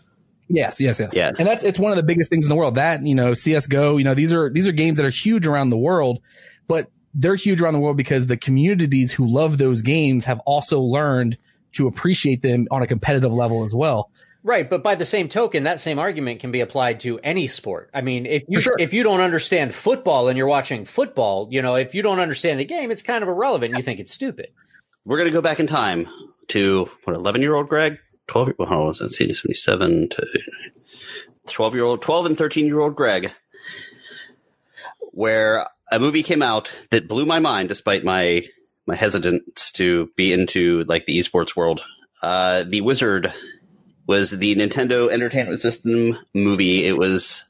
Yes, 0.50 0.80
yes, 0.80 1.00
yes. 1.00 1.16
Yeah. 1.16 1.34
And 1.38 1.48
that's, 1.48 1.64
it's 1.64 1.80
one 1.80 1.92
of 1.92 1.98
the 1.98 2.04
biggest 2.04 2.30
things 2.30 2.46
in 2.46 2.50
the 2.50 2.56
world. 2.56 2.76
That, 2.76 3.06
you 3.06 3.16
know, 3.16 3.32
CSGO, 3.32 3.98
you 3.98 4.04
know, 4.04 4.14
these 4.14 4.34
are, 4.34 4.50
these 4.50 4.68
are 4.68 4.72
games 4.72 4.98
that 4.98 5.06
are 5.06 5.10
huge 5.10 5.46
around 5.46 5.70
the 5.70 5.78
world, 5.78 6.22
but 6.68 6.90
they're 7.14 7.36
huge 7.36 7.62
around 7.62 7.74
the 7.74 7.80
world 7.80 7.98
because 7.98 8.28
the 8.28 8.38
communities 8.38 9.12
who 9.12 9.28
love 9.28 9.58
those 9.58 9.82
games 9.82 10.26
have 10.26 10.40
also 10.46 10.82
learned 10.82 11.38
to 11.74 11.88
appreciate 11.88 12.42
them 12.42 12.68
on 12.72 12.82
a 12.82 12.88
competitive 12.88 13.34
level 13.34 13.64
as 13.64 13.74
well. 13.74 14.10
Right, 14.44 14.70
but 14.70 14.82
by 14.82 14.96
the 14.96 15.06
same 15.06 15.28
token, 15.28 15.64
that 15.64 15.82
same 15.82 16.00
argument 16.00 16.40
can 16.40 16.52
be 16.52 16.62
applied 16.62 17.02
to 17.02 17.20
any 17.20 17.48
sport. 17.48 17.90
I 17.94 18.00
mean, 18.00 18.26
if 18.26 18.44
you 18.48 18.62
sure. 18.62 18.76
if 18.80 18.94
you 18.94 19.04
don't 19.04 19.20
understand 19.20 19.76
football 19.76 20.30
and 20.30 20.38
you're 20.38 20.48
watching 20.48 20.86
football, 20.86 21.50
you 21.52 21.62
know, 21.62 21.76
if 21.76 21.94
you 21.94 22.02
don't 22.02 22.20
understand 22.20 22.60
the 22.60 22.66
game, 22.66 22.90
it's 22.90 23.02
kind 23.02 23.24
of 23.24 23.28
irrelevant. 23.28 23.76
You 23.76 23.82
think 23.82 24.00
it's 24.00 24.14
stupid. 24.14 24.48
We're 25.04 25.18
going 25.18 25.28
to 25.28 25.34
go 25.34 25.42
back 25.42 25.60
in 25.60 25.68
time 25.68 26.08
to 26.50 26.90
what, 27.04 27.16
11 27.16 27.42
year 27.42 27.56
old 27.56 27.68
Greg? 27.68 28.00
12, 28.28 28.54
well, 28.58 28.68
hold 28.68 28.82
on, 28.82 28.86
let's 29.02 29.18
see, 29.18 29.34
77 29.34 30.10
to 30.10 30.28
12 31.48 31.74
year 31.76 31.84
old, 31.84 32.02
12 32.02 32.26
and 32.28 32.38
13 32.38 32.66
year 32.66 32.80
old 32.80 32.96
Greg, 32.96 33.32
where 35.12 35.68
a 35.92 36.00
movie 36.00 36.24
came 36.24 36.42
out 36.42 36.78
that 36.90 37.08
blew 37.08 37.26
my 37.26 37.40
mind 37.40 37.70
despite 37.70 38.04
my, 38.04 38.46
my 38.86 38.96
hesitance 38.96 39.72
to 39.74 40.10
be 40.16 40.34
into 40.34 40.84
like 40.86 41.06
the 41.06 41.18
esports 41.18 41.56
world. 41.56 41.82
Uh, 42.22 42.64
The 42.64 42.82
Wizard 42.82 43.32
was 44.08 44.32
the 44.32 44.56
Nintendo 44.56 45.12
Entertainment 45.12 45.60
System 45.60 46.18
movie. 46.34 46.86
It 46.86 46.98
was 46.98 47.46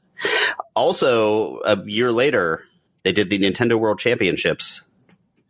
also 0.74 1.60
a 1.60 1.82
year 1.84 2.12
later, 2.12 2.64
they 3.04 3.12
did 3.12 3.30
the 3.30 3.38
Nintendo 3.38 3.78
World 3.78 3.98
Championships, 3.98 4.82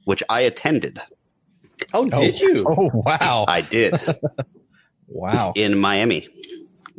which 0.05 0.23
I 0.29 0.41
attended. 0.41 1.01
Oh, 1.93 2.05
did 2.05 2.41
you? 2.41 2.65
Oh, 2.67 2.91
wow. 2.93 3.45
I 3.49 3.61
did. 3.61 3.99
wow. 5.09 5.53
in 5.55 5.79
Miami. 5.79 6.29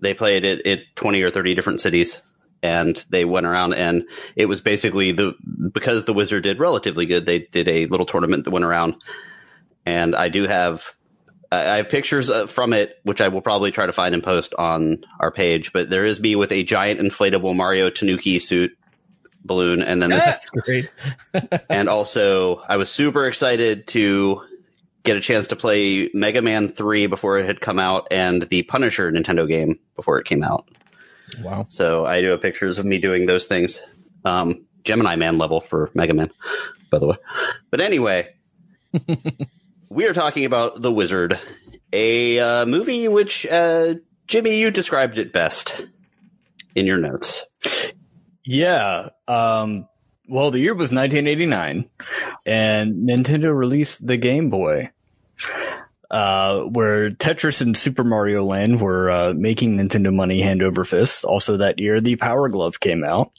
They 0.02 0.14
played 0.14 0.46
it 0.46 0.66
at 0.66 0.80
20 0.96 1.22
or 1.22 1.32
30 1.32 1.56
different 1.56 1.82
cities 1.82 2.22
and 2.62 3.04
they 3.10 3.26
went 3.26 3.46
around 3.46 3.74
and 3.74 4.06
it 4.36 4.46
was 4.46 4.62
basically 4.62 5.12
the 5.12 5.34
because 5.72 6.06
the 6.06 6.14
wizard 6.14 6.44
did 6.44 6.60
relatively 6.60 7.06
good 7.06 7.26
they 7.26 7.40
did 7.40 7.70
a 7.70 7.86
little 7.86 8.06
tournament 8.06 8.44
that 8.44 8.52
went 8.52 8.66
around 8.66 8.96
and 9.86 10.14
i 10.14 10.28
do 10.28 10.46
have 10.46 10.92
i 11.54 11.78
have 11.78 11.88
pictures 11.88 12.30
uh, 12.30 12.48
from 12.48 12.74
it 12.74 13.00
which 13.04 13.22
i 13.22 13.30
will 13.30 13.40
probably 13.40 13.72
try 13.72 13.86
to 13.86 13.94
find 13.94 14.14
and 14.14 14.24
post 14.24 14.54
on 14.56 15.06
our 15.22 15.32
page 15.32 15.72
but 15.72 15.90
there 15.90 16.04
is 16.04 16.20
me 16.20 16.36
with 16.36 16.52
a 16.52 16.64
giant 16.64 17.00
inflatable 17.00 17.56
mario 17.56 17.90
tanuki 17.90 18.40
suit 18.40 18.78
balloon 19.44 19.82
and 19.82 20.02
then 20.02 20.10
That's 20.10 20.46
great. 20.48 20.92
and 21.70 21.88
also 21.88 22.58
I 22.68 22.78
was 22.78 22.90
super 22.90 23.26
excited 23.26 23.88
to 23.88 24.44
get 25.04 25.18
a 25.18 25.22
chance 25.22 25.48
to 25.48 25.56
play 25.56 26.10
Mega 26.14 26.42
Man 26.42 26.68
3 26.68 27.08
before 27.08 27.40
it 27.40 27.46
had 27.46 27.62
come 27.62 27.80
out 27.80 28.08
and 28.12 28.44
the 28.44 28.64
Punisher 28.64 29.12
Nintendo 29.12 29.48
game 29.48 29.80
before 29.96 30.20
it 30.20 30.26
came 30.26 30.44
out. 30.44 30.68
Wow. 31.42 31.66
So 31.70 32.06
I 32.06 32.22
do 32.22 32.28
have 32.28 32.42
pictures 32.42 32.80
of 32.80 32.86
me 32.86 33.00
doing 33.00 33.26
those 33.26 33.46
things. 33.46 33.80
Um, 34.26 34.66
Gemini 34.84 35.16
Man 35.16 35.38
level 35.38 35.62
for 35.62 35.92
Mega 35.94 36.14
Man, 36.14 36.32
by 36.90 37.00
the 37.00 37.08
way. 37.08 37.18
But 37.70 37.82
anyway, 37.82 38.34
we 39.90 40.06
are 40.08 40.14
talking 40.14 40.46
about 40.46 40.82
The 40.82 40.92
Wizard, 40.92 41.40
a 41.94 42.40
uh, 42.40 42.66
movie 42.66 43.08
which, 43.08 43.46
uh, 43.46 43.96
Jimmy, 44.28 44.60
you 44.60 44.72
described 44.72 45.18
it 45.18 45.34
best 45.34 45.86
in 46.76 46.86
your 46.86 46.98
notes. 46.98 47.46
Yeah. 48.46 49.10
Um, 49.28 49.88
well, 50.30 50.52
the 50.52 50.60
year 50.60 50.74
was 50.74 50.92
1989, 50.92 51.90
and 52.46 53.10
Nintendo 53.10 53.56
released 53.56 54.06
the 54.06 54.18
Game 54.18 54.50
Boy, 54.50 54.92
uh, 56.12 56.62
where 56.62 57.10
Tetris 57.10 57.62
and 57.62 57.76
Super 57.76 58.04
Mario 58.04 58.44
Land 58.44 58.82
were 58.82 59.10
uh, 59.10 59.34
making 59.36 59.78
Nintendo 59.78 60.14
money 60.14 60.42
hand 60.42 60.62
over 60.64 60.86
fist. 60.86 61.24
Also, 61.26 61.58
that 61.58 61.80
year, 61.80 62.00
the 62.02 62.16
Power 62.16 62.50
Glove 62.50 62.80
came 62.80 63.04
out, 63.04 63.32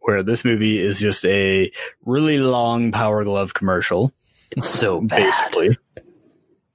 where 0.00 0.22
this 0.22 0.44
movie 0.44 0.78
is 0.80 0.98
just 1.00 1.24
a 1.24 1.70
really 2.04 2.38
long 2.38 2.92
Power 2.92 3.24
Glove 3.24 3.54
commercial, 3.54 4.12
It's 4.56 4.68
so 4.68 5.00
bad. 5.00 5.18
basically. 5.18 5.78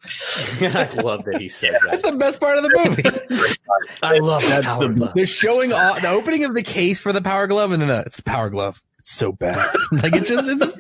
I 0.62 0.90
love 1.02 1.26
that 1.26 1.38
he 1.40 1.48
says 1.48 1.74
that. 1.86 1.92
That's 1.92 2.10
the 2.12 2.18
best 2.18 2.40
part 2.40 2.58
of 2.58 2.64
the 2.64 2.70
movie. 2.84 3.04
I 4.04 4.18
love 4.18 4.42
that. 4.44 4.64
Power 4.64 4.88
the- 4.88 4.94
Glove. 4.96 5.14
They're 5.14 5.26
showing 5.28 5.72
off 5.72 6.02
the 6.02 6.10
opening 6.10 6.44
of 6.44 6.56
the 6.56 6.64
case 6.64 7.00
for 7.00 7.14
the 7.14 7.22
power 7.22 7.46
glove, 7.48 7.72
and 7.72 7.82
then 7.82 7.90
the, 7.90 8.00
it's 8.02 8.18
the 8.18 8.24
power 8.24 8.50
glove. 8.50 8.82
It's 9.02 9.12
so 9.12 9.32
bad. 9.32 9.56
like 9.92 10.16
it's 10.16 10.30
just, 10.30 10.46
it's 10.48 10.78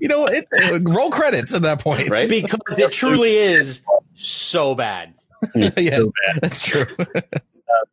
you 0.00 0.08
know, 0.08 0.26
it, 0.26 0.44
roll 0.90 1.10
credits 1.10 1.54
at 1.54 1.62
that 1.62 1.78
point, 1.80 2.10
Right? 2.10 2.28
because 2.28 2.78
it 2.78 2.90
truly 2.92 3.30
is 3.36 3.80
so 4.14 4.74
bad. 4.74 5.14
yeah, 5.54 6.00
that's 6.42 6.62
true. 6.62 6.84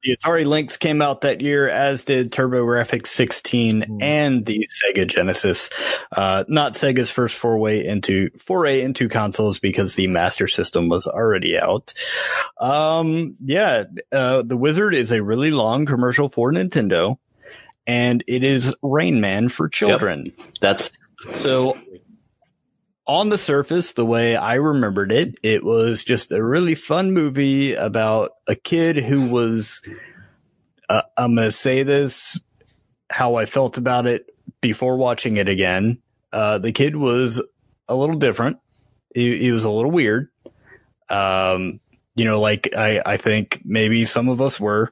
The 0.04 0.18
Atari 0.18 0.46
Lynx 0.46 0.76
came 0.78 1.02
out 1.02 1.22
that 1.22 1.40
year, 1.42 1.70
as 1.70 2.04
did 2.04 2.32
TurboGrafx 2.32 3.08
16 3.08 3.82
Mm. 3.88 4.04
and 4.04 4.46
the 4.46 4.68
Sega 4.68 5.08
Genesis. 5.08 5.70
Uh, 6.12 6.44
not 6.48 6.74
Sega's 6.74 7.10
first 7.10 7.36
foray 7.36 7.86
into 7.86 8.30
foray 8.38 8.82
into 8.82 9.08
consoles 9.08 9.60
because 9.60 9.96
the 9.96 10.08
Master 10.08 10.48
System 10.48 10.90
was 10.90 11.08
already 11.08 11.58
out. 11.58 11.94
Um, 12.60 13.36
yeah, 13.44 13.84
uh, 14.12 14.42
the 14.42 14.58
Wizard 14.58 14.94
is 14.96 15.12
a 15.12 15.22
really 15.24 15.52
long 15.52 15.86
commercial 15.86 16.28
for 16.30 16.52
Nintendo, 16.52 17.18
and 17.88 18.24
it 18.28 18.44
is 18.44 18.76
Rain 18.84 19.22
Man 19.22 19.50
for 19.50 19.70
children. 19.70 20.34
That's 20.62 20.92
So 21.32 21.78
on 23.08 23.30
the 23.30 23.38
surface, 23.38 23.94
the 23.94 24.06
way 24.06 24.36
I 24.36 24.56
remembered 24.56 25.12
it, 25.12 25.36
it 25.42 25.64
was 25.64 26.04
just 26.04 26.34
a 26.34 26.44
really 26.44 26.76
fun 26.76 27.14
movie 27.14 27.74
about 27.74 28.32
a 28.46 28.56
kid 28.56 28.98
who 28.98 29.30
was, 29.30 29.82
uh, 30.90 31.04
I'm 31.16 31.36
going 31.36 31.48
to 31.48 31.52
say 31.54 31.84
this, 31.84 32.38
how 33.10 33.36
I 33.36 33.46
felt 33.46 33.78
about 33.78 34.06
it 34.06 34.30
before 34.60 34.98
watching 34.98 35.38
it 35.38 35.48
again. 35.48 36.00
Uh, 36.34 36.58
the 36.58 36.74
kid 36.74 36.98
was 36.98 37.42
a 37.88 37.96
little 37.96 38.18
different. 38.18 38.58
He, 39.16 39.40
he 39.40 39.52
was 39.54 39.64
a 39.64 39.72
little 39.72 39.92
weird. 39.92 40.30
Um, 41.10 41.80
you 42.16 42.26
know, 42.26 42.42
like 42.42 42.76
I, 42.76 43.02
I 43.06 43.16
think 43.16 43.62
maybe 43.64 44.04
some 44.04 44.28
of 44.28 44.42
us 44.42 44.60
were, 44.60 44.92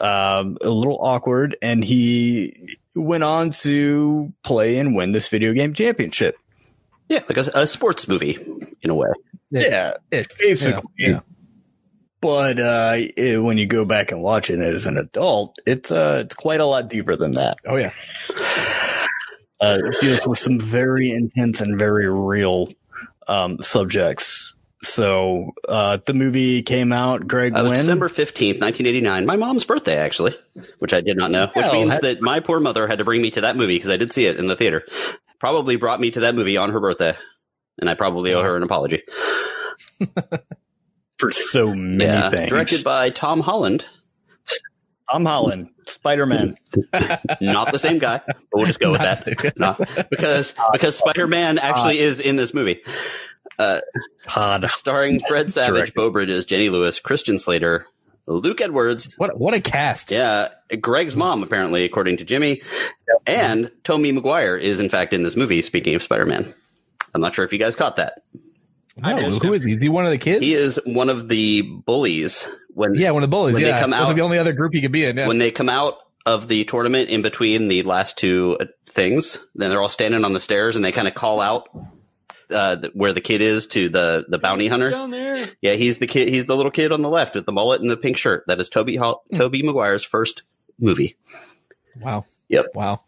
um, 0.00 0.58
a 0.60 0.68
little 0.70 0.98
awkward 1.00 1.56
and 1.62 1.82
he 1.84 2.76
went 2.94 3.24
on 3.24 3.50
to 3.50 4.32
play 4.42 4.78
and 4.78 4.94
win 4.96 5.12
this 5.12 5.28
video 5.28 5.52
game 5.52 5.74
championship. 5.74 6.36
yeah, 7.08 7.22
like 7.28 7.38
a, 7.38 7.50
a 7.54 7.66
sports 7.66 8.08
movie 8.08 8.38
in 8.82 8.90
a 8.90 8.94
way. 8.94 9.08
Yeah, 9.50 9.94
Ish. 10.10 10.26
basically. 10.38 10.82
Yeah, 10.98 11.08
yeah. 11.08 11.20
But 12.20 12.58
uh, 12.58 12.94
it- 12.96 13.42
when 13.42 13.58
you 13.58 13.66
go 13.66 13.84
back 13.84 14.10
and 14.10 14.22
watch 14.22 14.50
it 14.50 14.58
as 14.58 14.86
an 14.86 14.96
adult, 14.98 15.58
it's 15.66 15.90
uh, 15.92 16.22
it's 16.24 16.34
quite 16.34 16.60
a 16.60 16.64
lot 16.64 16.88
deeper 16.88 17.14
than 17.14 17.32
that. 17.32 17.56
Oh 17.66 17.76
yeah. 17.76 17.90
Uh, 19.60 19.78
it 19.84 20.00
deals 20.00 20.26
with 20.26 20.38
some 20.38 20.58
very 20.60 21.10
intense 21.10 21.60
and 21.60 21.78
very 21.78 22.10
real 22.10 22.68
um, 23.28 23.60
subjects. 23.62 24.54
So 24.82 25.52
uh, 25.68 25.98
the 26.06 26.14
movie 26.14 26.62
came 26.62 26.92
out. 26.92 27.26
Greg, 27.26 27.54
Uh, 27.54 27.60
it 27.60 27.62
was 27.62 27.72
when? 27.72 27.80
December 27.80 28.08
15th, 28.08 28.60
1989. 28.60 29.26
My 29.26 29.36
mom's 29.36 29.64
birthday, 29.64 29.96
actually, 29.96 30.34
which 30.78 30.92
I 30.92 31.00
did 31.00 31.16
not 31.16 31.30
know, 31.30 31.46
which 31.54 31.64
Well, 31.64 31.72
means 31.72 31.90
that- 31.92 32.02
that 32.02 32.20
my 32.20 32.40
poor 32.40 32.60
mother 32.60 32.86
had 32.86 32.98
to 32.98 33.04
bring 33.04 33.22
me 33.22 33.30
to 33.32 33.40
that 33.42 33.56
movie 33.56 33.76
because 33.76 33.90
I 33.90 33.96
did 33.96 34.12
see 34.12 34.26
it 34.26 34.36
in 34.38 34.46
the 34.46 34.56
theater. 34.56 34.86
Probably 35.40 35.76
brought 35.76 36.00
me 36.00 36.10
to 36.12 36.20
that 36.20 36.34
movie 36.34 36.56
on 36.56 36.70
her 36.70 36.80
birthday. 36.80 37.16
And 37.78 37.90
I 37.90 37.94
probably 37.94 38.32
owe 38.32 38.42
her 38.42 38.56
an 38.56 38.62
apology. 38.62 39.02
for 41.18 41.30
so 41.30 41.74
many 41.74 42.04
yeah. 42.04 42.30
things. 42.30 42.50
Directed 42.50 42.84
by 42.84 43.10
Tom 43.10 43.40
Holland. 43.40 43.84
Tom 45.10 45.24
Holland, 45.24 45.68
Spider 45.86 46.26
Man. 46.26 46.54
Not 47.40 47.70
the 47.72 47.78
same 47.78 47.98
guy, 47.98 48.20
but 48.26 48.36
we'll 48.52 48.66
just 48.66 48.80
go 48.80 48.90
with 48.90 49.02
that. 49.02 49.18
same 49.18 49.52
No, 49.56 49.76
because 50.10 50.52
because 50.72 50.98
Spider 50.98 51.28
Man 51.28 51.58
actually 51.58 52.00
is 52.00 52.18
in 52.18 52.34
this 52.36 52.52
movie. 52.52 52.80
Todd. 53.58 54.66
Starring 54.70 55.20
Fred 55.28 55.52
Savage, 55.52 55.94
Beau 55.94 56.10
Bridges, 56.10 56.44
Jenny 56.46 56.68
Lewis, 56.68 56.98
Christian 56.98 57.38
Slater, 57.38 57.86
Luke 58.26 58.60
Edwards, 58.60 59.14
What 59.18 59.38
what 59.38 59.54
a 59.54 59.60
cast. 59.60 60.10
Yeah, 60.10 60.48
Greg's 60.80 61.14
mom, 61.16 61.42
apparently, 61.42 61.84
according 61.84 62.16
to 62.18 62.24
Jimmy, 62.24 62.62
and 63.26 63.70
Tommy 63.84 64.12
Maguire 64.12 64.56
is 64.56 64.80
in 64.80 64.88
fact 64.88 65.12
in 65.12 65.22
this 65.22 65.36
movie. 65.36 65.62
Speaking 65.62 65.94
of 65.94 66.02
Spider-Man, 66.02 66.52
I'm 67.14 67.20
not 67.20 67.34
sure 67.34 67.44
if 67.44 67.52
you 67.52 67.58
guys 67.58 67.76
caught 67.76 67.96
that. 67.96 68.22
No, 68.98 69.10
I 69.10 69.20
just- 69.20 69.42
who 69.42 69.52
is 69.52 69.62
he? 69.62 69.72
Is 69.72 69.82
he 69.82 69.88
one 69.88 70.06
of 70.06 70.10
the 70.10 70.18
kids? 70.18 70.40
He 70.40 70.54
is 70.54 70.80
one 70.86 71.08
of 71.10 71.28
the 71.28 71.62
bullies 71.62 72.48
when 72.70 72.94
Yeah, 72.94 73.10
one 73.10 73.22
of 73.22 73.30
the 73.30 73.34
bullies. 73.36 73.54
When 73.54 73.62
they 73.62 73.68
yeah, 73.68 73.80
come 73.80 73.92
out- 73.92 74.04
like 74.06 74.16
the 74.16 74.22
only 74.22 74.38
other 74.38 74.52
group 74.52 74.72
he 74.74 74.80
could 74.80 74.92
be 74.92 75.04
in. 75.04 75.16
Yeah. 75.16 75.28
when 75.28 75.38
they 75.38 75.50
come 75.50 75.68
out 75.68 75.98
of 76.24 76.48
the 76.48 76.64
tournament 76.64 77.08
in 77.08 77.22
between 77.22 77.68
the 77.68 77.82
last 77.82 78.18
two 78.18 78.56
uh, 78.60 78.64
things. 78.88 79.38
Then 79.54 79.70
they're 79.70 79.80
all 79.82 79.88
standing 79.88 80.24
on 80.24 80.32
the 80.32 80.40
stairs 80.40 80.74
and 80.74 80.84
they 80.84 80.90
kind 80.92 81.06
of 81.06 81.14
call 81.14 81.40
out 81.40 81.68
uh, 82.50 82.76
where 82.94 83.12
the 83.12 83.20
kid 83.20 83.40
is 83.40 83.66
to 83.68 83.88
the 83.88 84.24
the 84.28 84.38
bounty 84.38 84.68
hunter. 84.68 84.90
Down 84.90 85.10
there. 85.10 85.46
Yeah, 85.60 85.72
he's 85.74 85.98
the 85.98 86.06
kid. 86.06 86.28
He's 86.28 86.46
the 86.46 86.56
little 86.56 86.70
kid 86.72 86.92
on 86.92 87.02
the 87.02 87.08
left 87.10 87.34
with 87.34 87.46
the 87.46 87.52
mullet 87.52 87.80
and 87.80 87.90
the 87.90 87.96
pink 87.96 88.16
shirt. 88.16 88.44
That 88.46 88.60
is 88.60 88.68
Toby 88.68 88.96
Hall- 88.96 89.24
Tobey 89.34 89.62
Maguire's 89.62 90.04
first 90.04 90.42
movie. 90.78 91.16
wow. 92.00 92.24
Yep. 92.48 92.66
Wow. 92.74 93.00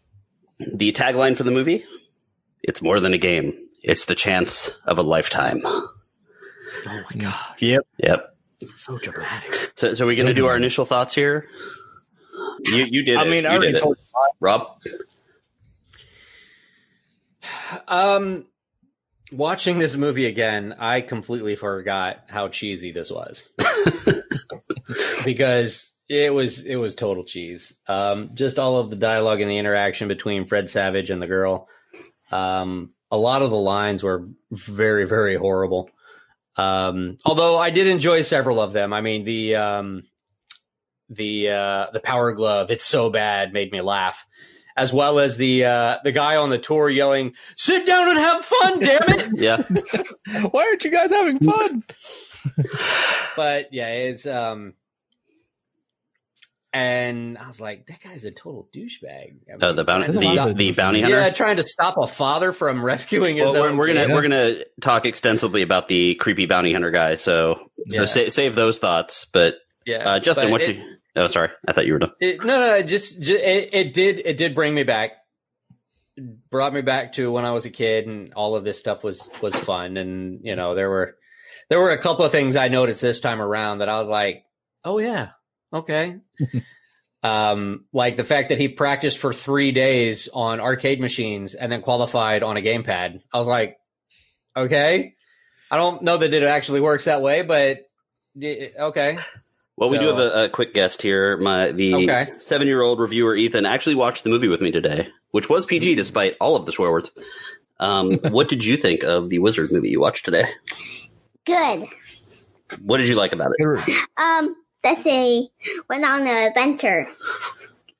The 0.75 0.91
tagline 0.91 1.37
for 1.37 1.43
the 1.43 1.51
movie: 1.51 1.85
"It's 2.63 2.81
more 2.81 2.99
than 2.99 3.13
a 3.13 3.17
game. 3.17 3.53
It's 3.81 4.05
the 4.05 4.15
chance 4.15 4.69
of 4.85 4.97
a 4.97 5.01
lifetime." 5.03 5.61
Oh 5.65 5.87
my 6.85 7.15
gosh. 7.17 7.61
Yep. 7.61 7.87
Yep. 7.97 8.35
So 8.75 8.97
dramatic. 8.97 9.71
So, 9.75 9.93
so 9.93 10.03
are 10.03 10.07
we 10.07 10.15
So 10.15 10.23
going 10.23 10.33
to 10.35 10.39
do 10.39 10.47
our 10.47 10.57
initial 10.57 10.83
thoughts 10.85 11.15
here? 11.15 11.45
You, 12.65 12.85
you 12.89 13.03
did. 13.05 13.17
I 13.17 13.23
it. 13.25 13.29
mean, 13.29 13.45
I 13.45 13.51
You 13.51 13.57
already 13.57 13.71
did 13.71 13.77
it. 13.77 13.81
told 13.81 13.97
you. 13.97 14.03
Rob. 14.41 14.67
Um, 17.87 18.45
watching 19.31 19.79
this 19.79 19.95
movie 19.95 20.25
again, 20.25 20.75
I 20.79 21.01
completely 21.01 21.55
forgot 21.55 22.23
how 22.27 22.47
cheesy 22.47 22.91
this 22.91 23.11
was 23.11 23.47
because 25.25 25.93
it 26.07 26.33
was 26.33 26.65
it 26.65 26.75
was 26.75 26.95
total 26.95 27.23
cheese. 27.23 27.79
Um, 27.87 28.31
just 28.33 28.59
all 28.59 28.77
of 28.77 28.89
the 28.89 28.95
dialogue 28.95 29.41
and 29.41 29.49
the 29.49 29.57
interaction 29.57 30.07
between 30.07 30.45
Fred 30.45 30.69
Savage 30.69 31.09
and 31.09 31.21
the 31.21 31.27
girl. 31.27 31.67
Um, 32.31 32.89
a 33.11 33.17
lot 33.17 33.41
of 33.41 33.49
the 33.49 33.57
lines 33.57 34.03
were 34.03 34.27
very 34.51 35.05
very 35.05 35.35
horrible. 35.35 35.89
Um, 36.57 37.17
although 37.25 37.57
I 37.57 37.69
did 37.69 37.87
enjoy 37.87 38.23
several 38.23 38.59
of 38.59 38.73
them. 38.73 38.91
I 38.91 39.01
mean 39.01 39.23
the 39.23 39.55
um, 39.55 40.03
the 41.09 41.49
uh, 41.49 41.87
the 41.93 41.99
Power 41.99 42.33
Glove. 42.33 42.71
It's 42.71 42.85
so 42.85 43.09
bad 43.09 43.53
made 43.53 43.71
me 43.71 43.81
laugh. 43.81 44.25
As 44.79 44.93
well 44.93 45.19
as 45.19 45.37
the 45.37 45.65
uh, 45.65 45.97
the 46.03 46.11
guy 46.11 46.35
on 46.37 46.49
the 46.49 46.57
tour 46.57 46.89
yelling, 46.89 47.35
"Sit 47.57 47.85
down 47.85 48.09
and 48.09 48.17
have 48.17 48.45
fun, 48.45 48.79
damn 48.79 49.09
it!" 49.09 49.29
Yeah. 49.35 49.61
Why 50.51 50.63
aren't 50.67 50.83
you 50.85 50.91
guys 50.91 51.09
having 51.09 51.39
fun? 51.39 51.83
but 53.35 53.73
yeah, 53.73 53.89
it's 53.89 54.25
um, 54.25 54.73
and 56.71 57.37
I 57.37 57.47
was 57.47 57.59
like, 57.59 57.87
that 57.87 57.99
guy's 58.01 58.25
a 58.25 58.31
total 58.31 58.69
douchebag. 58.73 59.37
I 59.49 59.53
Uh, 59.53 59.67
mean, 59.67 59.75
the 59.75 59.83
bounty, 59.83 60.03
trying 60.05 60.11
to 60.11 60.11
There's 60.11 60.15
a 60.17 60.27
lot 60.27 60.33
the, 60.33 60.33
stop- 60.51 60.57
the 60.57 60.71
bounty 60.73 61.01
hunter. 61.01 61.17
yeah, 61.17 61.29
trying 61.31 61.57
to 61.57 61.63
stop 61.67 61.97
a 61.97 62.05
father 62.05 62.53
from 62.53 62.85
rescuing 62.85 63.37
his 63.37 63.45
Well, 63.45 63.61
we're, 63.63 63.69
own. 63.69 63.77
we're 63.77 63.87
gonna 63.87 64.05
kid. 64.05 64.13
we're 64.13 64.21
gonna 64.21 64.55
talk 64.81 65.05
extensively 65.05 65.63
about 65.63 65.87
the 65.87 66.13
creepy 66.15 66.45
bounty 66.45 66.71
hunter 66.71 66.91
guy. 66.91 67.15
So 67.15 67.55
so 67.89 68.01
Yeah. 68.01 68.05
sa- 68.05 68.29
save 68.29 68.53
those 68.55 68.77
thoughts. 68.77 69.25
But 69.25 69.55
yeah, 69.85 70.07
uh, 70.09 70.19
Justin, 70.19 70.45
but 70.45 70.51
what? 70.51 70.61
it, 70.61 70.73
did, 70.73 70.85
oh, 71.15 71.27
sorry, 71.27 71.49
I 71.67 71.73
thought 71.73 71.85
you 71.85 71.93
were 71.93 71.99
done. 71.99 72.11
it- 72.19 72.43
no, 72.43 72.59
no, 72.59 72.81
just, 72.81 73.21
just 73.21 73.41
it, 73.41 73.69
it 73.73 73.93
did 73.93 74.21
it 74.25 74.37
did 74.37 74.55
bring 74.55 74.73
me 74.73 74.83
back. 74.83 75.11
Brought 76.49 76.73
me 76.73 76.81
back 76.81 77.13
to 77.13 77.31
when 77.31 77.45
I 77.45 77.53
was 77.53 77.65
a 77.65 77.69
kid, 77.69 78.07
and 78.07 78.33
all 78.33 78.55
of 78.55 78.63
this 78.65 78.77
stuff 78.77 79.03
was 79.03 79.29
was 79.41 79.55
fun. 79.55 79.95
And 79.95 80.41
you 80.43 80.55
know, 80.55 80.75
there 80.75 80.89
were 80.89 81.15
there 81.69 81.79
were 81.79 81.91
a 81.91 81.97
couple 81.97 82.25
of 82.25 82.31
things 82.31 82.55
I 82.55 82.67
noticed 82.67 83.01
this 83.01 83.21
time 83.21 83.41
around 83.41 83.77
that 83.77 83.87
I 83.89 83.99
was 83.99 84.09
like, 84.09 84.43
oh 84.83 84.97
yeah, 84.99 85.29
okay. 85.71 86.17
um, 87.23 87.85
like 87.93 88.17
the 88.17 88.23
fact 88.23 88.49
that 88.49 88.59
he 88.59 88.67
practiced 88.67 89.17
for 89.17 89.31
three 89.31 89.71
days 89.71 90.29
on 90.33 90.59
arcade 90.59 90.99
machines 90.99 91.55
and 91.55 91.71
then 91.71 91.81
qualified 91.81 92.43
on 92.43 92.57
a 92.57 92.61
gamepad. 92.61 93.21
I 93.33 93.37
was 93.37 93.47
like, 93.47 93.77
okay. 94.57 95.15
I 95.71 95.77
don't 95.77 96.01
know 96.01 96.17
that 96.17 96.33
it 96.33 96.43
actually 96.43 96.81
works 96.81 97.05
that 97.05 97.21
way, 97.21 97.43
but 97.43 97.87
okay. 98.37 99.19
Well, 99.79 99.89
we 99.89 99.97
do 99.97 100.07
have 100.07 100.17
a, 100.19 100.43
a 100.45 100.49
quick 100.49 100.73
guest 100.73 101.01
here. 101.01 101.37
My 101.37 101.71
the 101.71 101.95
Okay. 101.95 102.33
seven 102.37 102.67
year 102.67 102.81
old 102.81 102.99
reviewer 102.99 103.33
Ethan 103.33 103.65
actually 103.65 103.95
watched 103.95 104.25
the 104.25 104.29
movie 104.29 104.49
with 104.49 104.59
me 104.59 104.71
today, 104.71 105.07
which 105.31 105.47
was 105.49 105.65
PG 105.65 105.95
despite 105.95 106.35
all 106.41 106.57
of 106.57 106.65
the 106.65 106.73
swear 106.73 106.91
words. 106.91 107.11
Um, 107.79 108.11
what 108.29 108.49
did 108.49 108.65
you 108.65 108.75
think 108.75 109.03
of 109.03 109.29
the 109.29 109.39
Wizard 109.39 109.71
movie 109.71 109.87
you 109.89 110.01
watched 110.01 110.25
today? 110.25 110.49
Good. 111.45 111.87
What 112.81 112.97
did 112.97 113.07
you 113.07 113.15
like 113.15 113.31
about 113.31 113.51
it? 113.57 113.97
Um, 114.17 114.53
that 114.83 115.01
they 115.05 115.47
went 115.89 116.03
on 116.05 116.21
an 116.27 116.47
adventure. 116.49 117.07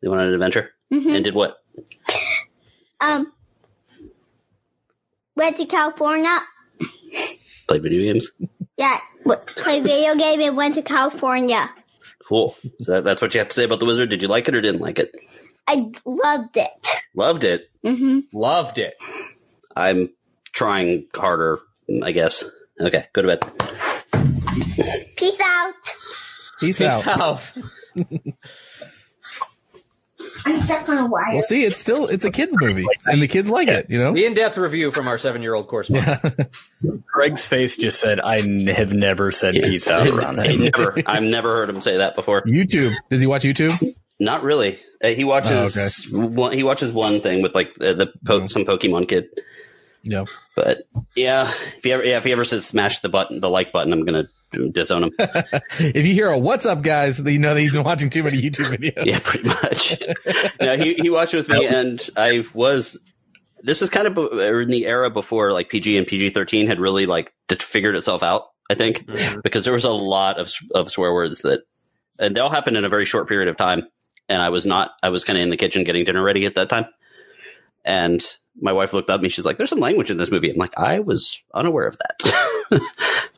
They 0.02 0.10
went 0.10 0.22
on 0.22 0.28
an 0.28 0.34
adventure 0.34 0.72
Mhm. 0.92 1.16
and 1.16 1.24
did 1.24 1.34
what? 1.34 1.64
Um, 3.00 3.32
went 5.38 5.56
to 5.58 5.66
California. 5.66 6.40
Play 7.70 7.80
video 7.80 8.02
games. 8.12 8.32
Yeah, 8.80 8.98
w- 9.26 9.42
play 9.46 9.82
video 9.82 10.16
game 10.16 10.40
and 10.40 10.56
went 10.56 10.76
to 10.76 10.82
California. 10.82 11.70
Cool. 12.26 12.56
So 12.80 13.02
that's 13.02 13.22
what 13.22 13.34
you 13.34 13.40
have 13.40 13.50
to 13.50 13.54
say 13.54 13.66
about 13.66 13.82
the 13.82 13.86
Wizard. 13.86 14.10
Did 14.10 14.22
you 14.22 14.30
like 14.30 14.48
it 14.48 14.56
or 14.56 14.62
didn't 14.62 14.80
like 14.80 15.00
it? 15.00 15.14
I 15.68 15.92
loved 16.06 16.56
it. 16.56 16.88
Loved 17.14 17.44
it. 17.44 17.70
Mm-hmm. 17.86 18.20
Loved 18.32 18.78
it. 18.78 18.94
I'm 19.76 20.12
trying 20.54 21.08
harder, 21.14 21.60
I 22.02 22.14
guess. 22.14 22.46
Okay, 22.80 23.04
go 23.12 23.22
to 23.22 23.28
bed. 23.28 23.42
Peace 25.18 25.40
out. 25.44 25.74
Peace, 26.62 26.78
Peace 26.78 27.06
out. 27.08 27.20
out. 27.20 27.52
I'm 30.46 30.62
stuck 30.62 30.88
on 30.90 30.98
a 30.98 31.06
wire. 31.06 31.34
Well, 31.34 31.42
see, 31.42 31.64
it's 31.66 31.80
still 31.80 32.08
it's 32.08 32.26
a 32.26 32.32
kids 32.32 32.56
movie, 32.60 32.86
and 33.08 33.22
the 33.22 33.28
kids 33.28 33.50
like 33.50 33.68
it. 33.68 33.88
You 33.90 33.98
know. 34.00 34.14
The 34.14 34.26
in-depth 34.26 34.58
review 34.58 34.92
from 34.92 35.08
our 35.08 35.18
seven-year-old 35.18 35.68
correspondent. 35.68 36.48
Greg's 37.14 37.46
face 37.46 37.76
just 37.78 38.00
said, 38.00 38.20
"I 38.20 38.38
n- 38.38 38.68
have 38.68 38.94
never 38.94 39.32
said 39.32 39.56
peace 39.56 39.88
out 39.88 40.08
around 40.08 40.40
I 40.40 40.48
him." 40.48 40.62
never, 40.64 40.96
I've 41.06 41.24
never 41.24 41.56
heard 41.56 41.70
him 41.70 41.82
say 41.82 41.98
that 41.98 42.16
before. 42.16 42.42
YouTube. 42.44 42.94
Does 43.10 43.22
he 43.22 43.28
watch 43.28 43.44
YouTube? 43.44 43.76
Not 44.20 44.44
really. 44.44 44.80
Uh, 45.04 45.10
he 45.10 45.24
watches 45.24 46.08
one. 46.12 46.52
He 46.52 46.64
watches 46.64 46.92
one 46.92 47.22
thing 47.22 47.42
with 47.42 47.56
like 47.56 47.74
the, 47.76 47.94
the 47.94 48.14
po- 48.26 48.48
some 48.48 48.66
Pokemon 48.66 49.08
kid. 49.08 49.30
Yeah. 50.04 50.26
But 50.56 50.80
yeah, 51.16 51.50
if 51.78 51.84
he 51.84 51.92
ever, 51.92 52.04
yeah, 52.04 52.18
if 52.18 52.24
he 52.26 52.32
ever 52.32 52.44
says 52.44 52.66
smash 52.66 53.00
the 53.00 53.10
button, 53.10 53.40
the 53.42 53.50
like 53.50 53.72
button, 53.72 53.94
I'm 53.94 54.06
gonna 54.06 54.28
disown 54.72 55.04
him. 55.04 55.12
If 55.80 56.06
you 56.06 56.14
hear 56.14 56.30
a 56.30 56.38
"What's 56.40 56.66
up, 56.66 56.82
guys," 56.82 57.20
you 57.20 57.40
know 57.40 57.54
that 57.54 57.60
he's 57.60 57.74
been 57.74 57.84
watching 57.84 58.10
too 58.10 58.24
many 58.24 58.42
YouTube 58.42 58.66
videos. 58.66 59.06
yeah, 59.06 59.20
pretty 59.22 59.48
much. 59.48 60.02
no, 60.62 60.78
he 60.78 60.94
he 60.96 61.10
watched 61.10 61.34
with 61.34 61.48
me, 61.50 61.66
and 61.68 62.06
I 62.18 62.44
was. 62.54 63.06
This 63.62 63.82
is 63.82 63.90
kind 63.90 64.08
of 64.08 64.18
in 64.18 64.70
the 64.70 64.86
era 64.86 65.10
before 65.10 65.52
like 65.52 65.70
PG 65.70 65.98
and 65.98 66.08
PG 66.08 66.30
thirteen 66.32 66.68
had 66.68 66.80
really 66.80 67.06
like 67.06 67.34
figured 67.52 67.96
itself 67.96 68.24
out. 68.24 68.48
I 68.70 68.76
think 68.76 69.06
Mhm. 69.08 69.42
because 69.44 69.66
there 69.66 69.74
was 69.74 69.84
a 69.86 69.90
lot 69.92 70.40
of 70.40 70.52
of 70.76 70.92
swear 70.92 71.14
words 71.14 71.42
that, 71.42 71.62
and 72.20 72.36
they 72.36 72.40
all 72.40 72.50
happened 72.50 72.78
in 72.78 72.86
a 72.86 72.90
very 72.90 73.06
short 73.06 73.28
period 73.28 73.48
of 73.50 73.58
time. 73.58 73.88
And 74.30 74.42
I 74.42 74.50
was 74.50 74.66
not. 74.66 74.92
I 75.04 75.10
was 75.10 75.24
kind 75.24 75.38
of 75.38 75.44
in 75.44 75.50
the 75.50 75.58
kitchen 75.58 75.84
getting 75.84 76.06
dinner 76.06 76.24
ready 76.24 76.46
at 76.46 76.56
that 76.56 76.70
time, 76.70 76.86
and 77.84 78.24
my 78.62 78.72
wife 78.72 78.94
looked 78.94 79.10
up 79.10 79.20
at 79.20 79.24
me. 79.24 79.30
She's 79.30 79.46
like, 79.46 79.58
"There's 79.58 79.70
some 79.70 79.80
language 79.80 80.12
in 80.12 80.18
this 80.18 80.32
movie." 80.32 80.52
I'm 80.52 80.58
like, 80.58 80.78
I 80.78 81.00
was 81.00 81.42
unaware 81.54 81.88
of 81.88 81.98
that. 81.98 82.46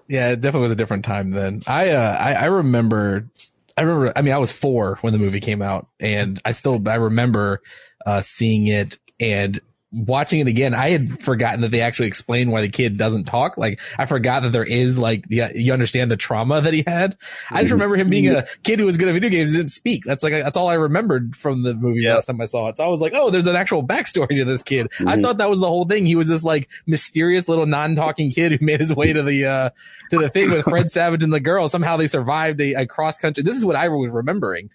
Yeah, 0.08 0.32
it 0.32 0.42
definitely 0.42 0.64
was 0.64 0.72
a 0.72 0.76
different 0.76 1.06
time 1.06 1.32
then. 1.32 1.62
I 1.68 1.92
uh 1.92 2.18
I, 2.20 2.34
I 2.34 2.46
remember 2.46 3.30
I 3.78 3.82
remember 3.82 4.12
I 4.16 4.22
mean 4.22 4.34
I 4.34 4.40
was 4.40 4.52
four 4.52 4.98
when 5.02 5.14
the 5.14 5.20
movie 5.20 5.40
came 5.40 5.62
out 5.62 5.88
and 6.02 6.38
I 6.44 6.52
still 6.52 6.86
I 6.90 6.96
remember 6.96 7.62
uh 8.06 8.20
seeing 8.20 8.68
it 8.68 9.00
and 9.22 9.58
watching 9.94 10.40
it 10.40 10.48
again, 10.48 10.74
I 10.74 10.90
had 10.92 11.10
forgotten 11.22 11.62
that 11.62 11.72
they 11.72 11.82
actually 11.82 12.08
explained 12.08 12.52
why 12.52 12.62
the 12.62 12.70
kid 12.70 12.98
doesn't 12.98 13.26
talk. 13.26 13.58
Like 13.58 13.80
I 13.98 14.06
forgot 14.06 14.44
that 14.44 14.52
there 14.54 14.64
is 14.64 14.98
like 14.98 15.26
you 15.30 15.74
understand 15.74 16.10
the 16.10 16.18
trauma 16.18 16.62
that 16.62 16.74
he 16.74 16.84
had. 16.88 17.18
I 17.50 17.62
just 17.62 17.74
remember 17.74 17.96
him 17.98 18.10
being 18.10 18.28
a 18.30 18.46
kid 18.64 18.80
who 18.80 18.86
was 18.86 18.96
good 18.98 19.10
at 19.10 19.14
video 19.14 19.30
games 19.30 19.50
and 19.50 19.58
didn't 19.58 19.72
speak. 19.72 20.04
That's 20.06 20.24
like 20.24 20.32
that's 20.32 20.56
all 20.56 20.70
I 20.70 20.76
remembered 20.76 21.36
from 21.36 21.64
the 21.64 21.74
movie 21.74 22.02
Yeah. 22.04 22.16
last 22.16 22.26
time 22.28 22.40
I 22.40 22.46
saw 22.46 22.70
it. 22.70 22.78
So 22.78 22.86
I 22.86 22.88
was 22.88 23.02
like, 23.02 23.14
oh, 23.16 23.30
there's 23.32 23.48
an 23.48 23.56
actual 23.58 23.86
backstory 23.86 24.36
to 24.38 24.46
this 24.46 24.64
kid. 24.64 24.88
I 25.02 25.18
Mhm. 25.18 25.22
thought 25.24 25.38
that 25.40 25.50
was 25.50 25.60
the 25.60 25.68
whole 25.68 25.86
thing. 25.86 26.06
He 26.06 26.16
was 26.16 26.30
this 26.30 26.44
like 26.44 26.70
mysterious 26.88 27.50
little 27.50 27.66
non-talking 27.66 28.32
kid 28.32 28.54
who 28.54 28.58
made 28.66 28.80
his 28.80 28.96
way 28.96 29.12
to 29.14 29.24
the 29.24 29.46
uh 29.46 29.70
to 30.12 30.20
the 30.20 30.30
thing 30.30 30.52
with 30.52 30.64
Fred 30.64 30.90
Savage 30.90 31.22
and 31.24 31.34
the 31.34 31.40
girl. 31.42 31.68
Somehow 31.70 31.98
they 31.98 32.08
survived 32.08 32.62
a, 32.62 32.74
a 32.76 32.86
cross 32.86 33.18
country. 33.18 33.44
This 33.44 33.58
is 33.58 33.66
what 33.66 33.76
I 33.76 33.90
was 33.90 34.12
remembering. 34.12 34.70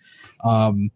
Um, 0.44 0.90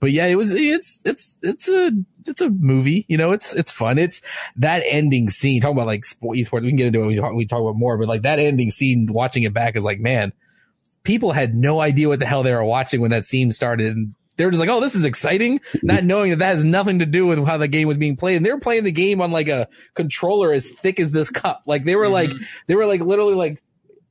but 0.00 0.10
yeah, 0.10 0.26
it 0.26 0.36
was, 0.36 0.52
it's, 0.52 1.02
it's, 1.04 1.40
it's 1.42 1.68
a, 1.68 1.92
it's 2.26 2.40
a 2.40 2.50
movie, 2.50 3.06
you 3.08 3.16
know, 3.16 3.32
it's, 3.32 3.54
it's 3.54 3.70
fun. 3.70 3.98
It's 3.98 4.20
that 4.56 4.82
ending 4.86 5.28
scene, 5.28 5.60
talking 5.60 5.76
about 5.76 5.86
like 5.86 6.04
sport, 6.04 6.36
esports. 6.36 6.62
We 6.62 6.68
can 6.68 6.76
get 6.76 6.88
into 6.88 7.02
it. 7.02 7.06
We 7.06 7.16
talk, 7.16 7.34
we 7.34 7.46
talk 7.46 7.60
about 7.60 7.76
more, 7.76 7.96
but 7.96 8.08
like 8.08 8.22
that 8.22 8.38
ending 8.38 8.70
scene, 8.70 9.06
watching 9.06 9.42
it 9.42 9.54
back 9.54 9.76
is 9.76 9.84
like, 9.84 10.00
man, 10.00 10.32
people 11.04 11.32
had 11.32 11.54
no 11.54 11.80
idea 11.80 12.08
what 12.08 12.20
the 12.20 12.26
hell 12.26 12.42
they 12.42 12.52
were 12.52 12.64
watching 12.64 13.00
when 13.00 13.12
that 13.12 13.24
scene 13.24 13.52
started. 13.52 13.96
And 13.96 14.14
they 14.36 14.44
were 14.44 14.50
just 14.50 14.60
like, 14.60 14.68
oh, 14.68 14.80
this 14.80 14.94
is 14.94 15.04
exciting, 15.04 15.60
not 15.82 16.04
knowing 16.04 16.30
that 16.30 16.40
that 16.40 16.56
has 16.56 16.64
nothing 16.64 16.98
to 16.98 17.06
do 17.06 17.26
with 17.26 17.46
how 17.46 17.56
the 17.56 17.68
game 17.68 17.88
was 17.88 17.96
being 17.96 18.16
played. 18.16 18.36
And 18.36 18.44
they 18.44 18.52
were 18.52 18.60
playing 18.60 18.84
the 18.84 18.92
game 18.92 19.22
on 19.22 19.30
like 19.30 19.48
a 19.48 19.68
controller 19.94 20.52
as 20.52 20.70
thick 20.72 21.00
as 21.00 21.12
this 21.12 21.30
cup. 21.30 21.62
Like 21.66 21.84
they 21.84 21.96
were 21.96 22.08
like, 22.08 22.30
mm-hmm. 22.30 22.44
they 22.66 22.74
were 22.74 22.86
like 22.86 23.00
literally 23.00 23.34
like, 23.34 23.62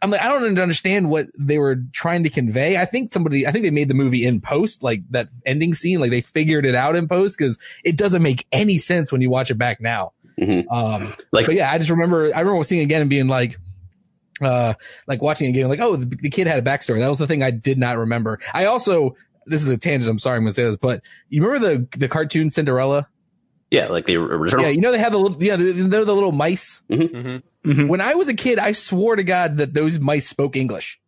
I'm 0.05 0.11
like, 0.11 0.21
I 0.21 0.27
don't 0.27 0.59
understand 0.59 1.09
what 1.09 1.25
they 1.35 1.57
were 1.57 1.77
trying 1.91 2.25
to 2.25 2.29
convey. 2.29 2.77
I 2.77 2.85
think 2.85 3.11
somebody, 3.11 3.47
I 3.47 3.51
think 3.51 3.63
they 3.63 3.71
made 3.71 3.87
the 3.87 3.95
movie 3.95 4.23
in 4.23 4.39
post, 4.39 4.83
like 4.83 5.01
that 5.09 5.29
ending 5.47 5.73
scene, 5.73 5.99
like 5.99 6.11
they 6.11 6.21
figured 6.21 6.63
it 6.63 6.75
out 6.75 6.95
in 6.95 7.07
post 7.07 7.39
because 7.39 7.57
it 7.83 7.97
doesn't 7.97 8.21
make 8.21 8.45
any 8.51 8.77
sense 8.77 9.11
when 9.11 9.21
you 9.21 9.31
watch 9.31 9.49
it 9.49 9.55
back 9.55 9.81
now. 9.81 10.11
Mhm. 10.39 10.65
Um, 10.71 11.15
Like, 11.31 11.47
but 11.47 11.55
yeah, 11.55 11.71
I 11.71 11.79
just 11.79 11.89
remember, 11.89 12.25
I 12.35 12.41
remember 12.41 12.63
seeing 12.63 12.81
it 12.81 12.85
again 12.85 13.01
and 13.01 13.09
being 13.09 13.27
like, 13.27 13.57
uh, 14.43 14.75
like 15.07 15.23
watching 15.23 15.47
it 15.47 15.49
again, 15.57 15.69
like, 15.69 15.79
oh, 15.79 15.95
the, 15.95 16.05
the 16.05 16.29
kid 16.29 16.45
had 16.45 16.59
a 16.59 16.61
backstory. 16.61 16.99
That 16.99 17.09
was 17.09 17.17
the 17.17 17.25
thing 17.25 17.41
I 17.41 17.49
did 17.49 17.79
not 17.79 17.97
remember. 17.97 18.39
I 18.53 18.65
also, 18.65 19.15
this 19.47 19.63
is 19.63 19.69
a 19.69 19.77
tangent. 19.77 20.11
I'm 20.11 20.19
sorry 20.19 20.37
I'm 20.37 20.43
going 20.43 20.49
to 20.51 20.53
say 20.53 20.65
this, 20.65 20.77
but 20.77 21.01
you 21.29 21.43
remember 21.43 21.67
the, 21.67 21.97
the 21.97 22.07
cartoon 22.07 22.51
Cinderella? 22.51 23.07
yeah, 23.71 23.87
like 23.87 24.05
the 24.05 24.15
original. 24.17 24.63
Yeah. 24.63 24.69
You 24.69 24.79
know, 24.81 24.91
they 24.91 24.99
have 24.99 25.11
the 25.11 25.17
little, 25.17 25.43
yeah, 25.43 25.55
they're 25.57 26.05
the 26.05 26.13
little 26.13 26.31
mice. 26.31 26.83
Mhm. 27.65 27.87
When 27.87 28.01
I 28.01 28.15
was 28.15 28.29
a 28.29 28.33
kid, 28.33 28.59
I 28.59 28.71
swore 28.73 29.15
to 29.15 29.23
God 29.23 29.57
that 29.57 29.73
those 29.73 29.99
mice 29.99 30.27
spoke 30.27 30.55
English. 30.55 30.99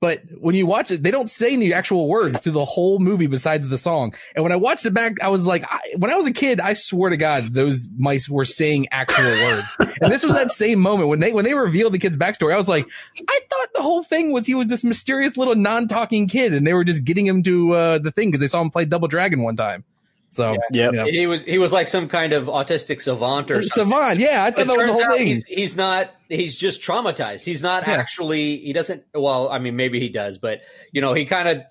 But 0.00 0.18
when 0.40 0.56
you 0.56 0.66
watch 0.66 0.90
it, 0.90 1.04
they 1.04 1.12
don't 1.12 1.30
say 1.30 1.52
any 1.52 1.72
actual 1.72 2.08
words 2.08 2.40
through 2.40 2.54
the 2.54 2.64
whole 2.64 2.98
movie 2.98 3.28
besides 3.28 3.68
the 3.68 3.78
song. 3.78 4.12
And 4.34 4.42
when 4.42 4.50
I 4.50 4.56
watched 4.56 4.84
it 4.84 4.92
back, 4.92 5.22
I 5.22 5.28
was 5.28 5.46
like, 5.46 5.64
I, 5.70 5.78
when 5.96 6.10
I 6.10 6.16
was 6.16 6.26
a 6.26 6.32
kid, 6.32 6.60
I 6.60 6.72
swore 6.72 7.10
to 7.10 7.16
God 7.16 7.54
those 7.54 7.86
mice 7.96 8.28
were 8.28 8.44
saying 8.44 8.88
actual 8.90 9.30
words. 9.30 9.76
And 10.00 10.10
this 10.10 10.24
was 10.24 10.34
that 10.34 10.50
same 10.50 10.80
moment 10.80 11.08
when 11.08 11.20
they 11.20 11.32
when 11.32 11.44
they 11.44 11.54
revealed 11.54 11.92
the 11.92 12.00
kid's 12.00 12.16
backstory. 12.16 12.52
I 12.52 12.56
was 12.56 12.68
like, 12.68 12.84
I 13.28 13.40
thought 13.48 13.68
the 13.74 13.82
whole 13.82 14.02
thing 14.02 14.32
was 14.32 14.44
he 14.44 14.56
was 14.56 14.66
this 14.66 14.82
mysterious 14.82 15.36
little 15.36 15.54
non-talking 15.54 16.26
kid, 16.26 16.52
and 16.52 16.66
they 16.66 16.74
were 16.74 16.82
just 16.82 17.04
getting 17.04 17.24
him 17.24 17.44
to 17.44 17.72
uh, 17.72 17.98
the 17.98 18.10
thing 18.10 18.30
because 18.32 18.40
they 18.40 18.48
saw 18.48 18.60
him 18.60 18.70
play 18.70 18.84
Double 18.84 19.06
Dragon 19.06 19.40
one 19.44 19.54
time. 19.54 19.84
So 20.32 20.56
Yep. 20.72 20.94
Yeah. 20.94 21.04
He 21.04 21.26
was 21.26 21.44
he 21.44 21.58
was 21.58 21.72
like 21.74 21.88
some 21.88 22.08
kind 22.08 22.32
of 22.32 22.46
autistic 22.46 23.02
savant 23.02 23.50
or 23.50 23.56
something. 23.62 23.70
Savant, 23.74 24.18
yeah, 24.18 24.44
I 24.44 24.50
But 24.50 24.66
thought 24.66 24.78
that 24.78 24.86
was 24.88 24.98
the 24.98 25.04
whole 25.04 25.16
thing. 25.18 25.26
He's, 25.26 25.44
he's 25.44 25.76
not. 25.76 26.10
He's 26.30 26.56
just 26.56 26.80
traumatized. 26.80 27.44
He's 27.44 27.62
not 27.62 27.86
Yeah. 27.86 27.94
actually. 27.94 28.56
He 28.56 28.72
doesn't. 28.72 29.04
Well, 29.14 29.50
I 29.50 29.58
mean, 29.58 29.76
maybe 29.76 30.00
he 30.00 30.08
does, 30.08 30.38
but 30.38 30.62
you 30.90 31.02
know, 31.02 31.12
he 31.12 31.26
kind 31.26 31.48
of 31.50 31.62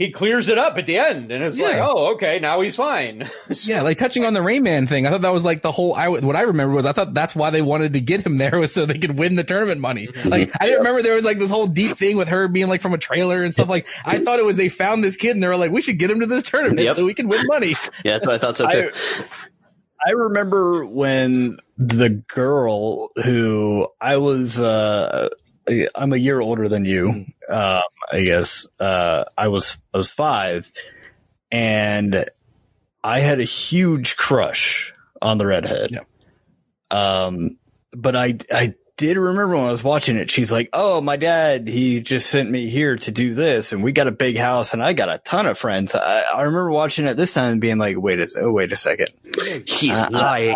he 0.00 0.10
clears 0.10 0.48
it 0.48 0.56
up 0.56 0.78
at 0.78 0.86
the 0.86 0.96
end, 0.96 1.30
and 1.30 1.44
it's 1.44 1.58
like, 1.60 1.76
oh, 1.76 2.14
okay, 2.14 2.38
now 2.38 2.62
he's 2.62 2.74
fine. 2.74 3.28
Yeah, 3.64 3.82
like 3.82 3.98
touching 3.98 4.24
on 4.24 4.32
the 4.32 4.40
Rain 4.40 4.62
Man 4.62 4.86
thing. 4.86 5.06
I 5.06 5.10
thought 5.10 5.20
that 5.20 5.32
was 5.32 5.44
like 5.44 5.60
the 5.60 5.70
whole. 5.70 5.94
I 5.94 6.08
what 6.08 6.36
I 6.36 6.42
remember 6.42 6.74
was 6.74 6.86
I 6.86 6.92
thought 6.92 7.12
that's 7.12 7.36
why 7.36 7.50
they 7.50 7.60
wanted 7.60 7.92
to 7.92 8.00
get 8.00 8.24
him 8.24 8.38
there 8.38 8.58
was 8.58 8.72
so 8.72 8.86
they 8.86 8.96
could 8.96 9.18
win 9.18 9.36
the 9.36 9.44
tournament 9.44 9.80
money. 9.80 10.08
Like 10.24 10.52
I 10.58 10.64
didn't 10.64 10.78
remember 10.78 11.02
there 11.02 11.16
was 11.16 11.24
like 11.24 11.38
this 11.38 11.50
whole 11.50 11.66
deep 11.66 11.96
thing 11.98 12.16
with 12.16 12.28
her 12.28 12.48
being 12.48 12.68
like 12.68 12.80
from 12.80 12.94
a 12.94 12.98
trailer 12.98 13.42
and 13.42 13.52
stuff. 13.52 13.68
Like 13.68 13.86
I 14.06 14.18
thought 14.18 14.38
it 14.38 14.46
was 14.46 14.56
they 14.56 14.70
found 14.70 15.04
this 15.04 15.16
kid 15.18 15.32
and 15.32 15.42
they 15.42 15.48
were 15.48 15.56
like, 15.58 15.70
we 15.72 15.82
should 15.82 15.98
get 15.98 16.10
him 16.10 16.20
to 16.20 16.26
this 16.26 16.44
tournament 16.44 16.80
Yep. 16.80 16.94
so 16.96 17.04
we 17.04 17.12
can 17.12 17.28
win 17.28 17.44
money. 17.46 17.74
yeah, 18.04 18.18
that's 18.18 18.26
what 18.26 18.34
I 18.36 18.38
thought 18.38 18.56
so 18.56 18.70
too. 18.70 18.90
I 20.06 20.12
remember 20.12 20.86
when 20.86 21.58
the 21.76 22.24
girl 22.32 23.10
who 23.22 23.88
I 24.00 24.16
was, 24.16 24.58
uh, 24.58 25.28
I'm 25.94 26.12
a 26.14 26.16
year 26.16 26.40
older 26.40 26.68
than 26.68 26.84
you, 26.86 27.26
um, 27.50 27.82
I 28.12 28.22
guess, 28.22 28.66
uh, 28.78 29.24
I 29.36 29.48
was, 29.48 29.78
I 29.92 29.98
was 29.98 30.10
five 30.10 30.70
and 31.50 32.24
I 33.02 33.20
had 33.20 33.40
a 33.40 33.44
huge 33.44 34.16
crush 34.16 34.94
on 35.20 35.38
the 35.38 35.46
redhead. 35.46 35.90
Yep. 35.90 36.06
Um, 36.90 37.58
but 37.92 38.16
I, 38.16 38.36
I 38.52 38.74
did 39.00 39.16
remember 39.16 39.56
when 39.56 39.64
I 39.64 39.70
was 39.70 39.82
watching 39.82 40.16
it, 40.16 40.30
she's 40.30 40.52
like, 40.52 40.68
Oh, 40.74 41.00
my 41.00 41.16
dad, 41.16 41.66
he 41.66 42.00
just 42.02 42.28
sent 42.28 42.50
me 42.50 42.68
here 42.68 42.96
to 42.96 43.10
do 43.10 43.34
this 43.34 43.72
and 43.72 43.82
we 43.82 43.92
got 43.92 44.06
a 44.06 44.12
big 44.12 44.36
house 44.36 44.74
and 44.74 44.82
I 44.82 44.92
got 44.92 45.08
a 45.08 45.16
ton 45.18 45.46
of 45.46 45.56
friends. 45.58 45.94
I, 45.94 46.20
I 46.20 46.42
remember 46.42 46.70
watching 46.70 47.06
it 47.06 47.16
this 47.16 47.32
time 47.32 47.52
and 47.52 47.60
being 47.60 47.78
like, 47.78 47.96
wait 47.98 48.20
a, 48.20 48.28
oh, 48.40 48.52
wait 48.52 48.72
a 48.72 48.76
second. 48.76 49.08
She's 49.64 49.98
Uh, 49.98 50.08
lying. 50.10 50.54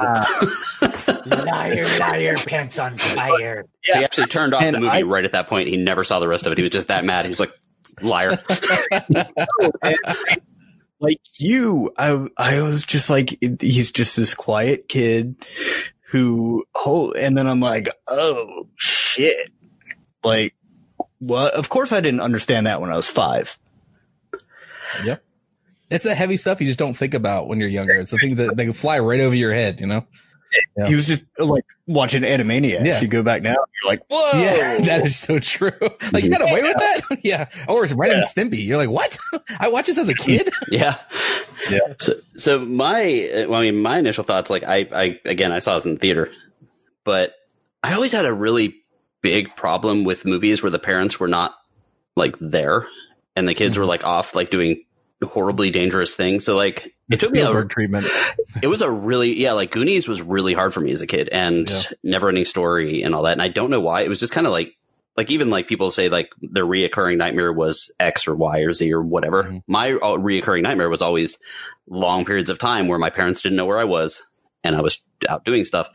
liar, 1.27 1.83
liar, 1.99 2.37
pants 2.37 2.79
on 2.79 2.99
fire. 2.99 3.65
So 3.83 3.99
he 3.99 4.05
actually 4.05 4.27
turned 4.27 4.53
off 4.53 4.63
And 4.63 4.77
the 4.77 4.81
movie 4.81 4.93
I- 4.93 5.03
right 5.03 5.25
at 5.25 5.33
that 5.33 5.49
point. 5.49 5.69
He 5.69 5.79
never 5.79 6.05
saw 6.05 6.21
the 6.21 6.29
rest 6.29 6.45
of 6.45 6.53
it. 6.53 6.59
He 6.59 6.63
was 6.63 6.71
just 6.71 6.89
that 6.89 7.07
mad. 7.07 7.25
He 7.25 7.31
was 7.31 7.41
like, 7.41 7.53
liar. 8.03 8.37
like 11.01 11.19
you, 11.39 11.93
I 11.99 12.27
I 12.37 12.63
was 12.63 12.85
just 12.85 13.11
like 13.11 13.39
he's 13.61 13.91
just 13.91 14.17
this 14.17 14.35
quiet 14.35 14.89
kid 14.89 15.37
who 16.15 16.65
oh, 16.77 17.11
and 17.11 17.37
then 17.37 17.49
I'm 17.49 17.59
like 17.59 17.89
oh 18.07 18.69
shit, 18.77 19.51
like 20.23 20.55
what? 21.19 21.55
Of 21.55 21.69
course 21.69 21.91
I 21.91 22.01
didn't 22.01 22.21
understand 22.21 22.69
that 22.69 22.81
when 22.81 22.93
I 22.93 22.97
was 22.97 23.09
five. 23.09 23.59
Yep. 25.05 25.25
It's 25.91 26.05
the 26.05 26.15
heavy 26.15 26.37
stuff 26.37 26.61
you 26.61 26.69
just 26.69 26.79
don't 26.79 26.95
think 26.95 27.15
about 27.15 27.49
when 27.49 27.59
you're 27.59 27.69
younger. 27.69 27.95
It's 27.95 28.13
the 28.13 28.19
thing 28.19 28.37
that 28.37 28.57
they 28.57 28.63
can 28.63 28.73
fly 28.73 29.01
right 29.01 29.19
over 29.19 29.35
your 29.35 29.53
head, 29.53 29.81
you 29.81 29.87
know? 29.89 30.07
Yeah. 30.77 30.87
He 30.87 30.95
was 30.95 31.07
just 31.07 31.25
like 31.39 31.65
watching 31.87 32.23
Animaniacs. 32.23 32.85
Yeah. 32.85 33.01
You 33.01 33.09
go 33.09 33.23
back 33.23 33.43
now, 33.43 33.55
you're 33.55 33.91
like 33.91 34.03
whoa, 34.09 34.31
Yeah, 34.35 34.79
that 34.85 35.03
is 35.05 35.17
so 35.17 35.39
true. 35.39 35.73
Like 36.13 36.25
you 36.25 36.31
got 36.31 36.43
away 36.43 36.63
with 36.63 36.77
that? 36.77 37.01
yeah. 37.23 37.49
Or 37.69 37.85
it's 37.85 37.93
Ren 37.93 38.11
and 38.11 38.25
Stimpy. 38.25 38.65
You're 38.65 38.77
like, 38.77 38.91
what? 38.91 39.17
I 39.59 39.69
watched 39.69 39.87
this 39.87 39.99
as 39.99 40.09
a 40.09 40.15
kid. 40.15 40.51
yeah. 40.71 40.97
Yeah. 41.71 41.95
So, 42.01 42.13
so 42.37 42.59
my, 42.61 43.31
uh, 43.35 43.49
well, 43.49 43.61
I 43.61 43.71
mean, 43.71 43.81
my 43.81 43.99
initial 43.99 44.25
thoughts, 44.25 44.51
like 44.51 44.65
I, 44.65 44.89
I, 44.93 45.21
again, 45.25 45.53
I 45.53 45.59
saw 45.61 45.77
this 45.77 45.87
in 45.87 45.95
the 45.95 46.01
theater, 46.01 46.31
but 47.05 47.35
I 47.83 47.95
always 47.95 48.13
had 48.13 48.25
a 48.27 48.33
really 48.33 48.75
big 49.23 49.55
problem 49.57 50.05
with 50.05 50.25
movies 50.25 50.63
where 50.63 50.71
the 50.71 50.79
parents 50.79 51.19
were 51.19 51.29
not 51.29 51.55
like 52.17 52.37
there 52.41 52.87
and 53.37 53.49
the 53.49 53.55
kids 53.55 53.79
were 53.79 53.87
like 53.87 54.05
off, 54.05 54.35
like 54.35 54.51
doing 54.51 54.85
horribly 55.23 55.71
dangerous 55.71 56.15
thing. 56.15 56.41
So 56.41 56.57
like, 56.57 56.95
it 57.11 57.21
took 57.21 57.33
me 57.33 57.41
a, 57.41 57.65
treatment. 57.65 58.07
it 58.63 58.67
was 58.67 58.83
a 58.83 58.91
really 58.91 59.39
yeah 59.41 59.53
like 59.53 59.71
goonies 59.71 60.09
was 60.09 60.23
really 60.23 60.55
hard 60.55 60.73
for 60.73 60.81
me 60.81 60.91
as 60.91 61.03
a 61.03 61.07
kid 61.07 61.29
and 61.31 61.69
Yeah. 61.69 61.83
never 62.03 62.29
ending 62.29 62.45
story 62.47 63.03
and 63.03 63.15
all 63.15 63.23
that 63.25 63.33
and 63.33 63.43
i 63.43 63.49
don't 63.49 63.71
know 63.71 63.81
why 63.81 64.01
it 64.01 64.09
was 64.09 64.19
just 64.19 64.33
kind 64.33 64.47
of 64.47 64.53
like 64.53 64.75
like 65.17 65.31
even 65.31 65.51
like 65.51 65.67
people 65.69 65.91
say 65.91 66.09
like 66.09 66.31
their 66.41 66.65
reoccurring 66.65 67.19
nightmare 67.19 67.53
was 67.53 67.93
X 68.01 68.27
or 68.27 68.35
Y 68.35 68.61
or 68.61 68.73
Z 68.73 68.93
or 68.93 69.01
whatever. 69.03 69.45
Mhm. 69.45 69.63
My 69.69 69.93
uh, 69.93 70.17
reoccurring 70.17 70.63
nightmare 70.63 70.89
was 70.89 71.03
always 71.03 71.39
long 71.87 72.25
periods 72.25 72.51
of 72.51 72.59
time 72.59 72.89
where 72.89 72.99
my 72.99 73.11
parents 73.11 73.41
didn't 73.43 73.57
know 73.57 73.67
where 73.67 73.79
I 73.79 73.85
was 73.85 74.21
and 74.65 74.75
I 74.75 74.81
was 74.81 75.01
out 75.29 75.45
doing 75.45 75.65
stuff. 75.65 75.89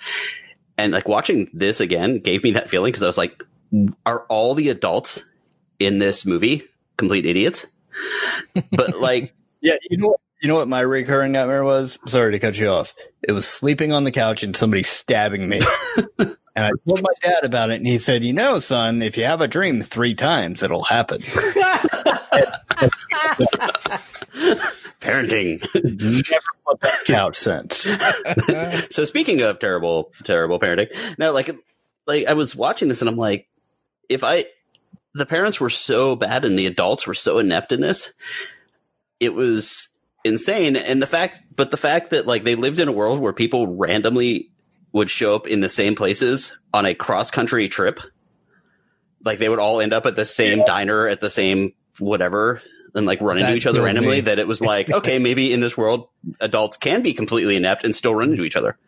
And 0.77 0.93
like 0.93 1.07
watching 1.07 1.49
this 1.53 1.81
again 1.81 2.19
gave 2.19 2.43
me 2.43 2.51
that 2.51 2.69
feeling 2.69 2.91
because 2.91 3.03
I 3.03 3.07
was 3.07 3.17
like, 3.17 3.43
are 4.05 4.21
all 4.29 4.53
the 4.55 4.69
adults 4.69 5.21
in 5.79 5.99
this 5.99 6.25
movie 6.25 6.63
complete 6.95 7.25
idiots? 7.25 7.65
But 8.71 8.99
like, 8.99 9.33
Yeah, 9.61 9.75
you 9.89 9.97
know 9.97 10.07
what? 10.09 10.21
You 10.41 10.47
know 10.47 10.55
what 10.55 10.69
my 10.69 10.79
recurring 10.79 11.33
nightmare 11.33 11.65
was? 11.65 11.99
Sorry 12.07 12.31
to 12.31 12.39
cut 12.39 12.57
you 12.57 12.69
off. 12.69 12.95
It 13.21 13.33
was 13.33 13.45
sleeping 13.45 13.91
on 13.91 14.05
the 14.05 14.11
couch 14.11 14.41
and 14.41 14.55
somebody 14.55 14.83
stabbing 14.83 15.49
me. 15.49 15.59
and 16.17 16.37
I 16.55 16.71
told 16.87 17.01
my 17.01 17.11
dad 17.21 17.43
about 17.43 17.71
it, 17.71 17.75
and 17.75 17.85
he 17.85 17.97
said, 17.97 18.23
"You 18.23 18.31
know, 18.31 18.59
son, 18.59 19.01
if 19.01 19.17
you 19.17 19.25
have 19.25 19.41
a 19.41 19.49
dream 19.49 19.81
three 19.81 20.15
times, 20.15 20.63
it'll 20.63 20.85
happen." 20.85 21.21
parenting. 25.01 25.59
Never 25.73 26.41
flipped 26.63 26.83
that 26.83 27.03
couch 27.05 27.35
since. 27.35 27.93
so 28.95 29.03
speaking 29.03 29.41
of 29.41 29.59
terrible, 29.59 30.13
terrible 30.23 30.57
parenting, 30.57 30.95
now 31.17 31.33
like, 31.33 31.53
like 32.07 32.27
I 32.27 32.33
was 32.33 32.55
watching 32.55 32.87
this 32.87 33.01
and 33.01 33.09
I'm 33.09 33.17
like, 33.17 33.49
if 34.07 34.23
I, 34.23 34.45
the 35.13 35.25
parents 35.25 35.59
were 35.59 35.69
so 35.69 36.15
bad 36.15 36.45
and 36.45 36.57
the 36.57 36.65
adults 36.65 37.07
were 37.07 37.13
so 37.13 37.39
inept 37.39 37.71
in 37.71 37.81
this, 37.81 38.13
it 39.19 39.33
was 39.33 39.89
insane. 40.23 40.75
And 40.75 41.01
the 41.01 41.07
fact, 41.07 41.41
but 41.55 41.71
the 41.71 41.77
fact 41.77 42.11
that 42.11 42.27
like 42.27 42.43
they 42.43 42.55
lived 42.55 42.79
in 42.79 42.87
a 42.87 42.93
world 42.93 43.19
where 43.19 43.33
people 43.33 43.75
randomly 43.75 44.51
would 44.91 45.09
show 45.09 45.35
up 45.35 45.47
in 45.47 45.61
the 45.61 45.69
same 45.69 45.95
places 45.95 46.57
on 46.73 46.85
a 46.85 46.93
cross 46.93 47.31
country 47.31 47.67
trip, 47.69 47.99
like 49.23 49.39
they 49.39 49.49
would 49.49 49.59
all 49.59 49.81
end 49.81 49.93
up 49.93 50.05
at 50.05 50.15
the 50.15 50.25
same 50.25 50.63
diner 50.65 51.07
at 51.07 51.21
the 51.21 51.29
same 51.29 51.73
whatever. 51.99 52.61
And 52.95 53.05
like 53.05 53.21
run 53.21 53.37
into 53.37 53.51
That 53.51 53.57
each 53.57 53.67
other 53.67 53.83
randomly, 53.83 54.15
me. 54.15 54.21
that 54.21 54.39
it 54.39 54.47
was 54.47 54.61
like, 54.61 54.89
okay, 54.89 55.19
maybe 55.19 55.53
in 55.53 55.59
this 55.59 55.77
world, 55.77 56.09
adults 56.39 56.75
can 56.75 57.03
be 57.03 57.13
completely 57.13 57.55
inept 57.55 57.83
and 57.83 57.95
still 57.95 58.15
run 58.15 58.31
into 58.31 58.43
each 58.43 58.55
other. 58.55 58.79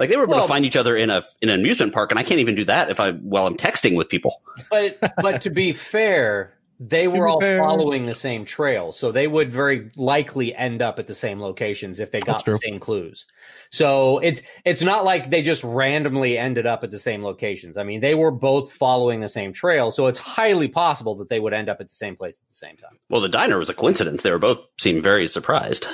Like 0.00 0.08
they 0.08 0.16
were 0.16 0.24
able 0.24 0.32
Well- 0.34 0.42
to 0.42 0.48
find 0.48 0.64
each 0.64 0.76
other 0.76 0.96
in 0.96 1.10
a 1.10 1.22
in 1.40 1.50
an 1.50 1.60
amusement 1.60 1.92
park, 1.92 2.10
and 2.10 2.18
I 2.18 2.22
can't 2.24 2.40
even 2.40 2.54
do 2.56 2.64
that 2.64 2.90
if 2.90 2.98
I 2.98 3.12
while 3.12 3.46
I'm 3.46 3.56
texting 3.56 3.96
with 3.96 4.08
people. 4.08 4.40
but 4.70 4.96
but 5.22 5.42
to 5.42 5.50
be 5.50 5.72
fair, 5.72 6.54
they 6.82 7.06
were 7.06 7.28
all 7.28 7.38
fair. 7.42 7.58
following 7.58 8.06
the 8.06 8.14
same 8.14 8.46
trail, 8.46 8.92
so 8.92 9.12
they 9.12 9.26
would 9.26 9.52
very 9.52 9.90
likely 9.96 10.54
end 10.54 10.80
up 10.80 10.98
at 10.98 11.06
the 11.06 11.14
same 11.14 11.38
locations 11.38 12.00
if 12.00 12.10
they 12.10 12.20
got 12.20 12.42
the 12.46 12.54
same 12.56 12.80
clues. 12.80 13.26
So 13.68 14.18
it's 14.20 14.40
it's 14.64 14.80
not 14.80 15.04
like 15.04 15.28
they 15.28 15.42
just 15.42 15.62
randomly 15.62 16.38
ended 16.38 16.66
up 16.66 16.82
at 16.82 16.90
the 16.90 16.98
same 16.98 17.22
locations. 17.22 17.76
I 17.76 17.82
mean, 17.82 18.00
they 18.00 18.14
were 18.14 18.30
both 18.30 18.72
following 18.72 19.20
the 19.20 19.28
same 19.28 19.52
trail, 19.52 19.90
so 19.90 20.06
it's 20.06 20.18
highly 20.18 20.68
possible 20.68 21.14
that 21.16 21.28
they 21.28 21.40
would 21.40 21.52
end 21.52 21.68
up 21.68 21.78
at 21.82 21.88
the 21.88 21.94
same 21.94 22.16
place 22.16 22.36
at 22.36 22.48
the 22.48 22.54
same 22.56 22.78
time. 22.78 22.98
Well, 23.10 23.20
the 23.20 23.28
diner 23.28 23.58
was 23.58 23.68
a 23.68 23.74
coincidence. 23.74 24.22
They 24.22 24.30
were 24.32 24.38
both 24.38 24.62
seemed 24.78 25.02
very 25.02 25.28
surprised 25.28 25.84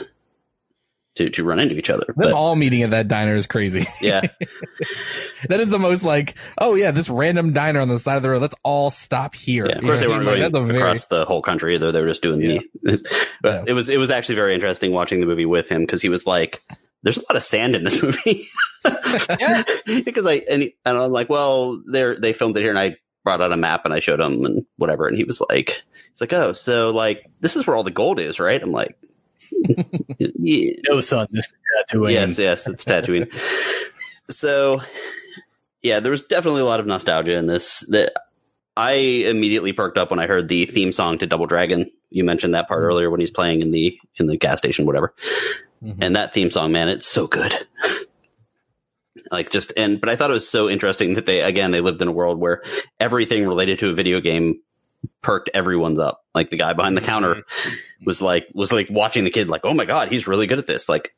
to 1.17 1.31
to 1.31 1.45
run 1.45 1.59
into 1.59 1.77
each 1.79 1.91
other. 1.91 2.05
Them 2.07 2.15
But 2.17 2.33
all 2.33 2.55
meeting 2.57 2.83
at 2.83 2.91
that 2.91 3.09
diner 3.09 3.35
is 3.35 3.47
crazy. 3.47 3.85
yeah, 4.01 4.21
that 5.49 5.61
is 5.61 5.71
the 5.71 5.79
most 5.79 6.05
like, 6.05 6.37
oh 6.59 6.75
yeah, 6.75 6.91
this 6.91 7.09
random 7.11 7.53
diner 7.53 7.81
on 7.81 7.89
the 7.89 7.99
side 7.99 8.17
of 8.17 8.23
the 8.23 8.31
road. 8.31 8.43
Let's 8.43 8.55
all 8.63 8.91
stop 8.91 9.35
here. 9.35 9.67
yeah. 9.67 9.77
Of 9.77 9.83
You 9.83 9.89
course, 9.89 10.01
they 10.01 10.07
know 10.07 10.11
what 10.13 10.27
weren't 10.27 10.29
I 10.29 10.43
mean? 10.43 10.51
going 10.53 10.53
Like, 10.53 10.53
that's 10.53 10.61
a 10.63 10.73
very- 10.73 10.83
across 10.91 11.05
the 11.07 11.25
whole 11.25 11.43
country. 11.43 11.75
Either 11.75 11.93
they 11.93 12.01
were 12.01 12.09
just 12.09 12.23
doing 12.23 12.39
the. 12.41 12.61
but 13.43 13.53
Yeah. 13.53 13.65
it 13.67 13.73
was 13.73 13.89
it 13.89 13.99
was 13.99 14.11
actually 14.11 14.37
very 14.37 14.55
interesting 14.55 14.93
watching 14.93 15.21
the 15.21 15.27
movie 15.27 15.47
with 15.47 15.69
him 15.69 15.83
because 15.83 16.03
he 16.03 16.09
was 16.09 16.27
like, 16.27 16.63
"There's 17.03 17.17
a 17.19 17.21
lot 17.23 17.37
of 17.37 17.43
sand 17.43 17.75
in 17.77 17.85
this 17.85 18.03
movie." 18.03 18.45
Yeah. 19.41 19.63
because 20.05 20.27
I 20.27 20.43
and, 20.51 20.63
he, 20.63 20.77
and 20.85 20.97
I'm 20.99 21.11
like, 21.13 21.29
well, 21.31 21.83
they 21.91 22.15
they 22.15 22.33
filmed 22.33 22.57
it 22.57 22.61
here, 22.61 22.71
and 22.71 22.79
I 22.79 22.97
brought 23.25 23.41
out 23.41 23.53
a 23.53 23.57
map 23.57 23.85
and 23.85 23.93
I 23.93 23.99
showed 24.01 24.21
him 24.21 24.45
and 24.45 24.65
whatever, 24.77 25.09
and 25.09 25.17
he 25.17 25.25
was 25.25 25.41
like, 25.51 25.83
he's 26.13 26.21
like, 26.21 26.33
oh, 26.33 26.53
so 26.53 26.91
like 26.91 27.27
this 27.41 27.57
is 27.57 27.67
where 27.67 27.75
all 27.77 27.83
the 27.83 27.91
gold 27.91 28.21
is, 28.21 28.39
right? 28.39 28.63
I'm 28.63 28.71
like, 28.73 28.97
yeah, 30.19 30.73
No, 30.89 31.01
son, 31.01 31.27
this 31.31 31.47
is 31.47 31.53
Tatooine. 31.91 32.13
yes, 32.13 32.39
yes, 32.39 32.67
it's 32.67 32.85
Tatooine. 32.85 33.31
so, 34.31 34.81
yeah, 35.83 36.01
there 36.01 36.11
was 36.11 36.23
definitely 36.23 36.61
a 36.63 36.65
lot 36.67 36.81
of 36.81 36.87
nostalgia 36.87 37.35
in 37.37 37.47
this. 37.47 37.81
That 37.89 38.13
I 38.77 38.93
immediately 38.93 39.73
perked 39.73 39.99
up 39.99 40.11
when 40.11 40.21
I 40.21 40.27
heard 40.27 40.49
the 40.49 40.67
theme 40.67 40.93
song 40.93 41.19
to 41.19 41.27
Double 41.27 41.47
Dragon. 41.47 41.91
You 42.11 42.25
mentioned 42.25 42.55
that 42.55 42.69
part 42.69 42.83
earlier 42.83 43.11
when 43.11 43.21
he's 43.21 43.31
playing 43.31 43.63
in 43.63 43.71
the 43.71 43.99
in 44.17 44.27
the 44.27 44.37
gas 44.37 44.59
station, 44.59 44.87
whatever. 44.87 45.15
Mhm. 45.83 45.97
And 46.01 46.17
that 46.17 46.33
theme 46.33 46.51
song, 46.51 46.73
man, 46.73 46.89
it's 46.89 47.07
so 47.07 47.27
good. 47.27 47.53
like 49.31 49.51
just 49.51 49.73
and 49.77 50.01
but 50.01 50.09
I 50.09 50.17
thought 50.17 50.31
it 50.31 50.35
was 50.35 50.49
so 50.49 50.69
interesting 50.69 51.15
that 51.15 51.27
they 51.27 51.41
again 51.41 51.71
they 51.71 51.81
lived 51.81 52.01
in 52.03 52.09
a 52.09 52.13
world 52.13 52.39
where 52.39 52.63
everything 53.01 53.47
related 53.49 53.79
to 53.81 53.91
a 53.91 53.93
video 53.93 54.21
game 54.21 54.61
perked 55.23 55.51
everyone's 55.55 55.99
up. 55.99 56.25
Like 56.35 56.51
the 56.51 56.57
guy 56.57 56.73
behind 56.75 56.97
the 56.97 57.01
counter 57.03 57.43
was 58.07 58.23
like 58.23 58.47
was 58.55 58.73
like 58.73 58.89
watching 58.89 59.25
the 59.25 59.31
kid 59.31 59.49
like, 59.49 59.63
"Oh 59.65 59.75
my 59.75 59.85
god, 59.85 60.09
he's 60.09 60.27
really 60.27 60.47
good 60.47 60.59
at 60.59 60.67
this." 60.67 60.89
Like 60.89 61.15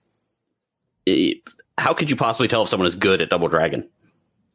eh, 1.07 1.35
how 1.77 1.95
could 1.95 2.11
you 2.11 2.17
possibly 2.17 2.49
tell 2.49 2.63
if 2.63 2.69
someone 2.69 2.89
is 2.89 2.97
good 2.97 3.21
at 3.21 3.31
Double 3.31 3.49
Dragon? 3.49 3.89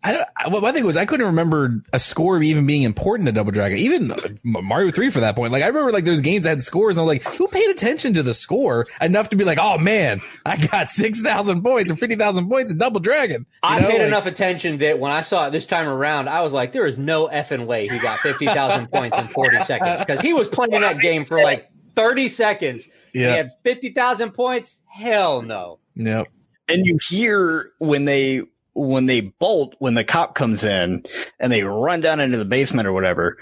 I 0.06 0.12
don't, 0.12 0.52
what 0.52 0.62
my 0.62 0.74
thing 0.74 0.86
was 0.86 0.98
I 0.98 1.06
couldn't 1.06 1.28
remember 1.28 1.82
a 1.94 1.98
score 2.00 2.42
even 2.44 2.66
being 2.66 2.82
important 2.84 3.28
to 3.28 3.32
Double 3.32 3.54
Dragon, 3.54 3.78
even 3.78 4.14
Mario 4.44 4.92
Three 4.92 5.10
for 5.10 5.22
that 5.22 5.34
point. 5.34 5.54
Like 5.54 5.64
I 5.64 5.68
remember 5.68 5.94
like 5.94 6.04
those 6.04 6.20
games 6.20 6.44
that 6.44 6.50
had 6.50 6.62
scores, 6.62 6.98
and 6.98 7.04
I 7.06 7.08
was 7.08 7.24
like, 7.26 7.36
who 7.38 7.48
paid 7.48 7.70
attention 7.70 8.16
to 8.16 8.24
the 8.24 8.34
score 8.34 8.86
enough 9.00 9.30
to 9.30 9.38
be 9.38 9.46
like, 9.46 9.60
oh 9.62 9.78
man, 9.78 10.20
I 10.46 10.58
got 10.58 10.90
six 10.90 11.22
thousand 11.22 11.64
points 11.64 11.90
or 11.90 11.96
fifty 11.96 12.16
thousand 12.18 12.50
points 12.50 12.70
in 12.70 12.78
Double 12.78 13.00
Dragon. 13.00 13.46
You 13.50 13.58
I 13.64 13.80
know, 13.80 13.88
paid 13.88 14.00
like- 14.00 14.08
enough 14.08 14.26
attention 14.26 14.80
that 14.80 15.00
when 15.00 15.14
I 15.14 15.22
saw 15.22 15.48
it 15.48 15.52
this 15.52 15.66
time 15.66 15.88
around, 15.88 16.28
I 16.28 16.42
was 16.42 16.52
like, 16.52 16.74
there 16.74 16.86
is 16.86 17.00
no 17.00 17.30
effing 17.30 17.66
way 17.66 17.88
he 17.88 17.98
got 18.00 18.20
50,000 18.20 18.92
points 18.92 19.18
in 19.18 19.28
40 19.30 19.60
seconds 19.60 20.00
because 20.00 20.20
he 20.20 20.34
was 20.34 20.50
playing 20.50 20.82
that 20.82 21.00
game 21.00 21.24
for 21.24 21.42
like 21.42 21.70
30 21.96 22.30
seconds. 22.30 22.90
He 23.14 23.22
Yeah. 23.22 23.36
had 23.36 23.50
50,000 23.64 24.32
points? 24.32 24.82
Hell 24.88 25.42
no. 25.42 25.80
Yep. 25.96 26.28
and 26.70 26.86
you 26.86 26.98
hear 27.10 27.72
when 27.80 28.06
they 28.06 28.42
when 28.76 29.06
they 29.06 29.22
bolt 29.22 29.76
when 29.78 29.94
the 29.94 30.04
cop 30.04 30.34
comes 30.34 30.64
in 30.64 31.04
and 31.40 31.52
they 31.54 31.62
run 31.62 32.00
down 32.00 32.20
into 32.20 32.38
the 32.40 32.46
basement 32.46 32.88
or 32.88 32.94
whatever 32.94 33.38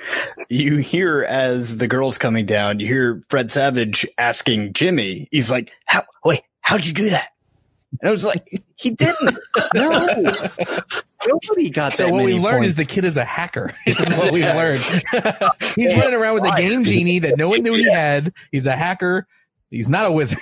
you 0.50 0.76
hear 0.78 1.24
as 1.24 1.78
the 1.78 1.88
girl's 1.88 2.18
coming 2.18 2.46
down 2.46 2.82
you 2.82 2.88
hear 2.88 3.24
fred 3.30 3.50
savage 3.50 4.06
asking 4.18 4.74
jimmy 4.74 5.30
he's 5.32 5.50
like 5.50 5.72
how 5.86 6.04
wait 6.26 6.42
how'd 6.60 6.86
you 6.86 6.92
do 6.92 7.12
that 7.12 7.30
and 8.02 8.10
i 8.10 8.12
was 8.12 8.26
like 8.26 8.46
he 8.76 8.90
didn't 8.90 9.38
no 9.74 10.34
nobody 11.28 11.70
got 11.70 11.96
So 11.96 12.06
that 12.06 12.14
what 12.14 12.24
we've 12.26 12.42
learned 12.42 12.60
points. 12.60 12.68
is 12.70 12.76
the 12.76 12.86
kid 12.86 13.06
is 13.06 13.18
a 13.18 13.26
hacker. 13.26 13.76
That's 13.86 14.16
what 14.16 14.32
we've 14.34 14.44
learned. 14.44 14.82
He's 15.76 15.96
running 15.96 16.14
around 16.14 16.36
with 16.42 16.54
a 16.54 16.56
game 16.58 16.84
genie 16.84 17.20
that 17.20 17.38
no 17.38 17.50
one 17.50 17.64
knew 17.64 17.74
he 17.74 17.90
had. 17.90 18.34
He's 18.52 18.66
a 18.66 18.76
hacker. 18.76 19.28
He's 19.70 19.88
not 19.90 20.06
a 20.06 20.12
wizard. 20.12 20.40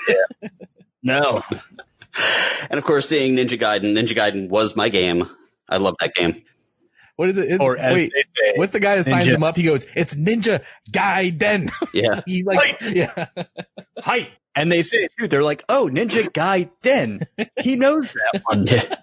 no 1.03 1.43
And 2.69 2.77
of 2.77 2.83
course, 2.83 3.07
seeing 3.07 3.35
Ninja 3.35 3.57
Gaiden, 3.59 3.93
Ninja 3.95 4.15
Gaiden 4.15 4.49
was 4.49 4.75
my 4.75 4.89
game. 4.89 5.29
I 5.67 5.77
love 5.77 5.95
that 5.99 6.13
game. 6.15 6.41
What 7.15 7.29
is 7.29 7.37
it? 7.37 7.51
It- 7.51 7.61
or 7.61 7.75
wait, 7.79 8.11
say, 8.13 8.53
what's 8.55 8.71
the 8.71 8.79
guy 8.79 8.95
that 8.95 9.03
signs 9.03 9.27
him 9.27 9.43
up? 9.43 9.55
He 9.57 9.63
goes, 9.63 9.85
"It's 9.95 10.15
Ninja 10.15 10.63
Gaiden." 10.91 11.69
Yeah, 11.93 12.21
he 12.27 12.43
like, 12.43 12.77
yeah. 12.81 13.25
Hi. 13.99 14.29
and 14.55 14.71
they 14.71 14.81
say 14.83 14.97
it 14.97 15.11
too 15.19 15.27
they're 15.27 15.43
like 15.43 15.63
oh 15.69 15.89
ninja 15.91 16.31
guy 16.33 16.69
den 16.81 17.19
he 17.61 17.75
knows 17.75 18.13
that 18.13 18.41
one 18.45 18.65
yeah. 18.65 18.95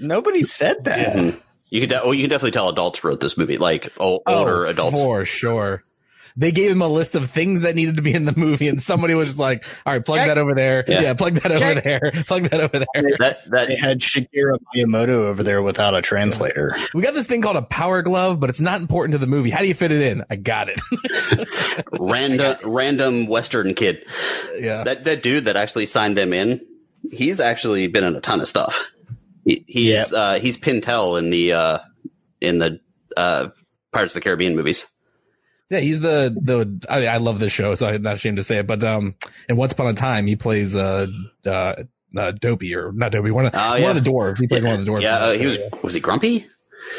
Nobody 0.00 0.44
said 0.44 0.84
that 0.84 1.16
Mhm. 1.16 1.40
You 1.70 1.80
could, 1.80 1.90
de- 1.90 2.00
oh, 2.02 2.12
you 2.12 2.22
can 2.22 2.30
definitely 2.30 2.52
tell 2.52 2.70
adults 2.70 3.04
wrote 3.04 3.20
this 3.20 3.36
movie, 3.36 3.58
like 3.58 3.92
o- 4.00 4.22
older 4.26 4.66
Oh, 4.66 4.70
adults. 4.70 4.98
for 4.98 5.24
sure. 5.26 5.84
They 6.34 6.50
gave 6.52 6.70
him 6.70 6.80
a 6.82 6.86
list 6.88 7.14
of 7.16 7.28
things 7.28 7.62
that 7.62 7.74
needed 7.74 7.96
to 7.96 8.02
be 8.02 8.14
in 8.14 8.24
the 8.24 8.32
movie, 8.36 8.68
and 8.68 8.80
somebody 8.80 9.12
was 9.12 9.28
just 9.28 9.38
like, 9.40 9.64
"All 9.84 9.92
right, 9.92 10.04
plug 10.04 10.18
Check. 10.20 10.28
that 10.28 10.38
over 10.38 10.54
there. 10.54 10.84
Yeah. 10.86 11.00
Yeah, 11.02 11.14
plug 11.14 11.34
that 11.34 11.50
over 11.50 11.80
there. 11.80 12.12
Plug 12.26 12.44
that 12.44 12.60
over 12.60 12.78
there." 12.78 13.16
That 13.18 13.40
that 13.50 13.68
They 13.68 13.74
had 13.76 13.98
Shigeru 13.98 14.58
Miyamoto 14.74 15.08
over 15.26 15.42
there 15.42 15.60
without 15.62 15.94
a 15.96 16.00
translator. 16.00 16.76
We 16.94 17.02
got 17.02 17.12
this 17.14 17.26
thing 17.26 17.42
called 17.42 17.56
a 17.56 17.62
power 17.62 18.00
glove, 18.02 18.38
but 18.40 18.50
it's 18.50 18.60
not 18.60 18.80
important 18.80 19.12
to 19.12 19.18
the 19.18 19.26
movie. 19.26 19.50
How 19.50 19.60
do 19.60 19.66
you 19.68 19.74
fit 19.74 19.90
it 19.90 20.00
in? 20.00 20.22
I 20.30 20.36
got 20.36 20.68
it. 20.70 20.80
random 22.00 22.56
random 22.64 23.26
Western 23.26 23.74
kid. 23.74 24.04
yeah. 24.58 24.84
That 24.84 25.04
that 25.04 25.22
dude 25.22 25.46
that 25.46 25.56
actually 25.56 25.86
signed 25.86 26.16
them 26.16 26.32
in, 26.32 26.60
he's 27.10 27.40
actually 27.40 27.88
been 27.88 28.04
in 28.04 28.16
a 28.16 28.20
ton 28.20 28.40
of 28.40 28.48
stuff. 28.48 28.90
He, 29.48 29.64
he's 29.66 30.12
uh, 30.12 30.34
he's 30.40 30.58
Pintel 30.58 31.18
in 31.18 31.30
the 31.30 31.52
uh, 31.54 31.78
in 32.40 32.58
the 32.58 32.80
uh, 33.16 33.48
Pirates 33.92 34.14
of 34.14 34.20
the 34.20 34.24
Caribbean 34.24 34.54
movies. 34.54 34.86
Yeah, 35.70 35.80
he's 35.80 36.02
the 36.02 36.36
the. 36.38 36.86
I, 36.88 37.06
I 37.06 37.16
love 37.16 37.38
this 37.38 37.50
show, 37.52 37.74
so 37.74 37.86
I'm 37.86 38.02
not 38.02 38.14
ashamed 38.14 38.36
to 38.36 38.42
say 38.42 38.58
it. 38.58 38.66
But 38.66 38.84
um, 38.84 39.14
in 39.48 39.56
Once 39.56 39.72
Upon 39.72 39.86
a 39.86 39.94
Time, 39.94 40.26
he 40.26 40.36
plays 40.36 40.76
uh 40.76 41.06
uh, 41.46 41.74
uh 42.14 42.32
Dopey 42.32 42.74
or 42.74 42.92
not 42.92 43.10
Dopey, 43.12 43.30
one 43.30 43.46
of 43.46 43.54
Oh, 43.54 43.70
one 43.70 43.80
yeah. 43.80 43.90
of 43.90 44.04
the 44.04 44.10
dwarves. 44.10 44.38
He 44.38 44.46
plays 44.48 44.64
one 44.64 44.74
of 44.74 44.84
the 44.84 44.90
dwarves. 44.90 45.00
Yeah, 45.02 45.16
uh, 45.16 45.32
he 45.32 45.46
was 45.46 45.58
was 45.82 45.94
he 45.94 46.00
grumpy? 46.00 46.46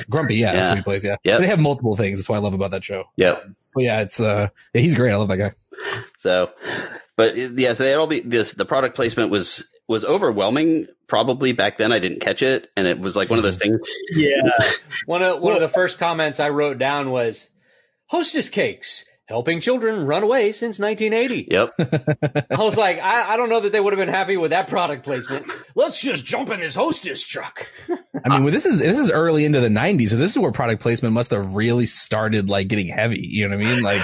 Grumpy. 0.10 0.36
Yeah, 0.38 0.54
that's 0.54 0.66
Yeah. 0.66 0.70
what 0.70 0.78
he 0.78 0.84
plays. 0.84 1.04
Yeah, 1.04 1.16
Yep. 1.24 1.39
they 1.41 1.47
have 1.47 1.60
multiple 1.60 1.95
things. 1.95 2.18
That's 2.20 2.30
what 2.30 2.38
I 2.38 2.39
love 2.39 2.54
about 2.56 2.72
that 2.72 2.84
show. 2.84 3.06
Yeah, 3.16 3.36
But 3.76 3.84
yeah, 3.84 4.02
it's 4.02 4.20
uh, 4.20 4.50
yeah, 4.74 4.82
he's 4.82 4.95
great. 4.95 5.12
I 5.12 5.18
love 5.18 5.28
that 5.30 5.38
guy. 5.38 5.52
So, 6.18 6.52
but 7.16 7.36
yeah, 7.38 7.74
so 7.74 7.84
they 7.84 7.91
had 7.91 8.00
all 8.00 8.08
the 8.08 8.22
this 8.22 8.54
the 8.54 8.66
product 8.66 8.95
placement 8.95 9.30
was 9.32 9.68
was 9.90 10.06
overwhelming. 10.06 10.88
Probably 11.08 11.52
back 11.52 11.78
then 11.78 11.92
I 11.92 12.00
didn't 12.00 12.22
catch 12.22 12.42
it, 12.42 12.70
and 12.78 12.88
it 12.88 13.00
was 13.00 13.16
like 13.16 13.30
one 13.30 13.40
of 13.40 13.44
those 13.44 13.58
things. 13.58 13.80
Yeah, 14.12 14.50
One 15.06 15.22
of 15.22 15.42
one 15.42 15.56
of 15.56 15.62
the 15.62 15.68
first 15.68 16.00
comments 16.00 16.40
I 16.40 16.50
wrote 16.50 16.78
down 16.78 17.12
was 17.12 17.50
hostess 18.06 18.50
cakes 18.50 19.06
helping 19.30 19.60
children 19.60 20.08
run 20.08 20.24
away 20.24 20.52
since 20.52 20.80
1980. 20.80 21.48
Yep. 21.52 22.48
I 22.52 22.64
was 22.64 22.78
like, 22.78 22.98
I, 22.98 23.34
I 23.34 23.38
don't 23.38 23.50
know 23.50 23.60
that 23.60 23.72
they 23.72 23.80
would 23.80 23.94
have 23.94 24.00
been 24.00 24.14
happy 24.14 24.38
with 24.38 24.50
that 24.50 24.68
product 24.68 25.04
placement. 25.04 25.46
Let's 25.76 26.02
just 26.02 26.26
jump 26.26 26.50
in 26.50 26.60
this 26.60 26.74
hostess 26.76 27.26
truck. 27.26 27.68
I 27.90 28.30
mean, 28.30 28.44
well, 28.44 28.52
this 28.52 28.66
is 28.66 28.80
this 28.80 28.98
is 28.98 29.12
early 29.12 29.46
into 29.46 29.60
the 29.60 29.70
'90s, 29.70 30.10
so 30.10 30.18
this 30.18 30.32
is 30.32 30.40
where 30.40 30.52
product 30.52 30.82
placement 30.82 31.14
must 31.14 31.32
have 31.32 31.54
really 31.54 31.86
started 31.86 32.50
like 32.50 32.68
getting 32.68 32.88
heavy. 32.88 33.22
You 33.22 33.48
know 33.48 33.56
what 33.56 33.66
I 33.66 33.70
mean? 33.70 33.84
Like, 33.84 34.04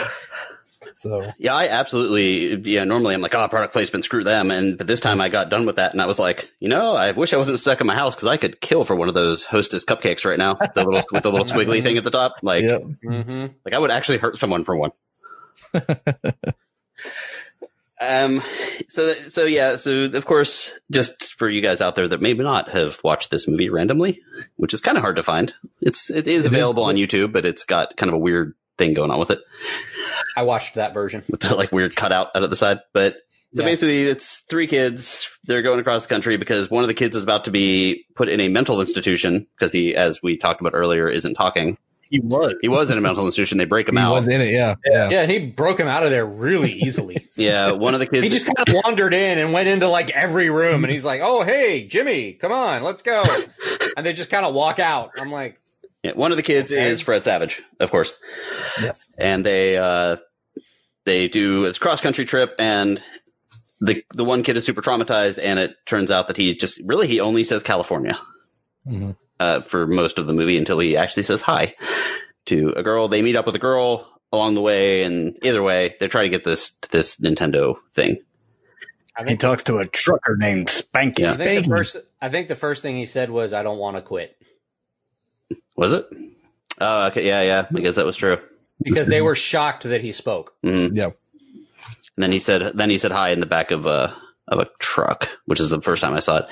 so 0.96 1.32
Yeah, 1.38 1.54
I 1.54 1.68
absolutely. 1.68 2.56
Yeah, 2.72 2.86
normally 2.86 3.14
I'm 3.14 3.22
like, 3.22 3.36
oh, 3.36 3.48
product 3.48 3.74
placement, 3.74 4.06
screw 4.06 4.24
them. 4.24 4.50
And 4.50 4.78
but 4.78 4.88
this 4.88 5.02
time 5.02 5.20
I 5.22 5.30
got 5.30 5.50
done 5.50 5.66
with 5.66 5.76
that, 5.76 5.91
and 5.91 6.02
I 6.02 6.06
was 6.06 6.18
like, 6.18 6.50
you 6.60 6.70
know, 6.70 6.96
I 6.96 7.12
wish 7.12 7.34
I 7.34 7.38
wasn't 7.38 7.60
stuck 7.60 7.82
in 7.82 7.88
my 7.88 7.96
house 7.96 8.16
because 8.16 8.30
I 8.30 8.38
could 8.38 8.62
kill 8.62 8.86
for 8.86 8.96
one 8.96 9.08
of 9.10 9.14
those 9.14 9.43
Hostess 9.43 9.84
cupcakes 9.86 10.26
right 10.26 10.38
now, 10.39 10.56
the 10.56 10.84
little 10.86 11.04
with 11.12 11.24
the 11.24 11.32
little 11.32 11.46
squiggly 11.46 11.84
thing 11.84 11.98
at 11.98 12.04
the 12.06 12.12
top. 12.12 12.38
Like, 12.41 12.64
yep. 12.64 12.82
Mm-hmm. 13.04 13.48
like 13.66 13.74
I 13.74 13.78
would 13.78 13.91
actually 13.91 14.18
hurt 14.20 14.38
someone 14.38 14.64
for 14.64 14.76
one. 14.76 14.91
um. 18.02 18.41
So 18.89 19.14
so 19.14 19.46
yeah. 19.46 19.76
So 19.76 20.06
of 20.06 20.26
course, 20.26 20.80
just 20.91 21.34
for 21.34 21.50
you 21.50 21.62
guys 21.62 21.82
out 21.82 21.96
there 21.96 22.08
that 22.08 22.22
maybe 22.22 22.43
not 22.43 22.70
have 22.70 23.00
watched 23.04 23.32
this 23.32 23.48
movie 23.48 23.70
randomly, 23.70 24.22
which 24.56 24.74
is 24.74 24.82
kind 24.82 24.98
of 24.98 25.02
hard 25.02 25.18
to 25.18 25.24
find. 25.24 25.54
It's 25.82 26.10
it 26.10 26.28
is 26.28 26.46
It 26.46 26.48
is. 26.50 26.54
available 26.54 26.84
on 26.84 26.96
YouTube, 26.96 27.34
but 27.34 27.46
it's 27.46 27.66
got 27.66 27.98
kind 27.98 28.10
of 28.10 28.14
a 28.16 28.20
weird 28.20 28.54
thing 28.78 28.93
going 28.93 29.12
on 29.12 29.20
with 29.20 29.32
it. 29.32 29.39
I 30.38 30.43
watched 30.43 30.76
that 30.76 30.93
version. 30.93 31.24
with 31.30 31.41
the 31.41 31.55
like 31.55 31.72
weird 31.72 31.95
cutout 31.95 32.30
out 32.36 32.43
of 32.43 32.49
the 32.49 32.55
side. 32.55 32.80
But 32.93 33.18
so 33.53 33.61
Yeah. 33.63 33.70
basically, 33.70 34.03
it's 34.07 34.38
three 34.49 34.68
kids. 34.68 35.28
They're 35.45 35.61
going 35.61 35.80
across 35.80 36.03
the 36.05 36.09
country 36.13 36.38
because 36.38 36.70
one 36.70 36.84
of 36.84 36.88
the 36.88 36.93
kids 36.93 37.16
is 37.16 37.24
about 37.24 37.45
to 37.45 37.51
be 37.51 38.05
put 38.16 38.28
in 38.30 38.39
a 38.41 38.49
mental 38.49 38.82
institution 38.82 39.47
because 39.57 39.72
he, 39.72 39.95
as 39.95 40.22
we 40.22 40.38
talked 40.38 40.59
about 40.61 40.74
earlier, 40.76 41.07
isn't 41.07 41.36
talking. 41.36 41.78
he 42.09 42.20
was. 42.24 42.53
He 42.61 42.68
was 42.68 42.91
in 42.91 42.97
a 42.99 43.01
mental 43.01 43.26
institution. 43.26 43.57
They 43.57 43.66
break 43.66 43.88
him 43.89 43.95
He 43.95 44.01
out. 44.01 44.11
was 44.11 44.28
in 44.28 44.39
it. 44.41 44.51
Yeah. 44.51 44.76
Yeah. 44.86 45.09
Yeah, 45.09 45.22
and 45.22 45.32
he 45.32 45.39
broke 45.39 45.80
him 45.80 45.88
out 45.88 46.03
of 46.03 46.11
there 46.11 46.26
really 46.26 46.72
easily. 46.74 47.28
yeah, 47.38 47.72
one 47.72 47.93
of 47.95 47.99
the 47.99 48.05
kids. 48.05 48.24
He 48.24 48.30
just 48.30 48.45
kind 48.45 48.68
of 48.70 48.76
wandered 48.84 49.13
in 49.13 49.39
and 49.39 49.53
went 49.53 49.68
into 49.70 49.88
like 49.88 50.11
every 50.11 50.49
room, 50.51 50.84
and 50.84 50.93
he's 50.93 51.03
like, 51.05 51.22
"Oh, 51.24 51.41
hey, 51.43 51.88
Jimmy, 51.88 52.34
come 52.34 52.51
on, 52.51 52.84
let's 52.84 53.01
go." 53.03 53.24
And 53.97 54.05
they 54.05 54.11
just 54.11 54.30
kind 54.30 54.45
of 54.45 54.53
walk 54.53 54.80
out. 54.80 55.11
I'm 55.18 55.32
like, 55.32 55.57
yeah, 56.06 56.14
one 56.14 56.32
of 56.32 56.38
the 56.38 56.43
kids 56.43 56.72
Okay. 56.72 56.88
is 56.89 57.01
Fred 57.01 57.24
Savage, 57.24 57.62
of 57.80 57.91
course, 57.91 58.14
Yes. 58.82 59.08
and 59.18 59.45
they 59.45 59.78
uh, 59.78 60.18
they 61.06 61.28
do 61.28 61.64
this 61.64 61.78
cross 61.80 62.01
country 62.01 62.26
trip 62.26 62.56
and. 62.60 63.01
The 63.82 64.03
the 64.14 64.24
one 64.24 64.41
kid 64.41 64.56
is 64.56 64.66
super 64.66 64.82
traumatized, 64.82 65.38
and 65.43 65.60
it 65.60 65.76
turns 65.86 66.10
out 66.10 66.28
that 66.28 66.38
he 66.38 66.56
just 66.56 66.80
really 66.86 67.08
he 67.10 67.20
only 67.20 67.43
says 67.43 67.62
California. 67.62 68.18
Mhm. 68.88 69.18
uh, 69.41 69.62
for 69.62 69.86
most 69.86 70.18
of 70.18 70.28
the 70.28 70.34
movie 70.34 70.58
until 70.58 70.80
he 70.80 70.95
actually 70.95 71.24
says 71.24 71.41
hi 71.41 71.76
to 72.45 72.70
a 72.78 72.82
girl. 72.84 73.10
They 73.10 73.22
meet 73.22 73.36
up 73.36 73.45
with 73.45 73.53
a 73.56 73.60
girl 73.60 74.08
along 74.32 74.56
the 74.56 74.62
way, 74.62 75.03
and 75.03 75.38
either 75.43 75.62
way, 75.62 75.95
they're 75.99 76.08
trying 76.08 76.24
to 76.24 76.30
get 76.38 76.45
this 76.45 76.78
this 76.91 77.20
Nintendo 77.20 77.76
thing. 77.93 78.22
I 79.18 79.30
He 79.30 79.36
talks 79.36 79.64
to 79.64 79.78
a 79.80 79.86
trucker 79.86 80.38
named 80.38 80.68
Spanky. 80.68 81.26
I 81.26 81.34
think 81.34 81.66
the 81.66 81.70
first, 81.76 81.97
I 82.22 82.30
think 82.30 82.47
the 82.47 82.56
first 82.56 82.82
thing 82.82 82.95
he 82.95 83.06
said 83.06 83.30
was, 83.30 83.51
"I 83.53 83.62
don't 83.62 83.78
want 83.78 83.97
to 83.97 84.01
quit," 84.01 84.38
Was 85.76 85.94
it? 85.94 86.06
Oh, 86.80 87.08
okay, 87.08 87.26
yeah, 87.26 87.42
yeah. 87.42 87.68
I 87.74 87.80
guess 87.80 87.96
that 87.96 88.06
was 88.06 88.18
true. 88.18 88.38
because 88.82 89.08
they 89.08 89.22
were 89.22 89.36
shocked 89.36 89.84
that 89.84 90.02
he 90.02 90.12
spoke. 90.12 90.54
Mhm. 90.64 90.92
Yeah. 90.94 91.06
And 91.06 92.24
then 92.24 92.32
he 92.32 92.40
said, 92.40 92.72
then 92.76 92.90
he 92.90 92.98
said 92.98 93.12
hi 93.12 93.30
in 93.30 93.40
the 93.40 93.46
back 93.46 93.72
of 93.72 93.86
a 93.86 94.16
of 94.48 94.60
a 94.60 94.68
truck, 94.80 95.28
which 95.46 95.60
is 95.60 95.70
the 95.72 95.82
first 95.82 96.02
time 96.04 96.14
I 96.14 96.20
saw 96.20 96.38
it. 96.38 96.46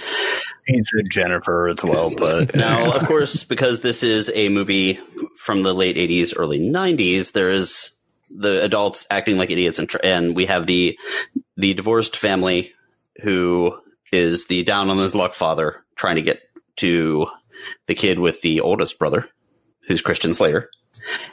He 0.65 0.77
said 0.83 1.05
Jennifer 1.11 1.67
as 1.69 1.83
well, 1.83 2.11
but 2.17 2.55
Now, 2.55 2.91
of 2.95 3.05
course, 3.05 3.43
because 3.43 3.81
this 3.81 4.01
is 4.01 4.31
a 4.33 4.49
movie 4.49 4.99
from 5.37 5.61
the 5.63 5.73
late 5.73 5.95
'80s, 5.95 6.33
early 6.35 6.59
'90s, 6.59 7.33
there 7.33 7.51
is 7.51 7.95
the 8.29 8.63
adults 8.63 9.05
acting 9.11 9.37
like 9.37 9.51
idiots, 9.51 9.77
and, 9.77 9.93
and 10.03 10.35
we 10.35 10.47
have 10.47 10.65
the 10.65 10.97
the 11.55 11.73
divorced 11.75 12.17
family 12.17 12.73
who 13.21 13.77
is 14.11 14.47
the 14.47 14.63
down 14.63 14.89
on 14.89 14.97
his 14.97 15.13
luck 15.13 15.33
father 15.35 15.83
trying 15.95 16.15
to 16.15 16.21
get 16.23 16.41
to 16.77 17.27
the 17.87 17.95
kid 17.95 18.19
with 18.19 18.41
the 18.41 18.61
oldest 18.61 18.99
brother, 18.99 19.27
who's 19.87 20.01
Christian 20.01 20.33
Slater, 20.33 20.69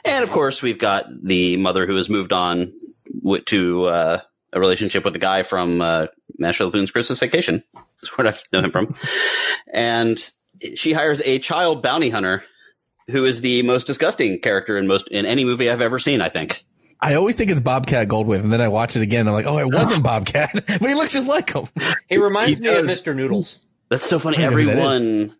and 0.05 0.23
of 0.23 0.31
course, 0.31 0.61
we've 0.61 0.79
got 0.79 1.05
the 1.23 1.57
mother 1.57 1.85
who 1.85 1.95
has 1.95 2.09
moved 2.09 2.33
on 2.33 2.73
wi- 3.23 3.43
to 3.47 3.85
uh, 3.85 4.21
a 4.53 4.59
relationship 4.59 5.03
with 5.03 5.13
the 5.13 5.19
guy 5.19 5.43
from 5.43 5.81
uh, 5.81 6.07
National 6.37 6.67
Lampoon's 6.69 6.91
Christmas 6.91 7.19
Vacation. 7.19 7.63
That's 8.01 8.17
where 8.17 8.27
I 8.27 8.33
know 8.51 8.61
him 8.61 8.71
from, 8.71 8.95
and 9.73 10.17
she 10.75 10.93
hires 10.93 11.21
a 11.23 11.39
child 11.39 11.81
bounty 11.81 12.09
hunter 12.09 12.43
who 13.09 13.25
is 13.25 13.41
the 13.41 13.61
most 13.63 13.87
disgusting 13.87 14.39
character 14.39 14.77
in 14.77 14.87
most 14.87 15.07
in 15.09 15.25
any 15.25 15.45
movie 15.45 15.69
I've 15.69 15.81
ever 15.81 15.99
seen. 15.99 16.21
I 16.21 16.29
think. 16.29 16.63
I 17.03 17.15
always 17.15 17.35
think 17.35 17.49
it's 17.49 17.61
Bobcat 17.61 18.07
Goldthwait, 18.07 18.43
and 18.43 18.53
then 18.53 18.61
I 18.61 18.67
watch 18.67 18.95
it 18.95 19.01
again. 19.01 19.21
And 19.21 19.29
I'm 19.29 19.35
like, 19.35 19.47
oh, 19.47 19.57
it 19.57 19.73
wasn't 19.73 20.03
Bobcat, 20.03 20.51
but 20.67 20.87
he 20.87 20.93
looks 20.93 21.13
just 21.13 21.27
like 21.27 21.51
him. 21.51 21.65
He 22.07 22.17
reminds 22.17 22.59
He 22.59 22.69
me 22.69 22.75
of. 22.77 22.85
Mr. 22.85 23.15
Noodles. 23.15 23.57
That's 23.89 24.07
so 24.07 24.19
funny. 24.19 24.37
I 24.37 24.41
don't 24.41 24.51
know 24.51 24.57
who 24.59 24.65
that 24.65 24.71
Everyone 24.77 25.35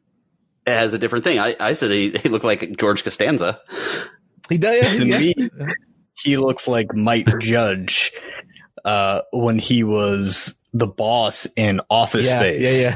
has 0.66 0.94
a 0.94 1.00
different 1.00 1.24
thing. 1.24 1.40
I, 1.40 1.56
I 1.60 1.74
said 1.74 1.92
he, 1.92 2.12
he 2.12 2.30
looked 2.30 2.46
like 2.46 2.78
George 2.78 3.04
Costanza. 3.04 3.60
He 4.50 4.58
does. 4.58 4.98
to 4.98 5.06
yeah. 5.06 5.20
me, 5.20 5.36
he 6.14 6.38
looks 6.38 6.68
like 6.68 6.94
Mike 6.94 7.40
Judge 7.40 8.12
uh, 8.84 9.22
when 9.32 9.60
he 9.60 9.84
was 9.84 10.56
the 10.74 10.88
boss 10.88 11.48
in 11.56 11.82
Office 11.90 12.28
yeah, 12.28 12.40
Space. 12.40 12.78
yeah, 12.78 12.96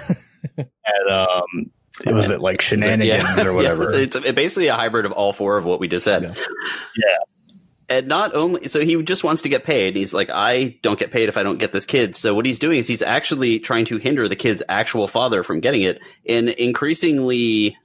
yeah. 0.57 0.63
At, 0.85 1.11
um, 1.11 1.71
it 2.05 2.13
was 2.13 2.29
it 2.29 2.39
like 2.39 2.61
shenanigans 2.61 3.39
or 3.39 3.53
whatever. 3.53 3.93
Yeah, 3.93 4.03
it's 4.03 4.31
basically 4.31 4.67
a 4.67 4.75
hybrid 4.75 5.05
of 5.05 5.11
all 5.13 5.33
four 5.33 5.57
of 5.57 5.65
what 5.65 5.79
we 5.79 5.87
just 5.87 6.03
said. 6.03 6.23
Yeah. 6.23 7.17
And 7.87 8.07
not 8.07 8.35
only, 8.35 8.67
so 8.67 8.79
he 8.79 9.01
just 9.03 9.23
wants 9.23 9.43
to 9.43 9.49
get 9.49 9.63
paid. 9.63 9.95
He's 9.95 10.13
like, 10.13 10.29
I 10.31 10.79
don't 10.81 10.97
get 10.97 11.11
paid 11.11 11.29
if 11.29 11.37
I 11.37 11.43
don't 11.43 11.59
get 11.59 11.71
this 11.71 11.85
kid. 11.85 12.15
So 12.15 12.33
what 12.33 12.45
he's 12.45 12.57
doing 12.57 12.79
is 12.79 12.87
he's 12.87 13.03
actually 13.03 13.59
trying 13.59 13.85
to 13.85 13.97
hinder 13.97 14.27
the 14.27 14.35
kid's 14.35 14.63
actual 14.67 15.07
father 15.07 15.43
from 15.43 15.59
getting 15.59 15.83
it 15.83 16.01
in 16.23 16.49
increasingly 16.49 17.77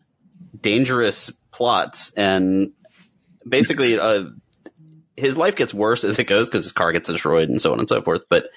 dangerous 0.58 1.30
plots. 1.52 2.14
And 2.14 2.72
basically, 3.46 3.98
uh, 3.98 4.24
his 5.16 5.36
life 5.36 5.54
gets 5.54 5.74
worse 5.74 6.02
as 6.02 6.18
it 6.18 6.24
goes 6.24 6.48
because 6.48 6.64
his 6.64 6.72
car 6.72 6.92
gets 6.92 7.08
destroyed 7.08 7.50
and 7.50 7.60
so 7.60 7.72
on 7.72 7.78
and 7.78 7.88
so 7.88 8.00
forth. 8.00 8.24
But 8.30 8.48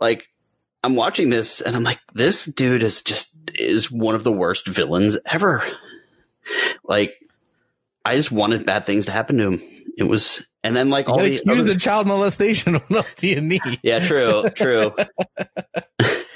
like, 0.00 0.26
I'm 0.82 0.96
watching 0.96 1.30
this 1.30 1.60
and 1.60 1.76
I'm 1.76 1.84
like, 1.84 2.00
this 2.12 2.44
dude 2.44 2.82
is 2.82 3.02
just 3.02 3.36
is 3.54 3.90
one 3.90 4.14
of 4.14 4.24
the 4.24 4.32
worst 4.32 4.66
villains 4.66 5.16
ever. 5.26 5.62
Like, 6.82 7.14
I 8.08 8.16
just 8.16 8.32
wanted 8.32 8.64
bad 8.66 8.86
things 8.86 9.06
to 9.06 9.12
happen 9.12 9.36
to 9.38 9.52
him. 9.52 9.62
It 9.96 10.04
was, 10.04 10.46
and 10.62 10.74
then 10.76 10.90
like 10.90 11.06
You 11.06 11.12
all 11.12 11.18
got 11.18 11.24
the 11.24 11.36
accused 11.36 11.66
other- 11.66 11.72
of 11.72 11.80
child 11.80 12.06
molestation. 12.06 12.74
What 12.74 12.90
else 12.96 13.14
do 13.14 13.26
you 13.28 13.40
need? 13.40 13.60
yeah, 13.82 13.98
true, 13.98 14.44
true. 14.54 14.94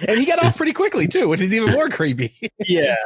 And 0.08 0.18
he 0.18 0.26
got 0.26 0.44
off 0.44 0.56
pretty 0.56 0.72
quickly 0.72 1.06
too, 1.06 1.28
which 1.28 1.40
is 1.40 1.54
even 1.54 1.70
more 1.72 1.88
creepy. 1.88 2.32
yeah, 2.66 2.96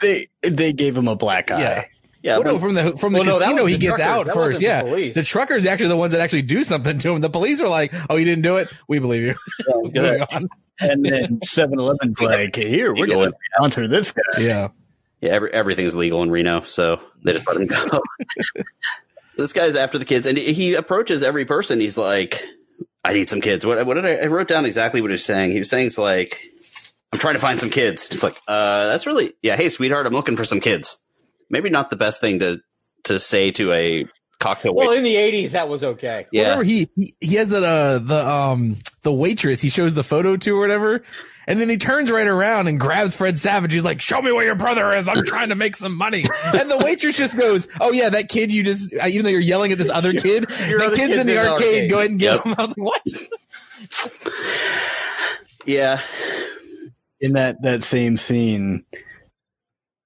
they 0.00 0.28
they 0.40 0.72
gave 0.72 0.96
him 0.96 1.06
a 1.06 1.14
black 1.14 1.50
eye. 1.50 1.60
Yeah. 1.60 1.84
Yeah, 2.22 2.38
Well, 2.38 2.54
no, 2.54 2.58
from 2.58 2.72
the 2.74 2.96
from 2.98 3.12
the 3.12 3.20
Well, 3.20 3.38
no, 3.38 3.38
casino, 3.38 3.62
was 3.64 3.70
he 3.72 3.76
the 3.76 3.80
gets 3.80 3.96
truckers. 3.98 4.06
out 4.06 4.26
That 4.26 4.34
first. 4.34 4.54
wasn't 4.54 4.60
the 4.94 5.00
Yeah, 5.06 5.12
the 5.12 5.22
truckers 5.24 5.66
are 5.66 5.68
actually 5.68 5.88
the 5.88 5.96
ones 5.98 6.12
that 6.12 6.22
actually 6.22 6.42
do 6.42 6.64
something 6.64 6.98
to 6.98 7.10
him. 7.12 7.20
The 7.20 7.28
police 7.30 7.60
are 7.60 7.68
like, 7.68 7.92
"Oh, 8.08 8.16
you 8.16 8.24
didn't 8.24 8.42
do 8.42 8.56
it. 8.56 8.68
We 8.88 8.98
believe 8.98 9.22
you." 9.24 9.34
Oh, 9.68 9.82
Moving 9.94 10.22
on. 10.22 10.48
And 10.80 11.04
then 11.04 11.40
7-Eleven's 11.40 12.20
like, 12.20 12.56
here, 12.56 12.94
we're 12.94 13.06
going 13.08 13.30
to 13.30 13.36
sponsor 13.56 13.86
this 13.88 14.12
guy. 14.12 14.40
Yeah, 14.40 14.68
yeah, 15.20 15.30
every, 15.30 15.52
everything's 15.52 15.94
legal 15.94 16.22
in 16.22 16.30
Reno, 16.30 16.60
so 16.62 17.00
they 17.24 17.32
just 17.32 17.46
let 17.48 17.56
him 17.56 17.66
go. 17.66 18.00
this 19.36 19.52
guy's 19.52 19.76
after 19.76 19.98
the 19.98 20.04
kids, 20.04 20.26
and 20.26 20.36
he 20.38 20.74
approaches 20.74 21.22
every 21.22 21.44
person. 21.44 21.80
He's 21.80 21.96
like, 21.96 22.42
"I 23.04 23.12
need 23.12 23.28
some 23.28 23.40
kids." 23.40 23.64
What, 23.66 23.84
what 23.86 23.94
did 23.94 24.06
I? 24.06 24.16
I 24.16 24.26
wrote 24.26 24.48
down 24.48 24.64
exactly 24.64 25.00
what 25.00 25.10
he 25.10 25.14
was 25.14 25.24
saying. 25.24 25.50
He 25.52 25.58
was 25.58 25.70
saying 25.70 25.88
it's 25.88 25.98
like, 25.98 26.40
"I'm 27.12 27.18
trying 27.18 27.34
to 27.34 27.40
find 27.40 27.58
some 27.60 27.70
kids." 27.70 28.06
It's 28.10 28.22
like, 28.22 28.36
uh, 28.48 28.86
that's 28.88 29.06
really 29.06 29.32
yeah. 29.42 29.56
Hey, 29.56 29.68
sweetheart, 29.68 30.06
I'm 30.06 30.12
looking 30.12 30.36
for 30.36 30.44
some 30.44 30.60
kids. 30.60 31.04
Maybe 31.50 31.70
not 31.70 31.90
the 31.90 31.96
best 31.96 32.20
thing 32.20 32.40
to 32.40 32.60
to 33.04 33.18
say 33.18 33.50
to 33.52 33.72
a 33.72 34.04
cocktail 34.38 34.74
Well, 34.74 34.90
wait. 34.90 34.98
in 34.98 35.04
the 35.04 35.14
'80s, 35.14 35.50
that 35.52 35.68
was 35.68 35.82
okay. 35.82 36.26
Yeah, 36.32 36.42
Whatever 36.44 36.64
he 36.64 36.90
he- 36.96 37.14
he 37.20 37.34
has 37.36 37.50
that 37.50 37.64
uh 37.64 37.98
the 37.98 38.26
um 38.28 38.76
the 39.02 39.12
waitress 39.12 39.60
he 39.60 39.68
shows 39.68 39.94
the 39.94 40.02
photo 40.02 40.36
to 40.36 40.56
or 40.56 40.60
whatever, 40.60 41.02
and 41.48 41.58
then 41.60 41.68
he 41.68 41.76
turns 41.78 42.10
right 42.12 42.26
around 42.28 42.68
and 42.68 42.78
grabs 42.78 43.16
Fred 43.16 43.38
Savage. 43.38 43.72
He's 43.72 43.84
like, 43.84 44.00
"Show 44.00 44.22
me 44.22 44.30
where 44.30 44.44
your 44.44 44.54
brother 44.54 44.92
is. 44.94 45.08
I'm 45.08 45.24
trying 45.24 45.48
to 45.48 45.54
make 45.56 45.74
some 45.74 45.96
money." 45.96 46.24
And 46.54 46.70
the 46.70 46.78
waitress 46.78 47.16
just 47.16 47.36
goes, 47.36 47.66
"Oh 47.80 47.90
yeah, 47.90 48.10
that 48.10 48.28
kid 48.28 48.52
you 48.52 48.62
just 48.62 48.94
uh, 48.94 49.06
even 49.08 49.24
though 49.24 49.30
you're 49.30 49.40
yelling 49.40 49.72
at 49.72 49.78
this 49.78 49.90
other 49.90 50.12
kid, 50.12 50.46
Your 50.68 50.78
the 50.78 50.84
other 50.86 50.96
kid's 50.96 51.08
kid's 51.08 51.20
in 51.22 51.26
the 51.26 51.38
arcade. 51.38 51.50
arcade." 51.50 51.90
Go 51.90 51.98
ahead 51.98 52.10
and 52.10 52.20
get 52.20 52.34
Yep. 52.34 52.44
him." 52.44 52.54
I 52.58 52.62
was 52.62 52.76
like, 52.76 52.86
"What?" 52.86 53.02
yeah. 55.64 56.00
In 57.20 57.32
that, 57.32 57.62
that 57.62 57.82
same 57.82 58.16
scene, 58.16 58.84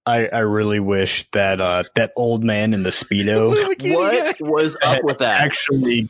I, 0.07 0.27
I 0.29 0.39
really 0.41 0.81
wish 0.81 1.29
that 1.33 1.61
uh, 1.61 1.83
that 1.95 2.13
old 2.17 2.43
man 2.43 2.73
in 2.73 2.83
the 2.85 2.91
Speedo 2.91 3.51
What 3.95 4.41
was 4.41 4.77
up 4.83 5.05
with 5.05 5.19
that? 5.19 5.43
actually, 5.43 6.09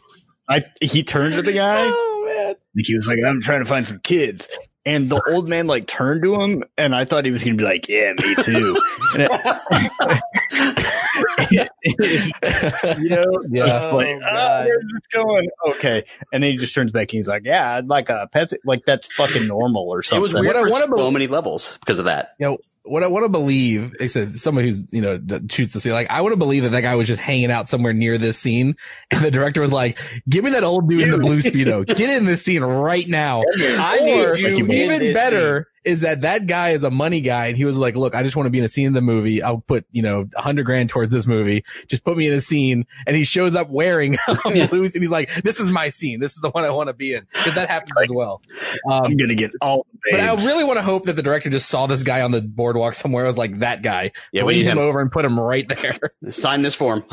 I 0.48 0.62
he 0.80 1.02
turned 1.02 1.34
to 1.34 1.42
the 1.42 1.52
guy. 1.52 1.76
Oh 1.88 2.24
man. 2.26 2.54
Like 2.76 2.86
he 2.86 2.96
was 2.96 3.06
like, 3.08 3.18
I'm 3.26 3.40
trying 3.40 3.60
to 3.60 3.66
find 3.68 3.86
some 3.86 3.98
kids. 3.98 4.48
And 4.84 5.08
the 5.08 5.22
old 5.30 5.48
man 5.48 5.66
like 5.66 5.86
turned 5.86 6.22
to 6.24 6.40
him, 6.40 6.64
and 6.76 6.94
I 6.94 7.04
thought 7.04 7.24
he 7.24 7.30
was 7.30 7.44
going 7.44 7.56
to 7.56 7.58
be 7.58 7.64
like, 7.64 7.88
"Yeah, 7.88 8.12
me 8.14 8.34
too." 8.42 8.76
And 9.14 9.22
it- 9.22 10.22
you 12.98 13.08
know, 13.08 13.42
Yeah. 13.48 13.64
I 13.64 13.92
like, 13.92 14.06
Oh, 14.08 14.20
"Ah, 14.24 14.32
God. 14.32 14.66
where's 14.66 14.84
this 14.92 15.06
going? 15.12 15.48
Okay, 15.68 16.04
and 16.32 16.42
then 16.42 16.52
he 16.52 16.56
just 16.56 16.74
turns 16.74 16.92
back 16.92 17.12
and 17.12 17.18
he's 17.18 17.28
like, 17.28 17.42
"Yeah, 17.44 17.76
I'd 17.76 17.88
like 17.88 18.08
a 18.08 18.28
Pepsi." 18.34 18.56
Like 18.64 18.84
that's 18.86 19.06
fucking 19.14 19.46
normal 19.46 19.88
or 19.88 20.02
something. 20.02 20.24
It 20.24 20.30
something. 20.30 20.46
was 20.46 20.54
weird 20.54 20.56
What 20.56 20.74
I 20.74 20.82
for 20.82 20.90
wanna 20.90 21.02
so 21.02 21.10
many 21.10 21.26
levels 21.26 21.76
because 21.80 21.98
of 21.98 22.06
that. 22.06 22.34
you 22.38 22.46
know, 22.46 22.58
what 22.84 23.02
I 23.02 23.06
want 23.06 23.24
to 23.24 23.28
believe, 23.28 23.92
I 24.00 24.06
said 24.06 24.34
somebody 24.34 24.68
who's, 24.68 24.84
you 24.92 25.00
know, 25.00 25.20
shoots 25.50 25.72
the 25.72 25.80
scene. 25.80 25.92
Like, 25.92 26.10
I 26.10 26.20
want 26.20 26.32
to 26.32 26.36
believe 26.36 26.64
that 26.64 26.70
that 26.70 26.80
guy 26.80 26.94
was 26.96 27.06
just 27.06 27.20
hanging 27.20 27.50
out 27.50 27.68
somewhere 27.68 27.92
near 27.92 28.18
this 28.18 28.38
scene. 28.38 28.76
And 29.10 29.24
the 29.24 29.30
director 29.30 29.60
was 29.60 29.72
like, 29.72 29.98
give 30.28 30.44
me 30.44 30.50
that 30.50 30.64
old 30.64 30.88
dude 30.88 31.02
in 31.02 31.10
the 31.10 31.18
blue 31.18 31.38
Speedo. 31.38 31.86
Get 31.86 32.00
in 32.00 32.24
this 32.24 32.42
scene 32.42 32.62
right 32.62 33.06
now. 33.06 33.42
I 33.42 33.98
Or 34.00 34.34
need 34.34 34.40
you 34.40 34.64
in 34.64 34.72
even 34.72 34.98
this 35.00 35.14
better 35.14 35.68
is 35.84 36.02
that 36.02 36.20
that 36.22 36.46
guy 36.46 36.70
is 36.70 36.84
a 36.84 36.90
money 36.90 37.20
guy 37.20 37.46
and 37.46 37.56
he 37.56 37.64
was 37.64 37.76
like, 37.76 37.96
look, 37.96 38.14
I 38.14 38.22
just 38.22 38.36
want 38.36 38.46
to 38.46 38.50
be 38.50 38.58
in 38.58 38.64
a 38.64 38.68
scene 38.68 38.86
in 38.86 38.92
the 38.92 39.00
movie. 39.00 39.42
I'll 39.42 39.58
put, 39.60 39.84
you 39.90 40.02
know, 40.02 40.24
a 40.36 40.42
hundred 40.42 40.64
grand 40.64 40.88
towards 40.88 41.10
this 41.10 41.26
movie. 41.26 41.64
Just 41.88 42.04
put 42.04 42.16
me 42.16 42.26
in 42.28 42.32
a 42.34 42.40
scene. 42.40 42.86
And 43.06 43.16
he 43.16 43.24
shows 43.24 43.56
up 43.56 43.68
wearing 43.68 44.16
a 44.28 44.34
blue 44.68 44.84
and 44.84 44.92
he's 44.94 45.10
like, 45.10 45.32
this 45.42 45.58
is 45.60 45.70
my 45.70 45.88
scene. 45.88 46.20
This 46.20 46.34
is 46.34 46.40
the 46.40 46.50
one 46.50 46.64
I 46.64 46.70
want 46.70 46.88
to 46.88 46.94
be 46.94 47.14
in. 47.14 47.26
Cause 47.32 47.54
that 47.54 47.68
happens 47.68 47.92
as 48.02 48.10
well. 48.12 48.42
Um, 48.88 49.04
I'm 49.04 49.16
gonna 49.16 49.34
get 49.34 49.50
all 49.60 49.86
the 50.04 50.10
but 50.12 50.20
I 50.20 50.34
really 50.34 50.64
want 50.64 50.78
to 50.78 50.82
hope 50.84 51.04
that 51.04 51.14
the 51.16 51.22
director 51.22 51.48
just 51.50 51.68
saw 51.68 51.86
this 51.86 52.02
guy 52.02 52.22
on 52.22 52.30
the 52.32 52.42
boardwalk 52.42 52.94
somewhere. 52.94 53.24
I 53.24 53.26
was 53.28 53.38
like 53.38 53.60
that 53.60 53.82
guy. 53.82 54.12
Yeah, 54.32 54.42
we 54.42 54.54
bring 54.54 54.58
need 54.58 54.64
him 54.66 54.78
him. 54.78 54.84
over 54.84 55.00
and 55.00 55.10
put 55.12 55.24
him 55.24 55.38
right 55.38 55.68
there. 55.68 55.98
Sign 56.32 56.62
this 56.62 56.74
form. 56.74 57.04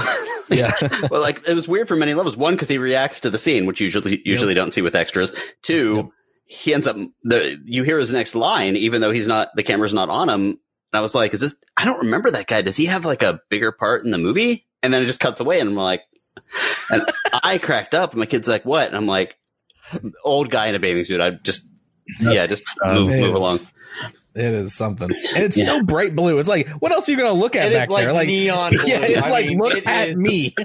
yeah, 0.50 0.72
well, 1.12 1.22
like 1.22 1.48
it 1.48 1.54
was 1.54 1.68
weird 1.68 1.88
for 1.88 1.96
many 1.96 2.14
levels. 2.16 2.36
One, 2.36 2.56
because 2.56 2.68
he 2.68 2.78
reacts 2.78 3.20
to 3.22 3.30
the 3.30 3.38
scene, 3.38 3.66
which 3.66 3.80
usually 3.80 4.22
usually 4.26 4.54
don't 4.56 4.74
see 4.74 4.82
with 4.82 4.96
extras. 4.96 5.32
Two, 5.62 5.96
Yep. 5.96 6.06
He 6.52 6.74
ends 6.74 6.88
up 6.88 6.98
the 7.24 7.62
you 7.64 7.84
hear 7.84 8.00
his 8.00 8.12
next 8.12 8.34
line, 8.34 8.76
even 8.76 9.02
though 9.02 9.12
he's 9.12 9.28
not 9.28 9.50
the 9.56 9.62
camera's 9.62 9.94
not 9.94 10.10
on 10.10 10.28
him. 10.30 10.42
And 10.42 10.58
I 10.94 11.02
was 11.02 11.14
like, 11.14 11.34
is 11.36 11.42
this? 11.42 11.56
I 11.78 11.86
don't 11.86 12.06
remember 12.06 12.32
that 12.32 12.48
guy. 12.48 12.64
Does 12.64 12.76
he 12.76 12.88
have 12.88 13.06
like 13.06 13.22
a 13.22 13.40
bigger 13.50 13.72
part 13.72 14.04
in 14.04 14.10
the 14.10 14.18
movie? 14.18 14.66
And 14.82 14.92
then 14.92 15.04
it 15.04 15.06
just 15.06 15.20
cuts 15.20 15.40
away, 15.40 15.60
and 15.60 15.70
I'm 15.70 15.76
like, 15.76 16.02
and 16.90 17.04
I 17.44 17.60
cracked 17.60 17.94
up. 17.94 18.12
And 18.14 18.20
my 18.20 18.26
kid's 18.26 18.48
like, 18.48 18.66
what? 18.66 18.88
And 18.88 18.98
I'm 18.98 19.06
like, 19.06 19.38
old 20.24 20.50
guy 20.50 20.68
in 20.68 20.76
a 20.76 20.80
bathing 20.80 21.06
suit. 21.06 21.22
I 21.22 21.30
just 21.32 21.68
yeah, 22.20 22.48
just 22.48 22.64
Um, 22.84 22.96
move 23.04 23.10
move 23.20 23.36
along. 23.36 23.60
It 24.36 24.54
is 24.54 24.74
something, 24.74 25.10
and 25.36 25.44
it's 25.44 25.58
Yeah. 25.58 25.66
so 25.66 25.84
bright 25.84 26.16
blue. 26.16 26.40
It's 26.40 26.48
like, 26.48 26.70
what 26.70 26.92
else 26.92 27.08
are 27.10 27.12
you 27.12 27.18
gonna 27.18 27.34
look 27.34 27.56
at 27.56 27.66
And 27.66 27.74
back 27.74 27.84
it's 27.84 27.92
like 27.92 28.04
there? 28.06 28.14
Like, 28.14 28.28
neon 28.28 28.72
blue. 28.72 28.84
yeah, 28.88 29.00
it's 29.04 29.28
I 29.28 29.32
like, 29.32 29.46
mean, 29.48 29.58
look 29.60 29.78
it 29.78 29.86
at 29.88 30.10
is- 30.10 30.16
me. 30.16 30.56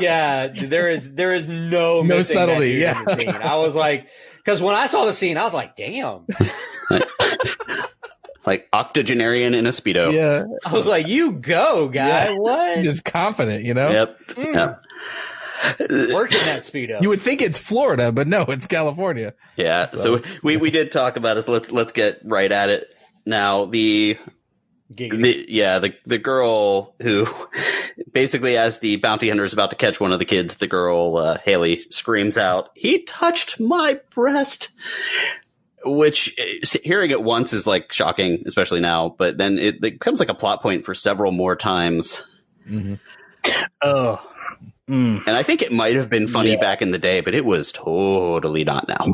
yeah, 0.00 0.48
there 0.48 0.90
is 0.90 1.14
there 1.14 1.32
is 1.32 1.48
no 1.48 2.02
No 2.02 2.20
subtlety, 2.22 2.72
yeah. 2.72 3.02
I 3.42 3.56
was 3.56 3.74
like, 3.74 4.08
because 4.44 4.62
when 4.62 4.74
I 4.74 4.86
saw 4.86 5.04
the 5.04 5.12
scene, 5.12 5.36
I 5.36 5.44
was 5.44 5.54
like, 5.54 5.76
damn. 5.76 6.26
Like 8.44 8.68
octogenarian 8.72 9.54
in 9.54 9.66
a 9.66 9.70
speedo. 9.70 10.12
Yeah, 10.12 10.44
I 10.66 10.72
was 10.72 10.86
like, 10.86 11.06
you 11.06 11.34
go, 11.34 11.88
guy. 11.88 12.30
Yeah. 12.30 12.38
What? 12.38 12.82
just 12.82 13.04
confident, 13.04 13.64
you 13.64 13.72
know. 13.72 13.90
Yep. 13.90 14.18
Mm. 14.30 14.54
Yep. 14.54 14.84
Working 16.12 16.40
that 16.40 16.62
speedo. 16.62 17.00
You 17.00 17.08
would 17.10 17.20
think 17.20 17.40
it's 17.40 17.56
Florida, 17.56 18.10
but 18.10 18.26
no, 18.26 18.42
it's 18.42 18.66
California. 18.66 19.34
Yeah. 19.56 19.86
So, 19.86 20.20
we, 20.42 20.56
we 20.56 20.72
did 20.72 20.90
talk 20.90 21.16
about 21.16 21.36
it. 21.36 21.46
Let's 21.46 21.70
let's 21.70 21.92
get 21.92 22.18
right 22.24 22.50
at 22.50 22.68
it 22.68 22.92
now. 23.24 23.66
The, 23.66 24.18
Giggity. 24.18 24.41
The 24.96 25.44
yeah 25.48 25.78
the 25.78 25.94
the 26.06 26.18
girl 26.18 26.94
who 27.00 27.26
basically 28.12 28.56
as 28.56 28.78
the 28.80 28.96
bounty 28.96 29.28
hunter 29.28 29.44
is 29.44 29.52
about 29.52 29.70
to 29.70 29.76
catch 29.76 30.00
one 30.00 30.12
of 30.12 30.18
the 30.18 30.24
kids, 30.24 30.56
the 30.56 30.66
girl 30.66 31.16
uh, 31.16 31.38
Haley 31.38 31.86
screams 31.90 32.36
out, 32.36 32.70
"He 32.74 33.02
touched 33.02 33.60
my 33.60 34.00
breast." 34.10 34.70
Which 35.84 36.38
uh, 36.38 36.78
hearing 36.84 37.10
it 37.10 37.24
once 37.24 37.52
is 37.52 37.66
like 37.66 37.92
shocking, 37.92 38.44
especially 38.46 38.78
now. 38.80 39.16
But 39.18 39.36
then 39.36 39.58
it, 39.58 39.76
it 39.76 39.80
becomes 39.80 40.20
like 40.20 40.28
a 40.28 40.34
plot 40.34 40.62
point 40.62 40.84
for 40.84 40.94
several 40.94 41.32
more 41.32 41.56
times. 41.56 42.24
Mm-hmm. 42.70 42.94
oh, 43.82 44.24
mm. 44.88 45.26
And 45.26 45.36
I 45.36 45.42
think 45.42 45.60
it 45.60 45.72
might 45.72 45.96
have 45.96 46.08
been 46.08 46.28
funny 46.28 46.52
Yeah. 46.52 46.60
back 46.60 46.82
in 46.82 46.92
the 46.92 46.98
day, 47.00 47.20
but 47.20 47.34
it 47.34 47.44
was 47.44 47.72
totally 47.72 48.62
not 48.62 48.86
now. 48.86 49.12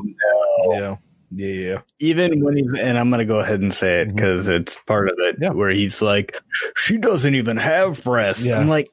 Yeah, 0.71 0.97
yeah, 1.31 1.49
yeah. 1.53 1.79
even 1.99 2.43
when 2.45 2.57
he's 2.57 2.71
and 2.79 2.99
I'm 2.99 3.11
gonna 3.11 3.25
go 3.25 3.39
ahead 3.41 3.61
and 3.61 3.73
say 3.73 4.03
it 4.03 4.15
because 4.15 4.49
it's 4.49 4.77
part 4.87 5.09
of 5.09 5.17
it 5.19 5.37
Yeah. 5.41 5.51
where 5.51 5.71
he's 5.71 6.01
like, 6.03 6.41
she 6.77 6.97
doesn't 6.99 7.35
even 7.35 7.57
have 7.57 8.03
breasts. 8.05 8.45
Yeah. 8.45 8.59
I'm 8.59 8.69
like, 8.69 8.91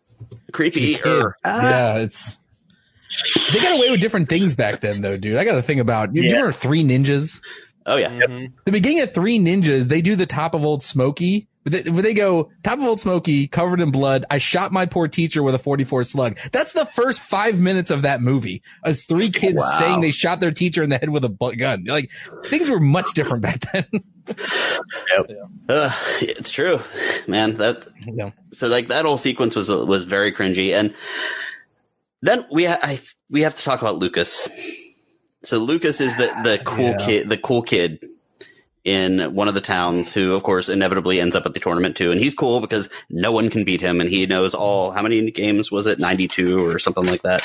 Creepy. 0.51 0.79
She's 0.93 0.99
a 0.99 1.03
kid. 1.03 1.25
ah, 1.43 1.63
yeah, 1.69 1.95
it's. 1.97 2.39
They 3.53 3.59
got 3.59 3.73
away 3.77 3.89
with 3.91 4.01
different 4.01 4.27
things 4.27 4.55
back 4.55 4.81
then, 4.81 5.01
though, 5.01 5.15
dude. 5.17 5.37
I 5.37 5.45
got 5.45 5.53
to 5.55 5.61
think 5.61 5.79
about. 5.79 6.13
You, 6.13 6.23
you 6.23 6.31
remember 6.31 6.51
Three 6.51 6.83
Ninjas? 6.83 7.41
Oh 7.85 7.97
yeah. 7.97 8.09
Mhm. 8.09 8.51
the 8.65 8.71
beginning 8.71 9.01
of 9.01 9.13
Three 9.13 9.37
Ninjas, 9.39 9.87
they 9.87 10.01
do 10.01 10.15
the 10.15 10.25
top 10.25 10.53
of 10.53 10.65
Old 10.65 10.81
Smoky. 10.83 11.47
But 11.63 11.71
they, 11.73 11.81
they 11.81 12.13
go 12.13 12.51
top 12.61 12.77
of 12.77 12.83
Old 12.83 12.99
Smoky, 12.99 13.47
covered 13.47 13.81
in 13.81 13.89
blood. 13.89 14.23
I 14.29 14.37
shot 14.37 14.71
my 14.71 14.85
poor 14.85 15.07
teacher 15.07 15.41
with 15.41 15.55
a 15.55 15.57
44 15.57 16.03
slug. 16.03 16.37
That's 16.51 16.73
the 16.73 16.85
first 16.85 17.21
five 17.21 17.59
minutes 17.59 17.89
of 17.89 18.03
that 18.03 18.21
movie. 18.21 18.61
As 18.83 19.05
three 19.05 19.29
kids 19.31 19.57
Wow. 19.57 19.79
saying 19.79 20.01
they 20.01 20.11
shot 20.11 20.39
their 20.41 20.51
teacher 20.51 20.83
in 20.83 20.91
the 20.91 20.99
head 20.99 21.09
with 21.09 21.23
a 21.25 21.29
bu- 21.29 21.55
gun. 21.55 21.85
Like 21.85 22.11
things 22.49 22.69
were 22.69 22.79
much 22.79 23.13
different 23.15 23.41
back 23.43 23.61
then. 23.71 23.85
Uh, 25.69 25.91
it's 26.21 26.49
true, 26.51 26.79
man. 27.27 27.55
That 27.55 27.87
yeah. 28.07 28.31
so 28.51 28.67
like 28.67 28.87
that 28.87 29.05
whole 29.05 29.17
sequence 29.17 29.55
was 29.55 29.69
was 29.69 30.03
very 30.03 30.31
cringy, 30.31 30.73
and 30.73 30.93
then 32.21 32.45
we 32.51 32.65
ha- 32.65 32.79
I 32.81 32.99
we 33.29 33.41
have 33.43 33.55
to 33.55 33.63
talk 33.63 33.81
about 33.81 33.97
Lucas. 33.97 34.47
So 35.45 35.59
Lucas 35.59 36.01
is 36.01 36.15
the 36.17 36.27
the 36.43 36.59
cool 36.63 36.85
Yeah. 36.85 36.97
kid, 37.05 37.29
the 37.29 37.37
cool 37.37 37.61
kid 37.61 38.03
in 38.83 39.33
one 39.33 39.47
of 39.47 39.53
the 39.55 39.61
towns 39.61 40.13
who, 40.13 40.33
of 40.35 40.43
course, 40.43 40.69
inevitably 40.69 41.19
ends 41.19 41.35
up 41.35 41.45
at 41.45 41.53
the 41.55 41.59
tournament 41.59 41.95
too. 41.97 42.11
And 42.11 42.19
he's 42.19 42.33
cool 42.35 42.59
because 42.61 42.87
no 43.09 43.31
one 43.31 43.49
can 43.49 43.63
beat 43.63 43.81
him, 43.81 43.99
and 44.01 44.09
he 44.09 44.25
knows 44.27 44.53
all 44.53 44.91
how 44.91 45.01
many 45.01 45.31
games 45.31 45.71
was 45.71 45.85
it, 45.87 45.99
ninety 45.99 46.27
two 46.27 46.65
or 46.67 46.77
something 46.79 47.05
like 47.05 47.21
that. 47.23 47.41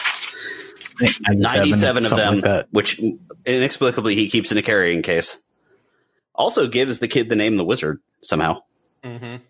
I 1.03 1.07
think 1.07 1.39
97 1.41 2.05
of 2.05 2.11
them, 2.11 2.41
like 2.41 2.67
which 2.73 3.01
inexplicably 3.47 4.15
he 4.17 4.29
keeps 4.29 4.53
in 4.53 4.59
a 4.59 4.63
carrying 4.63 5.01
case. 5.03 5.39
Also 6.35 6.67
gives 6.67 6.99
the 6.99 7.09
kid 7.09 7.29
the 7.31 7.37
name 7.37 7.57
the 7.57 7.65
wizard 7.65 8.01
somehow, 8.23 8.63
Mhm. 9.03 9.41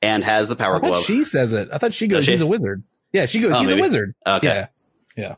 and 0.00 0.24
has 0.24 0.48
the 0.48 0.56
power 0.56 0.76
I 0.76 0.80
thought 0.80 0.86
glove. 0.92 1.04
she 1.04 1.24
says 1.24 1.52
it. 1.52 1.68
I 1.72 1.76
thought 1.78 1.92
she 1.92 2.06
goes, 2.06 2.20
Does 2.20 2.24
she? 2.26 2.30
he's 2.32 2.40
a 2.40 2.46
wizard. 2.46 2.82
Yeah, 3.12 3.26
she 3.26 3.40
goes, 3.40 3.54
Oh, 3.54 3.60
he's 3.60 3.68
maybe. 3.68 3.80
a 3.80 3.84
wizard. 3.84 4.14
okay, 4.26 4.66
Yeah. 5.16 5.34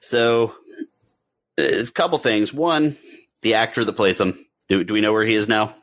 so 0.00 0.54
a 1.58 1.86
couple 1.86 2.18
things. 2.18 2.52
One, 2.52 2.96
the 3.42 3.54
actor 3.54 3.84
that 3.84 3.92
plays 3.94 4.20
him. 4.20 4.44
Do, 4.68 4.84
do 4.84 4.94
we 4.94 5.00
know 5.00 5.12
where 5.12 5.24
he 5.24 5.34
is 5.34 5.48
now? 5.48 5.74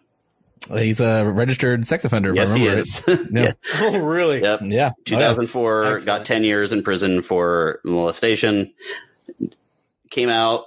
He's 0.72 1.02
a 1.02 1.26
registered 1.26 1.86
sex 1.86 2.06
offender. 2.06 2.30
If 2.30 2.36
yes, 2.38 2.52
I 2.54 2.58
he 2.58 2.64
remember 2.68 2.80
is. 2.82 3.04
Yeah. 3.08 3.42
yeah. 3.44 3.52
Oh, 3.82 3.98
really? 3.98 4.42
Yep. 4.42 4.62
Right. 4.62 4.72
Yeah. 4.72 4.92
Oh, 4.92 5.02
yeah. 5.06 5.06
2004, 5.06 6.00
got 6.02 6.26
10 6.26 6.44
years 6.44 6.72
in 6.72 6.84
prison 6.84 7.22
for 7.22 7.80
molestation. 7.84 8.74
Came 10.10 10.30
out, 10.30 10.66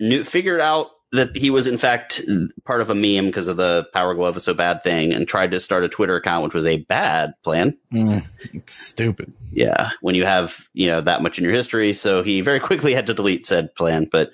knew, 0.00 0.24
figured 0.24 0.60
out 0.60 0.90
that 1.12 1.36
he 1.36 1.50
was 1.50 1.66
in 1.66 1.76
fact 1.76 2.22
part 2.64 2.80
of 2.80 2.88
a 2.88 2.94
meme 2.94 3.26
because 3.26 3.46
of 3.46 3.58
the 3.58 3.86
power 3.92 4.14
glove 4.14 4.36
is 4.36 4.44
so 4.44 4.54
bad 4.54 4.82
thing 4.82 5.12
and 5.12 5.28
tried 5.28 5.50
to 5.50 5.60
start 5.60 5.84
a 5.84 5.88
Twitter 5.88 6.16
account, 6.16 6.44
which 6.44 6.54
was 6.54 6.66
a 6.66 6.78
bad 6.78 7.34
plan. 7.42 7.76
Mm, 7.92 8.26
it's 8.54 8.72
stupid. 8.72 9.32
Yeah. 9.52 9.90
When 10.00 10.14
you 10.14 10.24
have, 10.24 10.68
you 10.72 10.88
know, 10.88 11.02
that 11.02 11.22
much 11.22 11.38
in 11.38 11.44
your 11.44 11.52
history. 11.52 11.92
So 11.92 12.22
he 12.22 12.40
very 12.40 12.60
quickly 12.60 12.94
had 12.94 13.06
to 13.06 13.14
delete 13.14 13.46
said 13.46 13.74
plan, 13.74 14.08
but 14.10 14.30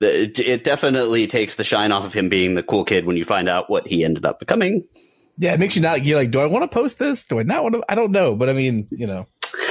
the, 0.00 0.22
it, 0.22 0.38
it 0.38 0.64
definitely 0.64 1.26
takes 1.26 1.56
the 1.56 1.64
shine 1.64 1.92
off 1.92 2.04
of 2.04 2.14
him 2.14 2.30
being 2.30 2.54
the 2.54 2.62
cool 2.62 2.84
kid 2.84 3.04
when 3.04 3.18
you 3.18 3.24
find 3.24 3.48
out 3.48 3.68
what 3.68 3.86
he 3.86 4.04
ended 4.04 4.24
up 4.24 4.38
becoming. 4.38 4.88
Yeah, 5.36 5.52
it 5.52 5.60
makes 5.60 5.76
you 5.76 5.82
not. 5.82 6.04
You're 6.04 6.18
like, 6.18 6.30
do 6.30 6.40
I 6.40 6.46
want 6.46 6.70
to 6.70 6.74
post 6.74 6.98
this? 6.98 7.24
Do 7.24 7.38
I 7.38 7.42
not 7.42 7.62
want 7.62 7.74
to? 7.74 7.84
I 7.88 7.94
don't 7.94 8.10
know, 8.10 8.34
but 8.34 8.48
I 8.48 8.52
mean, 8.52 8.86
you 8.90 9.06
know, 9.06 9.26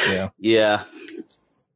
yeah, 0.07 0.29
Yeah. 0.39 0.83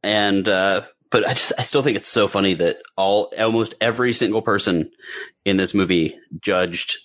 And, 0.02 0.48
uh, 0.48 0.82
but 1.16 1.26
I 1.26 1.32
just, 1.32 1.54
I 1.58 1.62
still 1.62 1.82
think 1.82 1.96
it's 1.96 2.08
so 2.08 2.28
funny 2.28 2.52
that 2.52 2.76
all, 2.94 3.32
almost 3.38 3.72
every 3.80 4.12
single 4.12 4.42
person 4.42 4.90
in 5.46 5.56
this 5.56 5.72
movie 5.72 6.20
judged 6.42 6.98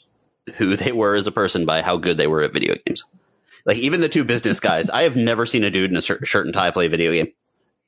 who 0.55 0.75
they 0.75 0.91
were 0.91 1.15
as 1.15 1.27
a 1.27 1.31
person 1.31 1.65
by 1.65 1.81
how 1.81 1.95
good 1.95 2.17
they 2.17 2.27
were 2.27 2.41
at 2.41 2.51
video 2.51 2.75
games. 2.85 3.05
Like 3.65 3.77
even 3.77 4.01
the 4.01 4.09
two 4.09 4.25
business 4.25 4.59
guys, 4.59 4.89
I 4.89 5.03
have 5.03 5.15
never 5.15 5.45
seen 5.45 5.63
a 5.63 5.69
dude 5.69 5.91
in 5.91 5.95
a 5.95 6.01
shirt, 6.01 6.27
shirt 6.27 6.45
and 6.45 6.53
tie 6.53 6.71
play 6.71 6.87
a 6.87 6.89
video 6.89 7.13
game 7.13 7.31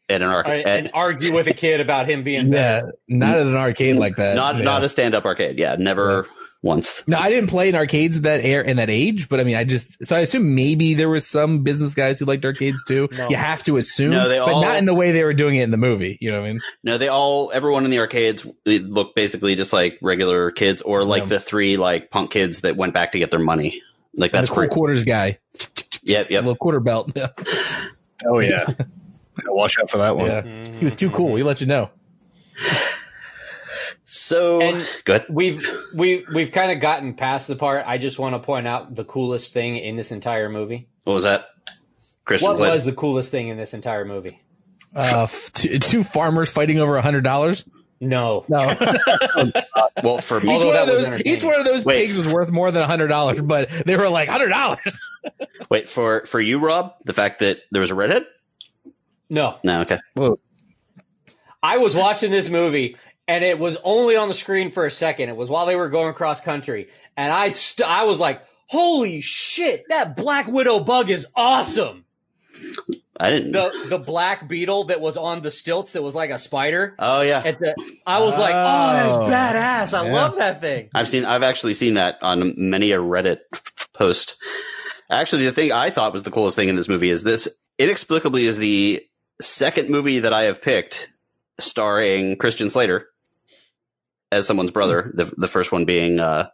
at 0.08 0.22
an 0.22 0.30
arcade. 0.30 0.66
and 0.66 0.92
argue 0.94 1.34
with 1.34 1.48
a 1.48 1.54
kid 1.54 1.82
about 1.82 2.08
him 2.08 2.24
being 2.24 2.52
better. 2.52 2.94
yeah, 3.10 3.18
not 3.18 3.38
at 3.38 3.46
an 3.46 3.56
arcade 3.56 3.98
like 3.98 4.16
that. 4.16 4.38
not, 4.38 4.56
yeah. 4.56 4.64
not 4.64 4.82
a 4.82 4.88
stand 4.88 5.16
up 5.16 5.26
arcade. 5.26 5.60
Yeah. 5.60 5.76
Never 5.78 6.30
once. 6.64 7.08
No, 7.08 7.20
I 7.20 7.30
didn't 7.30 7.50
play 7.50 7.70
in 7.70 7.76
arcades 7.76 8.18
at 8.18 8.24
that 8.24 8.42
air 8.42 8.62
in 8.62 8.78
that 8.78 8.90
age, 8.90 9.30
but 9.30 9.40
I 9.40 9.44
mean, 9.44 9.56
I 9.56 9.64
just 9.66 10.04
so 10.04 10.16
I 10.16 10.20
assume 10.22 10.56
maybe 10.56 10.96
there 10.96 11.10
was 11.10 11.28
some 11.28 11.60
business 11.62 11.94
guys 11.94 12.18
who 12.20 12.26
liked 12.26 12.44
arcades 12.46 12.84
too. 12.86 13.08
No. 13.12 13.28
You 13.30 13.36
have 13.38 13.62
to 13.64 13.78
assume, 13.78 14.12
No, 14.12 14.28
they 14.30 14.40
but 14.40 14.52
all- 14.54 14.64
not 14.64 14.78
in 14.78 14.86
the 14.86 14.94
way 14.96 15.12
they 15.12 15.24
were 15.24 15.34
doing 15.34 15.58
it 15.58 15.64
in 15.64 15.70
the 15.72 15.78
movie. 15.78 16.18
You 16.22 16.30
know 16.30 16.40
what 16.42 16.48
I 16.48 16.54
mean? 16.54 16.62
No, 16.84 16.98
they 16.98 17.10
all, 17.10 17.52
everyone 17.54 17.86
in 17.86 17.92
the 17.92 18.00
arcades 18.00 18.48
they 18.64 18.80
look 18.80 19.14
basically 19.14 19.56
just 19.56 19.74
like 19.74 20.00
regular 20.02 20.50
kids 20.50 20.82
or 20.82 21.04
like 21.04 21.24
Yeah. 21.24 21.28
the 21.30 21.40
three 21.40 21.78
like 21.78 22.10
punk 22.10 22.32
kids 22.32 22.62
that 22.62 22.76
went 22.78 22.94
back 22.96 23.12
to 23.12 23.20
get 23.20 23.30
their 23.30 23.40
money. 23.40 23.82
Like 24.16 24.32
That's 24.32 24.48
that's 24.48 24.58
the 24.60 24.68
cool 24.68 24.76
quarters 24.76 25.04
guy, 25.04 25.40
yep, 26.04 26.30
a 26.32 26.36
little 26.36 26.56
quarter 26.56 26.80
belt. 26.80 27.12
Yeah. 27.16 27.28
Oh 28.26 28.40
yeah, 28.40 28.66
watch 29.48 29.78
out 29.82 29.90
for 29.90 29.98
that 29.98 30.16
one. 30.16 30.28
yeah, 30.28 30.66
he 30.80 30.86
was 30.86 30.96
too 30.96 31.10
cool. 31.10 31.36
He 31.36 31.44
let 31.44 31.60
you 31.60 31.68
know. 31.68 31.90
So 34.16 34.62
And- 34.62 34.88
good. 35.06 35.26
We've 35.28 35.68
we 35.96 36.24
we've 36.32 36.52
kind 36.52 36.72
of 36.72 36.80
gotten 36.80 37.16
past 37.16 37.48
the 37.48 37.56
part. 37.56 37.84
I 37.88 37.98
just 37.98 38.20
want 38.20 38.36
to 38.36 38.40
point 38.40 38.68
out 38.68 38.94
the 38.94 39.04
coolest 39.04 39.54
thing 39.54 39.76
in 39.78 39.96
this 39.96 40.12
entire 40.12 40.50
movie. 40.50 40.88
What 41.04 41.14
was 41.14 41.24
that? 41.24 41.48
Christian 42.24 42.48
What 42.50 42.58
Slater? 42.58 42.74
was 42.74 42.86
the 42.86 42.92
coolest 42.94 43.32
thing 43.32 43.48
in 43.48 43.58
this 43.58 43.74
entire 43.74 44.06
movie? 44.06 44.40
Uh, 44.96 45.24
f- 45.24 45.52
t- 45.54 45.80
two 45.80 46.04
farmers 46.04 46.52
fighting 46.52 46.78
over 46.80 46.96
a 46.96 47.02
hundred 47.02 47.24
dollars. 47.24 47.66
No. 48.00 48.46
No, 48.50 48.58
well 50.04 50.20
for 50.20 50.38
each 50.38 50.44
me. 50.44 50.54
Although 50.54 50.68
one 50.68 50.76
that 50.76 50.90
of 50.90 50.96
was 50.96 51.10
those, 51.10 51.22
each 51.26 51.44
one 51.44 51.60
of 51.60 51.66
those 51.66 51.84
Wait. 51.84 52.06
pigs 52.06 52.16
was 52.16 52.28
worth 52.28 52.52
more 52.52 52.70
than 52.70 52.84
a 52.84 52.88
hundred 52.88 53.08
dollars, 53.08 53.42
but 53.42 53.68
they 53.88 53.98
were 53.98 54.10
like 54.10 54.30
hundred 54.30 54.50
dollars. 54.50 55.00
Wait 55.72 55.90
for 55.90 56.28
for 56.28 56.40
you, 56.40 56.60
Rob. 56.60 56.94
The 57.06 57.14
fact 57.14 57.40
that 57.40 57.62
there 57.72 57.82
was 57.82 57.90
a 57.90 57.96
redhead. 57.96 58.26
No. 59.30 59.58
No, 59.64 59.82
okay. 59.82 59.98
Whoa. 60.14 60.38
I 61.64 61.78
was 61.78 61.96
watching 61.96 62.30
this 62.30 62.50
movie 62.50 62.98
and 63.28 63.44
it 63.44 63.60
was 63.60 63.78
only 63.84 64.16
on 64.16 64.28
the 64.28 64.34
screen 64.34 64.72
for 64.72 64.86
a 64.86 64.92
second. 64.92 65.30
It 65.30 65.36
was 65.38 65.50
while 65.50 65.66
they 65.66 65.76
were 65.76 65.90
going 65.90 66.14
cross 66.14 66.42
country, 66.42 66.90
and 67.18 67.32
I 67.32 67.52
st- 67.54 67.88
I 67.88 68.04
was 68.04 68.20
like, 68.20 68.42
"Holy 68.68 69.22
shit! 69.22 69.84
That 69.90 70.16
Black 70.16 70.48
Widow 70.48 70.82
bug 70.82 71.10
is 71.10 71.28
awesome." 71.36 72.06
I 73.20 73.30
didn't. 73.30 73.52
The 73.52 73.72
the 73.90 74.00
black 74.00 74.48
beetle 74.48 74.86
that 74.86 75.00
was 75.00 75.18
on 75.18 75.42
the 75.42 75.52
stilts 75.52 75.94
that 75.94 76.02
was 76.02 76.16
like 76.16 76.30
a 76.32 76.38
spider. 76.38 76.96
oh 77.00 77.22
yeah, 77.22 77.42
At 77.46 77.60
the, 77.60 77.76
I 78.08 78.22
was 78.22 78.38
like, 78.38 78.56
"Oh, 78.56 78.94
that 78.94 79.06
is 79.08 79.16
Oh. 79.16 79.22
badass! 79.22 79.94
I 79.98 80.06
Yeah. 80.08 80.14
love 80.14 80.36
that 80.38 80.62
thing." 80.62 80.90
I've 80.96 81.08
seen. 81.08 81.24
I've 81.26 81.44
actually 81.44 81.74
seen 81.76 81.94
that 81.96 82.18
on 82.22 82.54
many 82.58 82.92
a 82.92 82.98
Reddit 82.98 83.40
post. 83.94 84.36
Actually, 85.10 85.46
the 85.46 85.52
thing 85.52 85.72
I 85.72 85.90
thought 85.92 86.12
was 86.14 86.24
the 86.24 86.32
coolest 86.32 86.56
thing 86.56 86.70
in 86.70 86.76
this 86.76 86.88
movie 86.88 87.10
is 87.10 87.24
this 87.24 87.48
inexplicably 87.78 88.46
is 88.46 88.58
the 88.58 89.04
second 89.42 89.90
movie 89.90 90.20
that 90.20 90.34
I 90.34 90.44
have 90.44 90.62
picked 90.62 91.12
starring 91.60 92.36
Christian 92.38 92.70
Slater 92.72 93.08
as 94.34 94.48
someone's 94.48 94.72
brother. 94.72 95.12
The 95.16 95.34
the 95.38 95.48
first 95.48 95.72
one 95.72 95.86
being 95.86 96.20
uh, 96.20 96.50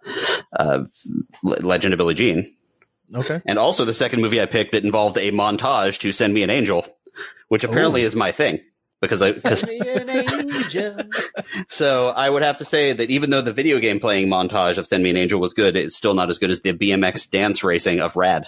uh, 0.57 0.83
Legend 1.43 1.93
of 1.93 1.97
Billie 1.97 2.13
Jean, 2.13 2.55
Okay, 3.15 3.41
and 3.45 3.57
also 3.57 3.85
the 3.85 3.93
second 3.93 4.21
movie 4.21 4.41
I 4.41 4.45
picked 4.45 4.73
that 4.73 4.83
involved 4.83 5.17
a 5.17 5.31
montage 5.31 5.99
to 5.99 6.11
Send 6.11 6.33
Me 6.33 6.43
an 6.43 6.49
Angel, 6.49 6.85
which 7.47 7.63
apparently 7.63 8.01
is 8.01 8.15
my 8.15 8.31
thing 8.31 8.59
because 9.01 9.21
I 9.21 9.31
because 9.31 9.61
Send 9.61 9.79
me 9.79 9.89
an 9.89 10.09
angel. 10.09 10.97
So 11.67 12.09
I 12.09 12.29
would 12.29 12.41
have 12.43 12.57
to 12.57 12.65
say 12.65 12.93
that 12.93 13.09
even 13.09 13.29
though 13.29 13.41
the 13.41 13.53
video 13.53 13.79
game 13.79 13.99
playing 13.99 14.27
montage 14.27 14.77
of 14.77 14.85
Send 14.85 15.03
Me 15.03 15.09
an 15.09 15.17
Angel 15.17 15.39
was 15.39 15.53
good, 15.53 15.75
it's 15.75 15.95
still 15.95 16.13
not 16.13 16.29
as 16.29 16.37
good 16.37 16.51
as 16.51 16.61
the 16.61 16.73
BMX 16.73 17.29
dance 17.29 17.63
racing 17.63 17.99
of 17.99 18.15
Rad. 18.15 18.47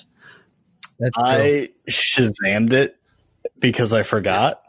I 1.16 1.70
shazammed 1.90 2.74
it 2.74 2.96
because 3.60 3.94
I 3.94 4.04
forgot, 4.04 4.62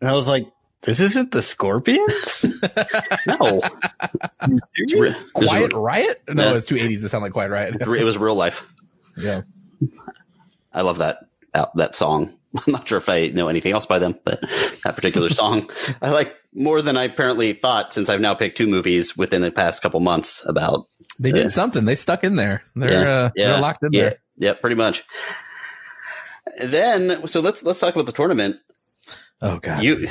and 0.00 0.08
I 0.08 0.14
was 0.14 0.26
like, 0.28 0.46
"This 0.84 1.00
isn't 1.00 1.32
the 1.32 1.42
Scorpions." 1.42 2.44
No, 3.26 3.60
it's 4.76 4.92
re- 4.94 5.08
this 5.08 5.18
is 5.24 5.30
Quiet 5.32 5.72
Riot. 5.72 6.22
No, 6.28 6.44
Yeah. 6.50 6.54
it's 6.56 6.66
two 6.66 6.76
eighties. 6.76 7.02
That 7.02 7.08
sound 7.08 7.22
like 7.22 7.32
Quiet 7.32 7.50
Riot. 7.50 7.76
it 7.80 8.04
was 8.04 8.18
real 8.18 8.34
life. 8.34 8.66
Yeah. 9.16 9.42
I 10.72 10.82
love 10.82 10.98
that 10.98 11.18
that, 11.54 11.70
that 11.76 11.94
song. 11.94 12.32
I'm 12.54 12.72
not 12.72 12.86
sure 12.88 12.98
if 12.98 13.08
I 13.08 13.28
know 13.28 13.48
anything 13.48 13.72
else 13.72 13.86
by 13.86 13.98
them, 13.98 14.14
but 14.24 14.40
that 14.84 14.94
particular 14.94 15.28
song 15.30 15.70
I 16.02 16.10
like 16.10 16.36
more 16.54 16.82
than 16.82 16.96
I 16.96 17.04
apparently 17.04 17.52
thought 17.54 17.94
since 17.94 18.08
I've 18.08 18.20
now 18.20 18.34
picked 18.34 18.58
two 18.58 18.66
movies 18.66 19.16
within 19.16 19.40
the 19.42 19.50
past 19.50 19.82
couple 19.82 20.00
months 20.00 20.44
about. 20.46 20.86
They 21.18 21.32
did 21.32 21.44
Yeah. 21.44 21.48
something. 21.48 21.84
They 21.86 21.94
stuck 21.94 22.24
in 22.24 22.36
there. 22.36 22.62
They're 22.76 23.08
uh, 23.08 23.30
they're 23.34 23.58
locked 23.60 23.82
in 23.84 23.92
yeah, 23.92 24.00
there. 24.02 24.16
Yeah, 24.36 24.52
pretty 24.54 24.76
much. 24.76 25.04
Then, 26.62 27.26
so 27.26 27.40
let's 27.40 27.62
let's 27.62 27.80
talk 27.80 27.94
about 27.94 28.06
the 28.06 28.12
tournament. 28.12 28.56
Oh 29.40 29.58
god. 29.58 29.82
You 29.82 30.08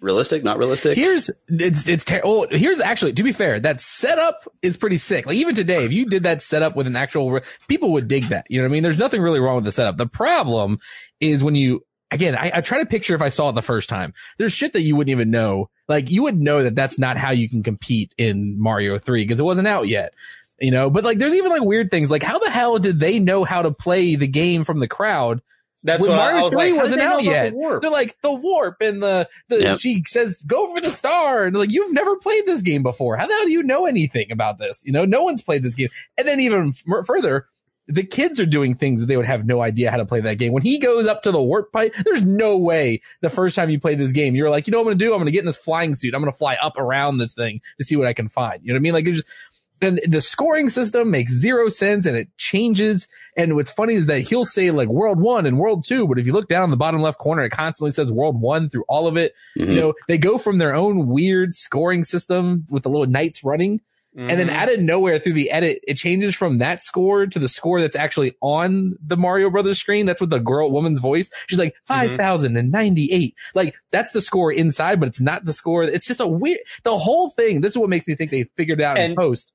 realistic, 0.00 0.44
not 0.44 0.58
realistic? 0.58 0.96
Here's 0.96 1.30
it's 1.48 1.88
it's 1.88 2.04
ter- 2.04 2.22
oh 2.24 2.46
here's 2.50 2.80
actually 2.80 3.12
to 3.14 3.22
be 3.22 3.32
fair 3.32 3.60
that 3.60 3.80
setup 3.80 4.40
is 4.62 4.76
pretty 4.76 4.96
sick. 4.96 5.26
Like 5.26 5.36
even 5.36 5.54
today, 5.54 5.84
if 5.84 5.92
you 5.92 6.06
did 6.06 6.24
that 6.24 6.42
setup 6.42 6.76
with 6.76 6.86
an 6.86 6.96
actual 6.96 7.30
re- 7.30 7.42
people 7.68 7.92
would 7.92 8.08
dig 8.08 8.24
that. 8.28 8.46
You 8.48 8.58
know 8.58 8.64
what 8.64 8.72
I 8.72 8.72
mean? 8.72 8.82
There's 8.82 8.98
nothing 8.98 9.20
really 9.20 9.40
wrong 9.40 9.56
with 9.56 9.64
the 9.64 9.72
setup. 9.72 9.96
The 9.96 10.06
problem 10.06 10.78
is 11.20 11.44
when 11.44 11.54
you 11.54 11.84
again 12.10 12.36
I, 12.36 12.52
I 12.54 12.60
try 12.60 12.78
to 12.78 12.86
picture 12.86 13.14
if 13.14 13.22
I 13.22 13.28
saw 13.28 13.50
it 13.50 13.52
the 13.52 13.62
first 13.62 13.88
time. 13.88 14.14
There's 14.38 14.52
shit 14.52 14.72
that 14.72 14.82
you 14.82 14.96
wouldn't 14.96 15.12
even 15.12 15.30
know. 15.30 15.70
Like 15.88 16.10
you 16.10 16.22
would 16.24 16.40
know 16.40 16.62
that 16.62 16.74
that's 16.74 16.98
not 16.98 17.18
how 17.18 17.30
you 17.30 17.48
can 17.48 17.62
compete 17.62 18.14
in 18.16 18.60
Mario 18.60 18.98
Three 18.98 19.24
because 19.24 19.40
it 19.40 19.44
wasn't 19.44 19.68
out 19.68 19.88
yet. 19.88 20.14
You 20.60 20.70
know, 20.70 20.88
but 20.88 21.04
like 21.04 21.18
there's 21.18 21.34
even 21.34 21.50
like 21.50 21.62
weird 21.62 21.90
things 21.90 22.10
like 22.10 22.22
how 22.22 22.38
the 22.38 22.50
hell 22.50 22.78
did 22.78 23.00
they 23.00 23.18
know 23.18 23.44
how 23.44 23.62
to 23.62 23.72
play 23.72 24.14
the 24.14 24.28
game 24.28 24.62
from 24.62 24.78
the 24.78 24.88
crowd 24.88 25.42
That's 25.84 26.00
when 26.02 26.10
what 26.10 26.18
I, 26.18 26.22
I 26.22 26.32
Mario 26.32 26.44
was 26.44 26.52
3 26.52 26.70
like. 26.72 26.80
wasn't 26.82 27.02
out 27.02 27.22
yet. 27.22 27.50
the 27.52 27.56
warp? 27.56 27.82
They're 27.82 27.90
like 27.90 28.16
the 28.22 28.32
warp 28.32 28.76
and 28.80 29.02
the, 29.02 29.28
the 29.48 29.60
Yep. 29.60 29.78
she 29.78 30.02
says 30.06 30.42
go 30.46 30.74
for 30.74 30.80
the 30.80 30.90
star 30.90 31.44
and 31.44 31.54
like 31.54 31.70
you've 31.70 31.92
never 31.92 32.16
played 32.16 32.46
this 32.46 32.62
game 32.62 32.82
before. 32.82 33.16
How 33.16 33.26
the 33.26 33.34
hell 33.34 33.44
do 33.44 33.52
you 33.52 33.62
know 33.62 33.86
anything 33.86 34.32
about 34.32 34.58
this? 34.58 34.82
You 34.84 34.92
know, 34.92 35.04
no 35.04 35.22
one's 35.22 35.42
played 35.42 35.62
this 35.62 35.74
game. 35.74 35.88
And 36.18 36.26
then 36.26 36.40
even 36.40 36.68
f- 36.74 37.06
further, 37.06 37.46
the 37.86 38.02
kids 38.02 38.40
are 38.40 38.46
doing 38.46 38.74
things 38.74 39.00
that 39.02 39.08
they 39.08 39.16
would 39.18 39.26
have 39.26 39.44
no 39.44 39.60
idea 39.60 39.90
how 39.90 39.98
to 39.98 40.06
play 40.06 40.22
that 40.22 40.38
game. 40.38 40.54
When 40.54 40.62
he 40.62 40.78
goes 40.78 41.06
up 41.06 41.22
to 41.24 41.30
the 41.30 41.42
warp 41.42 41.70
pipe, 41.70 41.94
there's 42.06 42.22
no 42.22 42.58
way 42.58 43.02
the 43.20 43.28
first 43.28 43.54
time 43.54 43.68
you 43.68 43.78
play 43.78 43.94
this 43.94 44.10
game, 44.12 44.34
you're 44.34 44.48
like, 44.48 44.66
you 44.66 44.70
know 44.70 44.78
what 44.78 44.84
I'm 44.84 44.86
going 44.96 44.98
to 45.00 45.04
do? 45.04 45.12
I'm 45.12 45.18
going 45.18 45.26
to 45.26 45.32
get 45.32 45.40
in 45.40 45.44
this 45.46 45.58
flying 45.58 45.94
suit. 45.94 46.14
I'm 46.14 46.22
going 46.22 46.32
to 46.32 46.38
fly 46.38 46.56
up 46.62 46.78
around 46.78 47.18
this 47.18 47.34
thing 47.34 47.60
to 47.76 47.84
see 47.84 47.96
what 47.96 48.06
I 48.06 48.14
can 48.14 48.26
find. 48.26 48.60
You 48.62 48.68
know 48.72 48.76
what 48.76 48.80
I 48.80 48.80
mean? 48.84 48.92
Like, 48.94 49.04
there's 49.04 49.20
just, 49.20 49.53
and 49.84 50.00
the 50.06 50.20
scoring 50.20 50.68
system 50.68 51.10
makes 51.10 51.32
zero 51.32 51.68
sense 51.68 52.06
and 52.06 52.16
it 52.16 52.28
changes. 52.38 53.06
And 53.36 53.54
what's 53.54 53.70
funny 53.70 53.94
is 53.94 54.06
that 54.06 54.20
he'll 54.20 54.44
say 54.44 54.70
like 54.70 54.88
world 54.88 55.20
one 55.20 55.46
and 55.46 55.58
world 55.58 55.84
two, 55.86 56.06
but 56.08 56.18
if 56.18 56.26
you 56.26 56.32
look 56.32 56.48
down 56.48 56.64
in 56.64 56.70
the 56.70 56.76
bottom 56.76 57.02
left 57.02 57.18
corner, 57.18 57.42
it 57.42 57.50
constantly 57.50 57.90
says 57.90 58.10
world 58.10 58.40
one 58.40 58.68
through 58.68 58.84
all 58.88 59.06
of 59.06 59.16
it. 59.16 59.34
Mhm. 59.58 59.68
You 59.68 59.80
know, 59.80 59.94
they 60.08 60.18
go 60.18 60.38
from 60.38 60.58
their 60.58 60.74
own 60.74 61.06
weird 61.06 61.54
scoring 61.54 62.04
system 62.04 62.62
with 62.70 62.82
the 62.82 62.88
little 62.90 63.06
knights 63.06 63.44
running. 63.44 63.80
And 64.16 64.38
then 64.38 64.46
Mhm. 64.46 64.52
out 64.52 64.72
of 64.72 64.78
nowhere 64.78 65.18
through 65.18 65.32
the 65.32 65.50
edit, 65.50 65.80
it 65.88 65.96
changes 65.96 66.36
from 66.36 66.58
that 66.58 66.80
score 66.80 67.26
to 67.26 67.38
the 67.40 67.48
score 67.48 67.80
that's 67.80 67.96
actually 67.96 68.34
on 68.40 68.94
the 69.04 69.16
Mario 69.16 69.50
Brothers 69.50 69.80
screen. 69.80 70.06
That's 70.06 70.20
what 70.20 70.30
the 70.30 70.38
girl 70.38 70.70
woman's 70.70 71.00
voice. 71.00 71.28
She's 71.48 71.58
like, 71.58 71.74
5,098. 71.88 73.34
Like 73.54 73.74
that's 73.92 74.12
the 74.12 74.20
score 74.20 74.52
inside, 74.52 75.00
but 75.00 75.08
it's 75.08 75.20
not 75.20 75.44
the 75.44 75.52
score. 75.52 75.84
It's 75.84 76.06
just 76.06 76.20
a 76.20 76.26
weird, 76.26 76.60
the 76.84 76.96
whole 76.96 77.30
thing. 77.30 77.60
This 77.60 77.72
is 77.72 77.78
what 77.78 77.90
makes 77.90 78.06
me 78.06 78.14
think 78.14 78.30
they 78.30 78.44
figured 78.56 78.80
it 78.80 78.84
out 78.84 78.98
in 78.98 79.14
post. 79.16 79.52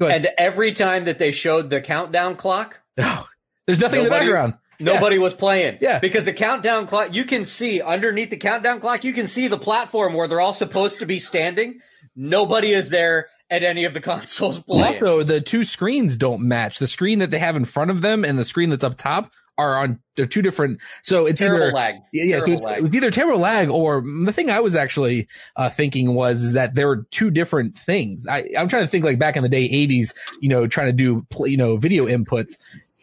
And 0.00 0.28
every 0.38 0.72
time 0.72 1.04
that 1.04 1.18
they 1.18 1.32
showed 1.32 1.70
the 1.70 1.80
countdown 1.80 2.36
clock, 2.36 2.80
oh, 2.98 3.28
There's 3.66 3.80
nothing 3.80 3.98
in 4.00 4.04
the 4.04 4.10
Nobody- 4.10 4.26
background. 4.26 4.54
Nobody 4.80 5.18
was 5.18 5.34
playing. 5.34 5.78
Yeah. 5.80 5.98
Because 5.98 6.24
the 6.24 6.32
countdown 6.32 6.86
clock, 6.86 7.12
you 7.12 7.24
can 7.24 7.44
see 7.44 7.82
underneath 7.82 8.30
the 8.30 8.36
countdown 8.36 8.78
clock, 8.78 9.02
you 9.02 9.12
can 9.12 9.26
see 9.26 9.48
the 9.48 9.58
platform 9.58 10.14
where 10.14 10.28
they're 10.28 10.40
all 10.40 10.54
supposed 10.54 11.00
to 11.00 11.06
be 11.06 11.18
standing. 11.18 11.80
Nobody 12.14 12.70
is 12.70 12.90
there 12.90 13.26
at 13.50 13.64
any 13.64 13.84
of 13.86 13.92
the 13.94 14.00
consoles 14.02 14.60
playing. 14.60 15.02
Also, 15.02 15.24
the 15.24 15.40
two 15.40 15.64
screens 15.64 16.16
don't 16.16 16.42
match. 16.46 16.78
The 16.78 16.86
screen 16.86 17.18
that 17.18 17.30
they 17.30 17.40
have 17.40 17.56
in 17.56 17.64
front 17.64 17.90
of 17.90 18.02
them 18.02 18.24
and 18.24 18.38
the 18.38 18.44
screen 18.44 18.70
that's 18.70 18.84
up 18.84 18.96
top 18.96 19.32
are 19.58 19.76
on, 19.76 20.00
they're 20.16 20.26
two 20.26 20.42
different. 20.42 20.80
So 21.02 21.26
it's 21.26 21.40
Terrible 21.40 21.66
either, 21.66 21.72
lag. 21.72 21.94
Yeah, 22.12 22.24
yeah. 22.24 22.40
So 22.40 22.52
it's, 22.52 22.64
lag. 22.64 22.78
it 22.78 22.82
was 22.82 22.96
either 22.96 23.10
terrible 23.10 23.40
lag 23.40 23.68
or 23.68 24.02
the 24.24 24.32
thing 24.32 24.50
I 24.50 24.60
was 24.60 24.76
actually 24.76 25.28
uh, 25.56 25.68
thinking 25.68 26.14
was 26.14 26.42
is 26.42 26.52
that 26.54 26.74
there 26.74 26.88
were 26.88 27.06
two 27.10 27.30
different 27.30 27.76
things. 27.76 28.26
I, 28.26 28.48
I'm 28.56 28.68
trying 28.68 28.84
to 28.84 28.88
think 28.88 29.04
like 29.04 29.18
back 29.18 29.36
in 29.36 29.42
the 29.42 29.48
day, 29.48 29.68
80s, 29.68 30.14
you 30.40 30.48
know, 30.48 30.66
trying 30.66 30.86
to 30.86 30.92
do 30.92 31.26
play, 31.30 31.50
you 31.50 31.56
know 31.56 31.76
video 31.76 32.06
inputs. 32.06 32.52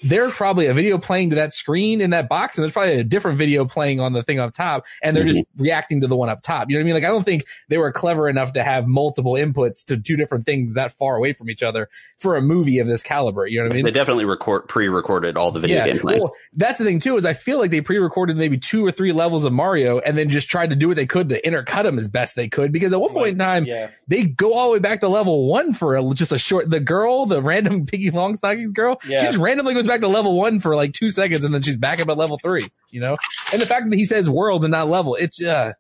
There's 0.03 0.33
probably 0.33 0.67
a 0.67 0.73
video 0.73 0.97
playing 0.97 1.29
to 1.31 1.37
that 1.37 1.53
screen 1.53 2.01
in 2.01 2.09
that 2.09 2.27
box, 2.27 2.57
and 2.57 2.63
there's 2.63 2.73
probably 2.73 2.99
a 2.99 3.03
different 3.03 3.37
video 3.37 3.65
playing 3.65 3.99
on 3.99 4.13
the 4.13 4.23
thing 4.23 4.39
up 4.39 4.53
top, 4.53 4.85
and 5.01 5.15
they're 5.15 5.23
just 5.23 5.41
mm-hmm. 5.41 5.63
reacting 5.63 6.01
to 6.01 6.07
the 6.07 6.17
one 6.17 6.29
up 6.29 6.41
top. 6.41 6.69
You 6.69 6.75
know 6.75 6.79
what 6.79 6.83
I 6.83 6.85
mean? 6.85 6.93
Like 6.95 7.03
I 7.03 7.07
don't 7.07 7.23
think 7.23 7.45
they 7.69 7.77
were 7.77 7.91
clever 7.91 8.27
enough 8.27 8.53
to 8.53 8.63
have 8.63 8.87
multiple 8.87 9.33
inputs 9.33 9.85
to 9.85 9.97
two 9.97 10.15
different 10.15 10.45
things 10.45 10.73
that 10.73 10.91
far 10.91 11.15
away 11.15 11.33
from 11.33 11.49
each 11.49 11.63
other 11.63 11.89
for 12.19 12.35
a 12.35 12.41
movie 12.41 12.79
of 12.79 12.87
this 12.87 13.03
caliber. 13.03 13.47
You 13.47 13.59
know 13.59 13.65
what 13.65 13.73
I 13.73 13.75
mean? 13.75 13.85
They 13.85 13.91
definitely 13.91 14.25
record 14.25 14.67
pre-recorded 14.67 15.37
all 15.37 15.51
the 15.51 15.59
video 15.59 15.85
game 15.85 15.99
playing. 15.99 16.21
Well, 16.21 16.33
that's 16.53 16.79
the 16.79 16.85
thing 16.85 16.99
too, 16.99 17.17
is 17.17 17.25
I 17.25 17.33
feel 17.33 17.59
like 17.59 17.71
they 17.71 17.81
pre-recorded 17.81 18.37
maybe 18.37 18.57
two 18.57 18.85
or 18.85 18.91
three 18.91 19.13
levels 19.13 19.45
of 19.45 19.53
Mario 19.53 19.99
and 19.99 20.17
then 20.17 20.29
just 20.29 20.49
tried 20.49 20.71
to 20.71 20.75
do 20.75 20.87
what 20.89 20.97
they 20.97 21.05
could 21.05 21.29
to 21.29 21.41
intercut 21.41 21.83
them 21.83 21.97
as 21.97 22.07
best 22.07 22.35
they 22.35 22.49
could. 22.49 22.71
Because 22.71 22.93
at 22.93 22.99
one 22.99 23.11
point 23.11 23.29
in 23.29 23.37
time, 23.37 23.65
yeah. 23.65 23.91
they 24.07 24.23
go 24.23 24.53
all 24.53 24.67
the 24.67 24.73
way 24.73 24.79
back 24.79 24.99
to 24.99 25.07
level 25.07 25.47
one 25.47 25.73
for 25.73 25.95
a, 25.95 26.13
just 26.13 26.31
a 26.31 26.37
short, 26.37 26.69
the 26.69 26.79
girl, 26.79 27.25
the 27.25 27.41
random 27.41 27.85
Piggy 27.95 28.11
Longstockings 28.11 28.73
girl, 28.73 28.99
Yeah. 29.07 29.19
she 29.19 29.25
just 29.27 29.37
randomly 29.37 29.73
goes 29.73 29.84
back 29.87 30.01
to 30.01 30.07
level 30.07 30.37
one 30.37 30.59
for 30.59 30.75
like 30.75 30.93
two 30.93 31.09
seconds 31.09 31.43
and 31.43 31.53
then 31.53 31.61
she's 31.61 31.77
back 31.77 31.99
up 31.99 32.09
at 32.09 32.17
level 32.17 32.37
three, 32.37 32.67
you 32.91 32.99
know? 33.01 33.17
And 33.53 33.61
the 33.61 33.65
fact 33.65 33.89
that 33.89 33.95
he 33.95 34.05
says 34.05 34.29
worlds 34.29 34.63
and 34.65 34.71
not 34.71 34.89
level, 34.89 35.15
it's, 35.15 35.43
uh, 35.45 35.73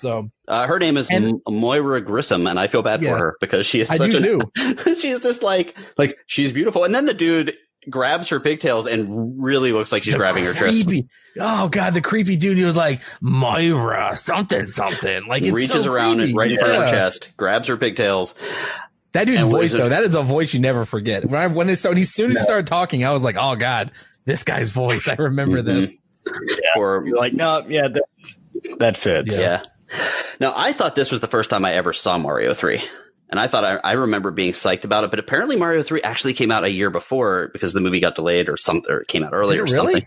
so 0.00 0.30
Uh, 0.48 0.66
her 0.66 0.78
name 0.78 0.96
is 0.96 1.08
And- 1.10 1.40
Moira 1.48 2.00
Grissom, 2.00 2.46
and 2.46 2.58
I 2.58 2.66
feel 2.66 2.82
bad 2.82 3.02
Yeah. 3.02 3.10
for 3.12 3.18
her 3.18 3.36
because 3.40 3.66
she 3.66 3.80
is 3.80 3.88
such 3.88 4.10
do 4.12 4.40
an. 4.56 4.74
too. 4.74 4.94
she's 5.00 5.20
just 5.20 5.42
like 5.42 5.76
like 5.96 6.16
she's 6.26 6.50
beautiful, 6.52 6.82
and 6.84 6.92
then 6.94 7.06
the 7.06 7.14
dude 7.14 7.54
grabs 7.88 8.28
her 8.30 8.40
pigtails 8.40 8.86
and 8.86 9.42
really 9.42 9.72
looks 9.72 9.92
like 9.92 10.02
she's 10.02 10.14
grabbing 10.16 10.44
her 10.44 10.52
dress. 10.52 10.82
creepy. 10.82 11.06
Oh 11.38 11.68
god, 11.68 11.94
the 11.94 12.00
creepy 12.00 12.36
dude. 12.36 12.58
He 12.58 12.64
was 12.64 12.76
like 12.76 13.00
Moira 13.20 14.16
something, 14.16 14.66
something. 14.66 15.26
Like 15.28 15.44
reaches 15.44 15.84
so 15.84 15.92
around 15.92 16.16
creepy. 16.16 16.30
and 16.30 16.38
right 16.38 16.50
in 16.52 16.58
front 16.58 16.74
of 16.74 16.82
her 16.82 16.90
chest, 16.90 17.30
grabs 17.36 17.68
her 17.68 17.76
pigtails. 17.76 18.34
That 19.12 19.26
dude's 19.26 19.42
And 19.42 19.50
voice 19.50 19.72
though, 19.72 19.88
that 19.90 20.04
is 20.04 20.14
a 20.14 20.22
voice 20.22 20.54
you 20.54 20.60
never 20.60 20.84
forget. 20.84 21.24
When 21.24 21.40
I 21.40 21.46
when 21.46 21.66
they 21.66 21.74
started, 21.74 22.00
as 22.00 22.10
soon 22.12 22.30
as 22.30 22.38
he 22.38 22.42
started 22.42 22.66
talking, 22.66 23.04
I 23.04 23.10
was 23.12 23.22
like, 23.22 23.36
oh 23.38 23.56
god, 23.56 23.92
this 24.24 24.42
guy's 24.44 24.70
voice. 24.70 25.08
I 25.08 25.14
remember 25.16 25.62
Mhm. 25.62 25.66
this. 25.66 25.94
Or 26.76 27.02
You're 27.06 27.16
like, 27.16 27.32
no, 27.34 27.64
yeah, 27.68 27.88
that, 27.88 28.04
that 28.78 28.96
fits. 28.96 29.38
yeah. 29.40 29.62
Now, 30.40 30.54
I 30.56 30.72
thought 30.72 30.94
this 30.94 31.10
was 31.10 31.20
the 31.20 31.26
first 31.26 31.50
time 31.50 31.64
I 31.64 31.72
ever 31.74 31.92
saw 31.92 32.16
Mario 32.16 32.54
3. 32.54 32.82
And 33.28 33.40
I 33.40 33.46
thought 33.46 33.64
I, 33.64 33.76
I 33.82 33.92
remember 33.92 34.30
being 34.30 34.52
psyched 34.52 34.84
about 34.84 35.04
it, 35.04 35.10
but 35.10 35.18
apparently 35.18 35.56
Mario 35.56 35.82
3 35.82 36.02
actually 36.02 36.32
came 36.34 36.50
out 36.50 36.64
a 36.64 36.70
year 36.70 36.90
before 36.90 37.48
because 37.52 37.72
the 37.72 37.80
movie 37.80 37.98
got 38.00 38.14
delayed 38.14 38.48
or 38.48 38.56
something, 38.56 38.90
or 38.92 39.00
it 39.00 39.08
came 39.08 39.24
out 39.24 39.32
earlier 39.34 39.62
or 39.62 39.64
really? 39.64 39.74
something. 39.76 40.06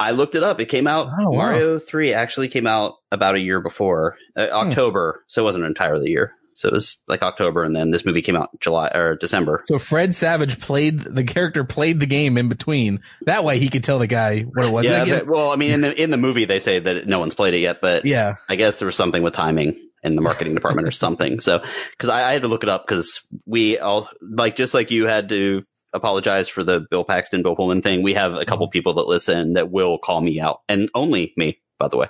I 0.00 0.12
looked 0.12 0.34
it 0.36 0.42
up. 0.44 0.60
It 0.60 0.66
came 0.66 0.86
out, 0.86 1.08
Oh, 1.20 1.30
wow. 1.30 1.36
Mario 1.36 1.78
3 1.78 2.14
actually 2.14 2.48
came 2.48 2.66
out 2.66 2.94
about 3.12 3.34
a 3.34 3.40
year 3.40 3.60
before, 3.60 4.16
uh, 4.36 4.46
Hmm. 4.46 4.68
October. 4.68 5.24
So 5.26 5.42
it 5.42 5.44
wasn't 5.44 5.64
entirely 5.64 6.06
a 6.06 6.10
year. 6.10 6.32
So 6.58 6.66
it 6.66 6.72
was 6.72 7.04
like 7.06 7.22
October 7.22 7.62
and 7.62 7.76
then 7.76 7.92
this 7.92 8.04
movie 8.04 8.20
came 8.20 8.34
out 8.34 8.50
July 8.58 8.88
or 8.88 9.14
December. 9.14 9.60
So 9.62 9.78
Fred 9.78 10.12
Savage 10.12 10.60
played 10.60 10.98
the 10.98 11.22
character 11.22 11.62
played 11.62 12.00
the 12.00 12.06
game 12.06 12.36
in 12.36 12.48
between. 12.48 13.00
That 13.26 13.44
way 13.44 13.60
he 13.60 13.68
could 13.68 13.84
tell 13.84 14.00
the 14.00 14.08
guy 14.08 14.40
what 14.40 14.66
it 14.66 14.72
was. 14.72 14.84
yeah. 14.84 15.04
Like, 15.04 15.08
but- 15.10 15.28
well, 15.28 15.52
I 15.52 15.56
mean, 15.56 15.70
in 15.70 15.80
the, 15.82 16.02
in 16.02 16.10
the 16.10 16.16
movie, 16.16 16.46
they 16.46 16.58
say 16.58 16.80
that 16.80 17.06
no 17.06 17.20
one's 17.20 17.34
played 17.34 17.54
it 17.54 17.60
yet, 17.60 17.80
but 17.80 18.04
yeah. 18.04 18.34
I 18.48 18.56
guess 18.56 18.74
there 18.76 18.86
was 18.86 18.96
something 18.96 19.22
with 19.22 19.34
timing 19.34 19.78
in 20.02 20.16
the 20.16 20.20
marketing 20.20 20.54
department 20.54 20.88
or 20.88 20.90
something. 20.90 21.38
So, 21.38 21.62
because 21.92 22.08
I, 22.08 22.28
I 22.28 22.32
had 22.32 22.42
to 22.42 22.48
look 22.48 22.64
it 22.64 22.68
up 22.68 22.88
because 22.88 23.20
we 23.46 23.78
all 23.78 24.08
like 24.20 24.56
just 24.56 24.74
like 24.74 24.90
you 24.90 25.06
had 25.06 25.28
to 25.28 25.62
apologize 25.92 26.48
for 26.48 26.64
the 26.64 26.80
Bill 26.90 27.04
Paxton, 27.04 27.42
Bill 27.44 27.54
Pullman 27.56 27.82
thing. 27.82 28.02
We 28.02 28.14
have 28.14 28.34
a 28.34 28.44
couple 28.44 28.64
uh-huh. 28.64 28.72
people 28.72 28.94
that 28.94 29.06
listen 29.06 29.52
that 29.52 29.70
will 29.70 29.98
call 29.98 30.20
me 30.20 30.40
out, 30.40 30.62
and 30.68 30.90
only 30.94 31.32
me, 31.36 31.60
by 31.78 31.88
the 31.88 31.96
way, 31.96 32.08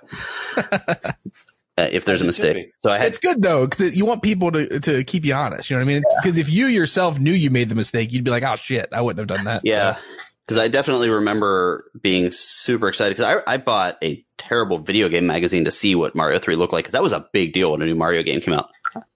Uh, 1.79 1.89
if 1.93 2.05
there's 2.05 2.23
a 2.23 2.27
As 2.27 2.31
it 2.31 2.43
should 2.43 2.57
mistake. 2.57 2.73
So 2.81 2.91
I 2.91 2.99
had 2.99 3.07
It's 3.07 3.19
good 3.19 3.41
though, 3.41 3.65
because 3.65 3.97
you 3.97 4.05
want 4.05 4.21
people 4.21 4.51
to, 4.51 4.81
to 4.81 5.05
keep 5.05 5.25
you 5.25 5.33
honest. 5.33 5.71
You 5.71 5.77
know 5.77 5.85
what 5.85 5.91
I 5.91 5.95
mean? 5.95 6.03
Because 6.21 6.37
if 6.37 6.51
you 6.51 6.67
yourself 6.67 7.21
knew 7.21 7.31
you 7.31 7.51
made 7.51 7.69
the 7.69 7.77
mistake, 7.77 8.11
you'd 8.11 8.25
be 8.25 8.33
like, 8.33 8.43
"Oh 8.43 8.57
shit, 8.57 8.89
I 8.93 9.01
wouldn't 9.01 9.21
have 9.21 9.29
done 9.29 9.45
that." 9.45 9.61
Yeah. 9.63 9.95
So, 9.95 10.01
Because 10.45 10.59
I 10.61 10.67
definitely 10.67 11.09
remember 11.09 11.89
being 12.03 12.33
super 12.33 12.89
excited 12.89 13.17
because 13.17 13.43
I, 13.47 13.53
I 13.55 13.59
bought 13.59 13.97
a 14.03 14.25
terrible 14.39 14.79
video 14.79 15.09
game 15.09 15.27
magazine 15.27 15.67
to 15.67 15.71
see 15.71 15.95
what 15.95 16.17
Mario 16.17 16.41
3 16.41 16.57
looked 16.57 16.73
like 16.73 16.85
because 16.85 16.95
that 16.95 17.03
was 17.03 17.13
a 17.13 17.29
big 17.33 17.53
deal 17.53 17.71
when 17.71 17.83
a 17.83 17.87
new 17.87 17.95
Mario 17.95 18.25
game 18.25 18.41
came 18.41 18.55
out. 18.55 18.71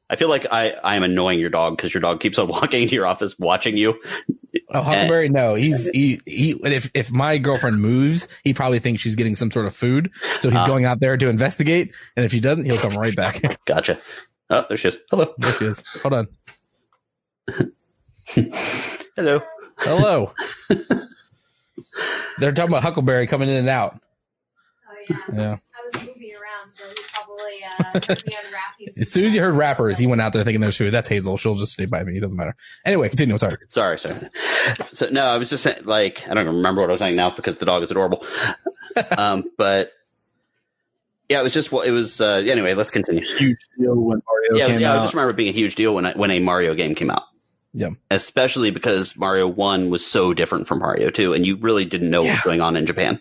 I 0.08 0.14
feel 0.16 0.28
like 0.28 0.46
I, 0.52 0.72
I 0.84 0.94
am 0.94 1.02
annoying 1.02 1.40
your 1.40 1.48
dog 1.50 1.76
because 1.76 1.92
your 1.92 2.02
dog 2.02 2.20
keeps 2.20 2.38
on 2.38 2.46
walking 2.48 2.82
into 2.82 2.94
your 2.94 3.06
office 3.06 3.36
watching 3.38 3.76
you. 3.76 4.00
Oh, 4.70 4.82
Huckleberry, 4.82 5.28
no, 5.28 5.54
he's 5.54 5.88
he, 5.90 6.20
he. 6.26 6.50
If 6.64 6.90
if 6.94 7.12
my 7.12 7.38
girlfriend 7.38 7.80
moves, 7.80 8.28
he 8.44 8.52
probably 8.54 8.78
thinks 8.78 9.00
she's 9.02 9.14
getting 9.14 9.34
some 9.34 9.50
sort 9.50 9.66
of 9.66 9.74
food, 9.74 10.10
so 10.40 10.50
he's 10.50 10.60
Ah. 10.60 10.66
going 10.66 10.84
out 10.84 11.00
there 11.00 11.16
to 11.16 11.28
investigate. 11.28 11.94
And 12.16 12.24
if 12.24 12.32
he 12.32 12.40
doesn't, 12.40 12.64
he'll 12.64 12.78
come 12.78 12.94
right 12.94 13.14
back. 13.16 13.42
Gotcha. 13.66 13.98
Oh, 14.50 14.64
there 14.68 14.76
she 14.76 14.88
is. 14.88 14.98
Hello. 15.10 15.32
there 15.38 15.52
she 15.52 15.64
is. 15.66 15.82
Hold 16.02 16.14
on. 16.14 16.28
Hello. 19.16 19.42
Hello. 19.78 20.32
They're 22.38 22.52
talking 22.52 22.70
about 22.70 22.82
Huckleberry 22.82 23.26
coming 23.26 23.48
in 23.48 23.56
and 23.56 23.68
out. 23.68 24.00
Oh 24.88 24.94
yeah. 25.08 25.16
Yeah. 25.34 25.56
I 25.74 25.84
was 25.84 26.06
moving 26.06 26.30
around, 26.32 26.72
so 26.72 26.84
he 26.88 26.94
probably 26.94 27.11
uh, 27.78 28.00
took 28.00 28.26
me 28.26 28.32
unwrapped. 28.44 28.76
He 28.78 28.84
was- 28.86 28.98
As 28.98 29.10
soon 29.12 29.24
as 29.24 29.34
you 29.34 29.40
heard 29.42 29.54
wrappers, 29.54 29.98
he 29.98 30.06
went 30.06 30.20
out 30.20 30.32
there 30.32 30.42
thinking 30.44 30.60
there's 30.60 30.76
food. 30.76 30.92
That's 30.92 31.08
Hazel. 31.08 31.36
She'll 31.36 31.54
just 31.54 31.72
stay 31.72 31.86
by 31.86 32.02
me. 32.04 32.16
It 32.16 32.20
doesn't 32.20 32.36
matter. 32.36 32.54
Anyway, 32.84 33.08
continue. 33.08 33.34
I'm 33.34 33.38
sorry. 33.38 33.56
Sorry, 33.68 33.98
sorry. 33.98 34.16
So 34.92 35.08
no, 35.10 35.24
I 35.26 35.36
was 35.38 35.50
just 35.50 35.62
saying, 35.62 35.84
like, 35.84 36.22
I 36.28 36.34
don't 36.34 36.44
even 36.44 36.56
remember 36.56 36.80
what 36.80 36.90
I 36.90 36.92
was 36.92 37.00
saying 37.00 37.16
now 37.16 37.30
because 37.30 37.58
the 37.58 37.66
dog 37.66 37.82
is 37.82 37.90
adorable. 37.90 38.24
um, 39.18 39.44
but 39.58 39.92
yeah, 41.28 41.40
it 41.40 41.42
was 41.42 41.54
just, 41.54 41.72
well, 41.72 41.82
it 41.82 41.90
was, 41.92 42.20
uh, 42.20 42.42
anyway, 42.46 42.74
let's 42.74 42.90
continue. 42.90 43.24
Huge 43.38 43.58
deal 43.78 43.94
when 43.94 44.20
Mario 44.26 44.58
Yeah, 44.58 44.72
came 44.72 44.80
yeah, 44.80 44.94
I 44.94 45.02
just 45.02 45.14
remember 45.14 45.30
it 45.30 45.36
being 45.36 45.48
a 45.48 45.52
huge 45.52 45.74
deal 45.76 45.94
when 45.94 46.06
I, 46.06 46.12
when 46.12 46.30
a 46.30 46.38
Mario 46.40 46.74
game 46.74 46.94
came 46.94 47.10
out. 47.10 47.22
Yeah. 47.74 47.90
Especially 48.10 48.70
because 48.70 49.16
Mario 49.16 49.48
1 49.48 49.88
was 49.88 50.04
so 50.06 50.34
different 50.34 50.68
from 50.68 50.80
Mario 50.80 51.08
2 51.08 51.32
and 51.32 51.46
you 51.46 51.56
really 51.56 51.86
didn't 51.86 52.10
know 52.10 52.20
what 52.20 52.32
was 52.32 52.40
going 52.42 52.60
on 52.60 52.76
in 52.76 52.84
Japan. 52.84 53.18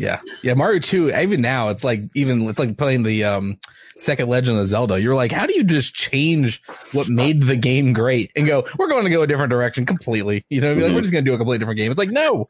Yeah. 0.00 0.20
Yeah. 0.42 0.54
Mario 0.54 0.80
2, 0.80 1.10
even 1.10 1.40
now, 1.40 1.68
it's 1.68 1.84
like, 1.84 2.02
even, 2.14 2.48
it's 2.48 2.58
like 2.58 2.76
playing 2.76 3.02
the, 3.02 3.24
um, 3.24 3.58
second 3.96 4.28
Legend 4.28 4.58
of 4.58 4.66
Zelda. 4.66 5.00
You're 5.00 5.14
like, 5.14 5.32
how 5.32 5.46
do 5.46 5.54
you 5.54 5.64
just 5.64 5.94
change 5.94 6.62
what 6.92 7.08
made 7.08 7.42
the 7.42 7.56
game 7.56 7.92
great 7.92 8.30
and 8.34 8.46
go, 8.46 8.64
we're 8.78 8.88
going 8.88 9.04
to 9.04 9.10
go 9.10 9.22
a 9.22 9.26
different 9.26 9.50
direction 9.50 9.86
completely? 9.86 10.44
You 10.48 10.60
know, 10.60 10.68
what 10.68 10.72
I 10.72 10.74
mean? 10.76 10.84
like, 10.84 10.94
we're 10.94 11.00
just 11.02 11.12
going 11.12 11.24
to 11.24 11.30
do 11.30 11.34
a 11.34 11.38
completely 11.38 11.58
different 11.58 11.78
game. 11.78 11.90
It's 11.90 11.98
like, 11.98 12.10
no, 12.10 12.48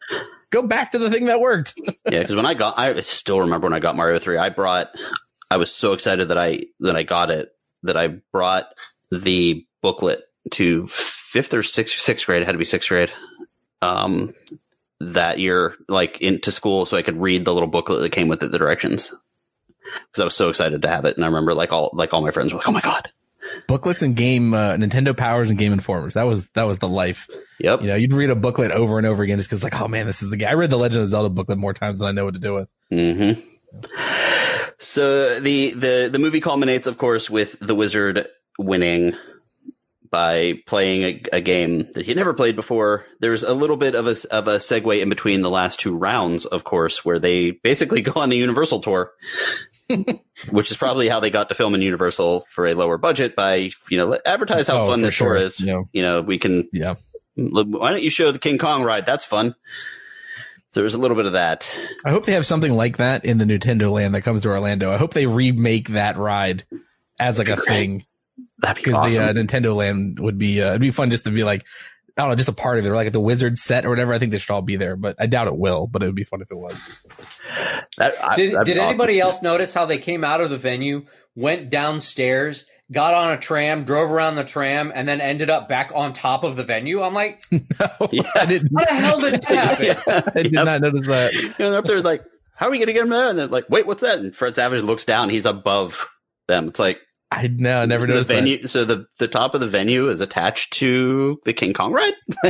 go 0.51 0.63
back 0.63 0.93
to 0.93 0.99
the 0.99 1.11
thing 1.11 1.27
that 1.27 1.41
worked. 1.41 1.75
yeah, 2.09 2.21
because 2.21 2.37
when 2.37 2.47
I 2.47 2.55
got, 2.55 2.79
I 2.79 3.01
still 3.01 3.41
remember 3.41 3.67
when 3.67 3.75
I 3.75 3.81
got 3.81 3.97
Mario 3.97 4.19
three. 4.19 4.39
I 4.39 4.49
brought, 4.49 4.95
I 5.51 5.57
was 5.57 5.73
so 5.73 5.93
excited 5.93 6.29
that 6.29 6.39
I 6.39 6.67
that 6.81 6.97
I 6.97 7.03
got 7.03 7.31
it 7.31 7.51
that 7.83 7.97
I 7.97 8.21
brought 8.33 8.67
the 9.11 9.67
booklet 9.83 10.23
to 10.53 10.87
fifth 10.87 11.55
or 11.55 11.63
sixth 11.63 11.99
sixth 11.99 12.27
grade. 12.27 12.43
It 12.43 12.47
had 12.47 12.53
to 12.53 12.59
be 12.59 12.65
sixth 12.65 12.89
grade. 12.89 13.13
Um, 13.83 14.35
that 15.01 15.39
year, 15.39 15.77
like 15.89 16.21
into 16.21 16.51
school, 16.51 16.87
so 16.87 16.97
I 16.97 17.03
could 17.03 17.21
read 17.21 17.45
the 17.45 17.55
little 17.55 17.69
booklet 17.69 18.01
that 18.01 18.13
came 18.13 18.29
with 18.29 18.43
it, 18.43 18.51
the 18.51 18.59
directions. 18.59 19.15
Because 19.83 20.21
I 20.21 20.25
was 20.25 20.35
so 20.35 20.49
excited 20.49 20.83
to 20.83 20.89
have 20.89 21.05
it, 21.05 21.17
and 21.17 21.25
I 21.25 21.29
remember 21.29 21.55
like 21.55 21.73
all 21.73 21.91
like 21.93 22.15
all 22.15 22.23
my 22.23 22.31
friends 22.31 22.53
were 22.53 22.59
like, 22.59 22.69
"Oh 22.69 22.73
my 22.73 22.81
god!" 22.81 23.11
Booklets 23.67 24.03
and 24.03 24.15
game, 24.15 24.55
uh, 24.55 24.75
Nintendo 24.75 25.17
Powers 25.17 25.51
and 25.51 25.59
Game 25.59 25.73
Informers. 25.73 26.15
That 26.15 26.25
was, 26.25 26.51
that 26.51 26.65
was 26.65 26.79
the 26.79 26.89
life. 26.89 27.27
Yep. 27.59 27.83
You 27.83 27.89
know, 27.89 27.97
you'd 27.97 28.13
read 28.13 28.31
a 28.31 28.37
booklet 28.37 28.71
over 28.71 28.99
and 28.99 29.07
over 29.07 29.23
again 29.23 29.39
just 29.39 29.51
because, 29.51 29.65
like, 29.65 29.81
oh 29.81 29.89
man, 29.89 30.07
this 30.07 30.23
is 30.23 30.31
the 30.31 30.37
game. 30.37 30.49
I 30.49 30.53
read 30.53 30.71
the 30.71 30.77
Legend 30.77 31.03
of 31.03 31.09
Zelda 31.09 31.31
booklet 31.31 31.59
more 31.59 31.75
times 31.75 31.99
than 31.99 32.09
I 32.09 32.13
know 32.13 32.25
what 32.25 32.35
to 32.35 32.41
do 32.41 32.55
with. 32.55 32.73
Mm-hmm. 32.93 33.41
So 34.79 35.41
the 35.41 35.73
the 35.73 36.09
the 36.13 36.19
movie 36.19 36.41
culminates, 36.41 36.87
of 36.87 36.99
course, 36.99 37.29
with 37.29 37.59
the 37.61 37.75
wizard 37.75 38.29
winning 38.59 39.15
by 40.11 40.55
playing 40.67 41.03
a, 41.03 41.37
a 41.37 41.41
game 41.41 41.89
that 41.93 42.05
he 42.05 42.15
never 42.15 42.35
played 42.35 42.57
before. 42.57 43.07
There's 43.21 43.43
a 43.43 43.55
little 43.55 43.77
bit 43.77 43.95
of 43.95 44.07
a 44.07 44.17
of 44.31 44.49
a 44.49 44.57
segue 44.57 45.01
in 45.01 45.09
between 45.09 45.43
the 45.43 45.51
last 45.51 45.79
two 45.81 45.97
rounds, 45.97 46.47
of 46.47 46.65
course, 46.65 47.05
where 47.05 47.19
they 47.19 47.53
basically 47.53 48.01
go 48.03 48.21
on 48.21 48.29
the 48.29 48.37
Universal 48.37 48.81
tour. 48.81 49.13
which 50.51 50.71
is 50.71 50.77
probably 50.77 51.09
how 51.09 51.19
they 51.19 51.31
got 51.31 51.49
to 51.49 51.55
film 51.57 51.75
in 51.75 51.83
Universal 51.83 52.47
for 52.49 52.65
a 52.67 52.75
lower 52.75 52.97
budget 52.97 53.35
by, 53.35 53.71
you 53.91 53.97
know, 53.97 54.17
advertise 54.25 54.69
how 54.69 54.83
Oh, 54.83 54.87
fun 54.87 55.01
this 55.01 55.19
tour 55.19 55.35
is. 55.35 55.61
Yeah. 55.61 55.83
You 55.93 56.03
know, 56.03 56.23
we 56.23 56.39
can 56.39 56.69
Yeah. 56.73 56.95
why 57.35 57.91
don't 57.91 58.03
you 58.03 58.09
show 58.11 58.31
the 58.31 58.39
King 58.39 58.57
Kong 58.59 58.85
ride? 58.85 59.05
That's 59.05 59.25
fun. 59.25 59.57
So 60.71 60.79
there's 60.81 60.95
a 60.95 60.99
little 60.99 61.17
bit 61.17 61.27
of 61.27 61.33
that. 61.33 61.69
I 62.05 62.11
hope 62.11 62.25
they 62.25 62.35
have 62.35 62.47
something 62.47 62.73
like 62.73 62.99
that 62.99 63.25
in 63.25 63.39
the 63.39 63.45
Nintendo 63.45 63.91
land 63.91 64.15
that 64.15 64.23
comes 64.23 64.43
to 64.43 64.49
Orlando. 64.51 64.93
I 64.93 64.97
hope 64.97 65.13
they 65.13 65.27
remake 65.27 65.89
that 65.89 66.17
ride 66.17 66.63
as 67.19 67.39
like 67.39 67.49
a 67.49 67.57
thing 67.57 68.05
That'd 68.61 68.77
be 68.83 68.91
because 68.91 68.99
awesome. 68.99 69.35
the 69.35 69.41
uh, 69.41 69.45
Nintendo 69.45 69.75
land 69.75 70.19
would 70.21 70.39
be, 70.39 70.63
uh, 70.63 70.71
it'd 70.71 70.81
be 70.81 70.91
fun 70.91 71.11
just 71.11 71.25
to 71.25 71.31
be 71.31 71.45
like, 71.45 71.65
I 72.17 72.23
don't 72.23 72.31
know, 72.31 72.37
just 72.37 72.49
a 72.49 72.53
part 72.53 72.79
of 72.79 72.85
it 72.85 72.89
or 72.89 72.95
like 72.95 73.07
at 73.07 73.13
the 73.13 73.21
wizard 73.21 73.57
set 73.57 73.87
or 73.87 73.89
whatever. 73.91 74.13
I 74.13 74.19
think 74.19 74.33
they 74.33 74.39
should 74.39 74.53
all 74.53 74.63
be 74.63 74.77
there, 74.77 74.97
but 74.97 75.17
I 75.19 75.27
doubt 75.27 75.47
it 75.47 75.57
will, 75.57 75.87
but 75.87 76.03
it 76.03 76.07
would 76.07 76.15
be 76.15 76.25
fun 76.25 76.43
if 76.43 76.51
it 76.51 76.57
was. 76.57 76.81
That- 77.97 78.15
I- 78.23 78.35
Did, 78.35 78.55
that'd 78.55 78.67
be 78.67 78.73
did 78.73 78.79
awesome. 78.79 78.89
anybody 78.91 79.21
else 79.21 79.43
notice 79.43 79.73
how 79.75 79.87
they 79.87 79.99
came 79.99 80.25
out 80.25 80.41
of 80.41 80.51
the 80.51 80.59
venue, 80.59 81.07
went 81.35 81.71
downstairs, 81.71 82.67
got 82.93 83.15
on 83.15 83.33
a 83.33 83.39
tram, 83.39 83.85
drove 83.85 84.11
around 84.11 84.35
the 84.35 84.45
tram, 84.45 84.93
and 84.95 85.09
then 85.09 85.21
ended 85.21 85.49
up 85.49 85.69
back 85.69 85.93
on 85.95 86.13
top 86.13 86.45
of 86.45 86.57
the 86.57 86.65
venue? 86.65 87.03
I'm 87.03 87.15
like, 87.15 87.41
No, 87.51 87.59
Yeah. 88.13 88.31
I 88.35 88.47
didn't, 88.47 88.71
how 88.77 88.85
the 88.85 88.95
hell 88.95 89.21
did 89.21 89.33
that 89.35 89.45
happen? 89.45 89.87
Yeah. 90.07 90.23
I 90.35 90.43
did 90.43 90.53
Yep. 90.53 90.65
not 90.67 90.81
notice 90.81 91.07
that. 91.07 91.35
And 91.35 91.55
they're 91.59 91.79
up 91.79 91.85
there 91.85 92.03
like, 92.03 92.23
how 92.55 92.67
are 92.67 92.71
we 92.71 92.77
going 92.79 92.89
to 92.89 92.93
get 92.93 93.05
him 93.05 93.09
there? 93.11 93.29
And 93.31 93.39
they're 93.39 93.47
like, 93.47 93.71
wait, 93.71 93.87
what's 93.87 94.03
that? 94.03 94.19
And 94.19 94.35
Fred 94.35 94.55
Savage 94.57 94.83
looks 94.83 95.07
down. 95.07 95.31
He's 95.31 95.47
above 95.47 96.07
them. 96.49 96.69
It's 96.69 96.79
like 96.81 97.01
I 97.31 97.47
no, 97.49 97.83
I 97.83 97.87
never 97.87 98.07
the 98.07 98.15
noticed 98.15 98.29
that. 98.29 98.35
venue. 98.35 98.67
So 98.67 98.85
the, 98.85 99.07
the 99.19 99.29
top 99.29 99.55
of 99.55 99.61
the 99.61 99.69
venue 99.69 100.09
is 100.09 100.21
attached 100.21 100.73
to 100.75 101.41
the 101.45 101.53
King 101.53 101.73
Kong 101.73 101.93
ride. 101.93 102.15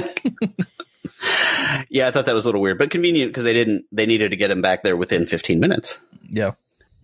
yeah, 1.91 2.09
I 2.09 2.11
thought 2.11 2.25
that 2.27 2.35
was 2.35 2.45
a 2.45 2.49
little 2.49 2.63
weird, 2.63 2.79
but 2.79 2.91
convenient 2.91 3.31
because 3.31 3.45
they 3.45 3.53
didn't, 3.53 3.85
they 3.93 4.07
needed 4.07 4.31
to 4.31 4.37
get 4.37 4.51
him 4.51 4.63
back 4.63 4.83
there 4.83 4.97
within 4.97 5.27
15 5.27 5.61
minutes. 5.61 6.01
Yeah. 6.31 6.53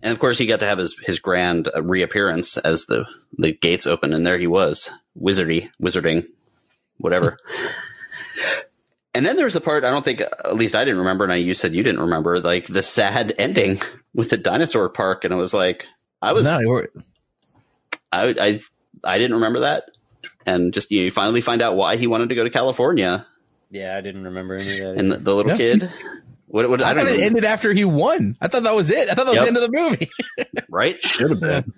And 0.01 0.11
of 0.11 0.19
course, 0.19 0.37
he 0.37 0.45
got 0.45 0.59
to 0.61 0.65
have 0.65 0.77
his, 0.77 0.97
his 0.99 1.19
grand 1.19 1.69
uh, 1.75 1.83
reappearance 1.83 2.57
as 2.57 2.85
the, 2.85 3.07
the 3.37 3.51
gates 3.51 3.87
open, 3.87 4.13
and 4.13 4.25
there 4.25 4.37
he 4.37 4.47
was, 4.47 4.89
wizardy, 5.19 5.69
wizarding, 5.81 6.27
whatever. 6.97 7.37
and 9.13 9.25
then 9.25 9.37
there's 9.37 9.55
a 9.55 9.61
part 9.61 9.83
I 9.83 9.89
don't 9.89 10.05
think, 10.05 10.21
at 10.21 10.55
least 10.55 10.75
I 10.75 10.83
didn't 10.85 10.99
remember, 10.99 11.23
and 11.23 11.33
I, 11.33 11.37
you 11.37 11.53
said 11.53 11.73
you 11.73 11.83
didn't 11.83 12.01
remember, 12.01 12.39
like 12.39 12.67
the 12.67 12.83
sad 12.83 13.33
ending 13.37 13.81
with 14.13 14.29
the 14.29 14.37
dinosaur 14.37 14.89
park, 14.89 15.25
and 15.25 15.33
I 15.33 15.37
was 15.37 15.53
like, 15.53 15.85
I 16.21 16.33
was, 16.33 16.45
no, 16.45 16.59
we're- 16.63 16.87
I, 18.25 18.35
I, 18.45 18.61
I 19.03 19.17
didn't 19.17 19.35
remember 19.35 19.59
that, 19.61 19.85
and 20.45 20.73
just 20.73 20.91
you, 20.91 20.99
know, 20.99 21.05
you 21.05 21.11
finally 21.11 21.41
find 21.41 21.61
out 21.61 21.75
why 21.75 21.97
he 21.97 22.07
wanted 22.07 22.29
to 22.29 22.35
go 22.35 22.43
to 22.43 22.49
California, 22.49 23.25
Yeah, 23.69 23.95
I 23.97 24.01
didn't 24.01 24.23
remember 24.25 24.55
any 24.55 24.79
of 24.79 24.95
that. 24.95 24.97
and 24.99 25.11
the, 25.11 25.17
the 25.17 25.35
little 25.35 25.51
Yeah. 25.51 25.57
kid. 25.57 25.89
What, 26.49 26.69
what, 26.69 26.81
I, 26.81 26.91
I, 26.91 26.93
don't 26.93 27.05
thought 27.05 27.13
it 27.15 27.21
ended 27.23 27.43
after 27.43 27.73
he 27.73 27.83
won. 27.83 28.33
I 28.39 28.47
thought 28.47 28.63
that 28.63 28.73
was 28.73 28.89
it. 28.89 29.09
I 29.09 29.13
thought 29.15 29.25
that 29.25 29.31
was 29.33 29.43
Yep. 29.43 29.43
the 29.43 29.47
end 29.47 29.57
of 29.57 29.63
the 29.63 29.77
movie. 29.77 30.09
right? 30.69 31.03
Should 31.03 31.31
have 31.31 31.39
been. 31.41 31.73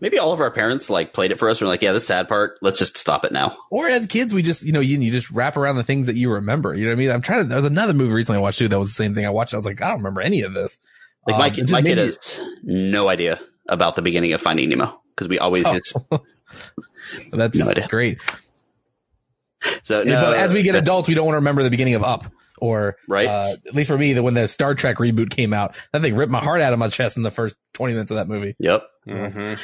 Maybe 0.00 0.20
all 0.20 0.32
of 0.32 0.38
our 0.38 0.52
parents 0.52 0.88
like 0.88 1.12
played 1.12 1.32
it 1.32 1.40
for 1.40 1.48
us. 1.48 1.60
and 1.60 1.66
were 1.66 1.72
like, 1.72 1.82
yeah, 1.82 1.90
the 1.90 1.98
sad 1.98 2.28
part. 2.28 2.56
Let's 2.62 2.78
just 2.78 2.96
stop 2.96 3.24
it 3.24 3.32
now. 3.32 3.58
Or 3.72 3.88
as 3.88 4.06
kids, 4.06 4.32
we 4.32 4.42
just, 4.44 4.64
you 4.64 4.70
know, 4.70 4.78
you, 4.78 5.00
you 5.00 5.10
just 5.10 5.32
wrap 5.32 5.56
around 5.56 5.74
the 5.74 5.82
things 5.82 6.06
that 6.06 6.14
you 6.14 6.30
remember. 6.30 6.72
You 6.76 6.84
know 6.84 6.90
what 6.90 6.96
I 6.96 6.98
mean? 7.00 7.10
I'm 7.10 7.22
trying 7.22 7.42
to, 7.42 7.48
there 7.48 7.56
was 7.56 7.64
another 7.64 7.92
movie 7.94 8.14
recently 8.14 8.38
I 8.38 8.40
watched 8.40 8.60
too 8.60 8.68
that 8.68 8.78
was 8.78 8.86
the 8.88 8.94
same 8.94 9.14
thing. 9.14 9.26
I 9.26 9.30
watched, 9.30 9.52
I 9.52 9.56
was 9.56 9.66
like, 9.66 9.82
I 9.82 9.88
don't 9.88 9.96
remember 9.98 10.20
any 10.20 10.42
of 10.42 10.54
this. 10.54 10.78
Like 11.26 11.34
Um, 11.34 11.40
my 11.40 11.46
it 11.48 11.54
kid, 11.54 11.60
just 11.62 11.72
my 11.72 11.82
kid 11.82 11.98
has 11.98 12.40
no 12.62 13.08
idea 13.08 13.40
about 13.68 13.96
the 13.96 14.02
beginning 14.02 14.32
of 14.32 14.40
Finding 14.40 14.68
Nemo 14.68 15.02
because 15.18 15.28
we 15.28 15.38
always 15.40 15.64
Oh. 15.66 15.74
just 15.74 15.96
That's 17.32 17.58
No 17.58 17.86
great. 17.88 18.18
so 19.82 20.02
no, 20.04 20.20
but 20.22 20.36
as 20.38 20.52
we 20.52 20.62
get 20.62 20.74
adults, 20.76 21.08
we 21.08 21.14
don't 21.14 21.24
want 21.26 21.34
to 21.34 21.38
remember 21.40 21.62
the 21.64 21.70
beginning 21.70 21.94
of 21.94 22.04
Up 22.04 22.24
Or 22.58 22.96
Right. 23.08 23.26
uh, 23.26 23.56
at 23.66 23.74
least 23.74 23.88
for 23.90 23.98
me, 23.98 24.12
that 24.12 24.22
when 24.22 24.34
the 24.34 24.46
Star 24.46 24.74
Trek 24.74 24.96
reboot 24.98 25.30
came 25.30 25.52
out, 25.52 25.74
that 25.92 26.00
thing 26.02 26.14
ripped 26.14 26.30
my 26.30 26.40
heart 26.40 26.60
out 26.60 26.72
of 26.72 26.78
my 26.78 26.88
chest 26.88 27.16
in 27.16 27.22
the 27.24 27.30
first 27.30 27.56
twenty 27.72 27.94
minutes 27.94 28.10
of 28.10 28.16
that 28.18 28.28
movie. 28.28 28.54
Yep. 28.58 28.82
Mhm. 29.08 29.58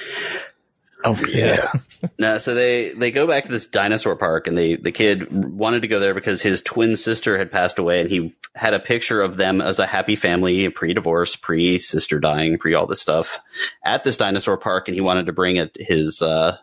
Oh 1.05 1.23
yeah. 1.27 1.71
No, 2.19 2.39
so 2.39 2.55
they 2.55 2.93
they 2.93 3.11
go 3.11 3.27
back 3.27 3.45
to 3.45 3.51
this 3.51 3.67
dinosaur 3.67 4.17
park, 4.17 4.47
and 4.47 4.57
they 4.57 4.77
the 4.77 4.93
kid 4.93 5.31
wanted 5.31 5.83
to 5.83 5.89
go 5.89 6.01
there 6.01 6.15
because 6.15 6.41
his 6.41 6.63
twin 6.63 6.97
sister 6.97 7.37
had 7.37 7.53
passed 7.53 7.79
away, 7.79 8.01
and 8.01 8.11
he 8.11 8.33
had 8.55 8.73
a 8.73 8.81
picture 8.81 9.21
of 9.21 9.37
them 9.37 9.61
as 9.61 9.79
a 9.79 9.87
happy 9.87 10.17
family, 10.17 10.69
pre 10.71 10.95
divorce, 10.95 11.37
pre 11.37 11.79
sister 11.79 12.19
dying, 12.19 12.57
pre 12.57 12.73
all 12.73 12.87
this 12.87 13.03
stuff, 13.03 13.39
at 13.85 14.03
this 14.03 14.17
dinosaur 14.17 14.57
park, 14.57 14.89
and 14.89 14.95
he 14.95 15.03
wanted 15.03 15.27
to 15.27 15.33
bring 15.33 15.57
it 15.57 15.77
his 15.79 16.23
uh, 16.23 16.57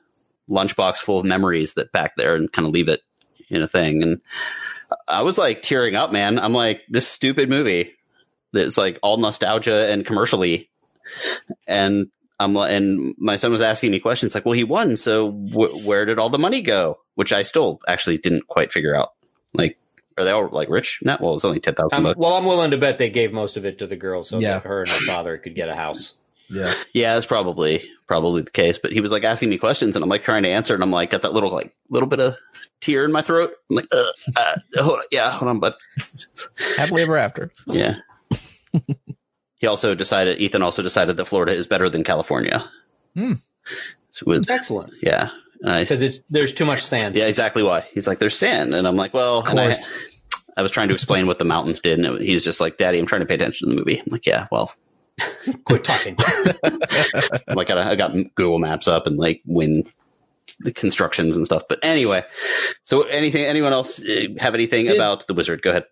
lunchbox 0.49 0.97
full 0.97 1.19
of 1.19 1.25
memories 1.25 1.75
that 1.75 1.91
back 1.91 2.15
there 2.15 2.35
and 2.35 2.51
kind 2.51 2.67
of 2.67 2.73
leave 2.73 2.89
it 2.89 3.01
in 3.49 3.61
a 3.61 3.67
thing, 3.67 4.01
and 4.01 4.21
I 5.07 5.21
was 5.21 5.37
like 5.37 5.61
tearing 5.61 5.95
up, 5.95 6.11
man. 6.11 6.39
I'm 6.39 6.53
like 6.53 6.81
this 6.89 7.07
stupid 7.07 7.47
movie 7.47 7.93
that's 8.53 8.77
like 8.77 8.97
all 9.03 9.17
nostalgia 9.17 9.91
and 9.91 10.05
commercially, 10.05 10.69
and 11.67 12.07
I'm 12.43 12.55
and 12.57 13.13
my 13.17 13.35
son 13.35 13.51
was 13.51 13.61
asking 13.61 13.91
me 13.91 13.99
questions 13.99 14.33
like, 14.35 14.45
well, 14.45 14.53
he 14.53 14.63
won, 14.63 14.97
so 14.97 15.31
wh- 15.31 15.85
where 15.85 16.05
did 16.05 16.19
all 16.19 16.29
the 16.29 16.39
money 16.39 16.61
go? 16.61 16.99
Which 17.15 17.31
I 17.33 17.43
still 17.43 17.79
actually 17.87 18.17
didn't 18.17 18.47
quite 18.47 18.71
figure 18.71 18.95
out. 18.95 19.13
Like, 19.53 19.77
are 20.17 20.23
they 20.23 20.31
all 20.31 20.49
like 20.49 20.69
rich? 20.69 20.99
No, 21.03 21.17
well, 21.21 21.35
it's 21.35 21.45
only 21.45 21.59
ten 21.59 21.75
thousand 21.75 21.93
I'm, 21.93 22.03
bucks. 22.03 22.17
well, 22.17 22.33
I'm 22.33 22.45
willing 22.45 22.71
to 22.71 22.77
bet 22.77 22.97
they 22.97 23.09
gave 23.09 23.31
most 23.33 23.57
of 23.57 23.65
it 23.65 23.77
to 23.79 23.87
the 23.87 23.95
girl 23.95 24.23
so 24.23 24.39
Yeah. 24.39 24.55
that 24.55 24.63
her 24.63 24.81
and 24.81 24.89
her 24.89 24.99
father 25.05 25.37
could 25.37 25.55
get 25.55 25.69
a 25.69 25.75
house. 25.75 26.13
Yeah. 26.49 26.73
Yeah, 26.93 27.13
that's 27.13 27.25
probably 27.25 27.89
probably 28.07 28.41
the 28.41 28.51
case. 28.51 28.77
But 28.77 28.91
he 28.91 28.99
was 28.99 29.09
like 29.11 29.23
asking 29.23 29.49
me 29.49 29.57
questions, 29.57 29.95
and 29.95 30.03
I'm 30.03 30.09
like 30.09 30.23
trying 30.25 30.43
to 30.43 30.49
answer, 30.49 30.73
and 30.73 30.83
I'm 30.83 30.91
like 30.91 31.11
got 31.11 31.21
that 31.21 31.31
little 31.33 31.49
like 31.49 31.73
little 31.89 32.09
bit 32.09 32.19
of 32.19 32.35
tear 32.81 33.05
in 33.05 33.11
my 33.13 33.21
throat. 33.21 33.51
I'm 33.69 33.75
like, 33.77 33.87
uh, 33.91 34.03
uh, 34.35 34.55
hold 34.83 34.99
on, 34.99 35.05
yeah, 35.11 35.31
hold 35.31 35.47
on, 35.49 35.59
but 35.59 35.75
Happily 36.75 37.03
ever 37.03 37.15
after. 37.17 37.51
yeah. 37.67 37.95
he 39.61 39.67
also 39.67 39.95
decided. 39.95 40.39
Ethan 40.39 40.61
also 40.61 40.81
decided 40.81 41.15
that 41.17 41.25
Florida 41.25 41.53
is 41.53 41.67
better 41.67 41.87
than 41.89 42.03
California. 42.03 42.67
Hmm. 43.15 43.33
So 44.09 44.25
with, 44.25 44.49
Excellent, 44.49 44.91
yeah, 45.01 45.29
because 45.61 46.01
it's 46.01 46.19
there's 46.29 46.53
too 46.53 46.65
much 46.65 46.81
sand. 46.81 47.15
Yeah, 47.15 47.27
exactly 47.27 47.63
why. 47.63 47.87
He's 47.93 48.07
like, 48.07 48.19
there's 48.19 48.37
sand. 48.37 48.73
And 48.73 48.85
I'm 48.87 48.97
like, 48.97 49.13
well, 49.13 49.45
and 49.47 49.57
I, 49.59 49.67
course. 49.67 49.89
I 50.57 50.61
was 50.63 50.71
trying 50.71 50.89
to 50.89 50.93
explain 50.93 51.27
what 51.27 51.39
the 51.39 51.45
mountains 51.45 51.79
did. 51.79 51.99
And 51.99 52.19
it- 52.19 52.21
he's 52.25 52.43
just 52.43 52.59
like, 52.59 52.77
Daddy, 52.77 52.99
I'm 52.99 53.05
trying 53.05 53.21
to 53.21 53.25
pay 53.27 53.35
attention 53.35 53.69
to 53.69 53.73
the 53.75 53.79
movie. 53.79 53.99
I'm 53.99 54.05
like, 54.11 54.25
yeah, 54.25 54.47
well, 54.51 54.73
Quit 55.65 55.83
talking. 55.83 56.17
I'm 56.63 57.55
like, 57.55 57.69
I, 57.69 57.91
I 57.91 57.95
got 57.95 58.11
Google 58.35 58.59
Maps 58.59 58.87
up 58.87 59.05
and 59.07 59.15
like 59.17 59.41
when 59.45 59.83
the 60.59 60.73
constructions 60.73 61.37
and 61.37 61.45
stuff. 61.45 61.63
But 61.69 61.79
anyway, 61.83 62.23
so 62.83 63.03
anything, 63.03 63.45
anyone 63.45 63.71
else 63.71 64.03
uh, 64.03 64.25
have 64.39 64.55
anything 64.55 64.87
Did- 64.87 64.95
about 64.97 65.27
the 65.27 65.33
wizard? 65.33 65.61
Go 65.61 65.69
ahead. 65.69 65.85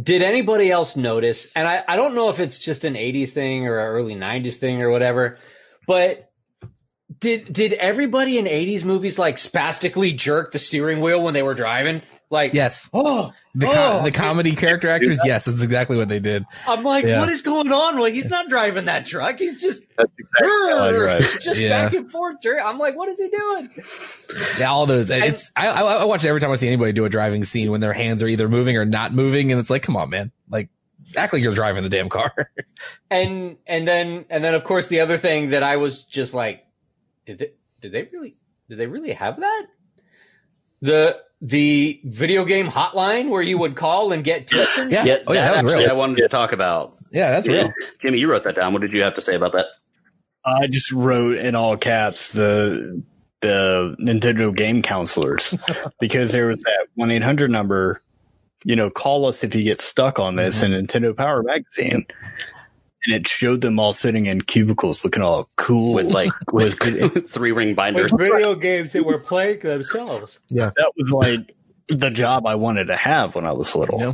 Did 0.00 0.22
anybody 0.22 0.70
else 0.70 0.96
notice? 0.96 1.52
And 1.54 1.68
I, 1.68 1.84
I 1.86 1.96
don't 1.96 2.14
know 2.14 2.28
if 2.28 2.40
it's 2.40 2.58
just 2.58 2.84
an 2.84 2.94
80s 2.94 3.30
thing 3.30 3.66
or 3.68 3.78
an 3.78 3.86
early 3.86 4.16
90s 4.16 4.56
thing 4.56 4.82
or 4.82 4.90
whatever, 4.90 5.38
but 5.86 6.32
did 7.20 7.52
did 7.52 7.72
everybody 7.74 8.38
in 8.38 8.46
80s 8.46 8.84
movies 8.84 9.18
like 9.18 9.38
spastically 9.38 10.12
jerk 10.12 10.52
the 10.52 10.58
steering 10.58 11.00
wheel 11.00 11.22
when 11.22 11.34
they 11.34 11.42
were 11.42 11.54
driving? 11.54 12.02
Like, 12.30 12.54
Yes. 12.54 12.90
oh, 12.92 13.32
The, 13.54 13.66
co- 13.66 13.98
oh, 14.00 14.02
the 14.02 14.10
comedy 14.10 14.56
character 14.56 14.88
actors, 14.88 15.20
yes, 15.24 15.44
that's 15.44 15.62
exactly 15.62 15.96
what 15.96 16.08
they 16.08 16.18
did. 16.18 16.44
I'm 16.66 16.82
like, 16.82 17.04
Yeah. 17.04 17.20
what 17.20 17.28
is 17.28 17.42
going 17.42 17.70
on? 17.70 17.98
Like, 17.98 18.12
he's 18.12 18.30
not 18.30 18.48
driving 18.48 18.86
that 18.86 19.06
truck. 19.06 19.38
He's 19.38 19.60
just, 19.60 19.82
exactly 19.82 20.24
how 20.40 21.18
just 21.40 21.60
Yeah. 21.60 21.68
back 21.84 21.94
and 21.94 22.10
forth. 22.10 22.36
I'm 22.44 22.78
like, 22.78 22.96
what 22.96 23.08
is 23.08 23.18
he 23.18 23.28
doing? 23.28 23.70
Yeah, 24.58 24.70
all 24.70 24.86
those. 24.86 25.10
It's 25.10 25.52
I, 25.54 25.68
I, 25.68 25.80
I 25.82 26.04
watch 26.04 26.24
it 26.24 26.28
every 26.28 26.40
time 26.40 26.50
I 26.50 26.56
see 26.56 26.66
anybody 26.66 26.92
do 26.92 27.04
a 27.04 27.08
driving 27.08 27.44
scene 27.44 27.70
when 27.70 27.80
their 27.80 27.92
hands 27.92 28.22
are 28.22 28.26
either 28.28 28.48
moving 28.48 28.76
or 28.76 28.84
not 28.84 29.12
moving, 29.12 29.52
and 29.52 29.60
it's 29.60 29.70
like, 29.70 29.82
come 29.82 29.96
on, 29.96 30.10
man, 30.10 30.32
like 30.48 30.70
act 31.16 31.32
like 31.32 31.42
you're 31.42 31.52
driving 31.54 31.82
the 31.84 31.88
damn 31.88 32.08
car. 32.08 32.32
And 33.10 33.56
and 33.66 33.86
then 33.86 34.24
and 34.30 34.42
then 34.42 34.54
of 34.54 34.64
course 34.64 34.88
the 34.88 35.00
other 35.00 35.16
thing 35.18 35.50
that 35.50 35.62
I 35.62 35.76
was 35.76 36.02
just 36.02 36.34
like, 36.34 36.66
did 37.26 37.38
they 37.38 37.52
did 37.80 37.92
they 37.92 38.02
really 38.12 38.36
did 38.68 38.78
they 38.78 38.86
really 38.88 39.12
have 39.12 39.38
that? 39.38 39.66
The 40.82 41.20
the 41.46 42.00
video 42.04 42.44
game 42.46 42.66
hotline 42.68 43.28
where 43.28 43.42
you 43.42 43.58
would 43.58 43.76
call 43.76 44.12
and 44.12 44.24
get 44.24 44.46
tips 44.48 44.78
and 44.78 44.90
Yeah. 44.90 45.04
Yeah, 45.04 45.18
Oh, 45.26 45.34
yeah, 45.34 45.44
that, 45.44 45.54
that 45.56 45.64
was 45.64 45.72
actually 45.74 45.84
real. 45.84 45.94
I 45.94 45.98
wanted 45.98 46.16
to 46.16 46.28
talk 46.28 46.52
about. 46.52 46.94
yeah, 47.12 47.30
that's 47.32 47.46
real. 47.46 47.70
Jimmy, 48.00 48.18
you 48.18 48.30
wrote 48.30 48.44
that 48.44 48.56
down. 48.56 48.72
What 48.72 48.80
did 48.80 48.94
you 48.94 49.02
have 49.02 49.14
to 49.16 49.22
say 49.22 49.34
about 49.34 49.52
that? 49.52 49.66
I 50.46 50.66
just 50.68 50.90
wrote 50.90 51.36
in 51.36 51.54
all 51.54 51.76
caps 51.76 52.32
the 52.32 53.02
the 53.42 53.94
Nintendo 54.00 54.54
game 54.56 54.80
counselors 54.80 55.54
because 56.00 56.32
there 56.32 56.46
was 56.46 56.62
that 56.62 56.86
one 56.94 57.10
eight 57.10 57.22
hundred 57.22 57.50
number. 57.50 58.00
You 58.66 58.76
know, 58.76 58.88
call 58.88 59.26
us 59.26 59.44
if 59.44 59.54
you 59.54 59.62
get 59.62 59.82
stuck 59.82 60.18
on 60.18 60.36
this 60.36 60.62
in 60.62 60.72
Nintendo 60.72 61.14
Power 61.14 61.42
Magazine, 61.42 62.06
and 63.06 63.14
it 63.16 63.28
showed 63.28 63.60
them 63.60 63.78
all 63.78 63.92
sitting 63.92 64.26
in 64.26 64.40
cubicles, 64.42 65.04
looking 65.04 65.22
all 65.22 65.48
cool 65.56 65.94
With 65.94 66.06
like 66.06 66.30
with 66.52 66.78
three 67.30 67.52
ring 67.52 67.74
binders. 67.74 68.12
video 68.12 68.54
games 68.54 68.92
that 68.92 69.04
were 69.04 69.18
playing 69.18 69.60
themselves. 69.60 70.40
Yeah, 70.50 70.70
that 70.76 70.92
was 70.96 71.10
like 71.12 71.54
the 71.88 72.10
job 72.10 72.46
I 72.46 72.54
wanted 72.54 72.86
to 72.86 72.96
have 72.96 73.34
when 73.34 73.44
I 73.46 73.52
was 73.52 73.74
little. 73.74 74.00
Yeah. 74.00 74.12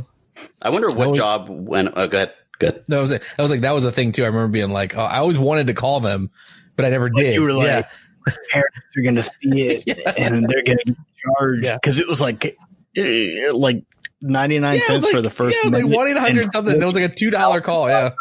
I 0.61 0.69
wonder 0.69 0.89
what 0.89 1.09
was- 1.09 1.17
job 1.17 1.47
when. 1.49 1.87
Oh, 1.89 1.91
uh, 1.91 2.07
go 2.07 2.17
ahead. 2.17 2.33
Good. 2.59 2.83
That 2.89 2.99
was 2.99 3.11
it. 3.11 3.23
That 3.37 3.41
was 3.41 3.49
like 3.51 3.61
that 3.61 3.73
was 3.73 3.83
the 3.83 3.91
thing 3.91 4.11
too. 4.11 4.23
I 4.23 4.27
remember 4.27 4.49
being 4.49 4.69
like, 4.69 4.95
oh, 4.95 5.01
I 5.01 5.17
always 5.17 5.39
wanted 5.39 5.67
to 5.67 5.73
call 5.73 5.99
them, 5.99 6.29
but 6.75 6.85
I 6.85 6.89
never 6.89 7.09
did. 7.09 7.33
You 7.33 7.41
were 7.41 7.53
like, 7.53 7.65
yeah. 7.65 8.33
parents 8.51 8.77
are 8.95 9.01
going 9.01 9.15
to 9.15 9.23
see 9.23 9.81
it 9.87 9.87
and 10.17 10.47
they're 10.47 10.61
going 10.63 10.77
to 10.77 10.83
get 10.85 10.95
charged 11.25 11.63
Yeah. 11.65 11.75
because 11.81 11.97
it 11.97 12.07
was 12.07 12.21
like 12.21 12.55
eh, 12.95 13.49
like 13.51 13.83
ninety 14.21 14.59
nine 14.59 14.77
Yeah, 14.77 14.85
cents 14.85 15.05
like, 15.05 15.11
for 15.11 15.21
the 15.23 15.31
first. 15.31 15.57
yeah, 15.63 15.69
it 15.69 15.73
was 15.73 15.83
like 15.83 15.91
1 15.91 16.07
800 16.09 16.53
something. 16.53 16.79
It 16.79 16.85
was 16.85 16.93
like 16.93 17.05
a 17.09 17.13
two 17.13 17.31
dollar 17.31 17.61
call. 17.61 17.89
Yeah, 17.89 18.11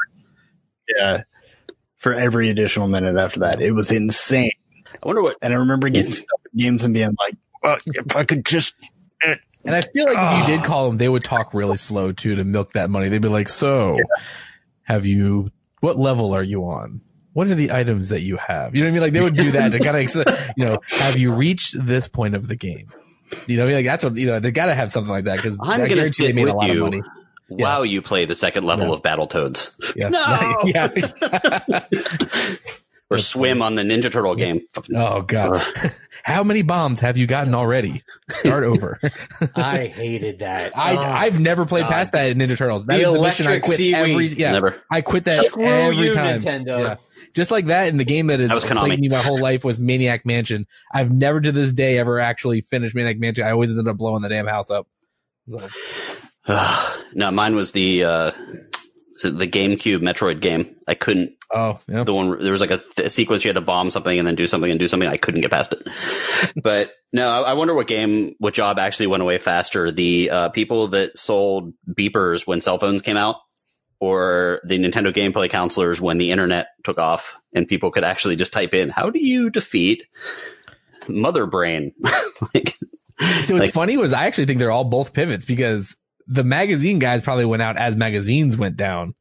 Yeah, 0.96 1.22
for 1.96 2.14
every 2.14 2.50
additional 2.50 2.88
minute 2.88 3.16
after 3.16 3.40
that, 3.40 3.60
it 3.60 3.72
was 3.72 3.90
insane. 3.90 4.52
I 5.02 5.06
wonder 5.06 5.22
what. 5.22 5.36
And 5.42 5.52
I 5.52 5.56
remember 5.56 5.88
getting 5.88 6.12
stuck 6.12 6.40
in 6.52 6.58
games 6.58 6.84
and 6.84 6.92
being 6.94 7.14
like, 7.18 7.36
well, 7.62 7.76
if 7.86 8.16
I 8.16 8.24
could 8.24 8.44
just. 8.44 8.74
and 9.64 9.74
I 9.74 9.82
feel 9.82 10.06
like 10.06 10.16
if 10.16 10.38
you 10.38 10.44
ah. 10.44 10.46
did 10.46 10.64
call 10.64 10.88
them, 10.88 10.98
they 10.98 11.08
would 11.08 11.24
talk 11.24 11.54
really 11.54 11.76
slow 11.76 12.12
too 12.12 12.34
to 12.34 12.44
milk 12.44 12.72
that 12.72 12.90
money. 12.90 13.08
They'd 13.08 13.22
be 13.22 13.28
like, 13.28 13.48
"So, 13.48 13.98
have 14.82 15.06
you? 15.06 15.50
What 15.80 15.98
level 15.98 16.34
are 16.34 16.42
you 16.42 16.64
on?" 16.64 17.02
What 17.32 17.46
are 17.46 17.54
the 17.54 17.70
items 17.70 18.08
that 18.08 18.22
you 18.22 18.38
have? 18.38 18.74
You 18.74 18.82
know 18.82 18.88
what 18.88 18.90
I 18.90 18.94
mean? 18.94 19.02
Like 19.02 19.12
they 19.12 19.20
would 19.22 19.36
do 19.36 19.52
that 19.52 19.70
to 19.70 19.78
kind 19.78 19.96
of, 19.96 20.52
you 20.56 20.66
know, 20.66 20.78
have 20.88 21.16
you 21.16 21.32
reached 21.32 21.76
this 21.78 22.08
point 22.08 22.34
of 22.34 22.48
the 22.48 22.56
game? 22.56 22.88
You 23.46 23.56
know, 23.56 23.62
what 23.62 23.66
I 23.66 23.68
mean? 23.68 23.76
like 23.76 23.86
that's 23.86 24.04
what 24.04 24.16
you 24.16 24.26
know. 24.26 24.40
They 24.40 24.50
got 24.50 24.66
to 24.66 24.74
have 24.74 24.90
something 24.90 25.12
like 25.12 25.24
that 25.24 25.36
because 25.36 25.56
I 25.62 25.72
I'm 25.72 25.76
going 25.78 25.90
to 25.90 25.94
guarantee 25.94 26.24
they 26.24 26.28
sit 26.30 26.34
made 26.34 26.46
with 26.46 26.54
a 26.54 26.56
lot 26.56 26.68
you 26.68 26.84
of 26.84 26.92
money. 26.92 27.02
While 27.50 27.84
you 27.84 28.00
play 28.00 28.24
the 28.24 28.34
second 28.34 28.64
level 28.64 28.86
Yeah. 28.88 28.92
of 28.94 29.02
Battletoads 29.02 29.94
Yeah, 29.94 30.08
No! 30.08 30.56
yeah. 30.64 32.56
or 33.10 33.18
swim 33.18 33.60
on 33.60 33.74
the 33.74 33.82
Ninja 33.82 34.10
Turtle 34.12 34.36
game. 34.36 34.60
Oh 34.94 35.22
god, 35.22 35.60
how 36.22 36.44
many 36.44 36.62
bombs 36.62 37.00
have 37.00 37.16
you 37.16 37.26
gotten 37.26 37.54
already? 37.56 38.02
Start 38.30 38.62
over. 38.62 39.00
I 39.56 39.86
hated 39.86 40.38
that. 40.38 40.76
I 40.78 40.94
Oh, 40.96 41.00
I've 41.00 41.40
never 41.40 41.66
played 41.66 41.82
God. 41.82 41.90
past 41.90 42.12
that 42.12 42.30
in 42.30 42.38
Ninja 42.38 42.56
Turtles. 42.56 42.86
That 42.86 42.98
The 42.98 43.02
is 43.08 43.12
the 43.12 43.20
mission 43.20 43.46
I 43.46 43.50
electric 43.50 43.64
quit 43.64 43.76
seaweed. 43.78 43.94
every. 43.96 44.26
Yeah, 44.28 44.52
Never. 44.52 44.80
I 44.92 45.00
quit 45.00 45.24
that 45.24 45.44
Screw 45.44 45.64
every 45.64 45.96
you, 46.06 46.14
time. 46.14 46.38
Nintendo. 46.40 46.80
Yeah. 46.80 46.96
Just 47.34 47.50
like 47.50 47.66
that 47.66 47.88
in 47.88 47.96
the 47.96 48.04
game 48.04 48.28
that 48.28 48.38
has 48.40 48.50
That 48.50 48.62
plagued 48.76 49.00
me 49.00 49.08
my 49.08 49.16
whole 49.18 49.40
life 49.40 49.64
was 49.64 49.78
Maniac 49.80 50.24
Mansion. 50.24 50.66
I've 50.92 51.10
never 51.12 51.40
to 51.40 51.50
this 51.52 51.72
day 51.72 51.98
ever 51.98 52.18
actually 52.20 52.60
finished 52.60 52.94
Maniac 52.94 53.18
Mansion. 53.18 53.44
I 53.44 53.50
always 53.50 53.70
ended 53.70 53.88
up 53.88 53.96
blowing 53.96 54.22
the 54.22 54.28
damn 54.28 54.46
house 54.46 54.70
up. 54.70 54.86
So, 55.46 55.60
no, 57.14 57.30
mine 57.30 57.54
was 57.54 57.72
the 57.72 58.04
uh, 58.04 58.30
the 59.22 59.46
GameCube 59.46 59.98
Metroid 60.00 60.40
game. 60.40 60.74
I 60.88 60.94
couldn't. 60.94 61.32
oh 61.52 61.78
yeah. 61.88 62.04
The 62.04 62.14
one 62.14 62.40
there 62.42 62.52
was 62.52 62.60
like 62.60 62.70
a, 62.70 62.78
th- 62.78 63.10
sequence 63.10 63.44
you 63.44 63.48
had 63.48 63.54
to 63.56 63.60
bomb 63.60 63.90
something 63.90 64.18
and 64.18 64.26
then 64.26 64.34
do 64.34 64.46
something 64.46 64.70
and 64.70 64.80
do 64.80 64.88
something. 64.88 65.08
I 65.08 65.16
couldn't 65.16 65.42
get 65.42 65.50
past 65.50 65.72
it. 65.72 65.86
but 66.62 66.92
no, 67.12 67.28
I, 67.30 67.50
I 67.50 67.52
wonder 67.54 67.74
what 67.74 67.86
game, 67.86 68.34
what 68.38 68.54
job 68.54 68.78
actually 68.78 69.08
went 69.08 69.22
away 69.22 69.38
faster. 69.38 69.90
The 69.92 70.30
uh, 70.30 70.48
people 70.50 70.88
that 70.88 71.18
sold 71.18 71.72
beepers 71.88 72.46
when 72.46 72.60
cell 72.60 72.78
phones 72.78 73.02
came 73.02 73.16
out, 73.16 73.36
or 74.00 74.60
the 74.64 74.78
Nintendo 74.78 75.12
gameplay 75.12 75.50
counselors 75.50 76.00
when 76.00 76.18
the 76.18 76.30
internet 76.30 76.68
took 76.84 76.98
off 76.98 77.38
and 77.52 77.66
people 77.68 77.90
could 77.90 78.04
actually 78.04 78.36
just 78.36 78.52
type 78.52 78.72
in, 78.74 78.88
"How 78.88 79.10
do 79.10 79.18
you 79.18 79.50
defeat 79.50 80.04
Mother 81.08 81.46
Brain?" 81.46 81.92
like, 82.54 82.76
So 83.42 83.54
what's 83.54 83.66
Like- 83.66 83.72
funny 83.72 83.96
was 83.98 84.12
I 84.14 84.24
actually 84.26 84.46
think 84.46 84.58
they're 84.60 84.70
all 84.70 84.84
both 84.84 85.12
pivots 85.12 85.44
because 85.44 85.94
the 86.30 86.44
magazine 86.44 86.98
guys 86.98 87.20
probably 87.20 87.44
went 87.44 87.60
out 87.60 87.76
as 87.76 87.96
magazines 87.96 88.56
went 88.56 88.76
down, 88.76 89.14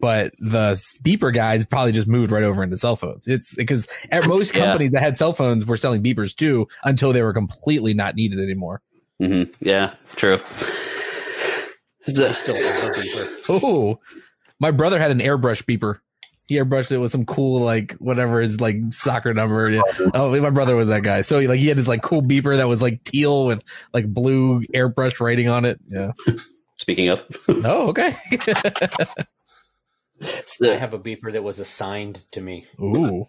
but 0.00 0.32
the 0.38 0.72
beeper 1.02 1.32
guys 1.34 1.64
probably 1.64 1.92
just 1.92 2.06
moved 2.06 2.30
right 2.30 2.42
over 2.44 2.62
into 2.62 2.76
cell 2.76 2.94
phones. 2.94 3.26
It's 3.26 3.54
because 3.56 3.88
at 4.10 4.26
most 4.28 4.54
Yeah. 4.54 4.66
companies 4.66 4.90
that 4.92 5.00
had 5.02 5.16
cell 5.16 5.32
phones 5.32 5.64
were 5.66 5.76
selling 5.76 6.02
beepers 6.02 6.36
too 6.36 6.68
until 6.84 7.12
they 7.12 7.22
were 7.22 7.32
completely 7.32 7.94
not 7.94 8.14
needed 8.14 8.38
anymore. 8.38 8.82
Mm-hmm. 9.20 9.50
yeah, 9.66 9.94
true. 10.16 10.38
So- 12.06 12.32
Still 12.32 12.56
have 12.56 12.84
a 12.84 12.92
beeper. 12.92 13.28
Oh, 13.48 13.98
my 14.60 14.70
brother 14.72 14.98
had 15.00 15.10
an 15.10 15.20
airbrush 15.20 15.62
beeper. 15.64 15.98
He 16.46 16.56
airbrushed 16.56 16.92
it 16.92 16.98
with 16.98 17.10
some 17.10 17.24
cool, 17.24 17.60
like, 17.60 17.92
whatever 17.94 18.40
his, 18.40 18.60
like, 18.60 18.76
soccer 18.90 19.32
number. 19.32 19.70
Yeah. 19.70 19.82
Oh, 20.12 20.38
my 20.40 20.50
brother 20.50 20.74
was 20.74 20.88
that 20.88 21.02
guy. 21.02 21.20
So, 21.22 21.38
like, 21.38 21.60
he 21.60 21.68
had 21.68 21.76
his, 21.76 21.88
like, 21.88 22.02
cool 22.02 22.22
beeper 22.22 22.56
that 22.56 22.68
was, 22.68 22.82
like, 22.82 23.04
teal 23.04 23.46
with, 23.46 23.62
like, 23.94 24.12
blue 24.12 24.62
airbrush 24.74 25.20
writing 25.20 25.48
on 25.48 25.64
it. 25.64 25.78
Yeah. 25.86 26.12
Speaking 26.76 27.08
of, 27.08 27.24
Oh, 27.48 27.88
okay. 27.90 28.16
I 30.20 30.76
have 30.76 30.94
a 30.94 30.98
beeper 30.98 31.32
that 31.32 31.44
was 31.44 31.58
assigned 31.58 32.24
to 32.32 32.40
me. 32.40 32.66
Ooh. 32.80 33.26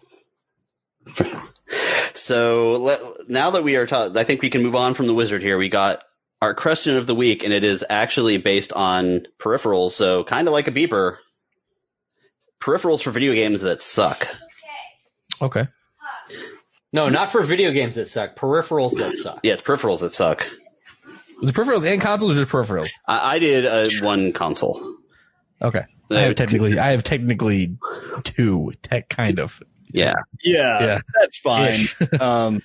so 2.14 2.72
let, 2.72 3.00
now 3.28 3.50
that 3.50 3.62
we 3.64 3.76
are 3.76 3.86
taught, 3.86 4.16
I 4.16 4.24
think 4.24 4.42
we 4.42 4.50
can 4.50 4.62
move 4.62 4.74
on 4.74 4.94
from 4.94 5.06
the 5.06 5.14
wizard 5.14 5.42
here. 5.42 5.58
We 5.58 5.68
got 5.68 6.02
our 6.42 6.54
question 6.54 6.96
of 6.96 7.06
the 7.06 7.14
week, 7.14 7.42
and 7.42 7.52
it 7.52 7.64
is 7.64 7.84
actually 7.88 8.38
based 8.38 8.72
on 8.72 9.26
peripherals. 9.38 9.92
So 9.92 10.24
kind 10.24 10.48
of 10.48 10.52
like 10.52 10.68
a 10.68 10.72
beeper, 10.72 11.18
peripherals 12.64 13.02
for 13.02 13.10
video 13.10 13.34
games 13.34 13.60
that 13.60 13.82
suck. 13.82 14.26
Okay. 15.42 15.60
Okay. 15.62 15.68
No, 16.92 17.08
not 17.08 17.28
for 17.28 17.42
video 17.42 17.72
games 17.72 17.96
that 17.96 18.08
suck. 18.08 18.36
Peripherals 18.36 18.96
that 18.98 19.16
suck. 19.16 19.40
Yeah, 19.42 19.54
it's 19.54 19.62
peripherals 19.62 20.00
that 20.00 20.14
suck. 20.14 20.46
Was 21.40 21.50
it 21.50 21.54
peripherals 21.56 21.84
and 21.90 22.00
consoles 22.00 22.38
or 22.38 22.42
just 22.42 22.52
peripherals? 22.52 22.90
I, 23.08 23.34
I 23.34 23.38
did 23.40 23.66
uh, 23.66 23.86
one 24.04 24.32
console. 24.32 24.96
Okay. 25.60 25.82
I 26.10 26.20
have 26.20 26.34
technically 26.36 26.78
I 26.78 26.92
have 26.92 27.02
technically 27.02 27.76
two 28.22 28.72
tech 28.82 29.08
kind 29.08 29.38
of. 29.40 29.60
Yeah, 29.90 30.14
Yeah, 30.42 30.84
Yeah. 30.84 31.00
that's 31.20 31.38
fine. 31.38 31.74
Um, 32.20 32.62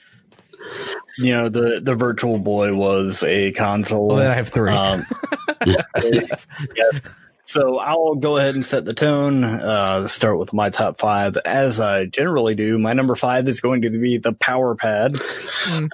you 1.17 1.31
know, 1.31 1.49
the 1.49 1.79
the 1.83 1.95
Virtual 1.95 2.37
Boy 2.37 2.73
was 2.75 3.23
a 3.23 3.51
console. 3.53 4.05
Well 4.07 4.17
then 4.17 4.29
I 4.31 4.35
have 4.35 4.49
three. 4.49 4.71
Um, 4.71 5.01
yes. 5.65 6.99
So 7.49 7.79
I'll 7.79 8.13
go 8.13 8.37
ahead 8.37 8.53
and 8.53 8.63
set 8.63 8.85
the 8.85 8.93
tone. 8.93 9.43
Uh, 9.43 10.05
start 10.05 10.37
with 10.37 10.53
my 10.53 10.69
top 10.69 10.99
five, 10.99 11.35
as 11.37 11.79
I 11.79 12.05
generally 12.05 12.53
do. 12.53 12.77
My 12.77 12.93
number 12.93 13.15
five 13.15 13.47
is 13.47 13.59
going 13.59 13.81
to 13.81 13.89
be 13.89 14.19
the 14.19 14.33
Power 14.33 14.75
Pad, 14.75 15.17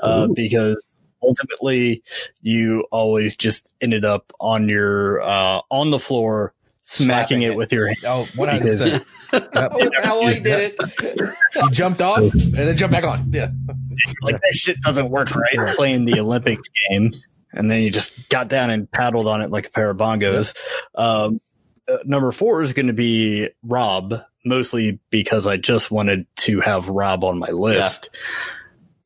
uh, 0.03 0.27
because 0.35 0.75
ultimately 1.23 2.03
you 2.41 2.85
always 2.91 3.37
just 3.37 3.71
ended 3.79 4.03
up 4.03 4.33
on 4.37 4.67
your 4.67 5.21
uh, 5.21 5.61
on 5.71 5.91
the 5.91 5.99
floor, 5.99 6.53
smacking 6.81 7.43
it, 7.43 7.51
it. 7.51 7.55
with 7.55 7.71
your 7.71 7.87
hand. 7.87 7.99
oh, 8.05 8.27
100%. 8.33 9.05
Yep. 9.35 9.51
That's 9.53 9.99
how 9.99 10.21
I 10.21 10.33
did 10.33 10.75
it. 10.79 11.35
You 11.55 11.71
jumped 11.71 12.01
off 12.01 12.21
and 12.33 12.53
then 12.53 12.77
jumped 12.77 12.93
back 12.93 13.05
on. 13.05 13.31
Yeah. 13.31 13.51
Like 14.21 14.41
that 14.41 14.53
shit 14.53 14.77
doesn't 14.81 15.09
work 15.09 15.33
right. 15.33 15.73
Playing 15.75 16.03
the 16.03 16.19
Olympics 16.19 16.69
game, 16.89 17.11
and 17.53 17.71
then 17.71 17.81
you 17.81 17.89
just 17.89 18.27
got 18.29 18.49
down 18.49 18.69
and 18.69 18.91
paddled 18.91 19.25
on 19.25 19.41
it 19.41 19.49
like 19.49 19.67
a 19.67 19.69
pair 19.71 19.89
of 19.89 19.97
bongos. 19.97 20.53
Um, 20.95 21.39
uh, 21.87 21.97
number 22.05 22.31
four 22.31 22.61
is 22.61 22.73
going 22.73 22.87
to 22.87 22.93
be 22.93 23.49
Rob, 23.63 24.21
mostly 24.43 24.99
because 25.09 25.45
I 25.45 25.57
just 25.57 25.91
wanted 25.91 26.25
to 26.37 26.61
have 26.61 26.89
Rob 26.89 27.23
on 27.23 27.37
my 27.37 27.49
list. 27.49 28.09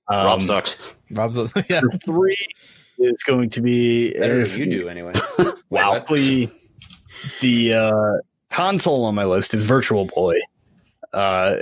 Rob 0.09 0.39
Um, 0.39 0.41
sucks. 0.41 0.79
Rob's 1.11 1.37
a, 1.37 1.47
yeah. 1.69 1.81
Number 1.81 1.97
three 1.97 2.37
is 2.97 3.23
going 3.23 3.51
to 3.51 3.61
be 3.61 4.13
Better 4.13 4.41
is 4.41 4.57
than 4.57 4.71
you 4.71 4.81
do 4.81 4.89
anyway. 4.89 5.13
Wow. 5.69 5.91
What? 5.93 6.07
The, 6.07 6.49
the 7.41 7.73
uh, 7.73 8.13
console 8.49 9.05
on 9.05 9.15
my 9.15 9.25
list 9.25 9.53
is 9.53 9.63
Virtual 9.63 10.05
Boy. 10.05 10.39
Uh, 11.13 11.57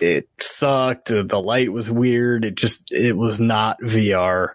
it 0.00 0.28
sucked. 0.40 1.06
The 1.08 1.40
light 1.40 1.72
was 1.72 1.90
weird. 1.90 2.44
It 2.44 2.54
just, 2.54 2.92
it 2.92 3.16
was 3.16 3.40
not 3.40 3.80
VR. 3.82 4.50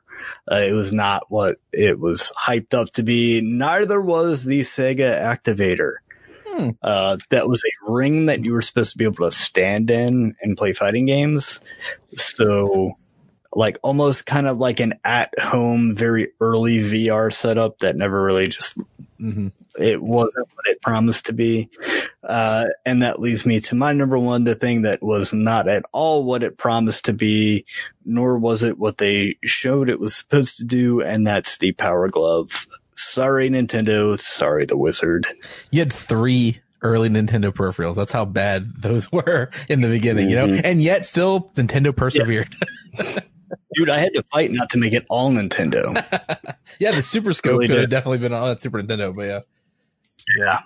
Uh, 0.51 0.61
it 0.67 0.73
was 0.73 0.91
not 0.91 1.25
what 1.29 1.57
it 1.71 1.99
was 1.99 2.31
hyped 2.37 2.73
up 2.73 2.89
to 2.93 3.03
be. 3.03 3.41
Neither 3.41 4.01
was 4.01 4.43
the 4.43 4.61
Sega 4.61 5.21
Activator. 5.21 5.95
Hmm. 6.47 6.69
Uh, 6.81 7.17
that 7.29 7.47
was 7.47 7.63
a 7.63 7.91
ring 7.91 8.27
that 8.27 8.43
you 8.43 8.53
were 8.53 8.61
supposed 8.61 8.91
to 8.91 8.97
be 8.97 9.05
able 9.05 9.25
to 9.25 9.31
stand 9.31 9.89
in 9.89 10.35
and 10.41 10.57
play 10.57 10.73
fighting 10.73 11.05
games. 11.05 11.59
So, 12.15 12.97
like 13.53 13.79
almost 13.83 14.25
kind 14.25 14.47
of 14.47 14.57
like 14.57 14.79
an 14.79 14.93
at 15.03 15.37
home, 15.39 15.95
very 15.95 16.29
early 16.39 16.79
VR 16.79 17.33
setup 17.33 17.79
that 17.79 17.95
never 17.95 18.21
really 18.21 18.47
just 18.47 18.77
hmm 19.17 19.47
it 19.77 20.01
wasn't 20.01 20.47
what 20.53 20.67
it 20.67 20.81
promised 20.81 21.25
to 21.25 21.33
be. 21.33 21.69
Uh, 22.23 22.65
and 22.85 23.01
that 23.01 23.19
leads 23.19 23.43
me 23.45 23.59
to 23.59 23.73
my 23.75 23.91
number 23.91 24.19
one, 24.19 24.43
the 24.43 24.53
thing 24.55 24.83
that 24.83 25.01
was 25.01 25.33
not 25.33 25.67
at 25.67 25.83
all 25.91 26.23
what 26.23 26.43
it 26.43 26.57
promised 26.57 27.05
to 27.05 27.13
be, 27.13 27.65
nor 28.05 28.37
was 28.37 28.61
it 28.61 28.77
what 28.77 28.99
they 28.99 29.35
showed 29.43 29.89
it 29.89 29.99
was 29.99 30.15
supposed 30.15 30.57
to 30.57 30.63
do. 30.63 31.01
And 31.01 31.25
that's 31.25 31.57
the 31.57 31.71
Power 31.71 32.07
Glove. 32.07 32.67
Sorry, 32.95 33.49
Nintendo. 33.49 34.19
Sorry, 34.19 34.65
the 34.65 34.77
Wizard. 34.77 35.25
You 35.71 35.79
had 35.79 35.91
three 35.91 36.59
early 36.83 37.09
Nintendo 37.09 37.51
peripherals. 37.51 37.95
That's 37.95 38.11
how 38.11 38.25
bad 38.25 38.73
those 38.77 39.11
were 39.11 39.49
in 39.67 39.81
the 39.81 39.87
beginning, 39.87 40.29
you 40.29 40.35
know? 40.35 40.47
Mhm. 40.47 40.61
And 40.63 40.81
yet 40.81 41.05
still 41.05 41.51
Nintendo 41.55 41.95
persevered. 41.95 42.55
Dude, 43.75 43.89
I 43.89 43.97
had 43.99 44.13
to 44.13 44.23
fight 44.31 44.51
not 44.51 44.69
to 44.71 44.77
make 44.77 44.93
it 44.93 45.05
all 45.09 45.31
Nintendo. 45.31 46.03
Yeah, 46.79 46.91
the 46.91 47.03
Super 47.03 47.33
Scope 47.33 47.59
Really 47.59 47.67
could 47.67 47.81
have 47.81 47.89
definitely 47.89 48.17
been 48.17 48.33
on 48.33 48.47
that 48.47 48.59
Super 48.59 48.81
Nintendo, 48.81 49.15
but 49.15 49.45
yeah. 50.37 50.61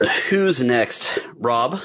yeah. 0.00 0.08
Who's 0.28 0.62
next? 0.62 1.18
Rob? 1.36 1.80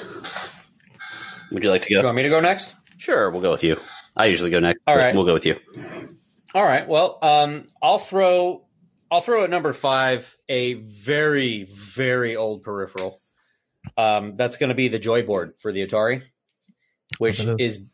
Would 1.52 1.64
you 1.64 1.72
like 1.72 1.82
to 1.84 1.90
go? 1.90 2.00
You 2.00 2.06
want 2.06 2.18
me 2.18 2.24
to 2.24 2.30
go 2.30 2.40
next? 2.40 2.76
Sure, 2.98 3.32
we'll 3.32 3.42
go 3.42 3.52
with 3.52 3.64
you. 3.64 3.78
I 4.16 4.26
usually 4.26 4.52
go 4.52 4.60
next. 4.60 4.82
All 4.86 4.96
right. 4.96 5.16
we'll 5.16 5.26
go 5.26 5.34
with 5.34 5.46
you. 5.46 5.56
All 6.54 6.64
right. 6.64 6.88
Well, 6.88 7.20
um, 7.22 7.66
I'll 7.82 7.98
throw 7.98 8.66
I'll 9.10 9.22
throw 9.22 9.44
at 9.44 9.50
number 9.50 9.74
five 9.74 10.36
a 10.50 10.74
very 10.74 11.64
very 11.64 12.36
old 12.36 12.64
peripheral. 12.64 13.22
Um, 13.96 14.36
that's 14.36 14.58
going 14.58 14.70
to 14.70 14.76
be 14.76 14.88
the 14.90 15.00
Joyboard 15.00 15.60
for 15.60 15.72
the 15.72 15.86
Atari, 15.86 16.24
which 17.20 17.44
What 17.44 17.62
is 17.62 17.86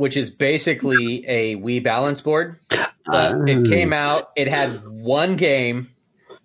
which 0.00 0.16
is 0.16 0.30
basically 0.30 1.26
a 1.28 1.56
Wii 1.56 1.82
balance 1.82 2.22
board. 2.22 2.58
Uh, 3.06 3.34
it 3.46 3.68
came 3.68 3.92
out. 3.92 4.30
It 4.34 4.48
had 4.48 4.70
one 4.86 5.36
game, 5.36 5.90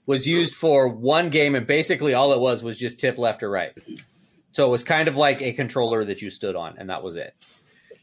was 0.06 0.28
used 0.28 0.54
for 0.54 0.90
one 0.90 1.30
game, 1.30 1.56
and 1.56 1.66
basically 1.66 2.14
all 2.14 2.34
it 2.34 2.42
was 2.42 2.62
was 2.62 2.78
just 2.78 3.00
tip 3.00 3.18
left 3.18 3.44
or 3.44 3.50
right. 3.50 3.72
So 4.52 4.66
it 4.66 4.70
was 4.70 4.84
kind 4.84 5.08
of 5.08 5.16
like 5.16 5.42
a 5.42 5.54
controller 5.54 6.04
that 6.04 6.22
you 6.22 6.32
stood 6.32 6.58
on, 6.58 6.76
and 6.78 6.90
that 6.90 7.02
was 7.02 7.16
it. 7.16 7.34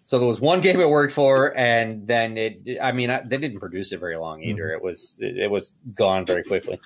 So 0.06 0.18
there 0.18 0.26
was 0.26 0.40
one 0.40 0.62
game 0.62 0.80
it 0.80 0.88
worked 0.88 1.12
for, 1.12 1.54
and 1.54 2.06
then 2.06 2.38
it. 2.38 2.78
I 2.82 2.92
mean, 2.92 3.10
I, 3.10 3.20
they 3.20 3.36
didn't 3.36 3.60
produce 3.60 3.92
it 3.92 4.00
very 4.00 4.16
long 4.16 4.42
either. 4.42 4.70
It 4.70 4.82
was 4.82 5.18
it, 5.18 5.36
it 5.36 5.50
was 5.50 5.74
gone 5.92 6.24
very 6.24 6.44
quickly. 6.44 6.80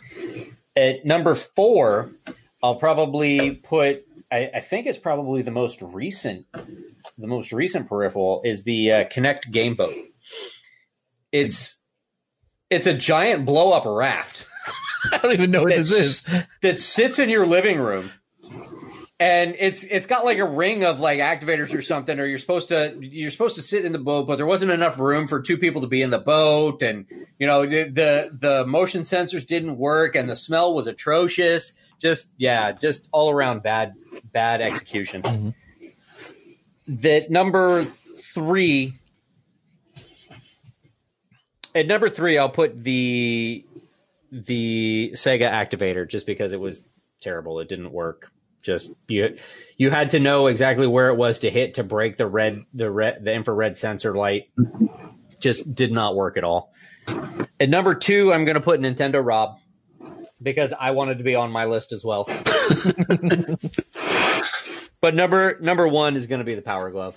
At 0.74 1.04
number 1.04 1.36
four, 1.36 2.10
I'll 2.64 2.74
probably 2.74 3.54
put. 3.54 4.04
I, 4.32 4.50
I 4.56 4.60
think 4.60 4.88
it's 4.88 4.98
probably 4.98 5.42
the 5.42 5.52
most 5.52 5.80
recent. 5.82 6.46
The 7.18 7.26
most 7.26 7.52
recent 7.52 7.88
peripheral 7.88 8.42
is 8.44 8.64
the 8.64 8.92
uh, 8.92 9.04
Kinect 9.06 9.50
Game 9.50 9.74
Boat. 9.74 9.94
It's 11.32 11.80
it's 12.70 12.86
a 12.86 12.94
giant 12.94 13.46
blow 13.46 13.72
up 13.72 13.84
raft 13.86 14.46
I 15.12 15.18
don't 15.18 15.32
even 15.32 15.50
know 15.50 15.62
what 15.62 15.70
this 15.70 15.92
is. 15.92 16.44
that 16.62 16.80
sits 16.80 17.18
in 17.18 17.28
your 17.28 17.46
living 17.46 17.78
room 17.78 18.10
and 19.20 19.54
it's 19.58 19.84
it's 19.84 20.06
got 20.06 20.24
like 20.24 20.38
a 20.38 20.44
ring 20.44 20.84
of 20.84 20.98
like 21.00 21.20
activators 21.20 21.72
or 21.74 21.80
something 21.82 22.18
or 22.18 22.26
you're 22.26 22.38
supposed 22.38 22.68
to 22.70 22.96
you're 23.00 23.30
supposed 23.30 23.54
to 23.56 23.62
sit 23.62 23.84
in 23.84 23.92
the 23.92 23.98
boat 23.98 24.26
but 24.26 24.36
there 24.36 24.46
wasn't 24.46 24.70
enough 24.70 24.98
room 24.98 25.26
for 25.28 25.40
two 25.40 25.56
people 25.58 25.80
to 25.82 25.86
be 25.86 26.02
in 26.02 26.10
the 26.10 26.18
boat 26.18 26.82
and 26.82 27.06
you 27.38 27.46
know 27.46 27.64
the 27.66 27.84
the, 27.84 28.30
the 28.38 28.66
motion 28.66 29.02
sensors 29.02 29.46
didn't 29.46 29.76
work 29.78 30.14
and 30.16 30.28
the 30.28 30.36
smell 30.36 30.74
was 30.74 30.86
atrocious 30.86 31.72
just 32.00 32.32
yeah 32.36 32.72
just 32.72 33.08
all 33.12 33.30
around 33.30 33.62
bad 33.62 33.94
bad 34.32 34.60
execution 34.60 35.22
Mhm. 35.22 35.54
That 36.88 37.30
number 37.30 37.84
3 37.84 38.92
at 41.74 41.86
number 41.86 42.08
3 42.08 42.38
I'll 42.38 42.48
put 42.48 42.82
the 42.82 43.64
the 44.32 45.12
Sega 45.14 45.50
activator 45.50 46.08
just 46.08 46.26
because 46.26 46.52
it 46.52 46.60
was 46.60 46.88
terrible. 47.20 47.60
It 47.60 47.68
didn't 47.68 47.92
work. 47.92 48.30
Just 48.62 48.92
you 49.06 49.36
you 49.76 49.90
had 49.90 50.10
to 50.10 50.20
know 50.20 50.48
exactly 50.48 50.86
where 50.86 51.08
it 51.08 51.16
was 51.16 51.38
to 51.40 51.50
hit 51.50 51.74
to 51.74 51.84
break 51.84 52.16
the 52.16 52.26
red 52.26 52.64
the 52.74 52.90
red 52.90 53.24
the 53.24 53.32
infrared 53.32 53.76
sensor 53.76 54.16
light. 54.16 54.50
Just 55.38 55.74
did 55.74 55.92
not 55.92 56.16
work 56.16 56.36
at 56.36 56.44
all. 56.44 56.72
At 57.60 57.68
number 57.68 57.94
two, 57.94 58.32
I'm 58.32 58.44
going 58.44 58.56
to 58.56 58.60
put 58.60 58.80
Nintendo 58.80 59.24
Rob 59.24 59.58
because 60.42 60.72
I 60.72 60.90
wanted 60.90 61.18
to 61.18 61.24
be 61.24 61.36
on 61.36 61.52
my 61.52 61.66
list 61.66 61.92
as 61.92 62.04
well. 62.04 62.28
but 65.06 65.14
number 65.14 65.56
number 65.60 65.86
one 65.86 66.16
is 66.16 66.26
going 66.26 66.40
to 66.40 66.44
be 66.44 66.54
the 66.54 66.62
Power 66.62 66.90
Glove. 66.90 67.16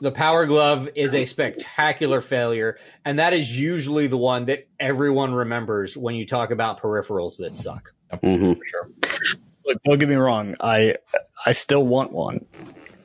The 0.00 0.12
Power 0.14 0.46
Glove 0.46 0.88
is 0.94 1.14
a 1.14 1.24
spectacular 1.24 2.20
failure, 2.20 2.78
and 3.04 3.18
that 3.18 3.32
is 3.32 3.58
usually 3.58 4.06
the 4.06 4.16
one 4.16 4.44
that 4.44 4.68
everyone 4.78 5.34
remembers 5.34 5.96
when 5.96 6.14
you 6.14 6.24
talk 6.26 6.52
about 6.52 6.80
peripherals 6.80 7.38
that 7.38 7.56
suck. 7.56 7.92
hmm 8.22 8.52
For 8.52 8.66
sure. 8.66 8.90
Look, 9.66 9.82
don't 9.82 9.98
get 9.98 10.08
me 10.08 10.14
wrong. 10.14 10.54
I 10.60 10.94
I 11.44 11.50
still 11.52 11.84
want 11.84 12.12
one. 12.12 12.46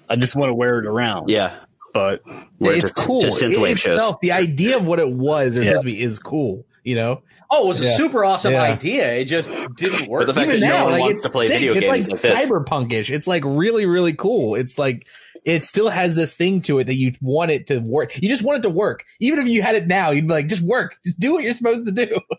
I 0.07 0.15
just 0.15 0.35
want 0.35 0.51
to 0.51 0.53
wear 0.53 0.77
it 0.77 0.85
around. 0.85 1.29
Yeah. 1.29 1.55
But 1.91 2.21
it's 2.59 2.81
just- 2.81 2.95
cool. 2.95 3.21
just 3.23 3.41
It- 3.41 3.49
synthwave 3.49 3.79
shows. 3.79 3.93
itself, 3.93 4.19
the 4.21 4.33
idea 4.33 4.77
of 4.77 4.85
what 4.85 4.99
it 4.99 5.09
was 5.11 5.57
or 5.57 5.61
Yeah. 5.63 5.69
supposed 5.69 5.87
to 5.87 5.91
be 5.91 5.99
is 6.03 6.19
cool, 6.19 6.65
you 6.83 6.93
know? 6.93 7.23
Oh, 7.53 7.65
it 7.65 7.67
was 7.67 7.81
a 7.81 7.91
super 7.95 8.23
awesome 8.23 8.53
Yeah. 8.53 8.61
idea. 8.63 9.11
It 9.13 9.25
just 9.25 9.51
didn't 9.75 10.07
work. 10.07 10.21
But 10.21 10.27
the 10.27 10.33
fact 10.33 10.47
Even 10.47 10.61
that 10.61 10.69
no 10.69 10.89
now, 10.89 10.97
like 11.03 11.15
it's 11.15 11.23
to 11.23 11.29
play 11.29 11.47
sick. 11.47 11.55
video 11.59 11.73
it's 11.73 11.81
games 11.81 12.09
like, 12.09 12.23
like 12.23 12.47
cyberpunkish. 12.47 13.09
It's 13.09 13.27
like 13.27 13.43
really, 13.45 13.85
really 13.85 14.13
cool. 14.13 14.55
It's 14.55 14.79
like 14.79 15.05
it 15.43 15.65
still 15.65 15.89
has 15.89 16.15
this 16.15 16.33
thing 16.35 16.61
to 16.61 16.79
it 16.79 16.85
that 16.85 16.95
you 16.95 17.11
want 17.21 17.51
it 17.51 17.67
to 17.67 17.79
work. 17.79 18.17
You 18.21 18.29
just 18.29 18.43
want 18.43 18.59
it 18.59 18.61
to 18.63 18.73
work. 18.73 19.03
Even 19.19 19.39
if 19.39 19.47
you 19.47 19.61
had 19.61 19.75
it 19.75 19.85
now, 19.87 20.11
you'd 20.11 20.27
be 20.27 20.33
like, 20.33 20.47
just 20.47 20.61
work. 20.61 20.95
Just 21.03 21.19
do 21.19 21.33
what 21.33 21.43
you're 21.43 21.53
supposed 21.53 21.85
to 21.85 21.91
do. 21.91 22.19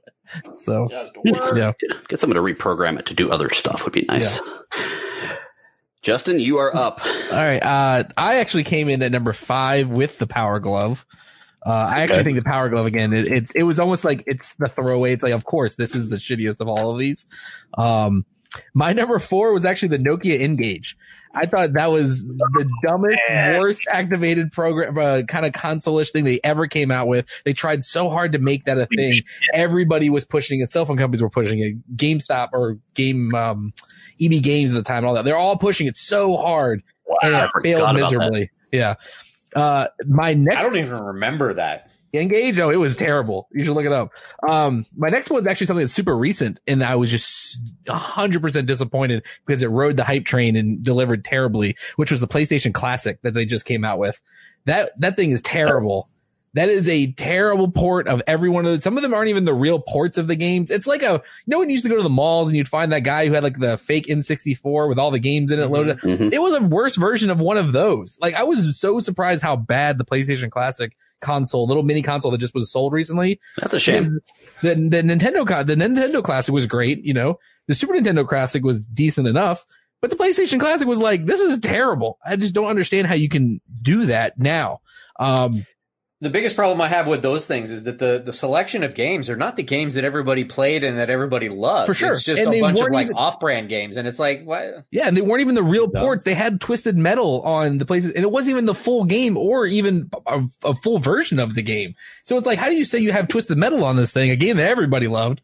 So 0.56 0.88
yeah, 1.24 1.72
Get 2.08 2.18
someone 2.18 2.36
to 2.36 2.42
reprogram 2.42 2.98
it 2.98 3.04
to 3.06 3.12
do 3.14 3.30
other 3.30 3.50
stuff 3.50 3.84
would 3.84 3.92
be 3.92 4.06
nice. 4.08 4.40
Justin, 6.00 6.40
you 6.40 6.56
are 6.58 6.74
up. 6.74 7.00
All 7.04 7.36
right. 7.38 7.62
Uh, 7.62 8.04
I 8.16 8.38
actually 8.40 8.64
came 8.64 8.88
in 8.88 9.02
at 9.02 9.12
number 9.12 9.32
five 9.32 9.88
with 9.88 10.18
the 10.18 10.26
Power 10.26 10.58
Glove. 10.58 11.04
Uh, 11.64 11.70
I 11.70 12.00
actually 12.00 12.16
Okay. 12.20 12.24
think 12.24 12.38
the 12.38 12.44
Power 12.44 12.68
Glove 12.68 12.86
again. 12.86 13.12
It, 13.12 13.28
it's 13.28 13.52
it 13.52 13.62
was 13.62 13.78
almost 13.78 14.04
like 14.04 14.24
it's 14.26 14.54
the 14.56 14.66
throwaway. 14.68 15.12
It's 15.12 15.22
like, 15.22 15.32
of 15.32 15.44
course, 15.44 15.76
this 15.76 15.94
is 15.94 16.08
the 16.08 16.16
shittiest 16.16 16.60
of 16.60 16.68
all 16.68 16.90
of 16.90 16.98
these. 16.98 17.26
Um, 17.78 18.26
my 18.74 18.92
number 18.92 19.18
four 19.18 19.52
was 19.54 19.64
actually 19.64 19.88
the 19.96 19.98
Nokia 19.98 20.40
N-Gage. 20.40 20.96
I 21.34 21.46
thought 21.46 21.72
that 21.72 21.90
was 21.90 22.22
the 22.22 22.70
dumbest, 22.86 23.18
worst 23.58 23.82
activated 23.90 24.52
program, 24.52 24.98
uh, 24.98 25.22
kind 25.26 25.46
of 25.46 25.54
console-ish 25.54 26.10
thing 26.10 26.24
they 26.24 26.40
ever 26.44 26.66
came 26.66 26.90
out 26.90 27.06
with. 27.08 27.26
They 27.46 27.54
tried 27.54 27.82
so 27.84 28.10
hard 28.10 28.32
to 28.32 28.38
make 28.38 28.64
that 28.64 28.76
a 28.76 28.84
thing. 28.84 29.14
Everybody 29.54 30.10
was 30.10 30.26
pushing 30.26 30.60
it. 30.60 30.70
Cell 30.70 30.84
phone 30.84 30.98
companies 30.98 31.22
were 31.22 31.30
pushing 31.30 31.60
it. 31.60 31.96
GameStop 31.96 32.50
or 32.52 32.76
Game, 32.94 33.34
um, 33.34 33.72
EB 34.20 34.42
Games 34.42 34.72
at 34.74 34.76
the 34.76 34.82
time 34.86 34.98
and 34.98 35.06
all 35.06 35.14
that. 35.14 35.24
They're 35.24 35.38
all 35.38 35.56
pushing 35.56 35.86
it 35.86 35.96
so 35.96 36.36
hard 36.36 36.82
and 37.22 37.34
I 37.34 37.44
it 37.46 37.50
failed 37.62 37.94
miserably. 37.94 38.50
Yeah. 38.70 38.96
Uh, 39.54 39.88
my 40.06 40.34
next. 40.34 40.58
I 40.58 40.62
don't 40.62 40.76
even 40.76 41.00
remember 41.00 41.54
that. 41.54 41.88
N-Gage, 42.14 42.60
oh, 42.60 42.68
it 42.68 42.76
was 42.76 42.94
terrible. 42.94 43.48
You 43.52 43.64
should 43.64 43.72
look 43.72 43.86
it 43.86 43.92
up. 43.92 44.10
Um, 44.46 44.84
my 44.94 45.08
next 45.08 45.30
one 45.30 45.40
is 45.40 45.46
actually 45.46 45.66
something 45.66 45.84
that's 45.84 45.94
super 45.94 46.14
recent, 46.16 46.60
and 46.66 46.84
I 46.84 46.96
was 46.96 47.10
just 47.10 47.74
hundred 47.88 48.42
percent 48.42 48.66
disappointed 48.66 49.24
because 49.46 49.62
it 49.62 49.68
rode 49.68 49.96
the 49.96 50.04
hype 50.04 50.26
train 50.26 50.54
and 50.54 50.82
delivered 50.82 51.24
terribly, 51.24 51.74
which 51.96 52.10
was 52.10 52.20
the 52.20 52.28
PlayStation 52.28 52.74
Classic 52.74 53.18
that 53.22 53.32
they 53.32 53.46
just 53.46 53.64
came 53.64 53.82
out 53.82 53.98
with. 53.98 54.20
That 54.66 54.90
that 55.00 55.16
thing 55.16 55.30
is 55.30 55.40
terrible. 55.40 56.10
That 56.54 56.68
is 56.68 56.86
a 56.88 57.10
terrible 57.12 57.70
port 57.70 58.08
of 58.08 58.22
every 58.26 58.50
one 58.50 58.66
of 58.66 58.70
those. 58.70 58.82
Some 58.82 58.98
of 58.98 59.02
them 59.02 59.14
aren't 59.14 59.30
even 59.30 59.46
the 59.46 59.54
real 59.54 59.78
ports 59.78 60.18
of 60.18 60.28
the 60.28 60.36
games. 60.36 60.70
It's 60.70 60.86
like 60.86 61.02
a, 61.02 61.12
you 61.12 61.20
know, 61.46 61.58
when 61.60 61.70
you 61.70 61.74
used 61.74 61.84
to 61.84 61.88
go 61.88 61.96
to 61.96 62.02
the 62.02 62.10
malls 62.10 62.48
and 62.48 62.56
you'd 62.58 62.68
find 62.68 62.92
that 62.92 63.00
guy 63.04 63.26
who 63.26 63.32
had 63.32 63.42
like 63.42 63.58
the 63.58 63.78
fake 63.78 64.06
N64 64.06 64.88
with 64.88 64.98
all 64.98 65.10
the 65.10 65.18
games 65.18 65.50
in 65.50 65.60
it 65.60 65.70
loaded. 65.70 65.98
Mhm. 66.00 66.30
It 66.32 66.40
was 66.40 66.54
a 66.62 66.66
worse 66.66 66.96
version 66.96 67.30
of 67.30 67.40
one 67.40 67.56
of 67.56 67.72
those. 67.72 68.18
Like 68.20 68.34
I 68.34 68.42
was 68.42 68.78
so 68.78 69.00
surprised 69.00 69.42
how 69.42 69.56
bad 69.56 69.96
the 69.96 70.04
PlayStation 70.04 70.50
Classic 70.50 70.94
console, 71.22 71.66
little 71.66 71.84
mini 71.84 72.02
console 72.02 72.30
that 72.32 72.38
just 72.38 72.54
was 72.54 72.70
sold 72.70 72.92
recently. 72.92 73.40
That's 73.56 73.72
a 73.74 73.80
shame. 73.80 74.20
The, 74.60 74.74
the 74.74 75.02
Nintendo, 75.02 75.66
the 75.66 75.74
Nintendo 75.74 76.22
Classic 76.22 76.52
was 76.52 76.66
great. 76.66 77.02
You 77.02 77.14
know, 77.14 77.38
the 77.68 77.74
Super 77.74 77.94
Nintendo 77.94 78.26
Classic 78.28 78.62
was 78.62 78.84
decent 78.84 79.26
enough, 79.26 79.64
but 80.02 80.10
the 80.10 80.16
PlayStation 80.16 80.60
Classic 80.60 80.86
was 80.86 81.00
like, 81.00 81.24
this 81.24 81.40
is 81.40 81.58
terrible. 81.60 82.18
I 82.26 82.36
just 82.36 82.52
don't 82.54 82.66
understand 82.66 83.06
how 83.06 83.14
you 83.14 83.28
can 83.30 83.60
do 83.80 84.06
that 84.06 84.38
now. 84.38 84.80
Um, 85.18 85.64
The 86.22 86.30
biggest 86.30 86.54
problem 86.54 86.80
I 86.80 86.86
have 86.86 87.08
with 87.08 87.20
those 87.20 87.48
things 87.48 87.72
is 87.72 87.82
that 87.82 87.98
the, 87.98 88.22
the 88.24 88.32
selection 88.32 88.84
of 88.84 88.94
games 88.94 89.28
are 89.28 89.34
not 89.36 89.56
the 89.56 89.64
games 89.64 89.94
that 89.94 90.04
everybody 90.04 90.44
played 90.44 90.84
and 90.84 90.96
that 90.98 91.10
everybody 91.10 91.48
loved. 91.48 91.88
For 91.88 91.94
sure. 91.94 92.12
It's 92.12 92.22
just 92.22 92.40
And 92.44 92.54
a 92.54 92.60
bunch 92.60 92.78
of 92.80 92.90
like 92.92 93.06
even- 93.06 93.16
off-brand 93.16 93.68
games, 93.68 93.96
and 93.96 94.06
it's 94.06 94.20
like, 94.20 94.44
what? 94.44 94.84
yeah, 94.92 95.08
and 95.08 95.16
they 95.16 95.20
weren't 95.20 95.40
even 95.40 95.56
the 95.56 95.64
real 95.64 95.90
No. 95.92 96.00
ports. 96.00 96.22
They 96.22 96.34
had 96.34 96.60
Twisted 96.60 96.96
Metal 96.96 97.42
on 97.42 97.78
the 97.78 97.84
places, 97.84 98.12
and 98.12 98.22
it 98.22 98.30
wasn't 98.30 98.52
even 98.52 98.66
the 98.66 98.74
full 98.74 99.02
game 99.02 99.36
or 99.36 99.66
even 99.66 100.10
a, 100.26 100.42
a 100.64 100.74
full 100.74 100.98
version 101.00 101.40
of 101.40 101.56
the 101.56 101.62
game. 101.62 101.96
So 102.22 102.36
it's 102.36 102.46
like, 102.46 102.58
how 102.60 102.68
do 102.68 102.76
you 102.76 102.84
say 102.84 103.00
you 103.00 103.10
have 103.10 103.26
Twisted 103.26 103.58
Metal 103.58 103.84
on 103.84 103.96
this 103.96 104.12
thing, 104.12 104.30
a 104.30 104.36
game 104.36 104.56
that 104.58 104.70
everybody 104.70 105.08
loved, 105.08 105.40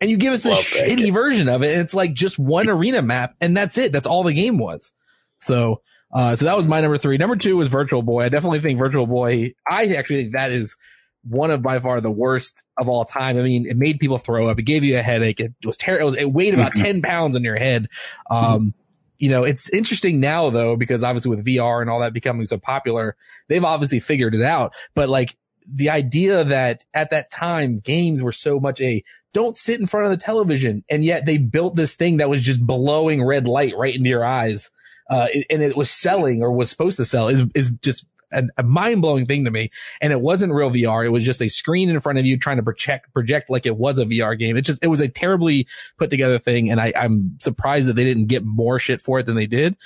and 0.00 0.10
you 0.10 0.16
give 0.16 0.32
us 0.32 0.42
this 0.42 0.58
shitty 0.58 0.96
game. 0.96 1.12
version 1.12 1.50
of 1.50 1.62
it, 1.62 1.72
and 1.72 1.82
it's 1.82 1.92
like 1.92 2.14
just 2.14 2.38
one 2.38 2.70
arena 2.70 3.02
map, 3.02 3.34
and 3.42 3.54
that's 3.54 3.76
it. 3.76 3.92
That's 3.92 4.06
all 4.06 4.22
the 4.22 4.32
game 4.32 4.56
was. 4.56 4.90
So, 5.36 5.82
uh, 6.14 6.36
so 6.36 6.44
that 6.46 6.56
was 6.56 6.66
my 6.66 6.80
number 6.80 6.96
three. 6.96 7.18
Number 7.18 7.36
two 7.36 7.56
was 7.56 7.68
Virtual 7.68 8.02
Boy. 8.02 8.24
I 8.24 8.28
definitely 8.28 8.60
think 8.60 8.78
Virtual 8.78 9.06
Boy. 9.06 9.54
I 9.68 9.86
actually 9.94 10.22
think 10.22 10.34
that 10.34 10.52
is 10.52 10.76
one 11.24 11.50
of 11.50 11.62
by 11.62 11.78
far 11.78 12.00
the 12.00 12.10
worst 12.10 12.62
of 12.78 12.88
all 12.88 13.04
time. 13.04 13.38
I 13.38 13.42
mean, 13.42 13.66
it 13.66 13.76
made 13.76 13.98
people 13.98 14.18
throw 14.18 14.48
up. 14.48 14.58
It 14.58 14.64
gave 14.64 14.84
you 14.84 14.98
a 14.98 15.02
headache. 15.02 15.40
It 15.40 15.52
was 15.64 15.76
terrible. 15.76 16.14
It, 16.14 16.20
it 16.22 16.32
weighed 16.32 16.54
about 16.54 16.74
Mhm. 16.74 16.82
10 16.84 17.02
pounds 17.02 17.34
on 17.34 17.42
your 17.44 17.56
head. 17.56 17.88
Um, 18.30 18.74
you 19.18 19.30
know, 19.30 19.42
it's 19.44 19.68
interesting 19.70 20.20
now 20.20 20.50
though, 20.50 20.76
because 20.76 21.02
obviously 21.02 21.30
with 21.30 21.46
VR 21.46 21.80
and 21.80 21.88
all 21.88 22.00
that 22.00 22.12
becoming 22.12 22.44
so 22.46 22.58
popular, 22.58 23.16
they've 23.48 23.64
obviously 23.64 24.00
figured 24.00 24.34
it 24.34 24.42
out. 24.42 24.74
But 24.94 25.08
like 25.08 25.34
the 25.66 25.88
idea 25.90 26.44
that 26.44 26.84
at 26.92 27.10
that 27.10 27.30
time 27.30 27.78
games 27.78 28.22
were 28.22 28.32
so 28.32 28.60
much 28.60 28.80
a 28.82 29.02
don't 29.32 29.56
sit 29.56 29.80
in 29.80 29.86
front 29.86 30.12
of 30.12 30.18
the 30.18 30.22
television. 30.24 30.84
And 30.90 31.04
yet 31.04 31.26
they 31.26 31.38
built 31.38 31.74
this 31.74 31.94
thing 31.94 32.18
that 32.18 32.28
was 32.28 32.42
just 32.42 32.64
blowing 32.64 33.24
red 33.24 33.48
light 33.48 33.72
right 33.76 33.94
into 33.94 34.10
your 34.10 34.24
eyes. 34.24 34.70
Uh, 35.10 35.28
and 35.50 35.62
it 35.62 35.76
was 35.76 35.90
selling 35.90 36.42
or 36.42 36.52
was 36.52 36.70
supposed 36.70 36.96
to 36.96 37.04
sell 37.04 37.28
is, 37.28 37.46
is 37.54 37.70
just 37.82 38.06
a, 38.32 38.44
a 38.56 38.62
mind 38.62 39.02
blowing 39.02 39.26
thing 39.26 39.44
to 39.44 39.50
me. 39.50 39.70
And 40.00 40.12
it 40.12 40.20
wasn't 40.20 40.52
real 40.52 40.70
VR. 40.70 41.04
It 41.04 41.10
was 41.10 41.24
just 41.24 41.42
a 41.42 41.48
screen 41.48 41.88
in 41.88 42.00
front 42.00 42.18
of 42.18 42.26
you 42.26 42.38
trying 42.38 42.56
to 42.56 42.62
project, 42.62 43.12
project 43.12 43.50
like 43.50 43.66
it 43.66 43.76
was 43.76 43.98
a 43.98 44.06
VR 44.06 44.38
game. 44.38 44.56
It 44.56 44.62
just, 44.62 44.84
it 44.84 44.88
was 44.88 45.00
a 45.00 45.08
terribly 45.08 45.66
put 45.98 46.10
together 46.10 46.38
thing. 46.38 46.70
And 46.70 46.80
I, 46.80 46.92
I'm 46.96 47.38
surprised 47.40 47.88
that 47.88 47.96
they 47.96 48.04
didn't 48.04 48.26
get 48.26 48.44
more 48.44 48.78
shit 48.78 49.00
for 49.00 49.18
it 49.18 49.26
than 49.26 49.36
they 49.36 49.46
did. 49.46 49.76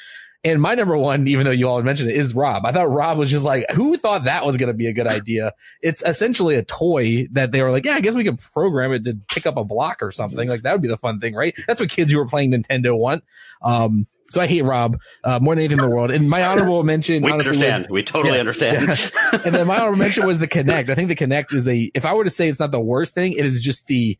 And 0.44 0.62
my 0.62 0.76
number 0.76 0.96
one, 0.96 1.26
even 1.26 1.44
though 1.44 1.50
you 1.50 1.68
all 1.68 1.82
mentioned 1.82 2.10
it, 2.10 2.16
is 2.16 2.32
Rob. 2.32 2.64
I 2.64 2.70
thought 2.70 2.90
Rob 2.90 3.18
was 3.18 3.28
just 3.28 3.44
like, 3.44 3.64
who 3.74 3.96
thought 3.96 4.24
that 4.24 4.46
was 4.46 4.56
going 4.56 4.68
to 4.68 4.74
be 4.74 4.86
a 4.86 4.92
good 4.92 5.08
idea? 5.08 5.52
It's 5.82 6.00
essentially 6.02 6.54
a 6.54 6.62
toy 6.62 7.26
that 7.32 7.50
they 7.50 7.60
were 7.60 7.72
like, 7.72 7.84
yeah, 7.84 7.94
I 7.94 8.00
guess 8.00 8.14
we 8.14 8.22
can 8.22 8.36
program 8.36 8.92
it 8.92 9.04
to 9.04 9.18
pick 9.28 9.46
up 9.46 9.56
a 9.56 9.64
block 9.64 10.00
or 10.00 10.12
something. 10.12 10.48
Like 10.48 10.62
that 10.62 10.72
would 10.72 10.82
be 10.82 10.88
the 10.88 10.96
fun 10.96 11.18
thing, 11.18 11.34
right? 11.34 11.58
That's 11.66 11.80
what 11.80 11.90
kids 11.90 12.12
who 12.12 12.18
were 12.18 12.26
playing 12.26 12.52
Nintendo 12.52 12.96
want. 12.96 13.24
Um, 13.62 14.06
so 14.30 14.40
I 14.40 14.46
hate 14.46 14.62
Rob 14.62 14.98
uh, 15.24 15.38
more 15.40 15.54
than 15.54 15.60
anything 15.64 15.78
in 15.78 15.84
the 15.88 15.94
world. 15.94 16.10
And 16.10 16.28
my 16.28 16.44
honorable 16.44 16.82
mention, 16.82 17.22
We 17.22 17.32
honestly, 17.32 17.48
was- 17.50 17.56
understand. 17.58 17.86
We 17.90 18.02
totally 18.02 18.34
Yeah. 18.34 18.40
understand. 18.40 18.88
and 19.44 19.54
then 19.54 19.66
my 19.66 19.78
honorable 19.78 19.98
mention 19.98 20.26
was 20.26 20.38
the 20.38 20.48
Kinect. 20.48 20.88
I 20.90 20.94
think 20.94 21.08
the 21.08 21.16
Kinect 21.16 21.52
is 21.54 21.66
a, 21.66 21.90
if 21.94 22.04
I 22.04 22.14
were 22.14 22.24
to 22.24 22.30
say 22.30 22.48
it's 22.48 22.60
not 22.60 22.70
the 22.72 22.80
worst 22.80 23.14
thing, 23.14 23.32
it 23.32 23.44
is 23.46 23.62
just 23.62 23.86
the, 23.86 24.18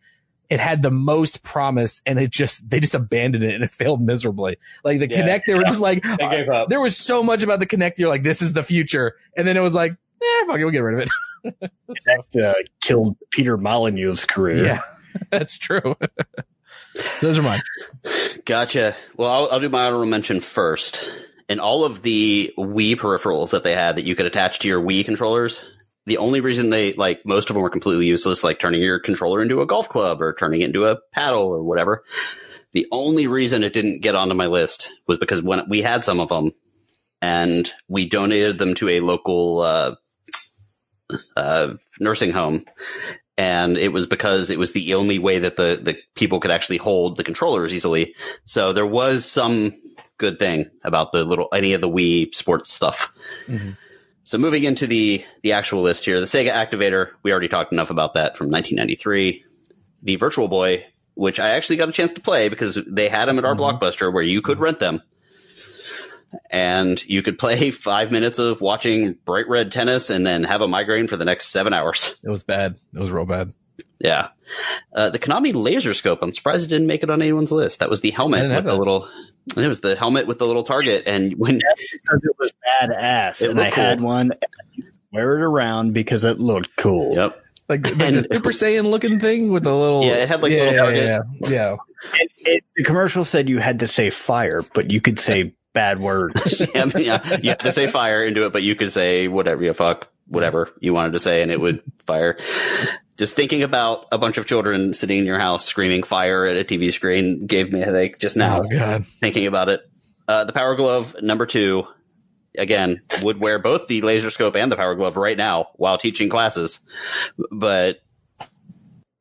it 0.48 0.60
had 0.60 0.80
the 0.80 0.90
most 0.90 1.42
promise 1.42 2.00
and 2.06 2.18
it 2.18 2.30
just, 2.30 2.70
they 2.70 2.80
just 2.80 2.94
abandoned 2.94 3.44
it 3.44 3.54
and 3.54 3.62
it 3.62 3.70
failed 3.70 4.00
miserably. 4.00 4.56
Like 4.82 4.98
the 4.98 5.08
Yeah. 5.10 5.22
Kinect, 5.26 5.42
they 5.46 5.54
were 5.54 5.64
just 5.64 5.80
like, 5.82 6.02
They 6.02 6.28
gave 6.30 6.48
up. 6.48 6.68
there 6.70 6.80
was 6.80 6.96
so 6.96 7.22
much 7.22 7.42
about 7.42 7.60
the 7.60 7.66
Kinect. 7.66 7.98
You're 7.98 8.08
like, 8.08 8.22
this 8.22 8.40
is 8.40 8.54
the 8.54 8.62
future. 8.62 9.14
And 9.36 9.46
then 9.46 9.56
it 9.58 9.60
was 9.62 9.74
like, 9.74 9.92
eh, 9.92 10.44
fuck 10.46 10.58
it, 10.58 10.64
we'll 10.64 10.70
get 10.72 10.80
rid 10.82 10.94
of 10.94 11.00
it. 11.00 11.10
That 11.86 12.42
uh, 12.44 12.54
killed 12.80 13.16
Peter 13.30 13.56
Molyneux's 13.56 14.24
career. 14.24 14.64
Yeah, 14.64 14.80
that's 15.30 15.56
true. 15.56 15.94
So 17.18 17.26
those 17.26 17.38
are 17.38 17.42
mine. 17.42 17.62
Gotcha. 18.44 18.94
Well, 19.16 19.30
I'll, 19.30 19.48
I'll 19.52 19.60
do 19.60 19.68
my 19.68 19.86
honorable 19.86 20.06
mention 20.06 20.40
first. 20.40 21.08
And 21.48 21.60
all 21.60 21.84
of 21.84 22.02
the 22.02 22.52
Wii 22.58 22.96
peripherals 22.96 23.50
that 23.50 23.64
they 23.64 23.74
had 23.74 23.96
that 23.96 24.04
you 24.04 24.14
could 24.14 24.26
attach 24.26 24.58
to 24.60 24.68
your 24.68 24.82
Wii 24.82 25.04
controllers, 25.04 25.62
the 26.06 26.18
only 26.18 26.40
reason 26.40 26.70
they 26.70 26.92
like 26.92 27.24
most 27.24 27.50
of 27.50 27.54
them 27.54 27.62
were 27.62 27.70
completely 27.70 28.06
useless, 28.06 28.44
like 28.44 28.58
turning 28.58 28.82
your 28.82 28.98
controller 28.98 29.42
into 29.42 29.60
a 29.60 29.66
golf 29.66 29.88
club 29.88 30.20
or 30.20 30.34
turning 30.34 30.62
it 30.62 30.66
into 30.66 30.86
a 30.86 30.98
paddle 31.12 31.44
or 31.44 31.62
whatever. 31.62 32.04
The 32.72 32.86
only 32.92 33.26
reason 33.26 33.62
it 33.62 33.72
didn't 33.72 34.02
get 34.02 34.14
onto 34.14 34.34
my 34.34 34.46
list 34.46 34.90
was 35.06 35.18
because 35.18 35.42
when 35.42 35.68
we 35.68 35.82
had 35.82 36.04
some 36.04 36.20
of 36.20 36.28
them 36.28 36.52
and 37.20 37.70
we 37.88 38.08
donated 38.08 38.58
them 38.58 38.74
to 38.74 38.88
a 38.88 39.00
local 39.00 39.60
uh, 39.60 39.94
uh, 41.36 41.74
nursing 41.98 42.32
home, 42.32 42.64
and 43.38 43.78
it 43.78 43.92
was 43.92 44.06
because 44.06 44.50
it 44.50 44.58
was 44.58 44.72
the 44.72 44.92
only 44.92 45.18
way 45.18 45.38
that 45.38 45.56
the 45.56 45.78
the 45.80 45.96
people 46.14 46.40
could 46.40 46.50
actually 46.50 46.76
hold 46.76 47.16
the 47.16 47.24
controllers 47.24 47.72
easily. 47.72 48.14
So 48.44 48.72
there 48.74 48.86
was 48.86 49.24
some 49.24 49.72
good 50.18 50.38
thing 50.40 50.68
about 50.82 51.12
the 51.12 51.24
little 51.24 51.48
any 51.54 51.72
of 51.72 51.80
the 51.80 51.88
Wii 51.88 52.34
sports 52.34 52.72
stuff. 52.72 53.14
Mhm. 53.46 53.76
So 54.24 54.36
moving 54.36 54.64
into 54.64 54.86
the 54.86 55.24
the 55.42 55.52
actual 55.52 55.80
list 55.80 56.04
here, 56.04 56.20
the 56.20 56.26
Sega 56.26 56.52
Activator, 56.52 57.10
we 57.22 57.30
already 57.30 57.48
talked 57.48 57.72
enough 57.72 57.88
about 57.90 58.12
that 58.14 58.36
from 58.36 58.50
1993. 58.50 59.44
The 60.02 60.16
Virtual 60.16 60.48
Boy, 60.48 60.84
which 61.14 61.40
I 61.40 61.50
actually 61.50 61.76
got 61.76 61.88
a 61.88 61.92
chance 61.92 62.12
to 62.12 62.20
play 62.20 62.48
because 62.48 62.74
they 62.86 63.08
had 63.08 63.26
them 63.26 63.38
at 63.38 63.44
our 63.44 63.54
Mhm. 63.54 63.80
Blockbuster 63.80 64.12
where 64.12 64.22
you 64.22 64.42
could 64.42 64.58
rent 64.58 64.80
them. 64.80 65.00
And 66.50 67.02
you 67.06 67.22
could 67.22 67.38
play 67.38 67.70
five 67.72 68.10
minutes 68.12 68.38
of 68.38 68.60
watching 68.60 69.14
bright 69.24 69.48
red 69.48 69.72
tennis 69.72 70.10
and 70.10 70.26
then 70.26 70.44
have 70.44 70.60
a 70.60 70.68
migraine 70.68 71.06
for 71.06 71.16
the 71.16 71.24
next 71.24 71.46
seven 71.48 71.72
hours. 71.72 72.18
It 72.24 72.30
was 72.30 72.42
bad. 72.42 72.76
It 72.94 72.98
was 73.00 73.10
real 73.10 73.24
bad. 73.24 73.52
Yeah. 73.98 74.28
Uh, 74.94 75.10
the 75.10 75.18
Konami 75.18 75.54
laser 75.54 75.92
scope, 75.94 76.22
I'm 76.22 76.32
surprised 76.32 76.66
it 76.66 76.68
didn't 76.68 76.86
make 76.86 77.02
it 77.02 77.10
on 77.10 77.20
anyone's 77.22 77.50
list. 77.52 77.80
That 77.80 77.90
was 77.90 78.00
the 78.00 78.10
helmet 78.10 78.48
with 78.48 78.64
the 78.64 78.70
that. 78.70 78.78
little, 78.78 79.08
it 79.56 79.66
was 79.68 79.80
the 79.80 79.96
helmet 79.96 80.26
with 80.26 80.38
the 80.38 80.46
little 80.46 80.62
target. 80.64 81.04
And 81.06 81.34
when, 81.38 81.56
because 81.58 82.20
it 82.22 82.36
was 82.38 82.52
badass, 82.80 83.42
It 83.42 83.50
and 83.50 83.60
I 83.60 83.64
looked 83.66 83.76
had 83.76 84.00
one. 84.00 84.30
And 84.32 84.32
I 84.42 84.64
used 84.74 84.88
to 84.88 84.94
wear 85.12 85.38
it 85.38 85.42
around 85.42 85.92
because 85.94 86.24
it 86.24 86.38
looked 86.38 86.76
cool. 86.76 87.14
yep. 87.14 87.42
Like, 87.68 87.84
like 87.84 88.00
And- 88.00 88.16
the 88.16 88.28
Super 88.34 88.50
Saiyan 88.50 88.90
looking 88.90 89.18
thing 89.18 89.50
with 89.52 89.64
the 89.64 89.74
little. 89.74 90.04
Yeah, 90.04 90.14
it 90.16 90.28
had, 90.28 90.42
like, 90.42 90.52
the 90.52 90.56
yeah, 90.58 90.62
little 90.64 90.74
yeah, 90.94 91.18
target. 91.18 91.26
Yeah, 91.40 91.48
yeah. 91.50 91.76
It, 92.20 92.30
it, 92.38 92.64
the 92.76 92.84
commercial 92.84 93.24
said 93.24 93.48
you 93.48 93.58
had 93.58 93.80
to 93.80 93.88
say 93.88 94.10
fire, 94.10 94.62
but 94.74 94.90
you 94.92 95.00
could 95.00 95.18
say 95.18 95.54
bad 95.78 96.00
words. 96.00 96.60
I 96.74 96.86
mean, 96.86 97.04
yeah, 97.04 97.36
you 97.40 97.50
had 97.50 97.60
to 97.60 97.70
say 97.70 97.86
fire 97.86 98.24
into 98.26 98.44
it, 98.46 98.52
but 98.52 98.64
you 98.64 98.74
could 98.74 98.90
say 98.90 99.28
whatever 99.28 99.62
you 99.62 99.72
fuck, 99.72 100.08
whatever 100.26 100.70
you 100.80 100.92
wanted 100.92 101.12
to 101.12 101.20
say, 101.20 101.40
and 101.40 101.52
it 101.52 101.60
would 101.60 101.82
fire. 102.04 102.36
Just 103.16 103.36
thinking 103.36 103.62
about 103.62 104.06
a 104.10 104.18
bunch 104.18 104.38
of 104.38 104.46
children 104.46 104.92
sitting 104.92 105.20
in 105.20 105.24
your 105.24 105.38
house 105.38 105.64
screaming 105.64 106.02
fire 106.02 106.46
at 106.46 106.56
a 106.56 106.64
TV 106.64 106.92
screen 106.92 107.46
gave 107.46 107.72
me 107.72 107.82
a 107.82 107.84
headache 107.84 108.18
just 108.18 108.36
now. 108.36 108.62
Oh 108.62 108.66
god. 108.68 109.06
thinking 109.20 109.46
about 109.46 109.68
it. 109.68 109.80
Uh, 110.26 110.44
the 110.44 110.52
Power 110.52 110.74
Glove 110.74 111.14
number 111.22 111.46
two, 111.46 111.86
again, 112.58 113.00
would 113.22 113.38
wear 113.38 113.60
both 113.60 113.86
the 113.86 114.02
laser 114.02 114.30
scope 114.30 114.56
and 114.56 114.72
the 114.72 114.76
Power 114.76 114.96
Glove 114.96 115.16
right 115.16 115.36
now 115.36 115.68
while 115.76 115.96
teaching 115.96 116.28
classes, 116.28 116.80
but 117.52 118.00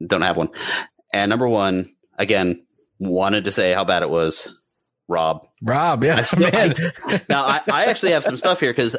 don't 0.03 0.23
have 0.23 0.37
one. 0.37 0.49
And 1.13 1.29
number 1.29 1.47
one, 1.47 1.93
again, 2.17 2.65
wanted 2.97 3.43
to 3.43 3.51
say 3.51 3.73
how 3.73 3.83
bad 3.83 4.01
it 4.01 4.09
was. 4.09 4.47
Rob. 5.07 5.47
Rob, 5.61 6.03
yeah, 6.03 6.17
I 6.17 6.21
still. 6.23 6.45
I- 6.51 7.21
now 7.29 7.45
I, 7.45 7.61
I 7.71 7.85
actually 7.85 8.11
have 8.11 8.23
some 8.23 8.37
stuff 8.37 8.59
here 8.59 8.71
because 8.71 8.95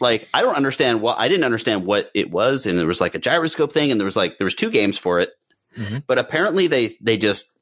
like 0.00 0.28
I 0.34 0.42
don't 0.42 0.54
understand 0.56 1.00
what 1.00 1.18
I 1.18 1.28
didn't 1.28 1.44
understand 1.44 1.86
what 1.86 2.10
it 2.14 2.30
was, 2.30 2.66
and 2.66 2.78
there 2.78 2.86
was 2.86 3.00
like 3.00 3.14
a 3.14 3.18
gyroscope 3.18 3.72
thing, 3.72 3.90
and 3.90 4.00
there 4.00 4.04
was 4.04 4.16
like 4.16 4.38
there 4.38 4.44
was 4.44 4.54
two 4.54 4.70
games 4.70 4.98
for 4.98 5.20
it, 5.20 5.30
Mhm. 5.78 6.02
but 6.06 6.18
apparently 6.18 6.66
they 6.66 6.90
they 7.00 7.16
just 7.16 7.58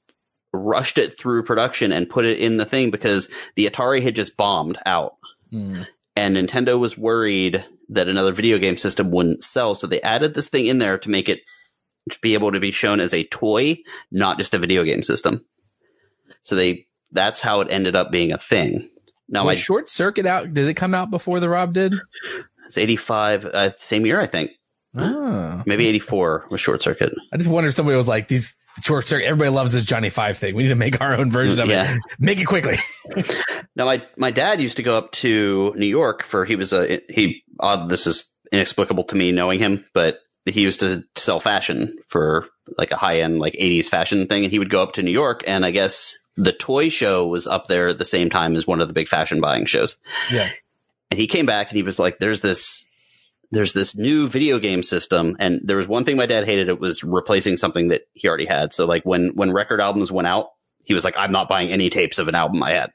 rushed 0.53 0.99
it 0.99 1.17
through 1.19 1.43
production 1.45 1.93
and 1.93 2.09
put 2.09 2.25
it 2.25 2.39
in 2.39 2.57
the 2.57 2.65
thing 2.67 2.91
because 2.91 3.29
the 3.57 3.67
Atari 3.69 4.03
had 4.03 4.15
just 4.17 4.37
bombed 4.37 4.79
out, 4.87 5.15
Mm. 5.53 5.87
and 6.17 6.37
Nintendo 6.37 6.79
was 6.79 6.99
worried 6.99 7.65
that 7.91 8.09
another 8.09 8.33
video 8.33 8.59
game 8.59 8.77
system 8.77 9.11
wouldn't 9.11 9.43
sell, 9.45 9.75
so 9.75 9.87
they 9.87 10.01
added 10.03 10.35
this 10.35 10.49
thing 10.49 10.67
in 10.67 10.79
there 10.79 10.99
to 10.99 11.11
make 11.11 11.29
it 11.29 11.41
to 12.11 12.19
be 12.21 12.35
able 12.35 12.51
to 12.53 12.61
be 12.61 12.71
shown 12.71 12.99
as 13.01 13.15
a 13.15 13.25
toy, 13.25 13.79
not 14.11 14.39
just 14.39 14.53
a 14.55 14.59
video 14.59 14.83
game 14.85 15.03
system. 15.03 15.45
So 16.43 16.55
they 16.57 16.87
that's 17.15 17.41
how 17.41 17.61
it 17.63 17.69
ended 17.71 17.97
up 17.97 18.11
being 18.11 18.33
a 18.33 18.39
thing. 18.39 18.89
Now 19.29 19.47
Was 19.47 19.57
I 19.57 19.61
Short 19.61 19.89
Circuit 19.89 20.27
out? 20.27 20.53
Did 20.53 20.69
it 20.69 20.75
come 20.75 20.95
out 20.95 21.11
before 21.11 21.41
the 21.41 21.49
Rob 21.49 21.73
did? 21.73 21.95
It's 22.67 22.77
85, 22.77 23.45
uh, 23.47 23.71
same 23.79 24.05
year, 24.05 24.21
I 24.21 24.27
think. 24.27 24.51
Oh. 24.97 25.63
Maybe 25.67 25.87
84 25.89 26.47
was 26.51 26.61
Short 26.61 26.83
Circuit. 26.83 27.13
I 27.33 27.37
just 27.37 27.51
wonder 27.51 27.69
if 27.69 27.75
somebody 27.75 27.97
was 27.97 28.07
like, 28.09 28.29
these 28.29 28.55
Short 28.83 29.07
Circuit, 29.07 29.27
everybody 29.27 29.51
loves 29.51 29.73
this 29.73 29.85
Johnny 29.85 30.11
Five 30.11 30.37
thing. 30.37 30.55
We 30.55 30.65
need 30.65 30.69
to 30.71 30.75
make 30.75 31.01
our 31.01 31.15
own 31.15 31.31
version 31.31 31.61
of 31.61 31.69
Yeah. 31.69 31.95
it. 31.95 32.01
Make 32.19 32.41
it 32.41 32.45
quickly. 32.47 32.77
Now, 33.77 33.87
my, 33.87 34.07
my 34.17 34.31
dad 34.31 34.61
used 34.61 34.77
to 34.77 34.85
go 34.85 34.97
up 34.97 35.11
to 35.13 35.75
New 35.77 35.87
York 35.87 36.23
for, 36.23 36.45
he 36.45 36.55
was 36.55 36.73
a, 36.73 37.01
he, 37.09 37.43
odd, 37.59 37.89
this 37.89 38.07
is 38.07 38.33
inexplicable 38.53 39.03
to 39.05 39.17
me 39.17 39.33
knowing 39.33 39.59
him, 39.59 39.85
but 39.95 40.21
he 40.45 40.61
used 40.63 40.79
to 40.79 41.03
sell 41.17 41.41
fashion 41.41 41.97
for 42.07 42.47
like 42.79 42.93
a 42.93 42.97
high 42.97 43.21
end, 43.23 43.41
like 43.41 43.55
80s 43.55 43.87
fashion 43.87 44.29
thing. 44.29 44.45
And 44.45 44.53
he 44.53 44.61
would 44.61 44.71
go 44.71 44.81
up 44.81 44.93
to 44.93 45.03
New 45.03 45.11
York 45.11 45.43
and 45.49 45.67
I 45.67 45.73
guess 45.73 46.17
the 46.37 46.53
toy 46.53 46.89
show 46.89 47.27
was 47.27 47.47
up 47.47 47.67
there 47.67 47.89
at 47.89 47.99
the 47.99 48.05
same 48.05 48.31
time 48.31 48.57
as 48.57 48.67
one 48.67 48.81
of 48.81 48.89
the 48.89 48.95
big 48.95 49.09
fashion 49.09 49.41
buying 49.41 49.67
shows. 49.67 49.97
Yeah. 50.31 50.51
and 51.11 51.21
he 51.21 51.27
came 51.27 51.47
back 51.47 51.69
and 51.71 51.77
he 51.77 51.83
was 51.83 51.99
like 51.99 52.19
there's 52.19 52.41
this 52.41 52.85
there's 53.51 53.73
this 53.73 53.95
new 53.95 54.27
video 54.27 54.59
game 54.59 54.83
system. 54.83 55.37
And 55.39 55.61
there 55.63 55.77
was 55.77 55.87
one 55.87 56.05
thing 56.05 56.17
my 56.17 56.27
dad 56.27 56.45
hated. 56.45 56.69
It 56.69 56.81
was 56.81 57.05
replacing 57.05 57.57
something 57.57 57.89
that 57.89 58.03
he 58.13 58.27
already 58.27 58.47
had. 58.47 58.73
So 58.73 58.85
like 58.85 59.05
when 59.05 59.29
when 59.35 59.53
record 59.53 59.81
albums 59.81 60.11
went 60.11 60.27
out 60.27 60.51
he 60.87 60.93
was 60.93 61.03
like 61.05 61.17
i'm 61.17 61.33
not 61.33 61.49
buying 61.49 61.71
any 61.71 61.89
tapes 61.89 62.19
of 62.19 62.29
an 62.29 62.35
album 62.35 62.63
i 62.63 62.73
had. 62.73 62.93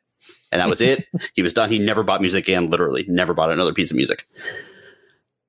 And 0.51 0.59
that 0.59 0.69
was 0.69 0.81
it. 0.81 1.05
He 1.33 1.41
was 1.43 1.53
done. 1.53 1.69
He 1.69 1.79
never 1.79 2.03
bought 2.03 2.21
music 2.21 2.45
again 2.47 2.69
literally 2.69 3.05
never 3.07 3.33
bought 3.33 3.51
another 3.51 3.73
piece 3.73 3.91
of 3.91 3.97
music. 3.97 4.27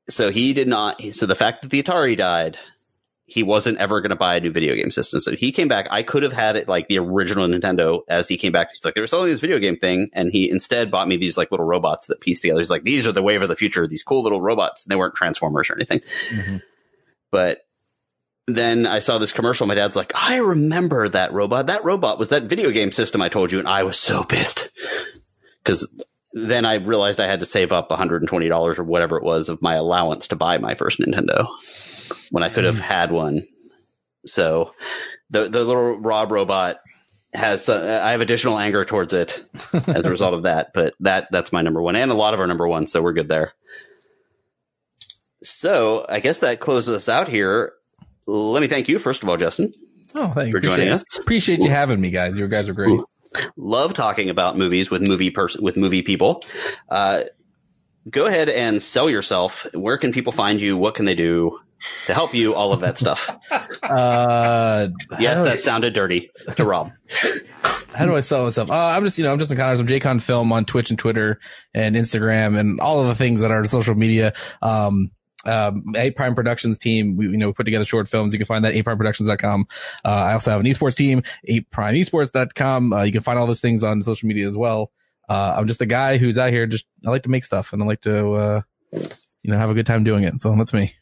So 0.09 0.31
he 0.31 0.53
did 0.53 0.69
not 0.69 1.03
so 1.13 1.27
the 1.27 1.35
fact 1.35 1.63
that 1.63 1.71
the 1.71 1.83
atari 1.83 2.17
died 2.17 2.59
he 3.31 3.45
wasn't 3.45 3.79
ever 3.79 4.01
going 4.01 4.11
to 4.11 4.17
buy 4.17 4.35
a 4.35 4.41
new 4.41 4.51
video 4.51 4.75
game 4.75 4.91
system. 4.91 5.21
So 5.21 5.37
he 5.37 5.53
came 5.53 5.69
back. 5.69 5.87
I 5.89 6.03
could 6.03 6.25
have 6.25 6.33
had 6.33 6.57
it 6.57 6.67
like 6.67 6.89
the 6.89 6.99
original 6.99 7.47
Nintendo 7.47 8.01
as 8.09 8.27
he 8.27 8.37
came 8.37 8.51
back. 8.51 8.71
He's 8.71 8.85
like, 8.85 8.95
they 8.95 9.01
were 9.01 9.07
selling 9.07 9.31
this 9.31 9.41
video 9.41 9.61
game 9.61 9.77
thing. 9.77 10.11
And 10.13 10.33
he 10.33 10.51
instead 10.51 10.91
bought 10.91 11.07
me 11.07 11.17
these 11.17 11.37
like 11.39 11.53
little 11.53 11.65
robots 11.65 12.09
that 12.09 12.21
piece 12.21 12.41
together. 12.41 12.59
He's 12.59 12.71
like, 12.71 12.83
these 12.83 13.07
are 13.07 13.13
the 13.13 13.23
wave 13.23 13.41
of 13.41 13.49
the 13.49 13.55
future. 13.55 13.87
These 13.87 14.03
cool 14.03 14.25
little 14.25 14.41
robots. 14.41 14.85
And 14.85 14.91
They 14.91 14.97
weren't 14.97 15.15
Transformers 15.15 15.71
or 15.71 15.77
anything. 15.77 16.01
Mhm. 16.33 16.61
But 17.31 17.67
then 18.49 18.85
I 18.85 18.99
saw 18.99 19.19
this 19.19 19.33
commercial. 19.33 19.69
My 19.69 19.77
dad's 19.77 19.95
like, 19.95 20.11
I 20.13 20.39
remember 20.39 21.09
that 21.09 21.33
robot. 21.33 21.69
That 21.69 21.85
robot 21.85 22.19
was 22.19 22.31
that 22.31 22.45
video 22.45 22.73
game 22.73 22.91
system 22.91 23.23
I 23.23 23.29
told 23.29 23.53
you. 23.53 23.61
And 23.61 23.69
I 23.69 23.85
was 23.85 23.97
so 23.97 24.25
pissed 24.25 24.71
because 25.63 26.05
then 26.33 26.65
I 26.65 26.75
realized 26.75 27.21
I 27.21 27.29
had 27.29 27.41
to 27.41 27.47
save 27.47 27.71
up 27.71 27.91
$120 27.91 28.79
or 28.79 28.83
whatever 28.85 29.17
it 29.17 29.23
was 29.23 29.49
of 29.49 29.63
my 29.63 29.75
allowance 29.75 30.27
to 30.29 30.37
buy 30.37 30.59
my 30.59 30.75
first 30.75 30.99
Nintendo 30.99 31.47
when 32.31 32.43
I 32.43 32.49
could 32.49 32.65
have 32.65 32.79
had 32.81 33.11
one. 33.11 33.43
So 34.25 34.75
the 35.31 35.49
the 35.49 35.65
little 35.65 35.99
Rob 35.99 36.31
robot 36.31 36.81
has 37.33 37.69
uh, 37.69 38.03
I 38.05 38.11
have 38.11 38.21
additional 38.21 38.59
anger 38.59 38.85
towards 38.85 39.13
it 39.13 39.43
as 39.73 40.05
a 40.05 40.11
result 40.11 40.35
of 40.35 40.43
that, 40.43 40.73
but 40.75 40.95
that 41.01 41.29
that's 41.31 41.53
my 41.53 41.63
number 41.63 41.81
one 41.81 41.97
and 41.97 42.11
a 42.11 42.15
lot 42.15 42.35
of 42.35 42.41
our 42.41 42.47
number 42.47 42.67
one, 42.69 42.87
so 42.87 43.03
we're 43.03 43.13
good 43.13 43.29
there. 43.29 43.53
So 45.43 46.05
I 46.09 46.21
guess 46.21 46.41
that 46.41 46.61
closes 46.61 46.95
us 46.95 47.09
out 47.09 47.29
here. 47.29 47.73
Let 48.27 48.61
me 48.61 48.69
thank 48.69 48.89
you 48.89 48.99
first 48.99 49.23
of 49.23 49.29
all, 49.29 49.37
Justin. 49.37 49.73
Oh, 50.15 50.29
thank 50.29 50.47
you. 50.47 50.53
For 50.53 50.61
joining 50.61 50.89
us. 50.89 51.05
Appreciate 51.19 51.61
you 51.61 51.71
having 51.71 52.01
me, 52.01 52.11
guys. 52.11 52.37
You 52.37 52.49
guys 52.49 52.69
are 52.69 52.75
great. 52.75 53.01
Love 53.57 53.95
talking 53.95 54.29
about 54.29 54.59
movies 54.59 54.91
with 54.91 55.03
movie 55.07 55.31
person 55.31 55.63
with 55.63 55.77
movie 55.77 56.03
people. 56.03 56.43
Uh, 56.89 57.23
go 58.09 58.27
ahead 58.27 58.49
and 58.49 58.83
sell 58.83 59.09
yourself. 59.09 59.67
Where 59.73 59.99
can 59.99 60.13
people 60.13 60.33
find 60.33 60.61
you? 60.61 60.77
What 60.77 60.97
can 60.97 61.05
they 61.05 61.15
do 61.15 61.61
to 62.07 62.15
help 62.15 62.35
you? 62.35 62.55
All 62.55 62.73
of 62.73 62.81
that 62.81 62.99
stuff. 62.99 63.29
Uh, 63.83 64.89
Yes, 65.19 65.41
do 65.41 65.47
I- 65.47 65.51
that 65.51 65.59
sounded 65.61 65.95
dirty 65.95 66.31
to 66.57 66.65
Rob. 66.65 66.93
How 67.95 68.07
do 68.07 68.15
I 68.15 68.21
sell 68.21 68.45
myself? 68.45 68.71
Uh, 68.71 68.75
I'm 68.75 69.05
just, 69.05 69.19
you 69.19 69.25
know, 69.25 69.33
I'm 69.33 69.39
Justin 69.39 69.57
Connors. 69.57 69.81
I'm 69.81 69.87
JCon 69.89 70.23
Film 70.25 70.53
on 70.53 70.65
Twitch 70.65 70.91
and 70.91 70.99
Twitter 70.99 71.41
and 71.75 71.97
Instagram 71.97 72.57
and 72.59 72.79
all 72.81 73.01
of 73.01 73.09
the 73.09 73.15
things 73.17 73.41
that 73.41 73.51
are 73.51 73.65
social 73.65 73.97
media. 73.97 74.33
Um, 74.63 75.11
um, 75.45 75.83
Ape 75.97 76.15
Prime 76.15 76.35
Productions 76.37 76.79
team, 76.79 77.17
we, 77.17 77.27
you 77.27 77.37
know, 77.37 77.53
put 77.53 77.65
together 77.65 77.85
short 77.85 78.07
films. 78.07 78.33
You 78.33 78.39
can 78.39 78.47
find 78.47 78.65
that 78.65 78.75
at 78.77 78.85
apeprimeproductions.com. 78.85 79.67
Uh, 80.05 80.09
I 80.09 80.33
also 80.35 80.51
have 80.53 80.61
an 80.61 80.67
esports 80.67 80.95
team, 80.95 81.23
apeprimeesports.com. 81.49 82.93
Uh, 82.93 83.03
you 83.03 83.13
can 83.13 83.23
find 83.23 83.39
all 83.39 83.47
those 83.47 83.61
things 83.61 83.83
on 83.83 84.03
social 84.03 84.29
media 84.29 84.47
as 84.47 84.57
well. 84.57 84.93
Uh, 85.29 85.55
I'm 85.57 85.67
just 85.67 85.81
a 85.81 85.87
guy 85.87 86.19
who's 86.19 86.39
out 86.39 86.51
here. 86.53 86.67
Just, 86.67 86.87
I 87.07 87.11
like 87.11 87.23
to 87.25 87.31
make 87.31 87.43
stuff 87.45 87.73
and 87.73 87.83
I 87.83 87.87
like 87.87 88.03
to, 88.03 88.33
uh, 88.33 88.61
you 88.93 89.51
know, 89.51 89.59
have 89.59 89.71
a 89.71 89.75
good 89.75 89.87
time 89.87 90.05
doing 90.05 90.25
it. 90.25 90.41
So 90.41 90.55
that's 90.57 90.73
me. 90.73 90.93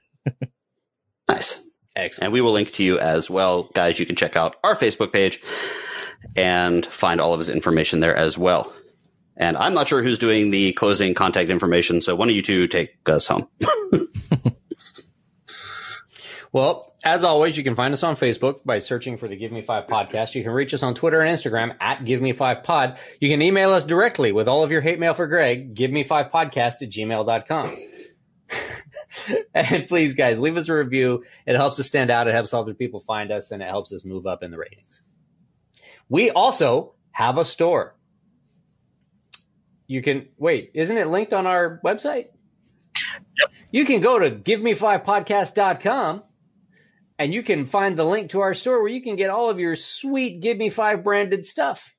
Excellent. 1.98 2.26
And 2.26 2.32
we 2.32 2.40
will 2.40 2.52
link 2.52 2.72
to 2.74 2.82
you 2.82 2.98
as 2.98 3.28
well. 3.28 3.64
Guys, 3.74 3.98
you 3.98 4.06
can 4.06 4.16
check 4.16 4.36
out 4.36 4.56
our 4.64 4.76
Facebook 4.76 5.12
page 5.12 5.42
and 6.36 6.86
find 6.86 7.20
all 7.20 7.34
of 7.34 7.40
his 7.40 7.48
information 7.48 8.00
there 8.00 8.16
as 8.16 8.38
well. 8.38 8.72
And 9.36 9.56
I'm 9.56 9.74
not 9.74 9.86
sure 9.88 10.02
who's 10.02 10.18
doing 10.18 10.50
the 10.50 10.72
closing 10.72 11.14
contact 11.14 11.50
information, 11.50 12.02
so 12.02 12.16
one 12.16 12.28
of 12.28 12.34
you 12.34 12.42
two 12.42 12.66
take 12.66 12.96
us 13.08 13.26
home. 13.26 13.48
Well, 16.52 16.94
as 17.04 17.24
always, 17.24 17.56
you 17.56 17.62
can 17.64 17.76
find 17.76 17.92
us 17.92 18.02
on 18.02 18.16
Facebook 18.16 18.64
by 18.64 18.78
searching 18.78 19.16
for 19.16 19.28
the 19.28 19.36
Give 19.36 19.52
Me 19.52 19.62
Five 19.62 19.86
podcast. 19.86 20.34
You 20.34 20.42
can 20.42 20.52
reach 20.52 20.72
us 20.72 20.82
on 20.82 20.94
Twitter 20.94 21.20
and 21.20 21.36
Instagram 21.36 21.76
at 21.80 22.04
Give 22.04 22.22
Me 22.22 22.32
Five 22.32 22.64
Pod. 22.64 22.98
You 23.20 23.28
can 23.28 23.42
email 23.42 23.72
us 23.72 23.84
directly 23.84 24.32
with 24.32 24.48
all 24.48 24.62
of 24.62 24.72
your 24.72 24.80
hate 24.80 24.98
mail 24.98 25.14
for 25.14 25.26
Greg, 25.26 25.74
give 25.74 25.90
me 25.90 26.04
five 26.04 26.30
podcast 26.30 26.82
at 26.82 26.90
gmail.com. 26.90 27.76
and 29.54 29.86
please, 29.86 30.14
guys, 30.14 30.38
leave 30.38 30.56
us 30.56 30.68
a 30.68 30.74
review. 30.74 31.24
It 31.46 31.56
helps 31.56 31.80
us 31.80 31.86
stand 31.86 32.10
out. 32.10 32.28
It 32.28 32.34
helps 32.34 32.54
other 32.54 32.74
people 32.74 33.00
find 33.00 33.30
us 33.30 33.50
and 33.50 33.62
it 33.62 33.68
helps 33.68 33.92
us 33.92 34.04
move 34.04 34.26
up 34.26 34.42
in 34.42 34.50
the 34.50 34.58
ratings. 34.58 35.02
We 36.08 36.30
also 36.30 36.94
have 37.12 37.38
a 37.38 37.44
store. 37.44 37.94
You 39.86 40.02
can 40.02 40.28
wait, 40.36 40.70
isn't 40.74 40.96
it 40.96 41.08
linked 41.08 41.32
on 41.32 41.46
our 41.46 41.80
website? 41.84 42.26
Yep. 43.40 43.50
You 43.70 43.84
can 43.84 44.00
go 44.00 44.18
to 44.18 44.30
givemefivepodcast.com 44.30 46.22
and 47.18 47.34
you 47.34 47.42
can 47.42 47.66
find 47.66 47.98
the 47.98 48.04
link 48.04 48.30
to 48.30 48.40
our 48.40 48.54
store 48.54 48.80
where 48.80 48.90
you 48.90 49.02
can 49.02 49.16
get 49.16 49.30
all 49.30 49.50
of 49.50 49.58
your 49.58 49.76
sweet 49.76 50.40
Give 50.40 50.56
Me 50.56 50.70
Five 50.70 51.02
branded 51.02 51.46
stuff 51.46 51.94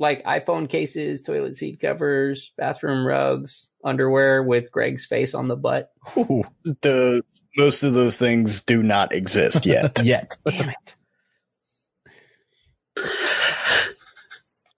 like 0.00 0.24
iPhone 0.24 0.68
cases, 0.68 1.22
toilet 1.22 1.56
seat 1.56 1.78
covers, 1.78 2.52
bathroom 2.56 3.06
rugs, 3.06 3.70
underwear 3.84 4.42
with 4.42 4.72
Greg's 4.72 5.04
face 5.04 5.34
on 5.34 5.46
the 5.46 5.56
butt. 5.56 5.88
Ooh, 6.16 6.42
The 6.64 7.22
most 7.56 7.82
of 7.82 7.92
those 7.94 8.16
things 8.16 8.62
do 8.62 8.82
not 8.82 9.12
exist 9.14 9.66
yet. 9.66 10.00
yet. 10.04 10.36
Damn 10.46 10.70
it. 10.70 10.96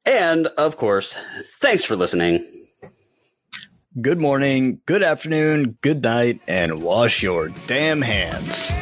And 0.05 0.49
of 0.49 0.77
course, 0.77 1.15
thanks 1.61 1.85
for 1.85 1.95
listening. 1.95 2.45
good 4.01 4.19
morning, 4.19 4.81
good 4.87 5.03
afternoon, 5.05 5.79
good 5.81 6.03
night, 6.03 6.41
and 6.49 6.83
wash 6.83 7.23
your 7.23 7.49
damn 7.69 8.03
hands. 8.03 8.73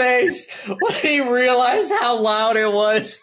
Face 0.00 0.66
when 0.68 0.94
he 1.02 1.20
realized 1.20 1.92
how 2.00 2.20
loud 2.20 2.56
it 2.56 2.72
was. 2.72 3.20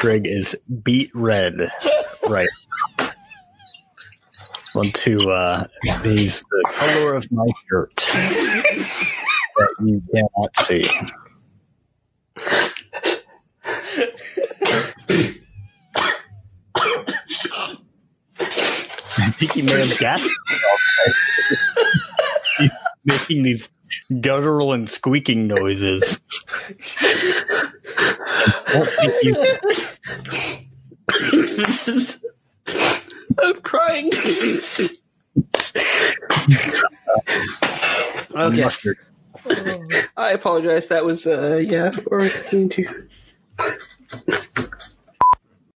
Greg 0.00 0.26
is 0.26 0.56
beat 0.82 1.10
red. 1.14 1.70
Right. 2.28 2.48
Want 4.74 4.94
to 4.94 5.18
uh 5.30 5.64
he's 6.02 6.42
the 6.42 6.72
color 6.72 7.14
of 7.14 7.30
my 7.32 7.46
shirt 7.68 7.94
that 7.96 9.70
you 9.80 10.02
cannot 10.12 10.56
see. 10.66 10.84
I 19.16 19.30
think 19.30 19.52
he 19.52 19.62
may 19.62 19.78
have 19.78 19.98
making 23.04 23.42
these 23.42 23.68
guttural 24.20 24.72
and 24.72 24.88
squeaking 24.88 25.46
noises. 25.46 26.20
I 28.28 28.64
don't 28.72 28.88
think 28.88 29.22
you- 29.22 29.58
I'm 33.42 33.60
crying. 33.62 34.10
okay, 38.34 38.62
mustard. 38.62 38.98
I 40.16 40.30
apologize. 40.32 40.86
That 40.88 41.04
was 41.04 41.26
uh 41.26 41.60
yeah 41.64 41.90
for 41.90 42.28
to 42.28 43.06